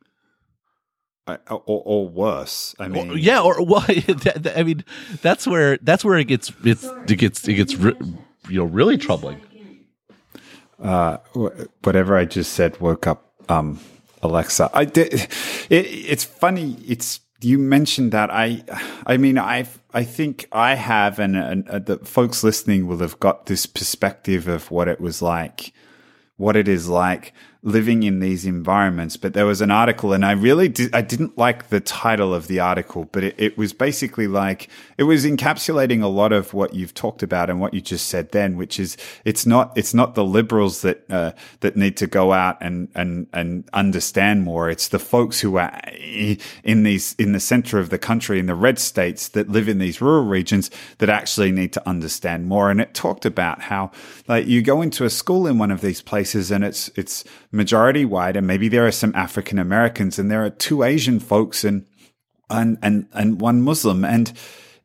or, 1.51 1.62
or 1.66 2.09
worse. 2.09 2.74
I 2.79 2.89
mean, 2.89 3.11
or, 3.11 3.16
yeah, 3.16 3.41
or 3.41 3.64
well, 3.64 3.85
I 3.89 4.62
mean, 4.64 4.85
that's 5.22 5.47
where 5.47 5.79
that's 5.79 6.05
where 6.05 6.18
it 6.18 6.24
gets 6.24 6.53
it's, 6.64 6.85
it 6.85 7.16
gets 7.16 7.47
it 7.47 7.55
gets 7.55 7.74
you 7.74 7.95
know 8.49 8.64
really 8.64 8.99
troubling. 8.99 9.41
Uh, 10.83 11.16
whatever 11.83 12.16
I 12.16 12.24
just 12.24 12.53
said 12.53 12.81
woke 12.81 13.07
up 13.07 13.33
um, 13.49 13.81
Alexa. 14.22 14.70
I 14.72 14.85
did. 14.85 15.12
It, 15.14 15.26
it's 15.70 16.24
funny. 16.24 16.76
It's 16.87 17.20
you 17.41 17.59
mentioned 17.59 18.12
that. 18.12 18.31
I 18.31 18.62
I 19.07 19.16
mean, 19.16 19.39
I 19.39 19.66
I 19.93 20.05
think 20.05 20.47
I 20.53 20.74
have, 20.74 21.18
and, 21.18 21.37
and 21.37 21.68
uh, 21.68 21.79
the 21.79 21.99
folks 21.99 22.45
listening 22.45 22.87
will 22.87 22.99
have 22.99 23.18
got 23.20 23.47
this 23.47 23.66
perspective 23.66 24.49
of 24.49 24.70
what 24.70 24.89
it 24.89 25.01
was 25.01 25.22
like, 25.22 25.72
what 26.37 26.57
it 26.57 26.68
is 26.68 26.89
like 26.89 27.33
living 27.63 28.05
in 28.05 28.21
these 28.21 28.47
environments. 28.47 29.17
But 29.17 29.35
there 29.35 29.47
was 29.47 29.61
an 29.61 29.71
article, 29.71 30.13
and 30.13 30.25
I 30.25 30.33
really 30.33 30.69
did, 30.69 30.95
I 30.95 31.01
didn't 31.01 31.37
like 31.37 31.69
the 31.69 31.81
title 31.81 32.33
of 32.33 32.47
the 32.47 32.61
article, 32.61 33.09
but 33.11 33.25
it, 33.25 33.35
it, 33.37 33.59
was 33.59 33.73
basically 33.73 34.29
like 34.29 34.69
it 34.97 35.03
was 35.03 35.25
encapsulating 35.25 36.01
a 36.01 36.07
lot 36.07 36.33
of 36.33 36.55
what 36.55 36.75
you've 36.75 36.95
talked 36.95 37.23
about 37.23 37.51
and 37.51 37.61
what 37.61 37.75
you 37.75 37.81
just 37.81 38.07
said 38.07 38.31
then, 38.31 38.57
which 38.57 38.79
is 38.79 38.97
it's 39.25 39.45
not 39.45 39.77
it's 39.77 39.93
not 39.93 40.15
the 40.15 40.25
liberals 40.25 40.83
that 40.83 41.05
uh, 41.11 41.33
that 41.61 41.77
need 41.77 41.97
to 41.97 42.07
go 42.07 42.33
out 42.33 42.59
and 42.61 42.89
and 42.95 43.27
and 43.33 43.69
understand 43.73 44.45
more. 44.45 44.71
It's 44.71 44.89
the 44.89 45.01
folks 45.01 45.41
who 45.41 45.57
are 45.57 45.81
in 46.63 46.85
these 46.85 47.15
in 47.15 47.33
the 47.33 47.41
center 47.41 47.81
of 47.81 47.91
the 47.91 47.99
country 47.99 48.39
in 48.39 48.47
the 48.47 48.55
red 48.55 48.79
states 48.79 49.29
that 49.29 49.49
live 49.49 49.69
in 49.69 49.79
these 49.79 50.01
rural 50.01 50.25
regions 50.25 50.71
that 50.99 51.11
actually 51.11 51.51
need 51.51 51.73
to 51.73 51.89
understand 51.89 52.47
more. 52.47 52.71
And 52.71 52.81
it 52.81 52.95
talked 52.95 53.27
about 53.27 53.63
how 53.63 53.91
like 54.29 54.47
you 54.47 54.63
go 54.63 54.81
into 54.81 55.05
a 55.05 55.11
school 55.11 55.49
in 55.49 55.59
one 55.59 55.73
of 55.73 55.81
these 55.81 56.03
places 56.03 56.53
and 56.53 56.63
it's 56.63 56.89
it's 56.95 57.25
majority 57.51 58.05
white, 58.05 58.37
and 58.37 58.47
maybe 58.47 58.69
there 58.69 58.87
are 58.87 58.93
some 58.93 59.15
African 59.15 59.59
Americans, 59.59 60.19
and 60.19 60.31
there 60.31 60.45
are 60.45 60.51
two 60.51 60.83
Asian 60.83 61.21
folks 61.21 61.65
and 61.65 61.87
and 62.51 62.79
and 62.83 63.09
and 63.13 63.41
one 63.41 63.63
Muslim, 63.63 64.05
and 64.05 64.33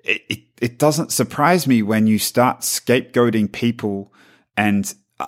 it, 0.04 0.22
it, 0.30 0.40
it 0.62 0.80
doesn't 0.80 1.12
surprise 1.12 1.68
me 1.68 1.82
when 1.82 2.08
you 2.08 2.20
start 2.20 2.62
scapegoating 2.62 3.52
people 3.52 4.14
and. 4.58 4.94
Uh, 5.20 5.28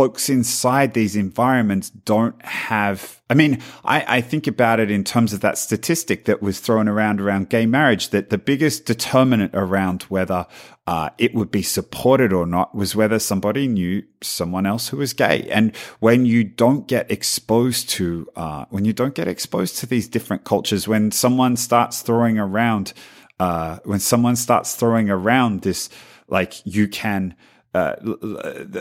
folks 0.00 0.30
inside 0.30 0.94
these 0.94 1.14
environments 1.14 1.90
don't 1.90 2.42
have 2.42 3.20
i 3.28 3.34
mean 3.34 3.60
I, 3.84 4.16
I, 4.16 4.20
think 4.22 4.46
about 4.46 4.80
it 4.80 4.90
in 4.90 5.04
terms 5.04 5.34
of 5.34 5.42
that 5.42 5.58
statistic 5.58 6.24
that 6.24 6.40
was 6.40 6.58
thrown 6.58 6.88
around 6.88 7.20
around 7.20 7.50
gay 7.50 7.66
marriage 7.66 8.08
that 8.08 8.30
the 8.30 8.38
biggest 8.38 8.86
determinant 8.86 9.50
around 9.52 10.04
whether 10.04 10.46
uh, 10.86 11.10
it 11.18 11.34
would 11.34 11.50
be 11.50 11.60
supported 11.60 12.32
or 12.32 12.46
not 12.46 12.74
was 12.74 12.96
whether 12.96 13.18
somebody 13.18 13.68
knew 13.68 14.02
someone 14.22 14.64
else 14.64 14.88
who 14.88 14.96
was 14.96 15.12
gay. 15.12 15.46
And 15.50 15.76
when 16.00 16.24
you 16.24 16.44
don't 16.44 16.88
get 16.88 17.10
exposed 17.10 17.90
to 17.90 18.26
uh, 18.36 18.64
when 18.70 18.86
you 18.86 18.94
don't 18.94 19.14
get 19.14 19.28
exposed 19.28 19.76
to 19.80 19.86
these 19.86 20.08
different 20.08 20.44
cultures 20.44 20.88
when 20.88 21.10
someone 21.12 21.56
starts 21.56 22.00
throwing 22.00 22.38
around 22.38 22.94
uh, 23.38 23.80
when 23.84 24.00
someone 24.00 24.34
starts 24.34 24.74
throwing 24.74 25.10
around 25.10 25.60
this 25.60 25.90
like 26.26 26.54
you 26.64 26.88
can 26.88 27.36
uh, 27.72 27.94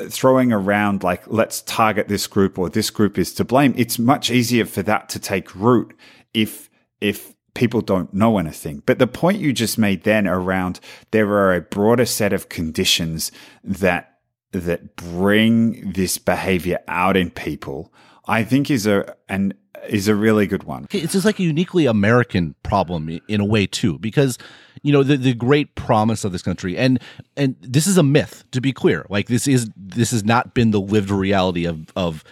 throwing 0.10 0.52
around 0.52 1.04
like 1.04 1.24
let's 1.28 1.62
target 1.62 2.08
this 2.08 2.26
group 2.26 2.58
or 2.58 2.70
this 2.70 2.90
group 2.90 3.20
is 3.20 3.34
to 3.36 3.46
blame 3.46 3.74
it's 3.78 4.00
much 4.00 4.32
easier 4.32 4.66
for 4.66 4.82
that 4.82 5.10
to 5.10 5.20
take 5.20 5.54
root 5.56 5.96
if 6.34 6.70
if 7.00 7.34
people 7.54 7.82
don't 7.82 8.14
know 8.14 8.38
anything. 8.38 8.82
But 8.86 9.00
the 9.00 9.08
point 9.08 9.40
you 9.40 9.54
just 9.54 9.78
made 9.78 10.04
then 10.04 10.28
around 10.28 10.80
there 11.12 11.28
are 11.28 11.54
a 11.54 11.62
broader 11.62 12.06
set 12.06 12.34
of 12.34 12.50
conditions 12.50 13.32
that 13.64 14.20
that 14.52 14.96
bring 14.96 15.92
this 15.92 16.18
behavior 16.18 16.80
out 16.88 17.16
in 17.16 17.30
people 17.30 17.94
i 18.30 18.44
think 18.44 18.72
is 18.72 18.88
a 18.88 19.16
an 19.28 19.54
is 19.88 20.08
a 20.08 20.16
really 20.16 20.46
good 20.46 20.64
one. 20.64 20.88
It's 20.92 21.14
just 21.14 21.26
like 21.26 21.40
a 21.40 21.44
uniquely 21.44 21.86
american 21.86 22.56
problem 22.64 23.20
in 23.28 23.42
a 23.42 23.46
way 23.46 23.66
too 23.66 23.98
because 24.00 24.38
you 24.84 24.92
know 24.92 25.04
the, 25.04 25.18
the 25.18 25.34
great 25.34 25.76
promise 25.76 26.24
of 26.24 26.32
this 26.32 26.42
country 26.42 26.78
and 26.78 27.02
and 27.36 27.56
this 27.62 27.88
is 27.88 27.98
a 27.98 28.04
myth 28.04 28.44
to 28.52 28.62
be 28.62 28.72
clear. 28.72 29.06
Like 29.10 29.28
this 29.28 29.48
is 29.48 29.70
this 29.76 30.12
has 30.12 30.24
not 30.24 30.54
been 30.54 30.72
the 30.72 30.82
lived 30.82 31.12
reality 31.12 31.66
of 31.66 31.92
of 31.96 32.24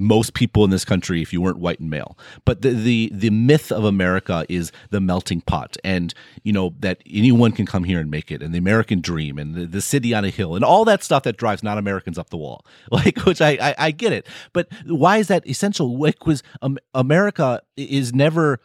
most 0.00 0.34
people 0.34 0.64
in 0.64 0.70
this 0.70 0.84
country 0.84 1.22
if 1.22 1.32
you 1.32 1.40
weren't 1.40 1.58
white 1.58 1.78
and 1.80 1.90
male 1.90 2.18
but 2.44 2.62
the 2.62 2.70
the 2.70 3.10
the 3.12 3.30
myth 3.30 3.70
of 3.70 3.84
america 3.84 4.44
is 4.48 4.72
the 4.90 5.00
melting 5.00 5.40
pot 5.42 5.76
and 5.84 6.14
you 6.42 6.52
know 6.52 6.74
that 6.78 7.02
anyone 7.08 7.52
can 7.52 7.66
come 7.66 7.84
here 7.84 8.00
and 8.00 8.10
make 8.10 8.30
it 8.30 8.42
and 8.42 8.54
the 8.54 8.58
american 8.58 9.00
dream 9.00 9.38
and 9.38 9.54
the, 9.54 9.66
the 9.66 9.80
city 9.80 10.14
on 10.14 10.24
a 10.24 10.30
hill 10.30 10.56
and 10.56 10.64
all 10.64 10.84
that 10.84 11.02
stuff 11.02 11.22
that 11.22 11.36
drives 11.36 11.62
non 11.62 11.78
americans 11.78 12.18
up 12.18 12.30
the 12.30 12.36
wall 12.36 12.64
like 12.90 13.18
which 13.20 13.40
I, 13.40 13.50
I, 13.60 13.74
I 13.78 13.90
get 13.90 14.12
it 14.12 14.26
but 14.52 14.68
why 14.86 15.18
is 15.18 15.28
that 15.28 15.46
essential 15.46 15.98
like 15.98 16.26
was 16.26 16.42
um, 16.62 16.78
america 16.94 17.62
is 17.76 18.14
never 18.14 18.60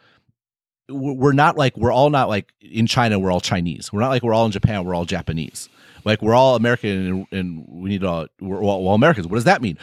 we're 0.88 1.32
not 1.32 1.56
like 1.56 1.76
we're 1.76 1.92
all 1.92 2.10
not 2.10 2.28
like 2.28 2.52
in 2.60 2.86
China 2.86 3.18
we're 3.18 3.32
all 3.32 3.40
Chinese. 3.40 3.92
We're 3.92 4.00
not 4.00 4.08
like 4.08 4.22
we're 4.22 4.34
all 4.34 4.46
in 4.46 4.52
Japan 4.52 4.84
we're 4.84 4.94
all 4.94 5.04
Japanese. 5.04 5.68
Like 6.04 6.22
we're 6.22 6.34
all 6.34 6.54
American 6.54 7.26
and, 7.32 7.66
we 7.68 7.90
need 7.90 8.02
to 8.02 8.28
we're 8.40 8.62
all, 8.62 8.86
all 8.86 8.94
Americans. 8.94 9.26
What 9.26 9.36
does 9.36 9.44
that 9.44 9.60
mean? 9.60 9.78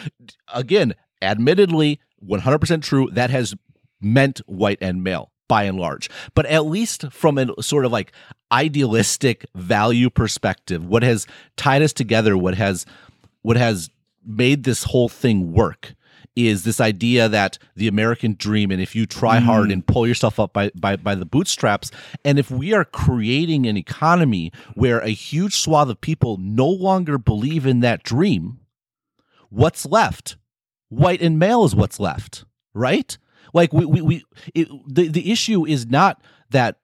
Again, 0.53 0.95
admittedly, 1.23 1.99
100% 2.23 2.83
true. 2.83 3.09
That 3.11 3.29
has 3.29 3.55
meant 4.01 4.39
white 4.45 4.77
and 4.81 5.03
male 5.03 5.31
by 5.47 5.63
and 5.63 5.79
large. 5.79 6.09
But 6.35 6.45
at 6.45 6.65
least 6.65 7.11
from 7.11 7.37
a 7.37 7.61
sort 7.61 7.85
of 7.85 7.91
like 7.91 8.11
idealistic 8.51 9.45
value 9.55 10.09
perspective, 10.09 10.85
what 10.85 11.03
has 11.03 11.25
tied 11.57 11.81
us 11.81 11.93
together, 11.93 12.37
what 12.37 12.55
has 12.55 12.85
what 13.41 13.57
has 13.57 13.89
made 14.25 14.63
this 14.63 14.85
whole 14.85 15.09
thing 15.09 15.51
work 15.53 15.95
is 16.35 16.63
this 16.63 16.81
idea 16.81 17.29
that 17.29 17.59
the 17.75 17.87
American 17.87 18.35
dream, 18.37 18.71
and 18.71 18.81
if 18.81 18.95
you 18.95 19.05
try 19.05 19.37
mm. 19.39 19.43
hard 19.43 19.71
and 19.71 19.85
pull 19.85 20.07
yourself 20.07 20.39
up 20.39 20.53
by, 20.53 20.71
by, 20.73 20.95
by 20.95 21.13
the 21.13 21.25
bootstraps, 21.25 21.91
and 22.25 22.39
if 22.39 22.49
we 22.49 22.73
are 22.73 22.85
creating 22.85 23.67
an 23.67 23.77
economy 23.77 24.51
where 24.73 24.99
a 24.99 25.09
huge 25.09 25.55
swath 25.55 25.89
of 25.89 26.01
people 26.01 26.37
no 26.37 26.67
longer 26.67 27.17
believe 27.17 27.67
in 27.67 27.81
that 27.81 28.03
dream, 28.03 28.59
what's 29.49 29.85
left? 29.85 30.37
White 30.95 31.21
and 31.21 31.39
male 31.39 31.65
is 31.65 31.75
what's 31.75 31.99
left, 31.99 32.45
right? 32.73 33.17
Like 33.53 33.73
we 33.73 33.85
we, 33.85 34.01
we 34.01 34.23
it, 34.53 34.67
the 34.87 35.07
the 35.07 35.31
issue 35.31 35.65
is 35.65 35.85
not 35.87 36.21
that 36.49 36.77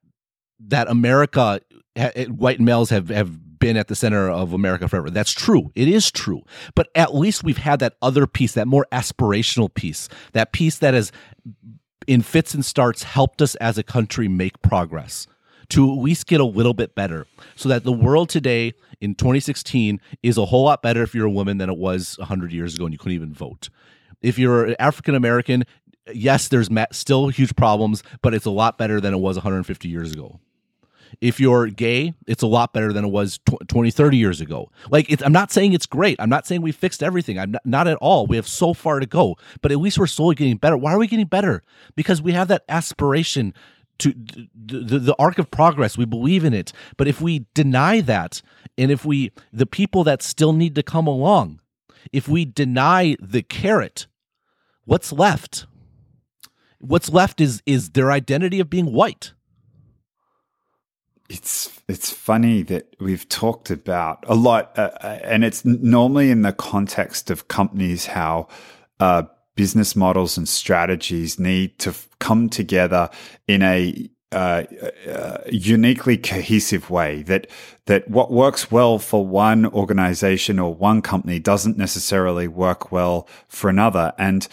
that 0.67 0.89
America 0.89 1.61
eh, 1.95 2.25
white 2.25 2.59
males 2.59 2.89
have 2.89 3.09
have 3.09 3.59
been 3.59 3.77
at 3.77 3.87
the 3.87 3.95
center 3.95 4.29
of 4.29 4.53
America 4.53 4.87
forever. 4.87 5.09
That's 5.09 5.31
true. 5.31 5.71
It 5.75 5.87
is 5.87 6.11
true. 6.11 6.43
But 6.75 6.87
at 6.95 7.13
least 7.13 7.43
we've 7.43 7.57
had 7.57 7.79
that 7.79 7.95
other 8.01 8.25
piece, 8.25 8.53
that 8.53 8.67
more 8.67 8.87
aspirational 8.91 9.73
piece, 9.73 10.07
that 10.31 10.53
piece 10.53 10.77
that 10.79 10.93
has, 10.93 11.11
in 12.07 12.21
fits 12.21 12.53
and 12.53 12.63
starts, 12.63 13.03
helped 13.03 13.41
us 13.41 13.55
as 13.55 13.77
a 13.77 13.83
country 13.83 14.27
make 14.27 14.61
progress 14.61 15.27
to 15.69 15.91
at 15.91 15.99
least 15.99 16.25
get 16.25 16.41
a 16.41 16.45
little 16.45 16.73
bit 16.73 16.95
better 16.95 17.27
so 17.55 17.69
that 17.69 17.83
the 17.83 17.91
world 17.91 18.29
today 18.29 18.73
in 19.01 19.13
2016 19.13 20.01
is 20.23 20.37
a 20.37 20.45
whole 20.45 20.63
lot 20.63 20.81
better 20.81 21.03
if 21.03 21.13
you're 21.13 21.27
a 21.27 21.31
woman 21.31 21.59
than 21.59 21.69
it 21.69 21.77
was 21.77 22.17
100 22.17 22.51
years 22.51 22.75
ago 22.75 22.85
and 22.85 22.93
you 22.93 22.97
couldn't 22.97 23.13
even 23.13 23.33
vote. 23.33 23.69
If 24.21 24.37
you're 24.37 24.75
African 24.79 25.15
American, 25.15 25.63
yes, 26.13 26.47
there's 26.47 26.69
still 26.91 27.29
huge 27.29 27.55
problems, 27.55 28.03
but 28.21 28.33
it's 28.33 28.45
a 28.45 28.51
lot 28.51 28.77
better 28.77 28.99
than 28.99 29.13
it 29.13 29.19
was 29.19 29.37
150 29.37 29.87
years 29.87 30.11
ago. 30.11 30.39
If 31.21 31.39
you're 31.39 31.67
gay, 31.67 32.13
it's 32.27 32.43
a 32.43 32.47
lot 32.47 32.71
better 32.71 32.93
than 32.93 33.03
it 33.03 33.09
was 33.09 33.39
20, 33.67 33.91
30 33.91 34.17
years 34.17 34.41
ago. 34.41 34.71
Like, 34.91 35.21
I'm 35.23 35.31
not 35.31 35.51
saying 35.51 35.73
it's 35.73 35.87
great. 35.87 36.15
I'm 36.19 36.29
not 36.29 36.45
saying 36.45 36.61
we 36.61 36.71
fixed 36.71 37.01
everything. 37.01 37.39
I'm 37.39 37.51
not, 37.51 37.65
not, 37.65 37.87
at 37.87 37.97
all. 37.97 38.27
We 38.27 38.35
have 38.35 38.47
so 38.47 38.73
far 38.73 38.99
to 38.99 39.07
go, 39.07 39.35
but 39.61 39.71
at 39.71 39.79
least 39.79 39.97
we're 39.97 40.07
slowly 40.07 40.35
getting 40.35 40.57
better. 40.57 40.77
Why 40.77 40.93
are 40.93 40.99
we 40.99 41.07
getting 41.07 41.25
better? 41.25 41.63
Because 41.95 42.21
we 42.21 42.33
have 42.33 42.47
that 42.49 42.63
aspiration 42.69 43.53
to 43.99 44.13
the, 44.13 44.79
the, 44.79 44.99
the 44.99 45.15
arc 45.17 45.39
of 45.39 45.51
progress. 45.51 45.97
We 45.97 46.05
believe 46.05 46.45
in 46.45 46.53
it. 46.53 46.71
But 46.95 47.07
if 47.07 47.21
we 47.21 47.45
deny 47.53 48.01
that, 48.01 48.41
and 48.77 48.91
if 48.91 49.03
we, 49.03 49.31
the 49.51 49.65
people 49.65 50.03
that 50.05 50.21
still 50.21 50.53
need 50.53 50.75
to 50.75 50.83
come 50.83 51.07
along, 51.07 51.59
if 52.13 52.27
we 52.27 52.45
deny 52.45 53.17
the 53.19 53.41
carrot, 53.41 54.07
what's 54.89 55.11
left? 55.11 55.65
What's 56.79 57.09
left 57.09 57.41
is 57.41 57.61
is 57.65 57.91
their 57.91 58.11
identity 58.11 58.59
of 58.59 58.69
being 58.69 58.91
white 58.91 59.33
it's 61.29 61.79
it's 61.87 62.11
funny 62.11 62.63
that 62.63 62.95
we've 62.99 63.29
talked 63.29 63.69
about 63.69 64.25
a 64.27 64.35
lot, 64.35 64.77
uh, 64.77 64.91
uh, 65.01 65.19
and 65.23 65.43
it's 65.43 65.63
normally 65.63 66.31
in 66.31 66.41
the 66.41 66.51
context 66.51 67.29
of 67.29 67.47
companies 67.47 68.07
how 68.07 68.47
uh, 68.99 69.23
business 69.55 69.95
models 69.95 70.37
and 70.37 70.49
strategies 70.49 71.39
need 71.39 71.77
to 71.79 71.91
f- 71.91 72.09
come 72.19 72.49
together 72.49 73.09
in 73.47 73.61
a 73.61 74.09
uh, 74.31 74.63
uh, 75.11 75.37
uniquely 75.51 76.17
cohesive 76.17 76.89
way 76.89 77.23
that 77.23 77.47
that 77.85 78.07
what 78.09 78.31
works 78.31 78.71
well 78.71 78.99
for 78.99 79.25
one 79.25 79.65
organization 79.67 80.59
or 80.59 80.73
one 80.73 81.01
company 81.01 81.39
doesn't 81.39 81.77
necessarily 81.77 82.47
work 82.47 82.91
well 82.91 83.27
for 83.47 83.69
another 83.69 84.13
and 84.17 84.47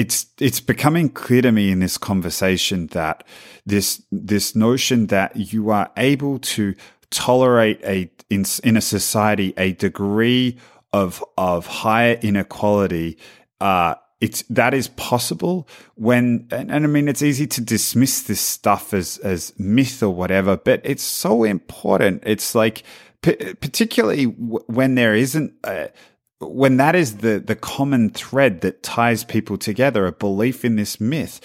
it's 0.00 0.24
it's 0.38 0.60
becoming 0.60 1.10
clear 1.10 1.42
to 1.42 1.52
me 1.52 1.70
in 1.70 1.80
this 1.80 1.98
conversation 1.98 2.86
that 2.88 3.22
this 3.66 4.02
this 4.10 4.56
notion 4.56 5.08
that 5.08 5.36
you 5.36 5.68
are 5.68 5.90
able 5.98 6.38
to 6.38 6.74
tolerate 7.10 7.78
a 7.84 8.10
in 8.30 8.46
in 8.64 8.78
a 8.78 8.80
society 8.80 9.52
a 9.58 9.72
degree 9.72 10.56
of 10.94 11.22
of 11.36 11.66
higher 11.66 12.18
inequality 12.22 13.18
uh 13.60 13.94
it's 14.22 14.42
that 14.48 14.72
is 14.72 14.88
possible 14.88 15.68
when 15.96 16.48
and, 16.50 16.70
and, 16.70 16.84
I 16.84 16.88
mean 16.88 17.06
it's 17.06 17.22
easy 17.22 17.46
to 17.48 17.60
dismiss 17.60 18.22
this 18.22 18.40
stuff 18.40 18.94
as 18.94 19.18
as 19.18 19.52
myth 19.58 20.02
or 20.02 20.14
whatever 20.14 20.56
but 20.56 20.80
it's 20.82 21.02
so 21.02 21.44
important. 21.44 22.22
It's 22.24 22.54
like 22.54 22.84
p- 23.20 23.54
particularly 23.60 24.26
w- 24.26 24.64
when 24.66 24.94
there 24.94 25.14
isn't 25.14 25.52
a, 25.64 25.90
when 26.40 26.78
that 26.78 26.96
is 26.96 27.18
the 27.18 27.38
the 27.38 27.56
common 27.56 28.10
thread 28.10 28.62
that 28.62 28.82
ties 28.82 29.24
people 29.24 29.58
together, 29.58 30.06
a 30.06 30.12
belief 30.12 30.64
in 30.64 30.76
this 30.76 31.00
myth, 31.00 31.40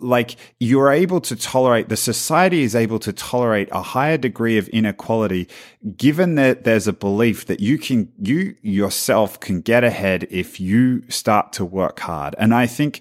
like 0.00 0.36
you're 0.60 0.90
able 0.90 1.20
to 1.20 1.36
tolerate 1.36 1.88
the 1.88 1.96
society 1.96 2.62
is 2.62 2.74
able 2.74 2.98
to 2.98 3.12
tolerate 3.12 3.68
a 3.72 3.82
higher 3.82 4.16
degree 4.16 4.58
of 4.58 4.68
inequality 4.68 5.48
given 5.96 6.34
that 6.34 6.64
there's 6.64 6.88
a 6.88 6.92
belief 6.92 7.46
that 7.46 7.60
you 7.60 7.78
can 7.78 8.10
you 8.20 8.54
yourself 8.62 9.40
can 9.40 9.60
get 9.60 9.84
ahead 9.84 10.26
if 10.30 10.60
you 10.60 11.02
start 11.10 11.52
to 11.52 11.64
work 11.64 12.00
hard. 12.00 12.34
And 12.38 12.54
i 12.54 12.66
think 12.66 13.00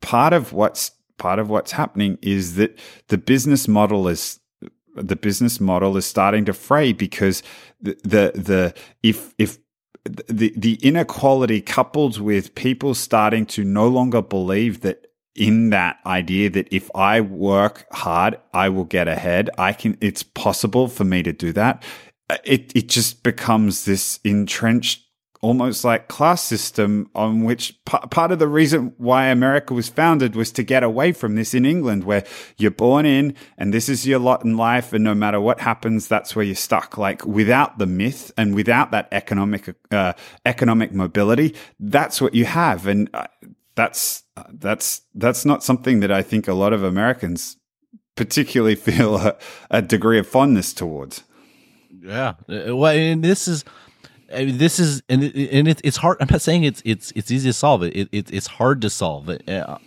part 0.00 0.32
of 0.32 0.52
what's 0.52 0.92
part 1.18 1.38
of 1.38 1.48
what's 1.48 1.72
happening 1.72 2.18
is 2.22 2.56
that 2.56 2.78
the 3.08 3.18
business 3.18 3.68
model 3.68 4.08
is 4.08 4.40
the 4.94 5.16
business 5.16 5.60
model 5.60 5.96
is 5.96 6.06
starting 6.06 6.44
to 6.44 6.52
fray 6.52 6.92
because 6.92 7.42
the 7.80 7.96
the, 8.02 8.32
the 8.34 8.74
if 9.02 9.34
if 9.38 9.58
the 10.04 10.52
the 10.56 10.74
inequality 10.82 11.60
coupled 11.60 12.20
with 12.20 12.54
people 12.54 12.94
starting 12.94 13.46
to 13.46 13.64
no 13.64 13.88
longer 13.88 14.20
believe 14.20 14.82
that 14.82 15.06
in 15.34 15.70
that 15.70 15.98
idea 16.06 16.48
that 16.50 16.68
if 16.70 16.90
I 16.94 17.20
work 17.20 17.86
hard, 17.92 18.38
I 18.52 18.68
will 18.68 18.84
get 18.84 19.08
ahead. 19.08 19.50
I 19.58 19.72
can, 19.72 19.98
it's 20.00 20.22
possible 20.22 20.88
for 20.88 21.04
me 21.04 21.22
to 21.22 21.32
do 21.32 21.52
that. 21.52 21.82
It, 22.44 22.72
it 22.74 22.88
just 22.88 23.22
becomes 23.22 23.84
this 23.84 24.20
entrenched, 24.24 25.03
almost 25.44 25.84
like 25.84 26.08
class 26.08 26.42
system 26.42 27.10
on 27.14 27.44
which 27.44 27.78
p- 27.84 27.98
part 28.10 28.32
of 28.32 28.38
the 28.38 28.48
reason 28.48 28.94
why 28.96 29.26
America 29.26 29.74
was 29.74 29.90
founded 29.90 30.34
was 30.34 30.50
to 30.50 30.62
get 30.62 30.82
away 30.82 31.12
from 31.12 31.34
this 31.34 31.52
in 31.52 31.66
England, 31.66 32.04
where 32.04 32.24
you're 32.56 32.70
born 32.70 33.04
in 33.04 33.34
and 33.58 33.74
this 33.74 33.90
is 33.90 34.06
your 34.06 34.18
lot 34.18 34.42
in 34.42 34.56
life. 34.56 34.94
And 34.94 35.04
no 35.04 35.14
matter 35.14 35.38
what 35.38 35.60
happens, 35.60 36.08
that's 36.08 36.34
where 36.34 36.46
you're 36.46 36.54
stuck. 36.54 36.96
Like 36.96 37.26
without 37.26 37.76
the 37.76 37.84
myth 37.84 38.32
and 38.38 38.54
without 38.54 38.90
that 38.92 39.06
economic, 39.12 39.76
uh, 39.90 40.14
economic 40.46 40.94
mobility, 40.94 41.54
that's 41.78 42.22
what 42.22 42.34
you 42.34 42.46
have. 42.46 42.86
And 42.86 43.10
uh, 43.12 43.26
that's 43.74 44.22
that's 44.50 45.02
that's 45.14 45.44
not 45.44 45.62
something 45.62 46.00
that 46.00 46.10
I 46.10 46.22
think 46.22 46.48
a 46.48 46.54
lot 46.54 46.72
of 46.72 46.82
Americans 46.82 47.58
particularly 48.16 48.76
feel 48.88 49.16
a, 49.16 49.36
a 49.70 49.82
degree 49.82 50.18
of 50.18 50.26
fondness 50.26 50.72
towards. 50.72 51.22
Yeah, 51.90 52.32
uh, 52.48 52.74
well, 52.74 52.96
and 52.96 53.22
this 53.22 53.46
is. 53.46 53.62
I 54.32 54.44
mean, 54.44 54.58
this 54.58 54.78
is 54.78 55.02
and 55.08 55.24
it, 55.24 55.50
and 55.52 55.68
it, 55.68 55.80
it's 55.84 55.96
hard. 55.96 56.18
I'm 56.20 56.28
not 56.30 56.42
saying 56.42 56.64
it's 56.64 56.82
it's 56.84 57.12
it's 57.16 57.30
easy 57.30 57.48
to 57.48 57.52
solve 57.52 57.82
it. 57.82 57.96
it, 57.96 58.08
it 58.12 58.32
it's 58.32 58.46
hard 58.46 58.80
to 58.82 58.90
solve 58.90 59.28
it, 59.28 59.48
uh, 59.48 59.78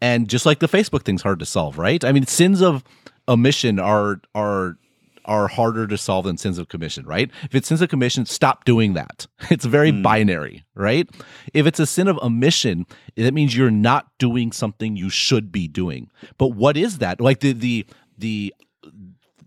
and 0.00 0.28
just 0.28 0.46
like 0.46 0.60
the 0.60 0.68
Facebook 0.68 1.02
thing's 1.02 1.22
hard 1.22 1.38
to 1.40 1.46
solve, 1.46 1.78
right? 1.78 2.04
I 2.04 2.12
mean, 2.12 2.26
sins 2.26 2.62
of 2.62 2.84
omission 3.28 3.78
are 3.78 4.20
are 4.34 4.76
are 5.24 5.48
harder 5.48 5.86
to 5.86 5.96
solve 5.96 6.24
than 6.24 6.36
sins 6.36 6.58
of 6.58 6.68
commission, 6.68 7.06
right? 7.06 7.30
If 7.44 7.54
it's 7.54 7.68
sins 7.68 7.80
of 7.82 7.88
commission, 7.88 8.26
stop 8.26 8.64
doing 8.64 8.94
that. 8.94 9.26
It's 9.50 9.64
very 9.64 9.92
mm. 9.92 10.02
binary, 10.02 10.64
right? 10.74 11.08
If 11.54 11.66
it's 11.66 11.80
a 11.80 11.86
sin 11.86 12.08
of 12.08 12.18
omission, 12.18 12.86
that 13.16 13.34
means 13.34 13.56
you're 13.56 13.70
not 13.70 14.06
doing 14.18 14.52
something 14.52 14.96
you 14.96 15.10
should 15.10 15.52
be 15.52 15.68
doing. 15.68 16.10
But 16.38 16.48
what 16.48 16.76
is 16.76 16.98
that? 16.98 17.20
Like 17.20 17.40
the 17.40 17.52
the 17.52 17.86
the 18.18 18.54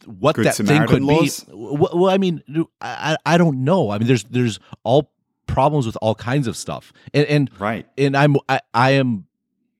what 0.05 0.35
Good 0.35 0.45
that 0.45 0.55
Samaritan 0.55 0.88
thing 0.88 0.95
could 0.95 1.03
laws? 1.03 1.43
be. 1.43 1.51
Well, 1.53 2.09
I 2.09 2.17
mean, 2.17 2.43
I 2.81 3.17
I 3.25 3.38
don't 3.38 3.63
know. 3.63 3.89
I 3.89 3.97
mean, 3.97 4.07
there's 4.07 4.23
there's 4.25 4.59
all 4.84 5.11
problems 5.47 5.85
with 5.85 5.97
all 6.01 6.15
kinds 6.15 6.47
of 6.47 6.57
stuff, 6.57 6.93
and 7.13 7.25
and 7.27 7.49
right, 7.59 7.88
and 7.97 8.15
I'm 8.15 8.35
I, 8.49 8.59
I 8.73 8.91
am 8.91 9.27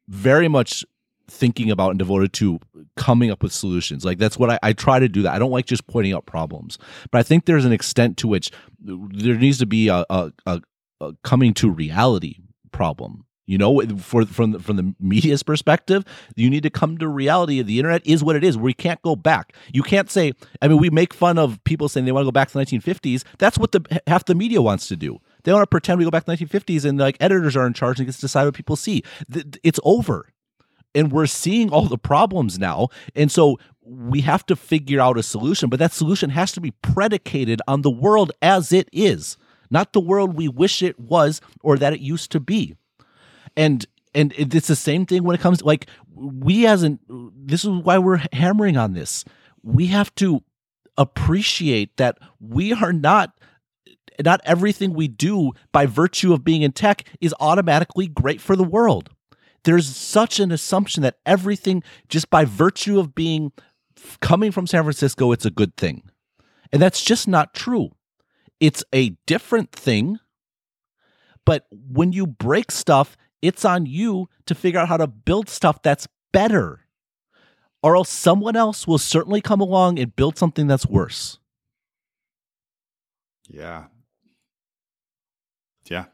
very 0.07 0.47
much 0.47 0.85
thinking 1.27 1.71
about 1.71 1.91
and 1.91 1.99
devoted 1.99 2.33
to 2.33 2.59
coming 2.95 3.31
up 3.31 3.41
with 3.41 3.51
solutions. 3.51 4.05
Like 4.05 4.17
that's 4.17 4.37
what 4.37 4.49
I, 4.49 4.59
I, 4.61 4.73
try 4.73 4.99
to 4.99 5.07
do 5.07 5.23
that. 5.23 5.33
I 5.33 5.39
don't 5.39 5.51
like 5.51 5.65
just 5.65 5.87
pointing 5.87 6.13
out 6.13 6.25
problems, 6.25 6.77
but 7.11 7.19
I 7.19 7.23
think 7.23 7.45
there's 7.45 7.65
an 7.65 7.71
extent 7.71 8.17
to 8.17 8.27
which 8.27 8.51
there 8.79 9.35
needs 9.35 9.57
to 9.59 9.65
be 9.65 9.87
a, 9.87 10.05
a, 10.09 10.31
a, 10.45 10.61
a 11.01 11.13
coming 11.23 11.53
to 11.55 11.69
reality 11.69 12.39
problem. 12.71 13.25
You 13.45 13.57
know, 13.57 13.82
for 13.98 14.26
from 14.26 14.52
the, 14.52 14.60
from 14.60 14.78
the 14.78 14.95
media's 14.99 15.44
perspective, 15.44 16.06
you 16.36 16.49
need 16.49 16.64
to 16.64 16.70
come 16.70 16.98
to 16.99 17.07
reality. 17.10 17.61
The 17.61 17.78
internet 17.78 18.06
is 18.06 18.24
what 18.24 18.38
it 18.38 18.44
is. 18.44 18.57
We 18.57 18.74
can't 18.74 19.02
go 19.02 19.18
back. 19.18 19.53
You 19.74 19.84
can't 19.84 20.10
say. 20.10 20.32
I 20.61 20.70
mean, 20.70 20.78
we 20.78 20.90
make 20.90 21.14
fun 21.14 21.38
of 21.38 21.61
people 21.65 21.90
saying 21.90 22.06
they 22.06 22.14
want 22.14 22.24
to 22.24 22.28
go 22.28 22.32
back 22.32 22.49
to 22.49 22.57
the 22.57 22.64
1950s. 22.64 23.24
That's 23.40 23.57
what 23.57 23.74
the 23.74 24.02
half 24.07 24.26
the 24.26 24.36
media 24.36 24.61
wants 24.61 24.88
to 24.88 24.95
do. 24.95 25.20
They 25.44 25.52
want 25.52 25.64
to 25.64 25.68
pretend 25.68 25.99
we 25.99 26.06
go 26.06 26.11
back 26.11 26.24
to 26.26 26.36
the 26.36 26.45
1950s 26.45 26.86
and 26.86 26.98
like 26.98 27.18
editors 27.20 27.57
are 27.57 27.68
in 27.68 27.74
charge 27.74 27.99
and 27.99 28.07
gets 28.07 28.20
to 28.20 28.22
decide 28.22 28.45
what 28.45 28.53
people 28.53 28.78
see. 28.78 29.03
It's 29.61 29.80
over 29.84 30.34
and 30.95 31.11
we're 31.11 31.26
seeing 31.26 31.70
all 31.70 31.86
the 31.86 31.98
problems 31.98 32.60
now. 32.60 32.90
And 33.15 33.32
so 33.32 33.60
we 33.82 34.22
have 34.22 34.45
to 34.48 34.56
figure 34.56 35.02
out 35.02 35.18
a 35.18 35.24
solution, 35.24 35.70
but 35.70 35.80
that 35.80 35.91
solution 35.91 36.30
has 36.30 36.52
to 36.53 36.61
be 36.61 36.72
predicated 36.82 37.61
on 37.68 37.82
the 37.82 37.91
world 37.91 38.32
as 38.41 38.72
it 38.72 38.90
is, 38.94 39.38
not 39.70 39.94
the 39.94 39.99
world 39.99 40.36
we 40.36 40.48
wish 40.48 40.82
it 40.82 40.99
was 40.99 41.41
or 41.61 41.78
that 41.78 41.94
it 41.94 41.99
used 41.99 42.32
to 42.32 42.40
be. 42.40 42.76
And 43.55 43.85
and 44.15 44.34
it's 44.38 44.67
the 44.67 44.75
same 44.75 45.05
thing 45.05 45.23
when 45.23 45.35
it 45.35 45.41
comes 45.41 45.59
to, 45.59 45.65
like 45.65 45.88
we 46.13 46.67
as 46.67 46.84
an 46.84 46.99
this 47.35 47.63
is 47.63 47.69
why 47.69 47.97
we're 47.97 48.21
hammering 48.31 48.77
on 48.77 48.93
this. 48.93 49.25
We 49.63 49.88
have 49.88 50.13
to 50.15 50.43
appreciate 50.97 51.97
that 51.97 52.17
we 52.39 52.73
are 52.73 52.93
not 52.93 53.34
not 54.23 54.41
everything 54.45 54.93
we 54.93 55.07
do 55.07 55.51
by 55.71 55.88
virtue 55.88 56.34
of 56.34 56.43
being 56.43 56.61
in 56.61 56.71
tech 56.71 57.07
is 57.19 57.34
automatically 57.39 58.07
great 58.07 58.39
for 58.39 58.55
the 58.55 58.63
world. 58.63 59.09
There's 59.63 59.88
such 59.88 60.39
an 60.39 60.51
assumption 60.51 61.01
that 61.03 61.17
everything 61.25 61.84
just 62.09 62.30
by 62.30 62.45
virtue 62.45 62.99
of 62.99 63.15
being 63.15 63.51
coming 64.21 64.51
from 64.51 64.67
San 64.67 64.84
Francisco 64.84 65.31
it's 65.31 65.45
a 65.45 65.51
good 65.51 65.75
thing. 65.77 66.03
And 66.71 66.81
that's 66.81 67.03
just 67.03 67.27
not 67.27 67.53
true. 67.53 67.91
It's 68.59 68.84
a 68.93 69.09
different 69.25 69.71
thing. 69.71 70.19
But 71.45 71.67
when 71.71 72.13
you 72.13 72.25
break 72.25 72.71
stuff, 72.71 73.17
it's 73.44 73.65
on 73.65 73.86
you 73.86 74.30
to 74.45 74.56
figure 74.56 74.80
out 74.80 74.88
how 74.88 74.98
to 74.98 75.06
build 75.06 75.49
stuff 75.49 75.82
that's 75.84 76.07
better. 76.32 76.80
Or 77.84 77.98
else 77.98 78.10
someone 78.10 78.56
else 78.56 78.88
will 78.88 78.98
certainly 78.98 79.41
come 79.41 79.60
along 79.60 79.99
and 79.99 80.15
build 80.15 80.38
something 80.38 80.68
that's 80.68 80.88
worse. 80.88 81.40
Yeah. 83.49 83.86
Yeah. 85.90 86.06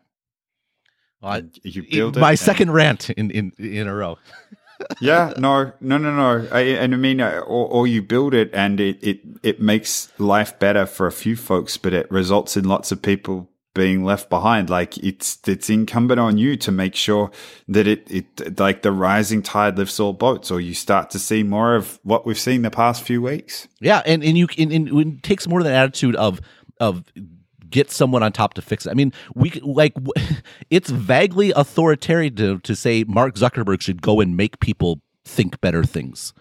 Uh, 1.21 1.41
you 1.63 1.83
build 1.83 2.17
it, 2.17 2.19
my 2.19 2.33
second 2.33 2.71
rant 2.71 3.11
in, 3.11 3.29
in 3.29 3.51
in 3.59 3.87
a 3.87 3.93
row. 3.93 4.17
yeah, 5.01 5.33
no, 5.37 5.73
no, 5.81 5.97
no, 5.97 6.15
no. 6.15 6.47
I, 6.49 6.61
and 6.61 6.93
I 6.93 6.97
mean, 6.97 7.19
uh, 7.19 7.39
or, 7.39 7.67
or, 7.67 7.87
you 7.87 8.01
build 8.01 8.33
it 8.33 8.49
and 8.53 8.79
it, 8.79 8.97
it 9.03 9.19
it 9.43 9.61
makes 9.61 10.13
life 10.17 10.57
better 10.59 10.85
for 10.85 11.07
a 11.07 11.11
few 11.11 11.35
folks, 11.35 11.75
but 11.75 11.93
it 11.93 12.09
results 12.09 12.55
in 12.55 12.63
lots 12.63 12.93
of 12.93 13.01
people 13.01 13.49
being 13.73 14.03
left 14.03 14.29
behind. 14.29 14.69
Like 14.69 14.97
it's 14.97 15.39
it's 15.47 15.69
incumbent 15.69 16.19
on 16.19 16.37
you 16.37 16.57
to 16.57 16.71
make 16.71 16.95
sure 16.95 17.31
that 17.67 17.87
it 17.87 18.09
it 18.09 18.59
like 18.59 18.81
the 18.81 18.91
rising 18.91 19.41
tide 19.41 19.77
lifts 19.77 19.99
all 19.99 20.13
boats, 20.13 20.51
or 20.51 20.59
you 20.59 20.73
start 20.73 21.09
to 21.11 21.19
see 21.19 21.43
more 21.43 21.75
of 21.75 21.99
what 22.03 22.25
we've 22.25 22.39
seen 22.39 22.61
the 22.61 22.71
past 22.71 23.03
few 23.03 23.21
weeks. 23.21 23.67
Yeah, 23.79 24.01
and 24.05 24.23
and 24.23 24.37
you 24.37 24.47
and, 24.57 24.71
and 24.71 24.89
it 24.89 25.23
takes 25.23 25.47
more 25.47 25.63
than 25.63 25.73
attitude 25.73 26.15
of 26.15 26.41
of 26.79 27.03
get 27.69 27.91
someone 27.91 28.23
on 28.23 28.31
top 28.31 28.55
to 28.55 28.61
fix 28.61 28.85
it. 28.85 28.91
I 28.91 28.93
mean, 28.93 29.13
we 29.35 29.51
like 29.61 29.93
it's 30.69 30.89
vaguely 30.89 31.51
authoritarian 31.51 32.35
to, 32.35 32.59
to 32.59 32.75
say 32.75 33.03
Mark 33.07 33.35
Zuckerberg 33.35 33.81
should 33.81 34.01
go 34.01 34.19
and 34.19 34.35
make 34.35 34.59
people 34.59 35.01
think 35.25 35.61
better 35.61 35.83
things. 35.83 36.33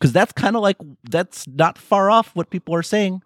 Cuz 0.00 0.12
that's 0.12 0.32
kind 0.32 0.54
of 0.54 0.62
like 0.62 0.76
that's 1.10 1.46
not 1.48 1.76
far 1.76 2.10
off 2.10 2.34
what 2.34 2.50
people 2.50 2.74
are 2.74 2.82
saying. 2.82 3.22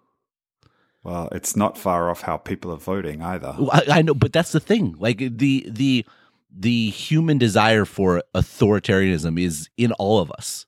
Well, 1.03 1.29
it's 1.31 1.55
not 1.55 1.77
far 1.77 2.09
off 2.09 2.21
how 2.21 2.37
people 2.37 2.71
are 2.71 2.77
voting 2.77 3.21
either. 3.21 3.55
I, 3.71 3.83
I 3.89 4.01
know, 4.01 4.13
but 4.13 4.31
that's 4.31 4.53
the 4.53 4.59
thing. 4.59 4.95
Like 4.99 5.17
the 5.19 5.67
the 5.69 6.05
the 6.55 6.89
human 6.91 7.37
desire 7.37 7.83
for 7.83 8.23
authoritarianism 8.33 9.39
is 9.39 9.69
in 9.75 9.91
all 9.93 10.19
of 10.19 10.31
us 10.31 10.65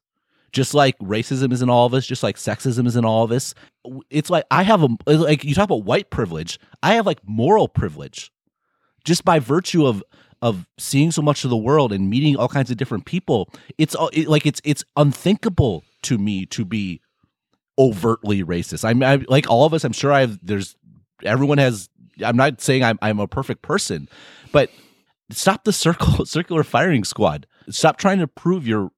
just 0.56 0.74
like 0.74 0.98
racism 1.00 1.52
is 1.52 1.62
in 1.62 1.70
all 1.70 1.86
of 1.86 1.94
us, 1.94 2.08
just 2.08 2.24
like 2.24 2.38
sexism 2.38 2.88
is 2.88 2.96
in 2.96 3.04
all 3.04 3.26
of 3.26 3.32
us. 3.32 3.54
It's 4.10 4.30
like 4.30 4.46
I 4.50 4.64
have 4.64 4.82
a 4.82 4.88
like 5.06 5.44
you 5.44 5.54
talk 5.54 5.66
about 5.66 5.84
white 5.84 6.10
privilege. 6.10 6.58
I 6.82 6.94
have 6.94 7.06
like 7.06 7.20
moral 7.28 7.68
privilege, 7.68 8.32
just 9.04 9.26
by 9.26 9.38
virtue 9.40 9.86
of 9.86 10.02
of 10.42 10.66
seeing 10.78 11.12
so 11.12 11.22
much 11.22 11.44
of 11.44 11.50
the 11.50 11.58
world 11.58 11.92
and 11.92 12.10
meeting 12.10 12.38
all 12.38 12.48
kinds 12.48 12.72
of 12.72 12.78
different 12.78 13.06
people. 13.06 13.50
It's 13.78 13.98
it, 14.14 14.30
like 14.30 14.46
it's 14.46 14.62
it's 14.64 14.86
unthinkable 14.96 15.84
to 16.04 16.18
me 16.18 16.46
to 16.48 16.64
be 16.64 17.02
overtly 17.78 18.44
racist. 18.44 18.86
I'm 18.88 19.04
I, 19.04 19.24
like 19.28 19.50
all 19.50 19.66
of 19.66 19.74
us. 19.74 19.84
I'm 19.84 19.94
sure 19.94 20.12
I 20.12 20.22
have. 20.22 20.40
There's 20.42 20.76
everyone 21.24 21.58
has. 21.58 21.90
I'm 22.24 22.38
not 22.38 22.62
saying 22.62 22.84
I'm 22.84 22.98
I'm 23.02 23.20
a 23.20 23.28
perfect 23.28 23.62
person, 23.62 24.08
but 24.52 24.70
stop 25.32 25.64
the 25.64 25.74
circle 25.74 26.26
circular 26.26 26.64
firing 26.64 27.04
squad. 27.04 27.48
Stop 27.70 27.98
trying 27.98 28.20
to 28.20 28.28
prove 28.28 28.68
you're 28.68 28.92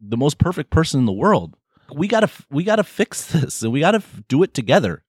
the 0.00 0.16
most 0.16 0.38
perfect 0.38 0.70
person 0.70 1.00
in 1.00 1.06
the 1.06 1.12
world. 1.12 1.56
We 1.94 2.08
gotta 2.08 2.30
we 2.50 2.64
gotta 2.64 2.84
fix 2.84 3.26
this, 3.32 3.62
and 3.62 3.72
we 3.72 3.80
gotta 3.80 4.02
do 4.28 4.42
it 4.42 4.54
together, 4.54 5.04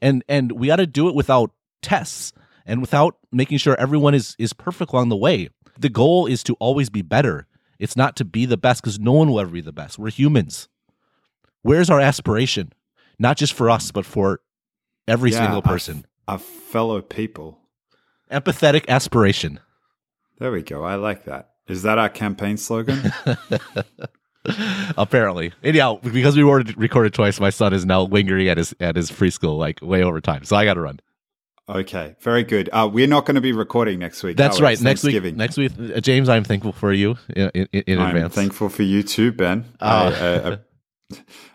and 0.00 0.24
and 0.28 0.52
we 0.52 0.68
gotta 0.68 0.86
do 0.86 1.08
it 1.08 1.14
without 1.14 1.50
tests 1.82 2.32
and 2.64 2.80
without 2.80 3.16
making 3.30 3.58
sure 3.58 3.78
everyone 3.78 4.14
is 4.14 4.34
is 4.38 4.52
perfect 4.52 4.92
along 4.92 5.08
the 5.08 5.16
way. 5.16 5.48
The 5.78 5.88
goal 5.88 6.26
is 6.26 6.42
to 6.44 6.54
always 6.54 6.90
be 6.90 7.02
better. 7.02 7.46
It's 7.78 7.96
not 7.96 8.16
to 8.16 8.24
be 8.24 8.46
the 8.46 8.56
best 8.56 8.82
because 8.82 9.00
no 9.00 9.12
one 9.12 9.28
will 9.30 9.40
ever 9.40 9.50
be 9.50 9.60
the 9.60 9.72
best. 9.72 9.98
We're 9.98 10.10
humans. 10.10 10.68
Where's 11.62 11.90
our 11.90 12.00
aspiration? 12.00 12.72
Not 13.18 13.36
just 13.36 13.52
for 13.52 13.70
us, 13.70 13.90
but 13.90 14.04
for 14.04 14.40
every 15.06 15.30
yeah, 15.30 15.38
single 15.38 15.62
person. 15.62 16.06
Our, 16.28 16.38
fellow 16.38 17.02
people. 17.02 17.60
Empathetic 18.30 18.88
aspiration. 18.88 19.60
There 20.38 20.50
we 20.50 20.62
go. 20.62 20.84
I 20.84 20.94
like 20.94 21.24
that. 21.24 21.50
Is 21.68 21.82
that 21.82 21.98
our 21.98 22.08
campaign 22.08 22.56
slogan? 22.56 23.12
Apparently, 24.96 25.52
anyhow, 25.62 26.00
because 26.02 26.36
we 26.36 26.42
were 26.42 26.64
recorded 26.76 27.14
twice, 27.14 27.38
my 27.38 27.50
son 27.50 27.72
is 27.72 27.86
now 27.86 28.02
lingering 28.02 28.48
at 28.48 28.56
his 28.56 28.74
at 28.80 28.96
his 28.96 29.10
preschool 29.10 29.56
like 29.56 29.80
way 29.80 30.02
over 30.02 30.20
time. 30.20 30.44
So 30.44 30.56
I 30.56 30.64
got 30.64 30.74
to 30.74 30.80
run. 30.80 30.98
Okay, 31.68 32.16
very 32.20 32.42
good. 32.42 32.68
Uh, 32.72 32.90
we're 32.92 33.06
not 33.06 33.24
going 33.24 33.36
to 33.36 33.40
be 33.40 33.52
recording 33.52 34.00
next 34.00 34.22
week. 34.24 34.36
That's 34.36 34.60
right. 34.60 34.80
Next 34.80 35.04
week, 35.04 35.22
next 35.36 35.56
week, 35.56 35.72
uh, 35.78 36.00
James, 36.00 36.28
I'm 36.28 36.42
thankful 36.42 36.72
for 36.72 36.92
you 36.92 37.16
in, 37.28 37.50
in, 37.50 37.66
in 37.86 37.98
I'm 38.00 38.16
advance. 38.16 38.34
Thankful 38.34 38.68
for 38.68 38.82
you 38.82 39.04
too, 39.04 39.30
Ben. 39.30 39.64
Uh, 39.80 40.12
I, 40.44 40.50
I, 40.52 40.58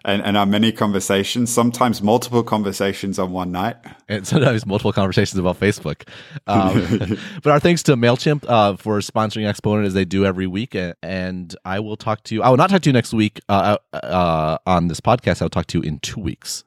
and, 0.05 0.21
and 0.21 0.37
our 0.37 0.45
many 0.45 0.71
conversations, 0.71 1.53
sometimes 1.53 2.01
multiple 2.01 2.43
conversations 2.43 3.19
on 3.19 3.31
one 3.31 3.51
night. 3.51 3.75
And 4.07 4.25
sometimes 4.27 4.65
multiple 4.65 4.93
conversations 4.93 5.39
about 5.39 5.59
Facebook. 5.59 6.07
Um, 6.47 7.17
but 7.43 7.51
our 7.51 7.59
thanks 7.59 7.83
to 7.83 7.95
MailChimp 7.95 8.45
uh, 8.47 8.75
for 8.77 8.99
sponsoring 8.99 9.47
Exponent 9.47 9.87
as 9.87 9.93
they 9.93 10.05
do 10.05 10.25
every 10.25 10.47
week. 10.47 10.75
And 11.01 11.55
I 11.65 11.79
will 11.79 11.97
talk 11.97 12.23
to 12.25 12.35
you, 12.35 12.43
I 12.43 12.49
will 12.49 12.57
not 12.57 12.69
talk 12.69 12.81
to 12.81 12.89
you 12.89 12.93
next 12.93 13.13
week 13.13 13.39
uh, 13.49 13.77
uh, 13.93 14.57
on 14.65 14.87
this 14.87 14.99
podcast. 15.01 15.41
I'll 15.41 15.49
talk 15.49 15.67
to 15.67 15.79
you 15.79 15.83
in 15.83 15.99
two 15.99 16.21
weeks. 16.21 16.63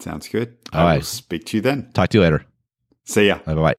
Sounds 0.00 0.28
good. 0.28 0.56
All 0.72 0.80
I 0.80 0.84
right. 0.84 0.96
will 0.96 1.04
speak 1.04 1.46
to 1.46 1.56
you 1.56 1.60
then. 1.60 1.90
Talk 1.92 2.10
to 2.10 2.18
you 2.18 2.22
later. 2.22 2.44
See 3.04 3.26
ya. 3.26 3.38
Bye 3.44 3.54
bye. 3.54 3.76